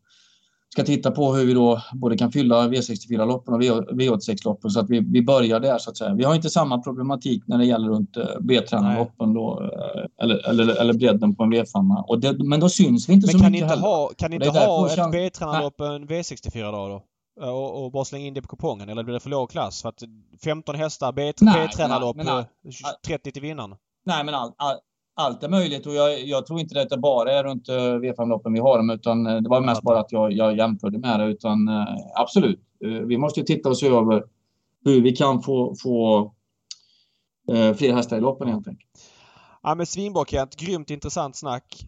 ska 0.73 0.83
titta 0.83 1.11
på 1.11 1.33
hur 1.33 1.45
vi 1.45 1.53
då 1.53 1.81
både 1.93 2.17
kan 2.17 2.31
fylla 2.31 2.67
V64-loppen 2.67 3.53
och 3.53 3.61
V86-loppen 3.61 4.69
så 4.69 4.79
att 4.79 4.89
vi, 4.89 4.99
vi 4.99 5.21
börjar 5.21 5.59
där 5.59 5.77
så 5.77 5.89
att 5.89 5.97
säga. 5.97 6.13
Vi 6.13 6.23
har 6.23 6.35
inte 6.35 6.49
samma 6.49 6.81
problematik 6.81 7.43
när 7.47 7.57
det 7.57 7.65
gäller 7.65 7.87
runt 7.89 8.17
eh, 8.17 8.25
B-tränarloppen 8.39 9.33
då 9.33 9.61
eh, 9.63 10.23
eller, 10.23 10.49
eller, 10.49 10.81
eller 10.81 10.93
bredden 10.93 11.35
på 11.35 11.43
en 11.43 11.53
V5. 11.53 12.03
Och 12.07 12.19
det, 12.19 12.43
men 12.43 12.59
då 12.59 12.69
syns 12.69 13.09
vi 13.09 13.13
inte 13.13 13.27
men 13.27 13.33
så 13.33 13.39
kan 13.39 13.51
mycket 13.51 13.71
inte 13.71 13.81
ha, 13.81 14.11
Kan 14.17 14.29
ni 14.31 14.35
inte 14.35 14.49
ha 14.49 14.89
ett 14.89 15.11
B-tränarlopp 15.11 15.81
en 15.81 16.07
V64 16.07 16.71
då? 16.71 16.87
då? 16.87 17.03
Och, 17.51 17.83
och, 17.83 17.91
bara 17.91 18.05
slänga 18.05 18.27
in 18.27 18.33
det 18.33 18.41
på 18.41 18.47
kupongen 18.47 18.89
eller 18.89 19.03
blir 19.03 19.13
det 19.13 19.19
för 19.19 19.29
låg 19.29 19.51
klass? 19.51 19.81
För 19.81 19.89
att 19.89 20.03
15 20.43 20.75
hästar 20.75 21.11
B-tränarlopp, 21.11 22.17
30 23.07 23.31
till 23.31 23.41
vinnaren. 23.41 23.75
Nej 24.05 24.23
men 24.23 24.35
all, 24.35 24.51
all, 24.57 24.75
allt 25.15 25.43
är 25.43 25.49
möjligt 25.49 25.85
och 25.85 25.93
jag, 25.93 26.23
jag 26.23 26.45
tror 26.45 26.59
inte 26.59 26.83
det 26.83 26.97
bara 26.97 27.31
är 27.31 27.43
runt 27.43 27.69
eh, 27.69 27.75
V5-loppen 27.75 28.53
vi 28.53 28.59
har 28.59 28.77
dem, 28.77 28.89
utan 28.89 29.27
eh, 29.27 29.41
det 29.41 29.49
var 29.49 29.61
mest 29.61 29.81
bara 29.81 29.99
att 29.99 30.11
jag, 30.11 30.31
jag 30.31 30.57
jämförde 30.57 30.97
med 30.97 31.19
det. 31.19 31.25
Utan 31.25 31.67
eh, 31.67 31.85
absolut, 32.15 32.59
vi 32.79 33.17
måste 33.17 33.43
titta 33.43 33.69
och 33.69 33.77
se 33.77 33.87
över 33.87 34.23
hur 34.85 35.01
vi 35.01 35.15
kan 35.15 35.41
få, 35.41 35.75
få 35.83 36.31
fler 37.75 37.93
hästar 37.93 38.17
i 38.17 38.21
loppen 38.21 38.47
helt 38.47 38.67
enkelt. 38.67 38.89
Ja 39.63 39.75
men 39.75 39.85
svinbra 39.85 40.25
Kent. 40.25 40.55
Grymt 40.55 40.89
intressant 40.89 41.35
snack. 41.35 41.85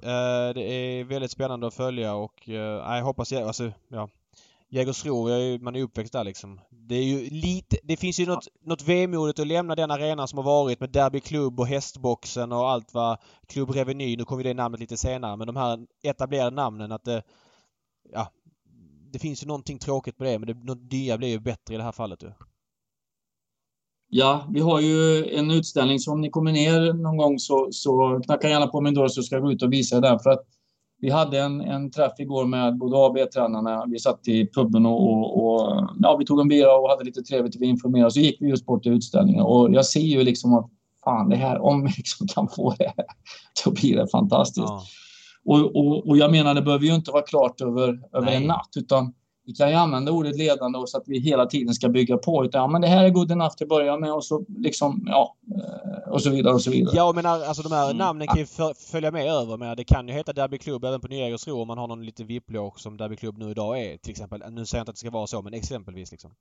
Det 0.55 0.61
är 0.61 1.03
väldigt 1.03 1.31
spännande 1.31 1.67
att 1.67 1.73
följa 1.73 2.15
och 2.15 2.47
jag 2.47 3.03
hoppas, 3.03 3.33
alltså, 3.33 3.71
ja, 3.87 4.09
Jägersro, 4.69 5.27
man 5.61 5.75
är 5.75 5.81
uppväxt 5.81 6.13
där 6.13 6.23
liksom. 6.23 6.61
Det 6.69 6.95
är 6.95 7.03
ju 7.03 7.29
lite, 7.29 7.77
det 7.83 7.97
finns 7.97 8.19
ju 8.19 8.25
något, 8.25 8.47
något 8.65 8.87
vemodigt 8.87 9.39
att 9.39 9.47
lämna 9.47 9.75
den 9.75 9.91
arenan 9.91 10.27
som 10.27 10.37
har 10.37 10.43
varit 10.43 10.79
med 10.79 10.89
Derby 10.89 11.19
Club 11.19 11.59
och 11.59 11.67
Hästboxen 11.67 12.51
och 12.51 12.69
allt 12.69 12.93
vad 12.93 13.17
Club 13.47 13.69
Reveny, 13.69 14.17
nu 14.17 14.25
kommer 14.25 14.43
det 14.43 14.53
namnet 14.53 14.79
lite 14.79 14.97
senare, 14.97 15.37
men 15.37 15.47
de 15.47 15.55
här 15.55 15.79
etablerade 16.03 16.55
namnen 16.55 16.91
att 16.91 17.03
det, 17.03 17.23
ja, 18.11 18.31
det 19.11 19.19
finns 19.19 19.43
ju 19.43 19.47
någonting 19.47 19.79
tråkigt 19.79 20.19
med 20.19 20.27
det 20.27 20.39
men 20.39 20.47
det, 20.47 20.63
något 20.63 20.91
nya 20.91 21.17
blir 21.17 21.29
ju 21.29 21.39
bättre 21.39 21.73
i 21.73 21.77
det 21.77 21.83
här 21.83 21.91
fallet 21.91 22.23
ju. 22.23 22.31
Ja, 24.09 24.47
vi 24.49 24.59
har 24.59 24.81
ju 24.81 25.25
en 25.35 25.51
utställning 25.51 25.99
så 25.99 26.11
om 26.11 26.21
ni 26.21 26.29
kommer 26.29 26.51
ner 26.51 26.93
någon 26.93 27.17
gång 27.17 27.39
så, 27.39 27.67
så 27.71 28.21
knacka 28.25 28.49
gärna 28.49 28.67
på 28.67 28.81
min 28.81 28.93
dörr 28.93 29.07
så 29.07 29.23
ska 29.23 29.35
jag 29.35 29.43
gå 29.43 29.51
ut 29.51 29.63
och 29.63 29.73
visa 29.73 29.99
den 29.99 30.19
för 30.19 30.29
att 30.29 30.45
vi 31.01 31.09
hade 31.09 31.39
en, 31.39 31.61
en 31.61 31.91
träff 31.91 32.13
igår 32.19 32.45
med 32.45 32.77
både 32.77 32.97
A 32.97 33.05
och 33.05 33.13
B-tränarna. 33.13 33.85
Vi 33.87 33.99
satt 33.99 34.27
i 34.27 34.47
puben 34.47 34.85
och, 34.85 35.09
och, 35.09 35.45
och, 35.45 35.89
ja, 36.01 36.15
vi 36.19 36.25
tog 36.25 36.39
en 36.39 36.47
bira 36.47 36.77
och 36.77 36.89
hade 36.89 37.03
lite 37.03 37.21
trevligt. 37.21 37.55
Vi 37.55 37.65
informerade. 37.65 38.11
Så 38.11 38.19
gick 38.19 38.41
vi 38.41 38.49
just 38.49 38.65
bort 38.65 38.83
till 38.83 38.93
utställningen 38.93 39.41
och 39.41 39.73
jag 39.73 39.85
ser 39.85 39.99
ju 39.99 40.23
liksom 40.23 40.53
att 40.53 40.69
fan, 41.03 41.29
det 41.29 41.35
här, 41.35 41.61
om 41.61 41.83
vi 41.83 41.89
liksom 41.97 42.27
kan 42.27 42.47
få 42.47 42.75
det 42.77 42.93
här, 42.97 43.05
då 43.65 43.71
blir 43.71 43.95
det 43.95 44.07
fantastiskt. 44.07 44.67
Ja. 44.67 44.81
Och, 45.45 45.75
och, 45.75 46.07
och, 46.07 46.17
jag 46.17 46.31
menar, 46.31 46.53
det 46.53 46.61
behöver 46.61 46.85
ju 46.85 46.95
inte 46.95 47.11
vara 47.11 47.23
klart 47.23 47.61
över, 47.61 47.99
över 48.13 48.31
en 48.31 48.43
natt, 48.43 48.69
utan 48.77 49.13
vi 49.45 49.53
kan 49.53 49.69
ju 49.69 49.75
använda 49.75 50.11
ordet 50.11 50.37
ledande 50.37 50.79
så 50.87 50.97
att 50.97 51.03
vi 51.05 51.19
hela 51.19 51.45
tiden 51.45 51.73
ska 51.73 51.89
bygga 51.89 52.17
på. 52.17 52.45
Utan, 52.45 52.61
ja, 52.61 52.67
men 52.67 52.81
det 52.81 52.87
här 52.87 53.05
är 53.05 53.09
good 53.09 53.31
enough 53.31 53.55
till 53.55 53.65
att 53.65 53.69
börja 53.69 53.97
med 53.97 54.13
och 54.13 54.25
så 54.25 54.45
liksom, 54.57 55.03
ja, 55.07 55.35
eh, 55.55 56.11
och 56.11 56.21
så 56.21 56.29
vidare 56.29 56.53
och 56.53 56.61
så 56.61 56.71
vidare. 56.71 56.95
Ja, 56.95 57.11
men 57.15 57.25
alltså 57.25 57.63
de 57.63 57.71
här 57.71 57.85
mm. 57.85 57.97
namnen 57.97 58.27
kan 58.27 58.37
ju 58.37 58.45
följa 58.91 59.11
med 59.11 59.31
över. 59.31 59.57
Men 59.57 59.77
det 59.77 59.83
kan 59.83 60.07
ju 60.07 60.13
heta 60.13 60.33
Derby 60.33 60.57
Club 60.57 60.85
även 60.85 61.01
på 61.01 61.07
Nyägersro 61.07 61.61
om 61.61 61.67
man 61.67 61.77
har 61.77 61.87
någon 61.87 62.05
liten 62.05 62.27
VIP-låg 62.27 62.79
som 62.79 62.97
Derby 62.97 63.15
Club 63.15 63.37
nu 63.37 63.51
idag 63.51 63.81
är 63.81 63.97
till 63.97 64.11
exempel. 64.11 64.43
Nu 64.51 64.65
säger 64.65 64.79
jag 64.79 64.83
inte 64.83 64.89
att 64.89 64.95
det 64.95 64.99
ska 64.99 65.09
vara 65.09 65.27
så, 65.27 65.41
men 65.41 65.53
exempelvis 65.53 66.11
liksom. 66.11 66.31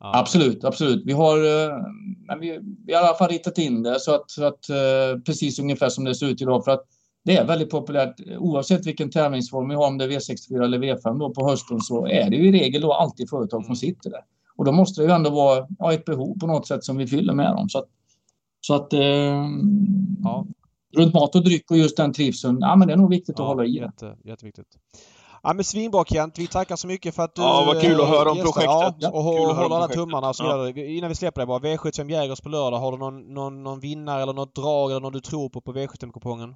Ja. 0.00 0.18
Absolut, 0.18 0.64
absolut. 0.64 1.02
Vi 1.06 1.12
har, 1.12 1.36
eh, 1.36 1.76
vi, 2.40 2.58
vi 2.86 2.94
har 2.94 3.02
i 3.02 3.06
alla 3.06 3.16
fall 3.16 3.28
ritat 3.28 3.58
in 3.58 3.82
det 3.82 4.00
så 4.00 4.14
att, 4.14 4.30
så 4.30 4.44
att 4.44 4.68
eh, 4.68 5.20
precis 5.26 5.58
ungefär 5.58 5.88
som 5.88 6.04
det 6.04 6.14
ser 6.14 6.26
ut 6.26 6.42
idag. 6.42 6.64
För 6.64 6.72
att 6.72 6.84
det 7.26 7.36
är 7.36 7.44
väldigt 7.44 7.70
populärt 7.70 8.20
oavsett 8.38 8.86
vilken 8.86 9.10
tävlingsform 9.10 9.68
vi 9.68 9.74
har, 9.74 9.86
om 9.86 9.98
det 9.98 10.04
är 10.04 10.08
V64 10.08 10.64
eller 10.64 10.78
V5 10.78 11.18
då 11.18 11.30
på 11.30 11.48
hösten 11.48 11.80
så 11.80 12.06
är 12.06 12.30
det 12.30 12.36
ju 12.36 12.48
i 12.48 12.52
regel 12.52 12.82
då 12.82 12.92
alltid 12.92 13.30
företag 13.30 13.62
som 13.62 13.70
mm. 13.70 13.76
sitter 13.76 14.10
där. 14.10 14.20
Och 14.56 14.64
då 14.64 14.72
måste 14.72 15.00
det 15.00 15.06
ju 15.06 15.12
ändå 15.12 15.30
vara 15.30 15.66
ja, 15.78 15.92
ett 15.92 16.04
behov 16.04 16.38
på 16.38 16.46
något 16.46 16.66
sätt 16.66 16.84
som 16.84 16.96
vi 16.96 17.06
fyller 17.06 17.34
med 17.34 17.52
dem. 17.52 17.68
Så 17.68 17.78
att, 17.78 17.88
så 18.60 18.74
att 18.74 18.92
eh, 18.92 19.00
ja. 20.22 20.46
runt 20.96 21.14
mat 21.14 21.34
och 21.34 21.44
dryck 21.44 21.70
och 21.70 21.76
just 21.76 21.96
den 21.96 22.12
trivseln, 22.12 22.58
ja 22.60 22.76
men 22.76 22.88
det 22.88 22.94
är 22.94 22.98
nog 22.98 23.10
viktigt 23.10 23.38
ja, 23.38 23.44
att 23.44 23.48
hålla 23.48 23.64
i 23.64 23.76
jätte, 23.76 24.16
Jätteviktigt. 24.24 24.68
Ja 25.42 25.52
men 25.52 25.64
svinbra 25.64 26.04
Kent. 26.04 26.38
Vi 26.38 26.46
tackar 26.46 26.76
så 26.76 26.86
mycket 26.86 27.14
för 27.14 27.22
att 27.22 27.34
du 27.34 27.42
Ja, 27.42 27.64
vad 27.66 27.80
kul 27.80 28.00
att 28.00 28.08
höra 28.08 28.30
om 28.30 28.36
projektet. 28.36 28.96
Ja, 28.98 29.10
och 29.10 29.22
håller 29.22 29.76
alla 29.76 29.88
tummarna 29.88 30.34
så. 30.34 30.44
Ja. 30.44 30.68
Innan 30.68 31.08
vi 31.08 31.14
släpper 31.14 31.40
det 31.40 31.46
bara. 31.46 31.58
V75 31.58 32.10
Jägers 32.10 32.40
på 32.40 32.48
lördag. 32.48 32.78
Har 32.78 32.92
du 32.92 32.98
någon, 32.98 33.34
någon, 33.34 33.62
någon 33.62 33.80
vinnare 33.80 34.22
eller 34.22 34.32
något 34.32 34.54
drag 34.54 34.90
eller 34.90 35.00
någon 35.00 35.12
du 35.12 35.20
tror 35.20 35.48
på 35.48 35.60
på 35.60 35.72
V75-kupongen? 35.72 36.54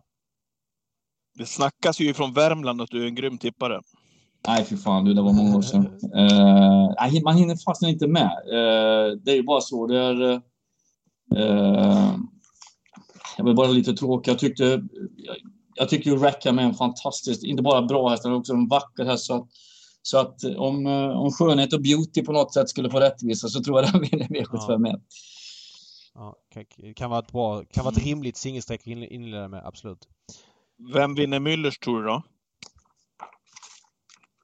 Det 1.39 1.47
snackas 1.47 2.01
ju 2.01 2.14
från 2.14 2.33
Värmland 2.33 2.81
att 2.81 2.91
du 2.91 3.03
är 3.03 3.07
en 3.07 3.14
grym 3.14 3.39
tippare. 3.39 3.81
Nej, 4.47 4.64
för 4.64 4.76
fan 4.76 5.05
du, 5.05 5.14
det 5.14 5.22
var 5.22 5.33
många 5.33 5.57
år 5.57 5.62
sedan. 5.62 5.87
Uh, 7.07 7.22
man 7.24 7.37
hinner 7.37 7.64
fastna 7.64 7.89
inte 7.89 8.07
med. 8.07 8.33
Uh, 8.47 9.18
det 9.24 9.31
är 9.31 9.37
ju 9.37 9.43
bara 9.43 9.61
så. 9.61 9.87
Det 9.87 9.99
är... 9.99 10.22
Uh, 11.37 12.16
jag 13.37 13.45
var 13.45 13.55
bara 13.55 13.68
lite 13.68 13.93
tråkig. 13.93 14.33
Jag 14.33 14.39
tyckte... 14.39 14.64
Jag, 15.16 15.37
jag 15.74 15.89
tycker 15.89 16.11
ju 16.11 16.16
Rackham 16.16 16.59
är 16.59 16.62
en 16.62 16.74
fantastisk, 16.74 17.45
inte 17.45 17.62
bara 17.62 17.83
bra 17.83 18.09
häst, 18.09 18.22
utan 18.22 18.35
också 18.35 18.53
en 18.53 18.68
vacker 18.68 19.05
häst. 19.05 19.24
Så 19.24 19.35
att, 19.35 19.49
så 20.03 20.18
att 20.18 20.45
om, 20.45 20.87
om 21.16 21.33
skönhet 21.33 21.72
och 21.72 21.83
beauty 21.83 22.22
på 22.22 22.33
något 22.33 22.55
sätt 22.55 22.68
skulle 22.68 22.91
få 22.91 23.01
rättvisa 23.01 23.49
så 23.49 23.62
tror 23.62 23.83
jag 23.83 23.93
den 23.93 24.01
vinner 24.01 24.26
V75 24.26 25.01
ja. 26.14 26.37
ja, 26.55 26.93
kan, 26.97 27.11
vara 27.11 27.20
ett 27.20 27.33
bra, 27.33 27.64
kan 27.64 27.85
vara 27.85 27.95
ett 27.95 28.05
rimligt 28.05 28.37
singelstreck 28.37 28.81
att 28.81 28.87
inleda 28.87 29.49
med, 29.49 29.66
absolut. 29.66 30.09
Vem 30.95 31.14
vinner 31.14 31.41
Müllers 31.41 31.78
tror 31.78 32.03
du 32.03 32.09
då? 32.09 32.22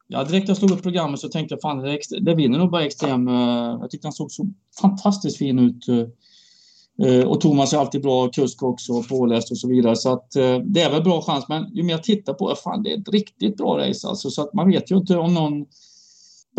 Ja, 0.09 0.25
direkt 0.25 0.49
jag 0.49 0.57
slog 0.57 0.71
upp 0.71 0.83
programmet 0.83 1.21
så 1.21 1.29
tänkte 1.29 1.55
jag 1.55 1.61
fan, 1.61 1.79
det, 1.79 1.99
det 2.21 2.35
vinner 2.35 2.59
nog 2.59 2.71
bara 2.71 2.85
extrem. 2.85 3.29
Eh, 3.29 3.79
jag 3.81 3.91
tyckte 3.91 4.07
han 4.07 4.13
såg 4.13 4.31
så 4.33 4.47
fantastiskt 4.81 5.39
fin 5.39 5.59
ut. 5.59 5.89
Eh, 5.89 7.09
eh, 7.09 7.25
och 7.25 7.41
Thomas 7.41 7.73
är 7.73 7.79
alltid 7.79 8.03
bra 8.03 8.29
kusk 8.29 8.63
också, 8.63 9.03
påläst 9.03 9.51
och 9.51 9.59
så 9.59 9.69
vidare. 9.69 9.97
Så 9.97 10.13
att 10.13 10.31
det 10.65 10.83
är 10.83 10.91
väl 10.91 11.03
bra 11.03 11.23
chans. 11.23 11.49
Men 11.49 11.75
ju 11.75 11.83
mer 11.83 11.93
jag 11.93 12.03
tittar 12.03 12.35
på 12.35 12.51
det, 12.51 12.57
fan 12.57 12.83
det 12.83 12.93
är 12.93 12.99
ett 12.99 13.09
riktigt 13.09 13.57
bra 13.57 13.79
race 13.79 14.09
alltså. 14.09 14.31
Så 14.31 14.43
att 14.43 14.55
man 14.55 14.69
vet 14.69 14.91
ju 14.91 14.97
inte 14.97 15.17
om 15.17 15.35
någon 15.35 15.67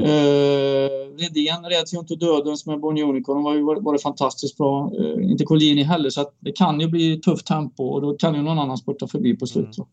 Eh, 0.01 0.89
Redén 1.17 1.65
räds 1.65 1.93
ju 1.93 1.99
inte 1.99 2.15
döden 2.15 2.57
som 2.57 2.73
är 2.73 2.77
Born 2.77 2.97
Unicorn. 2.97 3.43
var 3.43 3.53
ju 3.53 3.63
varit 3.63 4.01
fantastiskt 4.01 4.57
bra. 4.57 4.91
Eh, 4.99 5.31
inte 5.31 5.43
Collini 5.43 5.83
heller, 5.83 6.09
så 6.09 6.31
det 6.39 6.51
kan 6.51 6.79
ju 6.79 6.87
bli 6.87 7.19
tufft 7.19 7.47
tempo 7.47 7.83
och 7.83 8.01
då 8.01 8.13
kan 8.13 8.35
ju 8.35 8.41
någon 8.41 8.59
annan 8.59 8.77
spurta 8.77 9.07
förbi 9.07 9.37
på 9.37 9.47
slutet. 9.47 9.77
Mm. 9.77 9.89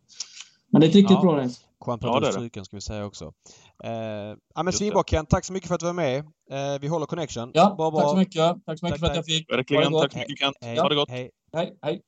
Men 0.70 0.80
det 0.80 0.86
är 0.86 0.88
ett 0.88 0.94
riktigt 0.94 1.16
ja. 1.16 1.22
bra 1.22 1.36
race. 1.36 1.60
Juan 1.86 1.98
ja, 2.02 2.64
ska 2.64 2.76
vi 2.76 2.80
säga 2.80 3.04
också. 3.04 3.32
Eh, 3.84 3.90
ja 4.54 4.62
men 4.62 4.72
svinbra 4.72 5.02
Ken, 5.02 5.26
tack 5.26 5.44
så 5.44 5.52
mycket 5.52 5.68
för 5.68 5.74
att 5.74 5.80
du 5.80 5.86
var 5.86 5.92
med. 5.92 6.18
Eh, 6.18 6.80
vi 6.80 6.88
håller 6.88 7.06
connection. 7.06 7.50
Ja, 7.54 7.74
bra, 7.76 7.90
bra. 7.90 8.00
tack 8.00 8.10
så 8.10 8.16
mycket. 8.16 8.64
Tack 8.66 8.78
så 8.78 8.86
mycket 8.86 8.90
tack, 8.90 8.98
för 9.00 9.06
att 9.06 9.16
jag 9.16 9.24
fick. 9.24 9.52
Verkligen, 9.52 9.92
tack 9.92 10.12
så 10.12 10.18
mycket 10.18 10.38
Kent. 10.38 10.56
Hej. 10.60 10.78
Ha 10.78 10.88
det 10.88 10.94
gott. 10.94 11.10
Hej. 11.10 11.30
Hej, 11.52 11.78
hej. 11.82 12.00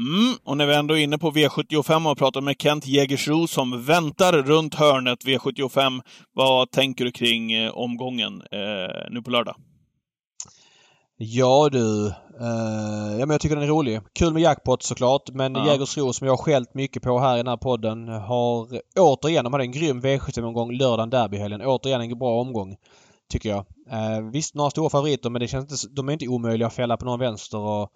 Mm, 0.00 0.36
och 0.44 0.56
när 0.56 0.66
vi 0.66 0.74
ändå 0.74 0.98
är 0.98 1.02
inne 1.02 1.18
på 1.18 1.30
V75 1.30 2.10
och 2.10 2.18
pratar 2.18 2.40
med 2.40 2.56
Kent 2.58 2.86
Jägersro 2.86 3.46
som 3.46 3.82
väntar 3.84 4.32
runt 4.32 4.74
hörnet 4.74 5.24
V75. 5.24 6.00
Vad 6.32 6.70
tänker 6.70 7.04
du 7.04 7.12
kring 7.12 7.52
eh, 7.52 7.70
omgången 7.70 8.42
eh, 8.52 9.10
nu 9.10 9.22
på 9.22 9.30
lördag? 9.30 9.56
Ja 11.16 11.68
du, 11.72 12.06
eh, 12.06 13.18
ja, 13.18 13.26
men 13.26 13.30
jag 13.30 13.40
tycker 13.40 13.56
den 13.56 13.64
är 13.64 13.68
rolig. 13.68 14.00
Kul 14.18 14.32
med 14.32 14.42
jackpot 14.42 14.82
såklart 14.82 15.30
men 15.32 15.54
ja. 15.54 15.66
Jägersro 15.66 16.12
som 16.12 16.26
jag 16.26 16.32
har 16.32 16.42
skällt 16.42 16.74
mycket 16.74 17.02
på 17.02 17.18
här 17.18 17.34
i 17.34 17.38
den 17.38 17.46
här 17.46 17.56
podden 17.56 18.08
har 18.08 18.80
återigen, 18.98 19.44
de 19.44 19.52
hade 19.52 19.64
en 19.64 19.72
grym 19.72 20.00
V75-omgång 20.00 20.72
lördagen 20.72 21.10
derbyhelgen. 21.10 21.62
Återigen 21.62 22.00
en 22.00 22.18
bra 22.18 22.40
omgång. 22.40 22.76
Tycker 23.30 23.48
jag. 23.48 23.66
Eh, 23.90 24.30
visst, 24.32 24.54
några 24.54 24.70
stora 24.70 24.90
favoriter 24.90 25.30
men 25.30 25.40
det 25.40 25.48
känns 25.48 25.84
inte, 25.84 25.94
de 25.94 26.08
är 26.08 26.12
inte 26.12 26.28
omöjliga 26.28 26.66
att 26.66 26.74
fälla 26.74 26.96
på 26.96 27.04
någon 27.04 27.20
vänster 27.20 27.58
och 27.58 27.92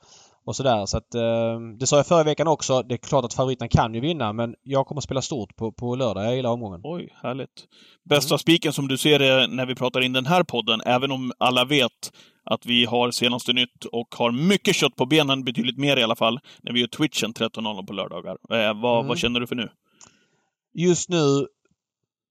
och 0.46 0.56
sådär. 0.56 0.86
Så 0.86 0.96
att, 0.96 1.14
eh, 1.14 1.60
det 1.78 1.86
sa 1.86 1.96
jag 1.96 2.06
förra 2.06 2.24
veckan 2.24 2.48
också. 2.48 2.82
Det 2.82 2.94
är 2.94 2.98
klart 2.98 3.24
att 3.24 3.34
favoriten 3.34 3.68
kan 3.68 3.94
ju 3.94 4.00
vinna 4.00 4.32
men 4.32 4.54
jag 4.62 4.86
kommer 4.86 5.00
att 5.00 5.04
spela 5.04 5.22
stort 5.22 5.56
på, 5.56 5.72
på 5.72 5.94
lördag. 5.94 6.24
Jag 6.24 6.36
gillar 6.36 6.50
omgången. 6.50 6.80
Oj, 6.84 7.14
härligt. 7.22 7.64
Bästa 8.08 8.34
mm. 8.34 8.38
spiken 8.38 8.72
som 8.72 8.88
du 8.88 8.98
ser 8.98 9.18
det 9.18 9.46
när 9.46 9.66
vi 9.66 9.74
pratar 9.74 10.00
in 10.00 10.12
den 10.12 10.26
här 10.26 10.42
podden, 10.42 10.80
även 10.86 11.10
om 11.10 11.32
alla 11.38 11.64
vet 11.64 12.12
att 12.44 12.66
vi 12.66 12.84
har 12.84 13.10
senaste 13.10 13.52
nytt 13.52 13.84
och 13.92 14.14
har 14.14 14.30
mycket 14.30 14.76
kött 14.76 14.96
på 14.96 15.06
benen, 15.06 15.44
betydligt 15.44 15.78
mer 15.78 15.96
i 15.96 16.02
alla 16.02 16.16
fall, 16.16 16.40
när 16.62 16.72
vi 16.72 16.80
gör 16.80 16.86
Twitchen 16.86 17.32
13.00 17.32 17.86
på 17.86 17.92
lördagar. 17.92 18.36
Eh, 18.50 18.80
vad, 18.80 18.98
mm. 18.98 19.08
vad 19.08 19.18
känner 19.18 19.40
du 19.40 19.46
för 19.46 19.56
nu? 19.56 19.68
Just 20.74 21.08
nu 21.08 21.46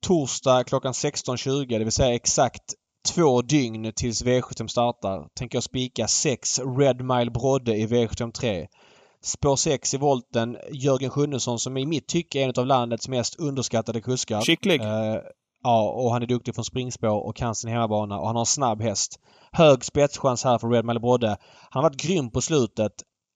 torsdag 0.04 0.64
klockan 0.64 0.94
16.20, 0.94 1.66
det 1.66 1.84
vill 1.84 1.92
säga 1.92 2.16
exakt 2.16 2.74
två 3.08 3.42
dygn 3.42 3.92
tills 3.96 4.24
V75 4.24 4.68
startar 4.68 5.28
tänker 5.34 5.56
jag 5.56 5.64
spika 5.64 6.08
6 6.08 6.60
Red 6.60 7.02
Mile 7.02 7.32
Brodde 7.32 7.76
i 7.76 7.88
V73. 7.88 8.68
Spår 9.22 9.56
6 9.56 9.94
i 9.94 9.98
volten 9.98 10.58
Jörgen 10.72 11.10
Sjunnesson 11.10 11.60
som 11.60 11.78
i 11.78 11.86
mitt 11.86 12.08
tycke 12.08 12.40
är 12.40 12.44
en 12.44 12.54
av 12.58 12.66
landets 12.66 13.08
mest 13.08 13.40
underskattade 13.40 14.02
kuskar. 14.02 14.42
Skicklig! 14.42 14.82
Uh, 14.82 15.18
ja, 15.64 15.90
och 15.90 16.12
han 16.12 16.22
är 16.22 16.28
duktig 16.28 16.56
från 16.56 16.66
springspår 16.66 17.28
och 17.28 17.36
kan 17.36 17.56
sin 17.56 17.70
hemmabana 17.70 18.20
och 18.20 18.28
han 18.28 18.36
har 18.36 18.42
en 18.42 18.46
snabb 18.46 18.82
häst. 18.82 19.20
Hög 19.52 19.84
spetschans 19.84 20.44
här 20.44 20.58
för 20.58 20.70
Red 20.70 20.86
Mile 20.86 21.00
Brodde. 21.00 21.38
Han 21.70 21.84
har 21.84 21.90
varit 21.90 22.02
grym 22.02 22.32
på 22.32 22.42
slutet. 22.42 22.92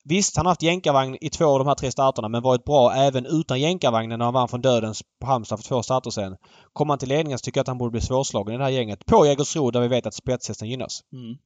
Visst, 0.10 0.38
han 0.38 0.46
har 0.46 0.52
haft 0.52 0.64
jänkarvagn 0.64 1.18
i 1.22 1.30
två 1.30 1.46
av 1.46 1.60
de 1.60 1.68
här 1.68 1.76
tre 1.76 1.92
starterna 1.92 2.30
men 2.30 2.44
varit 2.44 2.64
bra 2.64 2.94
även 2.94 3.26
utan 3.26 3.62
jänkarvagnen 3.62 4.20
när 4.20 4.26
han 4.26 4.34
vann 4.34 4.48
från 4.48 4.62
Dödens 4.62 5.04
på 5.22 5.28
Halmstad 5.28 5.60
för 5.60 5.68
två 5.68 5.84
starter 5.84 6.10
sen. 6.10 6.38
Kommer 6.74 6.92
han 6.92 7.00
till 7.00 7.10
ledningen 7.10 7.40
så 7.40 7.44
tycker 7.44 7.58
jag 7.58 7.64
att 7.64 7.68
han 7.68 7.78
borde 7.78 7.92
bli 7.92 8.02
svårslagen 8.02 8.56
i 8.56 8.58
det 8.58 8.64
här 8.64 8.72
gänget. 8.72 9.06
På 9.06 9.26
Jägersro 9.26 9.72
där 9.72 9.82
vi 9.82 9.88
vet 9.88 10.06
att 10.06 10.14
spetshästen 10.14 10.70
gynnas. 10.70 11.02
Mm. 11.14 11.38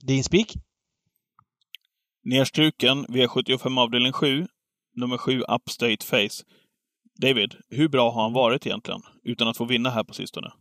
Din 0.00 0.24
spik? 0.24 0.54
Nerstruken, 2.24 3.06
V75 3.06 3.80
avdelning 3.80 4.12
7. 4.12 4.46
Nummer 4.96 5.18
7, 5.18 5.40
Upstate 5.40 6.04
Face. 6.04 6.44
David, 7.20 7.54
hur 7.70 7.88
bra 7.88 8.10
har 8.10 8.22
han 8.22 8.32
varit 8.32 8.66
egentligen? 8.66 9.00
Utan 9.22 9.48
att 9.48 9.56
få 9.56 9.64
vinna 9.64 9.90
här 9.90 10.04
på 10.04 10.14
sistone. 10.14 10.52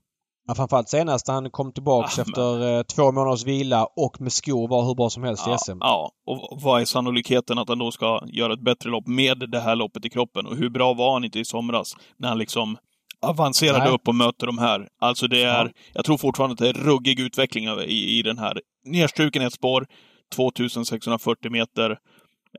Ja, 0.47 0.55
framförallt 0.55 0.89
senast 0.89 1.27
han 1.27 1.51
kom 1.51 1.71
tillbaks 1.71 2.19
ah, 2.19 2.21
efter 2.21 2.77
eh, 2.77 2.83
två 2.83 3.11
månaders 3.11 3.45
vila 3.45 3.85
och 3.85 4.21
med 4.21 4.33
skor 4.33 4.67
var 4.67 4.85
hur 4.85 4.95
bra 4.95 5.09
som 5.09 5.23
helst 5.23 5.43
ja, 5.47 5.55
i 5.55 5.57
SM. 5.57 5.77
Ja, 5.79 6.11
och 6.25 6.61
vad 6.61 6.81
är 6.81 6.85
sannolikheten 6.85 7.57
att 7.57 7.69
han 7.69 7.79
då 7.79 7.91
ska 7.91 8.21
göra 8.25 8.53
ett 8.53 8.63
bättre 8.63 8.89
lopp 8.89 9.07
med 9.07 9.49
det 9.51 9.59
här 9.59 9.75
loppet 9.75 10.05
i 10.05 10.09
kroppen? 10.09 10.45
Och 10.45 10.55
hur 10.55 10.69
bra 10.69 10.93
var 10.93 11.13
han 11.13 11.23
inte 11.23 11.39
i 11.39 11.45
somras 11.45 11.95
när 12.17 12.29
han 12.29 12.37
liksom 12.37 12.77
avancerade 13.21 13.83
Nej. 13.83 13.93
upp 13.93 14.07
och 14.07 14.15
möter 14.15 14.47
de 14.47 14.57
här? 14.57 14.87
Alltså 15.01 15.27
det 15.27 15.43
är, 15.43 15.65
ja. 15.65 15.71
jag 15.93 16.05
tror 16.05 16.17
fortfarande 16.17 16.53
att 16.53 16.59
det 16.59 16.69
är 16.69 16.73
ruggig 16.73 17.19
utveckling 17.19 17.65
i, 17.65 18.19
i 18.19 18.21
den 18.21 18.37
här. 18.37 18.61
Nerstruken 18.85 19.41
ett 19.41 19.53
spår, 19.53 19.87
2640 20.35 21.51
meter. 21.51 21.91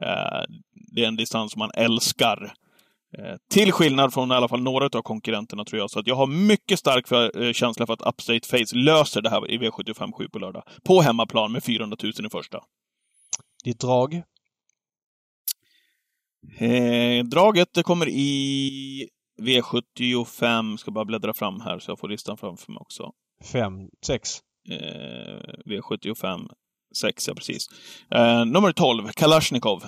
Eh, 0.00 0.42
det 0.94 1.04
är 1.04 1.08
en 1.08 1.16
distans 1.16 1.52
som 1.52 1.58
man 1.58 1.70
älskar. 1.74 2.52
Eh, 3.18 3.36
till 3.50 3.72
skillnad 3.72 4.14
från 4.14 4.32
i 4.32 4.34
alla 4.34 4.48
fall 4.48 4.62
några 4.62 4.84
av 4.84 5.02
konkurrenterna 5.02 5.64
tror 5.64 5.80
jag. 5.80 5.90
Så 5.90 5.98
att 5.98 6.06
jag 6.06 6.14
har 6.14 6.26
mycket 6.26 6.78
stark 6.78 7.08
för, 7.08 7.42
eh, 7.42 7.52
känsla 7.52 7.86
för 7.86 7.92
att 7.92 8.02
Upstate 8.02 8.48
Face 8.48 8.76
löser 8.76 9.22
det 9.22 9.30
här 9.30 9.50
i 9.50 9.58
V75 9.58 10.12
7 10.12 10.28
på 10.28 10.38
lördag. 10.38 10.62
På 10.84 11.00
hemmaplan 11.00 11.52
med 11.52 11.64
400 11.64 11.96
000 12.02 12.12
i 12.26 12.30
första. 12.30 12.60
Ditt 13.64 13.80
drag? 13.80 14.22
Eh, 16.58 17.24
draget 17.24 17.68
det 17.74 17.82
kommer 17.82 18.08
i 18.08 19.08
V75, 19.40 20.76
ska 20.76 20.90
bara 20.90 21.04
bläddra 21.04 21.34
fram 21.34 21.60
här 21.60 21.78
så 21.78 21.90
jag 21.90 21.98
får 21.98 22.08
listan 22.08 22.36
framför 22.36 22.72
mig 22.72 22.80
också. 22.80 23.10
5, 23.52 23.72
6? 24.06 24.40
Eh, 24.70 25.54
V75 25.66 26.48
6, 26.96 27.28
ja 27.28 27.34
precis. 27.34 27.66
Eh, 28.10 28.44
nummer 28.44 28.72
12, 28.72 29.08
Kalashnikov. 29.08 29.84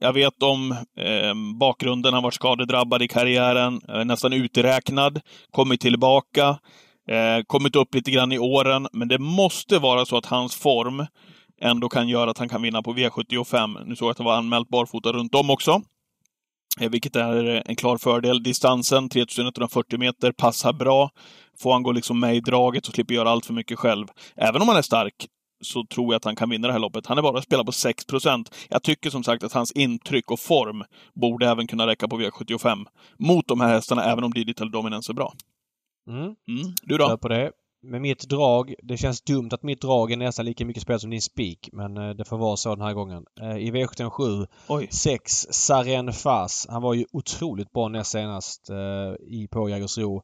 Jag 0.00 0.12
vet 0.12 0.42
om 0.42 0.72
eh, 0.96 1.34
bakgrunden. 1.60 2.14
Han 2.14 2.22
var 2.22 2.30
skadedrabbad 2.30 3.02
i 3.02 3.08
karriären, 3.08 3.80
eh, 3.88 4.04
nästan 4.04 4.32
uträknad, 4.32 5.20
kommit 5.50 5.80
tillbaka, 5.80 6.58
eh, 7.08 7.44
kommit 7.46 7.76
upp 7.76 7.94
lite 7.94 8.10
grann 8.10 8.32
i 8.32 8.38
åren. 8.38 8.88
Men 8.92 9.08
det 9.08 9.18
måste 9.18 9.78
vara 9.78 10.04
så 10.04 10.16
att 10.16 10.26
hans 10.26 10.56
form 10.56 11.06
ändå 11.60 11.88
kan 11.88 12.08
göra 12.08 12.30
att 12.30 12.38
han 12.38 12.48
kan 12.48 12.62
vinna 12.62 12.82
på 12.82 12.92
V75. 12.92 13.84
Nu 13.86 13.96
såg 13.96 14.06
jag 14.06 14.10
att 14.10 14.16
det 14.16 14.24
var 14.24 14.36
anmält 14.36 14.68
barfota 14.68 15.12
runt 15.12 15.34
om 15.34 15.50
också. 15.50 15.82
Eh, 16.80 16.90
vilket 16.90 17.16
är 17.16 17.62
en 17.66 17.76
klar 17.76 17.98
fördel. 17.98 18.42
Distansen, 18.42 19.08
3140 19.08 19.98
meter, 19.98 20.32
passar 20.32 20.72
bra. 20.72 21.10
Får 21.58 21.72
han 21.72 21.82
gå 21.82 21.92
liksom 21.92 22.20
med 22.20 22.36
i 22.36 22.40
draget 22.40 22.86
så 22.86 22.92
slipper 22.92 23.14
göra 23.14 23.30
allt 23.30 23.46
för 23.46 23.54
mycket 23.54 23.78
själv. 23.78 24.06
Även 24.36 24.62
om 24.62 24.68
han 24.68 24.76
är 24.76 24.82
stark 24.82 25.26
så 25.64 25.84
tror 25.86 26.06
jag 26.06 26.14
att 26.14 26.24
han 26.24 26.36
kan 26.36 26.50
vinna 26.50 26.66
det 26.66 26.72
här 26.72 26.80
loppet. 26.80 27.06
Han 27.06 27.18
är 27.18 27.22
bara 27.22 27.42
spelat 27.42 27.66
på 27.66 27.72
6% 27.72 28.52
Jag 28.68 28.82
tycker 28.82 29.10
som 29.10 29.24
sagt 29.24 29.44
att 29.44 29.52
hans 29.52 29.72
intryck 29.72 30.30
och 30.30 30.40
form 30.40 30.84
borde 31.14 31.48
även 31.48 31.66
kunna 31.66 31.86
räcka 31.86 32.08
på 32.08 32.20
V75 32.20 32.86
mot 33.18 33.48
de 33.48 33.60
här 33.60 33.68
hästarna, 33.68 34.04
även 34.04 34.24
om 34.24 34.32
Digital 34.32 34.70
Dominance 34.70 35.12
är 35.12 35.14
bra. 35.14 35.32
Mm. 36.08 36.22
Mm. 36.22 36.74
Du 36.82 36.98
då? 36.98 37.18
på 37.18 37.28
det. 37.28 37.50
Med 37.82 38.00
mitt 38.00 38.28
drag, 38.28 38.74
det 38.82 38.96
känns 38.96 39.22
dumt 39.22 39.48
att 39.52 39.62
mitt 39.62 39.80
drag 39.80 40.12
är 40.12 40.16
nästan 40.16 40.44
lika 40.44 40.64
mycket 40.64 40.82
spel 40.82 41.00
som 41.00 41.10
din 41.10 41.22
spik, 41.22 41.68
men 41.72 41.96
eh, 41.96 42.10
det 42.10 42.24
får 42.24 42.38
vara 42.38 42.56
så 42.56 42.74
den 42.74 42.84
här 42.84 42.94
gången. 42.94 43.24
Eh, 43.40 43.56
I 43.56 43.70
V77 43.70 44.46
6 44.90 45.46
Saren 45.50 46.12
Fas. 46.12 46.66
Han 46.70 46.82
var 46.82 46.94
ju 46.94 47.04
otroligt 47.12 47.72
bra 47.72 47.88
näst 47.88 48.10
senast 48.10 48.70
eh, 48.70 48.76
i 49.26 49.48
på 49.50 49.68
Jägersro. 49.68 50.22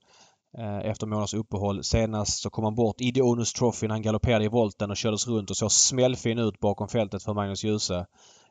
Eh, 0.59 0.90
efter 0.90 1.07
månaders 1.07 1.34
uppehåll. 1.34 1.84
Senast 1.84 2.42
så 2.42 2.51
kom 2.51 2.64
han 2.64 2.74
bort 2.74 3.01
i 3.01 3.12
The 3.12 3.22
Onus 3.22 3.53
Trophy 3.53 3.86
när 3.86 3.94
han 3.94 4.03
galopperade 4.03 4.44
i 4.44 4.48
volten 4.48 4.90
och 4.90 4.96
kördes 4.96 5.28
runt 5.28 5.51
och 5.51 5.57
såg 5.57 5.72
smällfin 5.72 6.38
ut 6.38 6.61
bakom 6.61 6.88
fältet 6.88 7.22
för 7.22 7.34
Magnus 7.34 7.64
Djuse. 7.64 8.07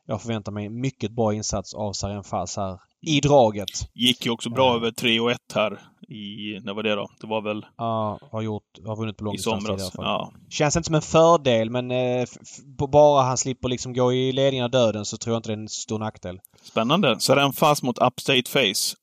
Jag 0.06 0.22
förväntar 0.22 0.52
mig 0.52 0.66
en 0.66 0.80
mycket 0.80 1.10
bra 1.10 1.34
insats 1.34 1.74
av 1.74 1.92
Saren 1.92 2.24
Fas 2.24 2.56
här 2.56 2.78
i 3.02 3.20
draget. 3.20 3.68
Gick 3.94 4.26
ju 4.26 4.32
också 4.32 4.50
bra 4.50 4.66
ja. 4.66 4.76
över 4.76 4.90
3 4.90 5.20
och 5.20 5.30
1 5.30 5.38
här 5.54 5.80
i, 6.08 6.60
när 6.62 6.74
var 6.74 6.82
det 6.82 6.94
då? 6.94 7.08
Det 7.20 7.26
var 7.26 7.42
väl... 7.42 7.66
Ja, 7.76 8.18
har 8.32 8.42
gjort, 8.42 8.62
har 8.86 8.96
vunnit 8.96 9.16
på 9.16 9.24
långdistans 9.24 9.64
i 9.64 9.66
somras. 9.66 9.92
Ja. 9.96 10.32
Känns 10.50 10.76
inte 10.76 10.86
som 10.86 10.94
en 10.94 11.02
fördel 11.02 11.70
men 11.70 11.90
eh, 11.90 12.26
bara 12.92 13.22
han 13.22 13.36
slipper 13.36 13.68
liksom 13.68 13.92
gå 13.92 14.12
i 14.12 14.32
ledningen 14.32 14.64
av 14.64 14.70
döden 14.70 15.04
så 15.04 15.16
tror 15.16 15.34
jag 15.34 15.38
inte 15.38 15.48
det 15.48 15.54
är 15.54 15.58
en 15.58 15.68
stor 15.68 15.98
nackdel. 15.98 16.40
Spännande. 16.62 17.20
Saren 17.20 17.52
Fas 17.52 17.82
mot 17.82 17.98
Upstate 17.98 18.50
Face. 18.50 18.96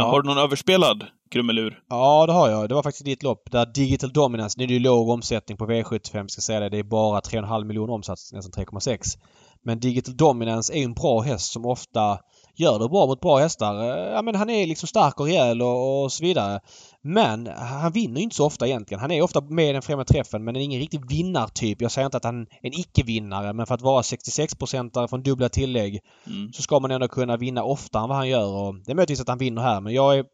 Har 0.00 0.22
du 0.22 0.28
någon 0.28 0.38
överspelad 0.38 1.06
krumelur? 1.30 1.82
Ja, 1.88 2.26
det 2.26 2.32
har 2.32 2.50
jag. 2.50 2.68
Det 2.68 2.74
var 2.74 2.82
faktiskt 2.82 3.04
ditt 3.04 3.22
lopp 3.22 3.50
där 3.50 3.66
Digital 3.66 4.12
Dominance, 4.12 4.58
nu 4.58 4.64
är 4.64 4.68
det 4.68 4.74
ju 4.74 4.80
låg 4.80 5.08
omsättning 5.08 5.58
på 5.58 5.66
V75 5.66 6.28
ska 6.28 6.40
säga 6.40 6.60
det. 6.60 6.68
Det 6.68 6.78
är 6.78 6.82
bara 6.82 7.20
3,5 7.20 7.64
miljoner 7.64 7.92
omsats, 7.92 8.32
nästan 8.32 8.64
3,6. 8.64 9.18
Men 9.64 9.80
Digital 9.80 10.16
Dominance 10.16 10.74
är 10.74 10.84
en 10.84 10.94
bra 10.94 11.20
häst 11.20 11.52
som 11.52 11.66
ofta 11.66 12.18
gör 12.56 12.78
det 12.78 12.88
bra 12.88 13.06
mot 13.06 13.20
bra 13.20 13.38
hästar. 13.38 13.74
Eh, 13.74 14.12
ja 14.12 14.22
men 14.22 14.34
han 14.34 14.50
är 14.50 14.66
liksom 14.66 14.86
stark 14.86 15.20
och 15.20 15.26
rejäl 15.26 15.62
och, 15.62 16.04
och 16.04 16.12
så 16.12 16.24
vidare. 16.24 16.60
Men 17.02 17.46
han 17.46 17.92
vinner 17.92 18.20
inte 18.20 18.36
så 18.36 18.46
ofta 18.46 18.66
egentligen. 18.66 19.00
Han 19.00 19.10
är 19.10 19.22
ofta 19.22 19.40
med 19.40 19.70
i 19.70 19.72
den 19.72 19.82
främre 19.82 20.04
träffen 20.04 20.44
men 20.44 20.56
är 20.56 20.60
ingen 20.60 20.80
riktig 20.80 21.10
vinnartyp. 21.10 21.82
Jag 21.82 21.90
säger 21.90 22.06
inte 22.06 22.16
att 22.16 22.24
han 22.24 22.40
är 22.40 22.46
en 22.62 22.80
icke-vinnare 22.80 23.52
men 23.52 23.66
för 23.66 23.74
att 23.74 23.82
vara 23.82 24.02
66-procentare 24.02 25.08
från 25.08 25.22
dubbla 25.22 25.48
tillägg 25.48 26.00
mm. 26.26 26.52
så 26.52 26.62
ska 26.62 26.80
man 26.80 26.90
ändå 26.90 27.08
kunna 27.08 27.36
vinna 27.36 27.64
oftare 27.64 28.02
än 28.02 28.08
vad 28.08 28.18
han 28.18 28.28
gör. 28.28 28.52
Och 28.52 28.74
det 28.74 28.90
är 28.90 28.94
möjligtvis 28.94 29.20
att 29.20 29.28
han 29.28 29.38
vinner 29.38 29.62
här 29.62 29.80
men 29.80 29.94
jag 29.94 30.18
är 30.18 30.24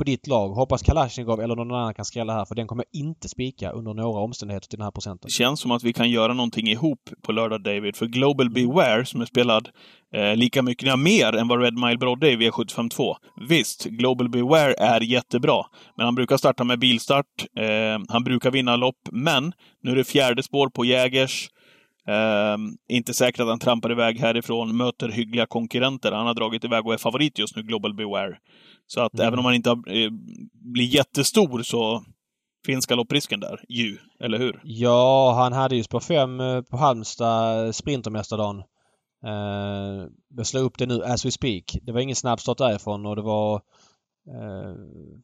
på 0.00 0.04
ditt 0.04 0.26
lag. 0.26 0.48
Hoppas 0.48 0.82
Kalashnikov 0.82 1.40
eller 1.40 1.56
någon 1.56 1.70
annan 1.74 1.94
kan 1.94 2.04
skrälla 2.04 2.32
här 2.32 2.44
för 2.44 2.54
den 2.54 2.66
kommer 2.66 2.84
inte 2.92 3.28
spika 3.28 3.70
under 3.70 3.94
några 3.94 4.20
omständigheter 4.20 4.68
till 4.68 4.78
den 4.78 4.84
här 4.84 4.90
procenten. 4.90 5.28
Det 5.28 5.32
känns 5.32 5.60
som 5.60 5.70
att 5.70 5.82
vi 5.82 5.92
kan 5.92 6.10
göra 6.10 6.34
någonting 6.34 6.68
ihop 6.68 7.10
på 7.22 7.32
lördag 7.32 7.62
David. 7.62 7.96
För 7.96 8.06
Global 8.06 8.50
Beware 8.50 9.06
som 9.06 9.20
är 9.20 9.26
spelad 9.26 9.68
Eh, 10.14 10.36
lika 10.36 10.62
mycket, 10.62 10.88
ja, 10.88 10.96
mer 10.96 11.36
än 11.36 11.48
vad 11.48 11.62
Red 11.62 11.74
Mile 11.74 11.98
Brodde 11.98 12.28
är 12.28 12.42
i 12.42 12.50
V752. 12.50 13.14
Visst, 13.48 13.84
Global 13.84 14.28
Beware 14.28 14.74
är 14.74 15.00
jättebra, 15.00 15.62
men 15.96 16.04
han 16.04 16.14
brukar 16.14 16.36
starta 16.36 16.64
med 16.64 16.78
bilstart. 16.78 17.26
Eh, 17.58 18.04
han 18.08 18.24
brukar 18.24 18.50
vinna 18.50 18.76
lopp, 18.76 19.08
men 19.12 19.52
nu 19.82 19.90
är 19.90 19.96
det 19.96 20.04
fjärde 20.04 20.42
spår 20.42 20.68
på 20.68 20.84
Jägers. 20.84 21.48
Eh, 22.08 22.56
inte 22.96 23.14
säkert 23.14 23.40
att 23.40 23.48
han 23.48 23.58
trampar 23.58 23.92
iväg 23.92 24.20
härifrån, 24.20 24.76
möter 24.76 25.08
hyggliga 25.08 25.46
konkurrenter. 25.46 26.12
Han 26.12 26.26
har 26.26 26.34
dragit 26.34 26.64
iväg 26.64 26.86
och 26.86 26.92
är 26.94 26.98
favorit 26.98 27.38
just 27.38 27.56
nu, 27.56 27.62
Global 27.62 27.94
Beware. 27.94 28.36
Så 28.92 29.00
att 29.00 29.14
mm. 29.14 29.26
även 29.26 29.38
om 29.38 29.44
han 29.44 29.54
inte 29.54 29.70
eh, 29.70 30.10
blir 30.52 30.94
jättestor 30.94 31.62
så 31.62 32.04
finns 32.66 32.86
galopprisken 32.86 33.40
där 33.40 33.64
ju, 33.68 33.98
eller 34.20 34.38
hur? 34.38 34.60
Ja, 34.64 35.32
han 35.32 35.52
hade 35.52 35.76
ju 35.76 35.82
spår 35.82 36.00
5 36.00 36.40
eh, 36.40 36.62
på 36.62 36.76
Halmstad 36.76 37.74
Sprintermästardagen. 37.74 38.58
Eh, 39.26 40.06
jag 40.36 40.46
slår 40.46 40.62
upp 40.62 40.78
det 40.78 40.86
nu 40.86 41.04
as 41.04 41.24
we 41.24 41.30
speak. 41.30 41.64
Det 41.82 41.92
var 41.92 42.00
ingen 42.00 42.16
snabb 42.16 42.40
start 42.40 42.58
därifrån 42.58 43.06
och 43.06 43.16
det 43.16 43.22
var 43.22 43.54
eh, 44.28 44.74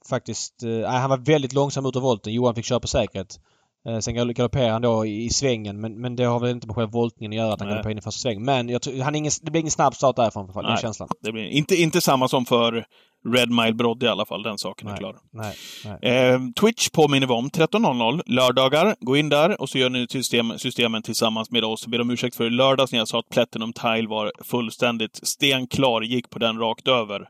faktiskt... 0.09 0.63
Eh, 0.63 0.91
han 0.91 1.11
var 1.11 1.19
väldigt 1.19 1.53
långsam 1.53 1.87
ut 1.87 1.97
av 1.97 2.03
volten. 2.03 2.33
Johan 2.33 2.55
fick 2.55 2.65
köra 2.65 2.81
på 2.81 2.89
säkerhet. 2.89 3.41
Eh, 3.89 3.99
sen 3.99 4.15
galopperade 4.15 4.73
han 4.73 4.83
då 4.83 5.07
i, 5.07 5.25
i 5.25 5.31
svängen 5.31 5.81
men, 5.81 6.01
men 6.01 6.17
det 6.17 6.25
har 6.25 6.41
väl 6.41 6.51
inte 6.51 6.67
med 6.67 6.77
själva 6.77 6.91
voltningen 6.91 7.33
att 7.33 7.37
göra 7.37 7.53
att 7.53 7.61
han 7.61 7.69
galopperade 7.69 7.93
in 7.93 7.99
i 7.99 8.03
första 8.03 8.19
sväng. 8.19 8.45
Men 8.45 8.69
jag 8.69 8.81
han 9.03 9.15
ingen, 9.15 9.33
det 9.43 9.51
blir 9.51 9.61
ingen 9.61 9.71
snabb 9.71 9.95
start 9.95 10.17
därifrån 10.17 10.53
för 10.53 10.63
den 10.63 10.77
känslan. 10.77 11.09
Det 11.21 11.33
blir 11.33 11.45
inte, 11.45 11.75
inte 11.75 12.01
samma 12.01 12.29
som 12.29 12.45
för 12.45 12.87
Red 13.35 13.51
Mile 13.51 13.73
Brodde 13.73 14.07
i 14.07 14.09
alla 14.09 14.27
fall, 14.27 14.43
den 14.43 14.59
saken 14.59 14.87
nej, 14.87 14.95
är 14.95 14.99
klar. 14.99 15.17
Nej, 15.33 15.57
nej. 15.85 16.33
Eh, 16.33 16.41
Twitch 16.61 16.89
påminner 16.89 17.27
vi 17.27 17.33
om, 17.33 17.51
13.00 17.51 18.23
lördagar. 18.27 18.97
Gå 19.01 19.17
in 19.17 19.29
där 19.29 19.61
och 19.61 19.69
så 19.69 19.79
gör 19.79 19.91
ni 19.91 20.07
system, 20.09 20.59
systemen 20.59 21.03
tillsammans 21.03 21.51
med 21.51 21.65
oss. 21.65 21.87
Ber 21.87 22.01
om 22.01 22.11
ursäkt 22.11 22.37
för 22.37 22.51
lördags 22.51 22.93
när 22.93 22.99
jag 22.99 23.09
sa 23.09 23.19
att 23.19 23.29
Platinum 23.29 23.73
Tile 23.73 24.09
var 24.09 24.33
fullständigt 24.45 25.21
stenklar, 25.23 26.03
gick 26.03 26.31
på 26.31 26.39
den 26.39 26.59
rakt 26.59 26.89
över. 26.89 27.29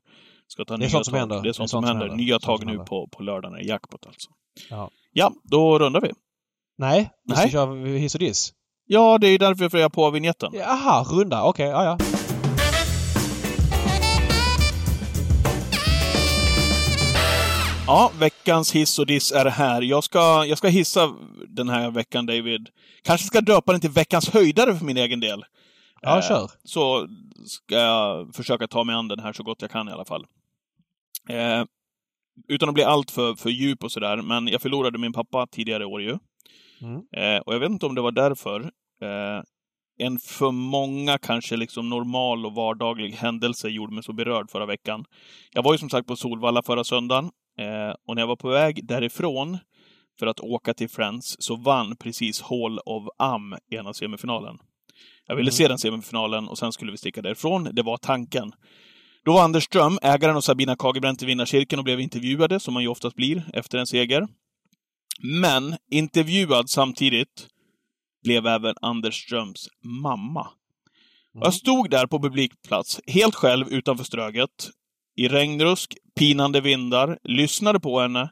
Ska 0.48 0.64
ta 0.64 0.76
det 0.76 0.84
är 0.84 0.88
sånt 0.88 1.06
som 1.06 1.14
händer. 1.14 1.42
Det 1.42 1.48
är 1.48 1.52
sånt, 1.52 1.70
som, 1.70 1.84
händer. 1.84 2.08
händer. 2.08 2.24
Nya 2.24 2.38
tag 2.38 2.66
nu 2.66 2.78
på, 2.78 3.08
på 3.08 3.22
lördagen 3.22 3.58
är 3.58 3.68
jackpot 3.68 4.06
alltså. 4.06 4.30
Ja. 4.70 4.90
ja, 5.12 5.32
då 5.44 5.78
rundar 5.78 6.00
vi. 6.00 6.12
Nej, 6.78 7.10
vi 7.24 7.36
ska 7.36 7.48
köra 7.48 7.74
hiss 7.74 8.14
och 8.14 8.20
diss. 8.20 8.52
Ja, 8.86 9.18
det 9.18 9.26
är 9.26 9.38
därför 9.38 9.78
jag 9.78 9.84
är 9.84 9.88
på 9.88 10.10
vinjetten. 10.10 10.50
Jaha, 10.52 11.04
runda. 11.04 11.42
Okej, 11.42 11.74
okay, 11.74 11.84
ja, 11.84 11.96
ja. 12.00 12.15
Ja, 17.86 18.12
veckans 18.20 18.72
hiss 18.72 18.98
och 18.98 19.06
diss 19.06 19.32
är 19.32 19.44
här. 19.44 19.82
Jag 19.82 20.04
ska, 20.04 20.44
jag 20.46 20.58
ska 20.58 20.68
hissa 20.68 21.14
den 21.48 21.68
här 21.68 21.90
veckan, 21.90 22.26
David. 22.26 22.68
Kanske 23.02 23.26
ska 23.26 23.40
döpa 23.40 23.72
den 23.72 23.80
till 23.80 23.90
veckans 23.90 24.30
höjdare 24.30 24.74
för 24.74 24.84
min 24.84 24.96
egen 24.96 25.20
del. 25.20 25.44
Ja, 26.02 26.16
eh, 26.16 26.28
kör. 26.28 26.50
Så 26.64 27.08
ska 27.46 27.74
jag 27.74 28.34
försöka 28.34 28.66
ta 28.66 28.84
mig 28.84 28.94
an 28.94 29.08
den 29.08 29.20
här 29.20 29.32
så 29.32 29.42
gott 29.42 29.62
jag 29.62 29.70
kan 29.70 29.88
i 29.88 29.92
alla 29.92 30.04
fall. 30.04 30.26
Eh, 31.28 31.64
utan 32.48 32.68
att 32.68 32.74
bli 32.74 32.84
allt 32.84 33.10
för, 33.10 33.34
för 33.34 33.50
djup 33.50 33.84
och 33.84 33.92
sådär, 33.92 34.16
men 34.16 34.48
jag 34.48 34.62
förlorade 34.62 34.98
min 34.98 35.12
pappa 35.12 35.46
tidigare 35.46 35.82
i 35.82 35.86
år 35.86 36.02
ju. 36.02 36.18
Mm. 36.80 36.96
Eh, 37.16 37.40
och 37.40 37.54
jag 37.54 37.60
vet 37.60 37.70
inte 37.70 37.86
om 37.86 37.94
det 37.94 38.00
var 38.00 38.12
därför. 38.12 38.60
Eh, 39.02 39.42
en 39.98 40.18
för 40.18 40.50
många 40.50 41.18
kanske 41.18 41.56
liksom 41.56 41.88
normal 41.88 42.46
och 42.46 42.54
vardaglig 42.54 43.12
händelse 43.12 43.68
gjorde 43.68 43.94
mig 43.94 44.04
så 44.04 44.12
berörd 44.12 44.50
förra 44.50 44.66
veckan. 44.66 45.04
Jag 45.52 45.62
var 45.62 45.72
ju 45.72 45.78
som 45.78 45.90
sagt 45.90 46.08
på 46.08 46.16
Solvalla 46.16 46.62
förra 46.62 46.84
söndagen 46.84 47.30
eh, 47.58 47.94
och 48.06 48.14
när 48.14 48.22
jag 48.22 48.26
var 48.26 48.36
på 48.36 48.48
väg 48.48 48.86
därifrån 48.86 49.58
för 50.18 50.26
att 50.26 50.40
åka 50.40 50.74
till 50.74 50.88
Friends 50.88 51.36
så 51.38 51.56
vann 51.56 51.96
precis 51.96 52.42
Hall 52.42 52.78
of 52.78 53.08
Am 53.18 53.56
ena 53.70 53.94
semifinalen. 53.94 54.58
Jag 55.26 55.36
ville 55.36 55.48
mm. 55.48 55.52
se 55.52 55.68
den 55.68 55.78
semifinalen 55.78 56.48
och 56.48 56.58
sen 56.58 56.72
skulle 56.72 56.90
vi 56.90 56.98
sticka 56.98 57.22
därifrån. 57.22 57.68
Det 57.72 57.82
var 57.82 57.96
tanken. 57.96 58.52
Då 59.24 59.32
var 59.32 59.42
Anders 59.42 59.64
Ström, 59.64 59.98
ägaren 60.02 60.36
och 60.36 60.44
Sabina 60.44 60.76
Kagebrant 60.76 61.22
i 61.22 61.26
vinnarcirkeln 61.26 61.78
och 61.78 61.84
blev 61.84 62.00
intervjuade, 62.00 62.60
som 62.60 62.74
man 62.74 62.82
ju 62.82 62.88
oftast 62.88 63.16
blir 63.16 63.50
efter 63.52 63.78
en 63.78 63.86
seger. 63.86 64.28
Men 65.42 65.76
intervjuad 65.90 66.70
samtidigt 66.70 67.48
blev 68.24 68.46
även 68.46 68.74
Anders 68.82 69.24
Ströms 69.24 69.68
mamma. 70.02 70.40
Mm. 70.40 71.44
Jag 71.44 71.54
stod 71.54 71.90
där 71.90 72.06
på 72.06 72.22
publikplats, 72.22 73.00
helt 73.06 73.34
själv 73.34 73.68
utanför 73.68 74.04
Ströget, 74.04 74.70
i 75.16 75.28
regnrusk, 75.28 75.96
pinande 76.18 76.60
vindar, 76.60 77.18
lyssnade 77.24 77.80
på 77.80 78.00
henne, 78.00 78.30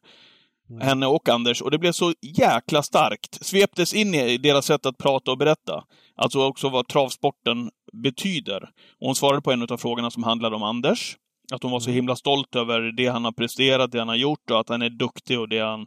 mm. 0.71 0.81
henne 0.81 1.07
och 1.07 1.29
Anders, 1.29 1.63
och 1.63 1.71
det 1.71 1.79
blev 1.79 1.93
så 1.93 2.13
jäkla 2.23 2.83
starkt. 2.83 3.45
Sveptes 3.45 3.95
in 3.95 4.15
i 4.15 4.39
deras 4.39 4.67
sätt 4.67 4.87
att 4.87 4.99
prata 4.99 5.31
och 5.31 5.39
berätta. 5.39 5.85
Alltså 6.17 6.43
också 6.43 6.69
vad 6.69 6.89
travsporten 6.89 7.71
betyder. 7.93 8.63
Och 9.01 9.07
hon 9.07 9.15
svarade 9.15 9.43
på 9.43 9.53
en 9.53 9.63
av 9.63 9.77
frågorna 9.77 10.11
som 10.11 10.23
handlade 10.23 10.57
om 10.57 10.63
Anders. 10.63 11.17
Att 11.53 11.63
hon 11.63 11.73
var 11.73 11.81
så 11.81 11.91
mm. 11.91 11.95
himla 11.95 12.17
stolt 12.17 12.57
över 12.57 12.81
det 12.97 13.07
han 13.07 13.25
har 13.25 13.33
presterat, 13.33 13.93
det 13.93 13.99
han 13.99 14.09
har 14.09 14.17
gjort 14.17 14.51
och 14.51 14.61
att 14.61 14.69
han 14.69 14.83
är 14.83 14.91
duktig 14.91 15.41
och 15.41 15.49
det 15.49 15.59
han 15.59 15.87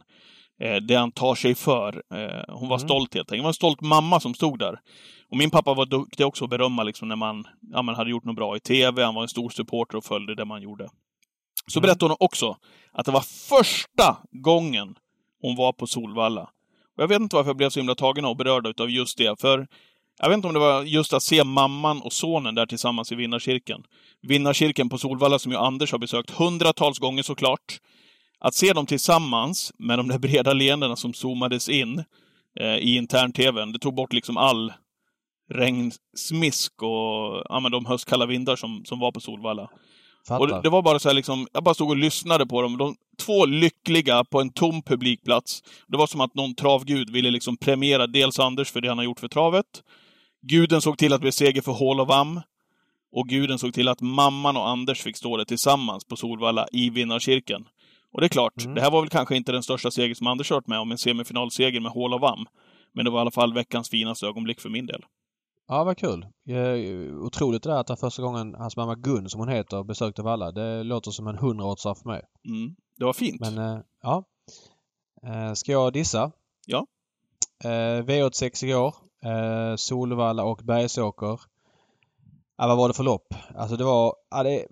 det 0.58 0.94
han 0.94 1.12
tar 1.12 1.34
sig 1.34 1.54
för. 1.54 2.02
Eh, 2.14 2.54
hon 2.54 2.68
var 2.68 2.76
mm. 2.76 2.88
stolt 2.88 3.14
helt 3.14 3.32
enkelt. 3.32 3.40
Det 3.40 3.42
var 3.42 3.48
en 3.48 3.54
stolt 3.54 3.80
mamma 3.80 4.20
som 4.20 4.34
stod 4.34 4.58
där. 4.58 4.80
Och 5.30 5.36
min 5.36 5.50
pappa 5.50 5.74
var 5.74 5.86
duktig 5.86 6.26
också 6.26 6.44
att 6.44 6.50
berömma 6.50 6.82
liksom 6.82 7.08
när 7.08 7.16
man, 7.16 7.46
ja, 7.72 7.82
man 7.82 7.94
hade 7.94 8.10
gjort 8.10 8.24
något 8.24 8.36
bra 8.36 8.56
i 8.56 8.60
TV. 8.60 9.04
Han 9.04 9.14
var 9.14 9.22
en 9.22 9.28
stor 9.28 9.50
supporter 9.50 9.98
och 9.98 10.04
följde 10.04 10.34
det 10.34 10.44
man 10.44 10.62
gjorde. 10.62 10.88
Så 11.66 11.78
mm. 11.78 11.86
berättade 11.86 12.12
hon 12.12 12.16
också 12.20 12.56
att 12.92 13.06
det 13.06 13.12
var 13.12 13.24
första 13.48 14.16
gången 14.30 14.94
hon 15.42 15.56
var 15.56 15.72
på 15.72 15.86
Solvalla. 15.86 16.50
Och 16.96 17.02
jag 17.02 17.08
vet 17.08 17.20
inte 17.20 17.36
varför 17.36 17.48
jag 17.50 17.56
blev 17.56 17.70
så 17.70 17.80
himla 17.80 17.94
tagen 17.94 18.24
och 18.24 18.36
berörd 18.36 18.80
av 18.80 18.90
just 18.90 19.18
det. 19.18 19.40
För 19.40 19.66
jag 20.20 20.28
vet 20.28 20.36
inte 20.36 20.48
om 20.48 20.54
det 20.54 20.60
var 20.60 20.82
just 20.82 21.12
att 21.12 21.22
se 21.22 21.44
mamman 21.44 22.02
och 22.02 22.12
sonen 22.12 22.54
där 22.54 22.66
tillsammans 22.66 23.12
i 23.12 23.14
vinnarkirken. 23.14 23.82
Vinnarkirken 24.22 24.88
på 24.88 24.98
Solvalla 24.98 25.38
som 25.38 25.52
ju 25.52 25.58
Anders 25.58 25.92
har 25.92 25.98
besökt 25.98 26.30
hundratals 26.30 26.98
gånger 26.98 27.22
såklart. 27.22 27.80
Att 28.40 28.54
se 28.54 28.72
dem 28.72 28.86
tillsammans 28.86 29.72
med 29.78 29.98
de 29.98 30.08
där 30.08 30.18
breda 30.18 30.52
leendena 30.52 30.96
som 30.96 31.14
zoomades 31.14 31.68
in 31.68 32.04
eh, 32.60 32.76
i 32.76 32.96
intern-tvn, 32.96 33.72
det 33.72 33.78
tog 33.78 33.94
bort 33.94 34.12
liksom 34.12 34.36
all 34.36 34.72
regnsmisk 35.50 36.82
och 36.82 37.42
ja, 37.48 37.60
men 37.60 37.72
de 37.72 37.86
höstkalla 37.86 38.26
vindar 38.26 38.56
som, 38.56 38.84
som 38.84 38.98
var 38.98 39.12
på 39.12 39.20
Solvalla. 39.20 39.70
Och 40.30 40.48
det, 40.48 40.60
det, 40.62 40.68
var 40.68 40.82
bara 40.82 40.98
så 40.98 41.08
här 41.08 41.14
liksom, 41.14 41.46
jag 41.52 41.64
bara 41.64 41.74
stod 41.74 41.90
och 41.90 41.96
lyssnade 41.96 42.46
på 42.46 42.62
dem. 42.62 42.78
De, 42.78 42.96
två 43.18 43.46
lyckliga 43.46 44.24
på 44.24 44.40
en 44.40 44.50
tom 44.50 44.82
publikplats. 44.82 45.62
Det 45.86 45.96
var 45.96 46.06
som 46.06 46.20
att 46.20 46.34
någon 46.34 46.54
travgud 46.54 47.10
ville 47.10 47.30
liksom 47.30 47.56
premiera 47.56 48.06
dels 48.06 48.38
Anders 48.38 48.70
för 48.70 48.80
det 48.80 48.88
han 48.88 48.98
har 48.98 49.04
gjort 49.04 49.20
för 49.20 49.28
travet. 49.28 49.66
Guden 50.42 50.80
såg 50.80 50.98
till 50.98 51.12
att 51.12 51.20
det 51.20 51.22
blev 51.22 51.30
seger 51.30 51.62
för 51.62 51.72
Hall 51.72 52.00
of 52.00 52.10
Am. 52.10 52.40
Och 53.12 53.28
guden 53.28 53.58
såg 53.58 53.74
till 53.74 53.88
att 53.88 54.00
mamman 54.00 54.56
och 54.56 54.68
Anders 54.68 55.02
fick 55.02 55.16
stå 55.16 55.36
där 55.36 55.44
tillsammans 55.44 56.04
på 56.04 56.16
Solvalla 56.16 56.66
i 56.72 56.90
vinnarkirken. 56.90 57.64
Och 58.12 58.20
det 58.20 58.26
är 58.26 58.28
klart, 58.28 58.64
mm. 58.64 58.74
det 58.74 58.80
här 58.80 58.90
var 58.90 59.00
väl 59.00 59.10
kanske 59.10 59.36
inte 59.36 59.52
den 59.52 59.62
största 59.62 59.90
seger 59.90 60.14
som 60.14 60.26
Anders 60.26 60.48
kört 60.48 60.66
med 60.66 60.78
om, 60.78 60.90
en 60.90 60.98
semifinalseger 60.98 61.80
med 61.80 61.92
Hall 61.92 62.14
of 62.14 62.22
Am. 62.22 62.46
Men 62.92 63.04
det 63.04 63.10
var 63.10 63.18
i 63.18 63.20
alla 63.20 63.30
fall 63.30 63.54
veckans 63.54 63.90
finaste 63.90 64.26
ögonblick 64.26 64.60
för 64.60 64.68
min 64.68 64.86
del. 64.86 65.04
Ja, 65.68 65.84
vad 65.84 65.98
kul. 65.98 66.26
Otroligt 67.20 67.62
det 67.62 67.70
där 67.70 67.92
att 67.92 68.00
första 68.00 68.22
gången 68.22 68.54
hans 68.54 68.76
mamma 68.76 68.94
Gun, 68.94 69.28
som 69.28 69.40
hon 69.40 69.48
heter, 69.48 69.84
besökte 69.84 70.22
Valla. 70.22 70.52
Det 70.52 70.82
låter 70.82 71.10
som 71.10 71.26
en 71.26 71.38
hundraårsdag 71.38 71.94
för 71.94 72.08
mig. 72.08 72.22
Mm. 72.44 72.76
Det 72.96 73.04
var 73.04 73.12
fint. 73.12 73.40
Men, 73.40 73.58
äh, 73.58 73.80
ja. 74.02 74.24
Äh, 75.22 75.52
ska 75.52 75.72
jag 75.72 75.92
dissa? 75.92 76.32
Ja. 76.66 76.86
Äh, 77.64 77.68
V86 78.04 78.64
igår. 78.64 78.94
Solvalla 79.76 80.44
och 80.44 80.60
Bergsåker. 80.64 81.40
Ja, 82.56 82.66
vad 82.66 82.76
var 82.76 82.88
det 82.88 82.94
för 82.94 83.04
lopp? 83.04 83.34
Alltså 83.56 83.76
det 83.76 83.84
var... 83.84 84.14
Ja, 84.30 84.42
det 84.42 84.66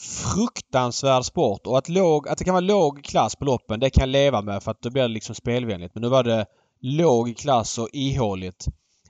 fruktansvärd 0.00 1.24
sport 1.24 1.66
och 1.66 1.78
att, 1.78 1.88
låg, 1.88 2.28
att 2.28 2.38
det 2.38 2.44
kan 2.44 2.54
vara 2.54 2.60
låg 2.60 3.04
klass 3.04 3.36
på 3.36 3.44
loppen 3.44 3.80
det 3.80 3.90
kan 3.90 4.02
jag 4.02 4.08
leva 4.08 4.42
med 4.42 4.62
för 4.62 4.70
att 4.70 4.82
då 4.82 4.90
blir 4.90 5.02
det 5.02 5.08
liksom 5.08 5.34
spelvänligt. 5.34 5.94
Men 5.94 6.02
nu 6.02 6.08
var 6.08 6.24
det 6.24 6.46
låg 6.80 7.36
klass 7.36 7.78
och 7.78 7.88
ihåligt. 7.92 8.66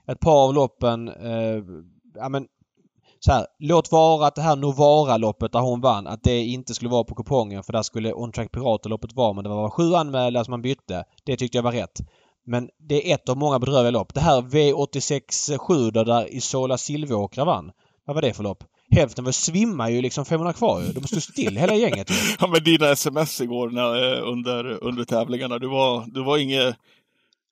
Ett 0.07 0.19
par 0.19 0.43
av 0.43 0.53
loppen, 0.53 1.07
eh, 1.07 1.63
ja 2.15 2.29
men 2.29 2.47
så 3.19 3.31
här, 3.31 3.47
låt 3.59 3.91
vara 3.91 4.27
att 4.27 4.35
det 4.35 4.41
här 4.41 4.55
Novara-loppet 4.55 5.51
där 5.51 5.59
hon 5.59 5.81
vann, 5.81 6.07
att 6.07 6.23
det 6.23 6.43
inte 6.43 6.73
skulle 6.73 6.91
vara 6.91 7.03
på 7.03 7.15
kupongen 7.15 7.63
för 7.63 7.73
där 7.73 7.81
skulle 7.81 8.13
On 8.13 8.31
Track 8.31 8.51
Pirater-loppet 8.51 9.13
vara 9.13 9.33
men 9.33 9.43
det 9.43 9.49
var 9.49 9.69
sju 9.69 9.93
anmälda 9.93 10.43
som 10.43 10.51
man 10.51 10.61
bytte. 10.61 11.03
Det 11.23 11.37
tyckte 11.37 11.57
jag 11.57 11.63
var 11.63 11.71
rätt. 11.71 11.99
Men 12.45 12.69
det 12.77 13.11
är 13.11 13.15
ett 13.15 13.29
av 13.29 13.37
många 13.37 13.59
bedrövliga 13.59 13.91
lopp. 13.91 14.13
Det 14.13 14.19
här 14.19 14.41
V86 14.41 15.57
7 15.57 15.91
där 15.91 16.33
Isola 16.33 16.77
Silvåkra 16.77 17.45
vann. 17.45 17.71
Vad 18.05 18.15
var 18.15 18.21
det 18.21 18.33
för 18.33 18.43
lopp? 18.43 18.63
Hälften 18.91 19.25
var 19.25 19.31
svimmar 19.31 19.89
ju 19.89 20.01
liksom 20.01 20.25
500 20.25 20.53
kvar 20.53 20.81
ju. 20.81 20.91
De 20.91 21.07
stod 21.07 21.23
still 21.23 21.57
hela 21.57 21.75
gänget 21.75 22.09
ju. 22.09 22.15
Ja 22.39 22.47
men 22.47 22.63
dina 22.63 22.91
sms 22.91 23.41
igår 23.41 23.69
när, 23.69 24.17
eh, 24.17 24.29
under, 24.31 24.83
under 24.83 25.03
tävlingarna. 25.03 25.59
Du 25.59 25.67
var, 25.67 26.05
du 26.07 26.23
var 26.23 26.37
inget... 26.37 26.75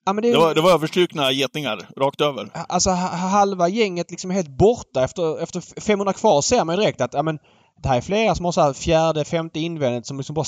Ja, 0.06 0.12
det... 0.12 0.32
Det, 0.32 0.38
var, 0.38 0.54
det 0.54 0.60
var 0.60 0.72
överstrukna 0.72 1.32
getingar, 1.32 1.88
rakt 1.96 2.20
över. 2.20 2.48
Alltså 2.68 2.90
halva 2.90 3.68
gänget 3.68 4.10
liksom 4.10 4.30
är 4.30 4.34
helt 4.34 4.58
borta. 4.58 5.04
Efter, 5.04 5.42
efter 5.42 5.80
500 5.80 6.12
kvar 6.12 6.42
ser 6.42 6.64
man 6.64 6.74
ju 6.76 6.80
direkt 6.80 7.00
att 7.00 7.14
ja, 7.14 7.22
men, 7.22 7.38
det 7.82 7.88
här 7.88 7.96
är 7.96 8.00
flera 8.00 8.34
som 8.34 8.44
har 8.44 8.52
så 8.52 8.60
här 8.60 8.72
fjärde, 8.72 9.24
femte 9.24 9.60
invändigt 9.60 10.06
som 10.06 10.16
liksom 10.16 10.34
bara 10.34 10.44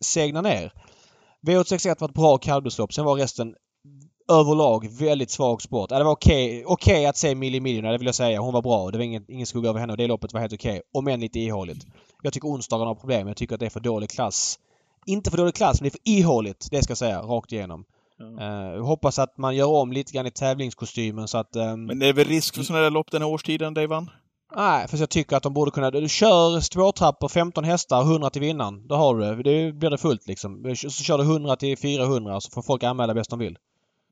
segnar 0.00 0.42
ner. 0.42 0.72
V861 1.46 1.96
var 1.98 2.08
ett 2.08 2.14
bra 2.14 2.38
kallblodslopp. 2.38 2.92
Sen 2.92 3.04
var 3.04 3.16
resten 3.16 3.54
överlag 4.30 4.88
väldigt 4.90 5.30
svag 5.30 5.62
sport. 5.62 5.88
det 5.88 6.04
var 6.04 6.12
okej 6.12 6.64
okay, 6.64 6.64
okay 6.64 7.06
att 7.06 7.16
se 7.16 7.34
Millie 7.34 7.60
Miljoner, 7.60 7.92
det 7.92 7.98
vill 7.98 8.06
jag 8.06 8.14
säga. 8.14 8.40
Hon 8.40 8.54
var 8.54 8.62
bra. 8.62 8.90
Det 8.90 8.98
var 8.98 9.04
ingen, 9.04 9.24
ingen 9.28 9.46
skugga 9.46 9.68
över 9.68 9.80
henne 9.80 9.92
och 9.92 9.96
det 9.96 10.06
loppet 10.06 10.32
var 10.32 10.40
helt 10.40 10.52
okej. 10.52 10.70
Okay. 10.70 10.82
Om 10.94 11.08
än 11.08 11.20
lite 11.20 11.40
ihåligt. 11.40 11.86
Jag 12.22 12.32
tycker 12.32 12.48
onsdagen 12.48 12.86
har 12.86 12.94
problem. 12.94 13.28
Jag 13.28 13.36
tycker 13.36 13.54
att 13.54 13.60
det 13.60 13.66
är 13.66 13.70
för 13.70 13.80
dålig 13.80 14.10
klass. 14.10 14.58
Inte 15.06 15.30
för 15.30 15.36
dålig 15.36 15.54
klass, 15.54 15.80
men 15.80 15.90
det 15.90 15.96
är 16.10 16.20
för 16.20 16.22
ihåligt. 16.22 16.68
Det 16.70 16.82
ska 16.82 16.90
jag 16.90 16.98
säga, 16.98 17.20
rakt 17.20 17.52
igenom. 17.52 17.84
Ja. 18.18 18.74
Uh, 18.74 18.84
hoppas 18.84 19.18
att 19.18 19.38
man 19.38 19.56
gör 19.56 19.66
om 19.66 19.92
lite 19.92 20.12
grann 20.12 20.26
i 20.26 20.30
tävlingskostymen 20.30 21.28
så 21.28 21.38
att... 21.38 21.56
Um, 21.56 21.84
men 21.84 21.98
det 21.98 22.06
är 22.06 22.12
väl 22.12 22.24
risk 22.24 22.54
för 22.54 22.62
sådana 22.62 22.82
där 22.82 22.90
lopp 22.90 23.10
den 23.10 23.22
här 23.22 23.28
årstiden, 23.28 23.74
Davan? 23.74 24.10
Nej, 24.56 24.88
för 24.88 24.98
jag 24.98 25.10
tycker 25.10 25.36
att 25.36 25.42
de 25.42 25.54
borde 25.54 25.70
kunna... 25.70 25.90
Du 25.90 26.08
kör 26.08 26.60
spårtrappor, 26.60 27.28
15 27.28 27.64
hästar, 27.64 28.02
100 28.02 28.30
till 28.30 28.42
vinnaren. 28.42 28.86
Då 28.86 28.94
har 28.94 29.14
du 29.14 29.20
det. 29.20 29.42
Det 29.42 29.72
blir 29.72 29.90
det 29.90 29.98
fullt 29.98 30.26
liksom. 30.26 30.76
Så 30.76 30.90
kör 30.90 31.18
du 31.18 31.24
100 31.24 31.56
till 31.56 31.78
400 31.78 32.40
så 32.40 32.50
får 32.50 32.62
folk 32.62 32.82
anmäla 32.82 33.14
bäst 33.14 33.30
de 33.30 33.38
vill. 33.38 33.58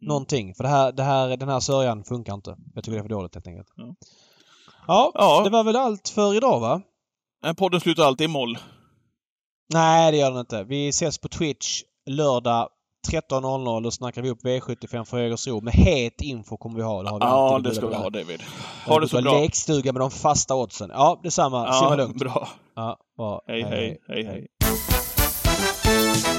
Mm. 0.01 0.09
Någonting. 0.09 0.55
För 0.55 0.65
det 0.65 0.71
här, 0.71 0.93
det 0.93 1.03
här, 1.03 1.37
den 1.37 1.49
här 1.49 1.61
sörjan 1.61 2.05
funkar 2.05 2.35
inte. 2.35 2.57
Jag 2.75 2.85
tycker 2.85 2.93
det 2.97 3.01
är 3.01 3.03
för 3.03 3.09
dåligt 3.09 3.35
helt 3.35 3.47
enkelt. 3.47 3.69
Ja. 3.77 3.95
Ja, 4.87 5.13
ja. 5.15 5.41
det 5.45 5.51
var 5.51 5.65
väl 5.65 5.77
allt 5.77 6.09
för 6.09 6.37
idag 6.37 6.61
va? 6.61 6.83
En 7.45 7.55
podden 7.55 7.81
slutar 7.81 8.05
alltid 8.05 8.25
i 8.25 8.29
moll. 8.29 8.59
Nej, 9.73 10.13
det 10.13 10.19
gör 10.19 10.31
den 10.31 10.41
inte. 10.41 10.65
Vi 10.65 10.89
ses 10.89 11.19
på 11.19 11.29
Twitch 11.29 11.83
lördag 12.07 12.69
13.00 13.09 13.87
och 13.87 13.95
snackar 13.95 14.23
vi 14.23 14.31
upp 14.31 14.45
V75 14.45 15.05
för 15.05 15.19
Jägersro. 15.19 15.61
Med 15.61 15.75
het 15.75 16.21
info 16.21 16.57
kommer 16.57 16.77
vi 16.77 16.83
ha. 16.83 17.03
Det 17.03 17.11
har 17.11 17.19
vi 17.21 17.25
ja, 17.27 17.61
det 17.65 17.75
ska 17.75 17.87
vi 17.87 17.95
ha 17.95 18.11
David. 18.11 18.43
Ha 18.87 19.01
det 19.01 19.09
så 19.09 19.23
bra. 19.23 19.41
Lekstuga 19.41 19.93
med 19.93 20.01
de 20.01 20.11
fasta 20.11 20.55
oddsen. 20.55 20.91
Ja, 20.91 21.21
detsamma. 21.23 21.67
Ja, 21.67 21.73
Simma 21.73 21.97
lugnt. 21.97 22.19
Bra. 22.19 22.49
Ja, 22.75 22.99
bra. 23.17 23.43
hej, 23.47 23.63
hej. 23.63 23.99
hej, 24.09 24.25
hej. 24.25 24.49
hej. 25.85 26.38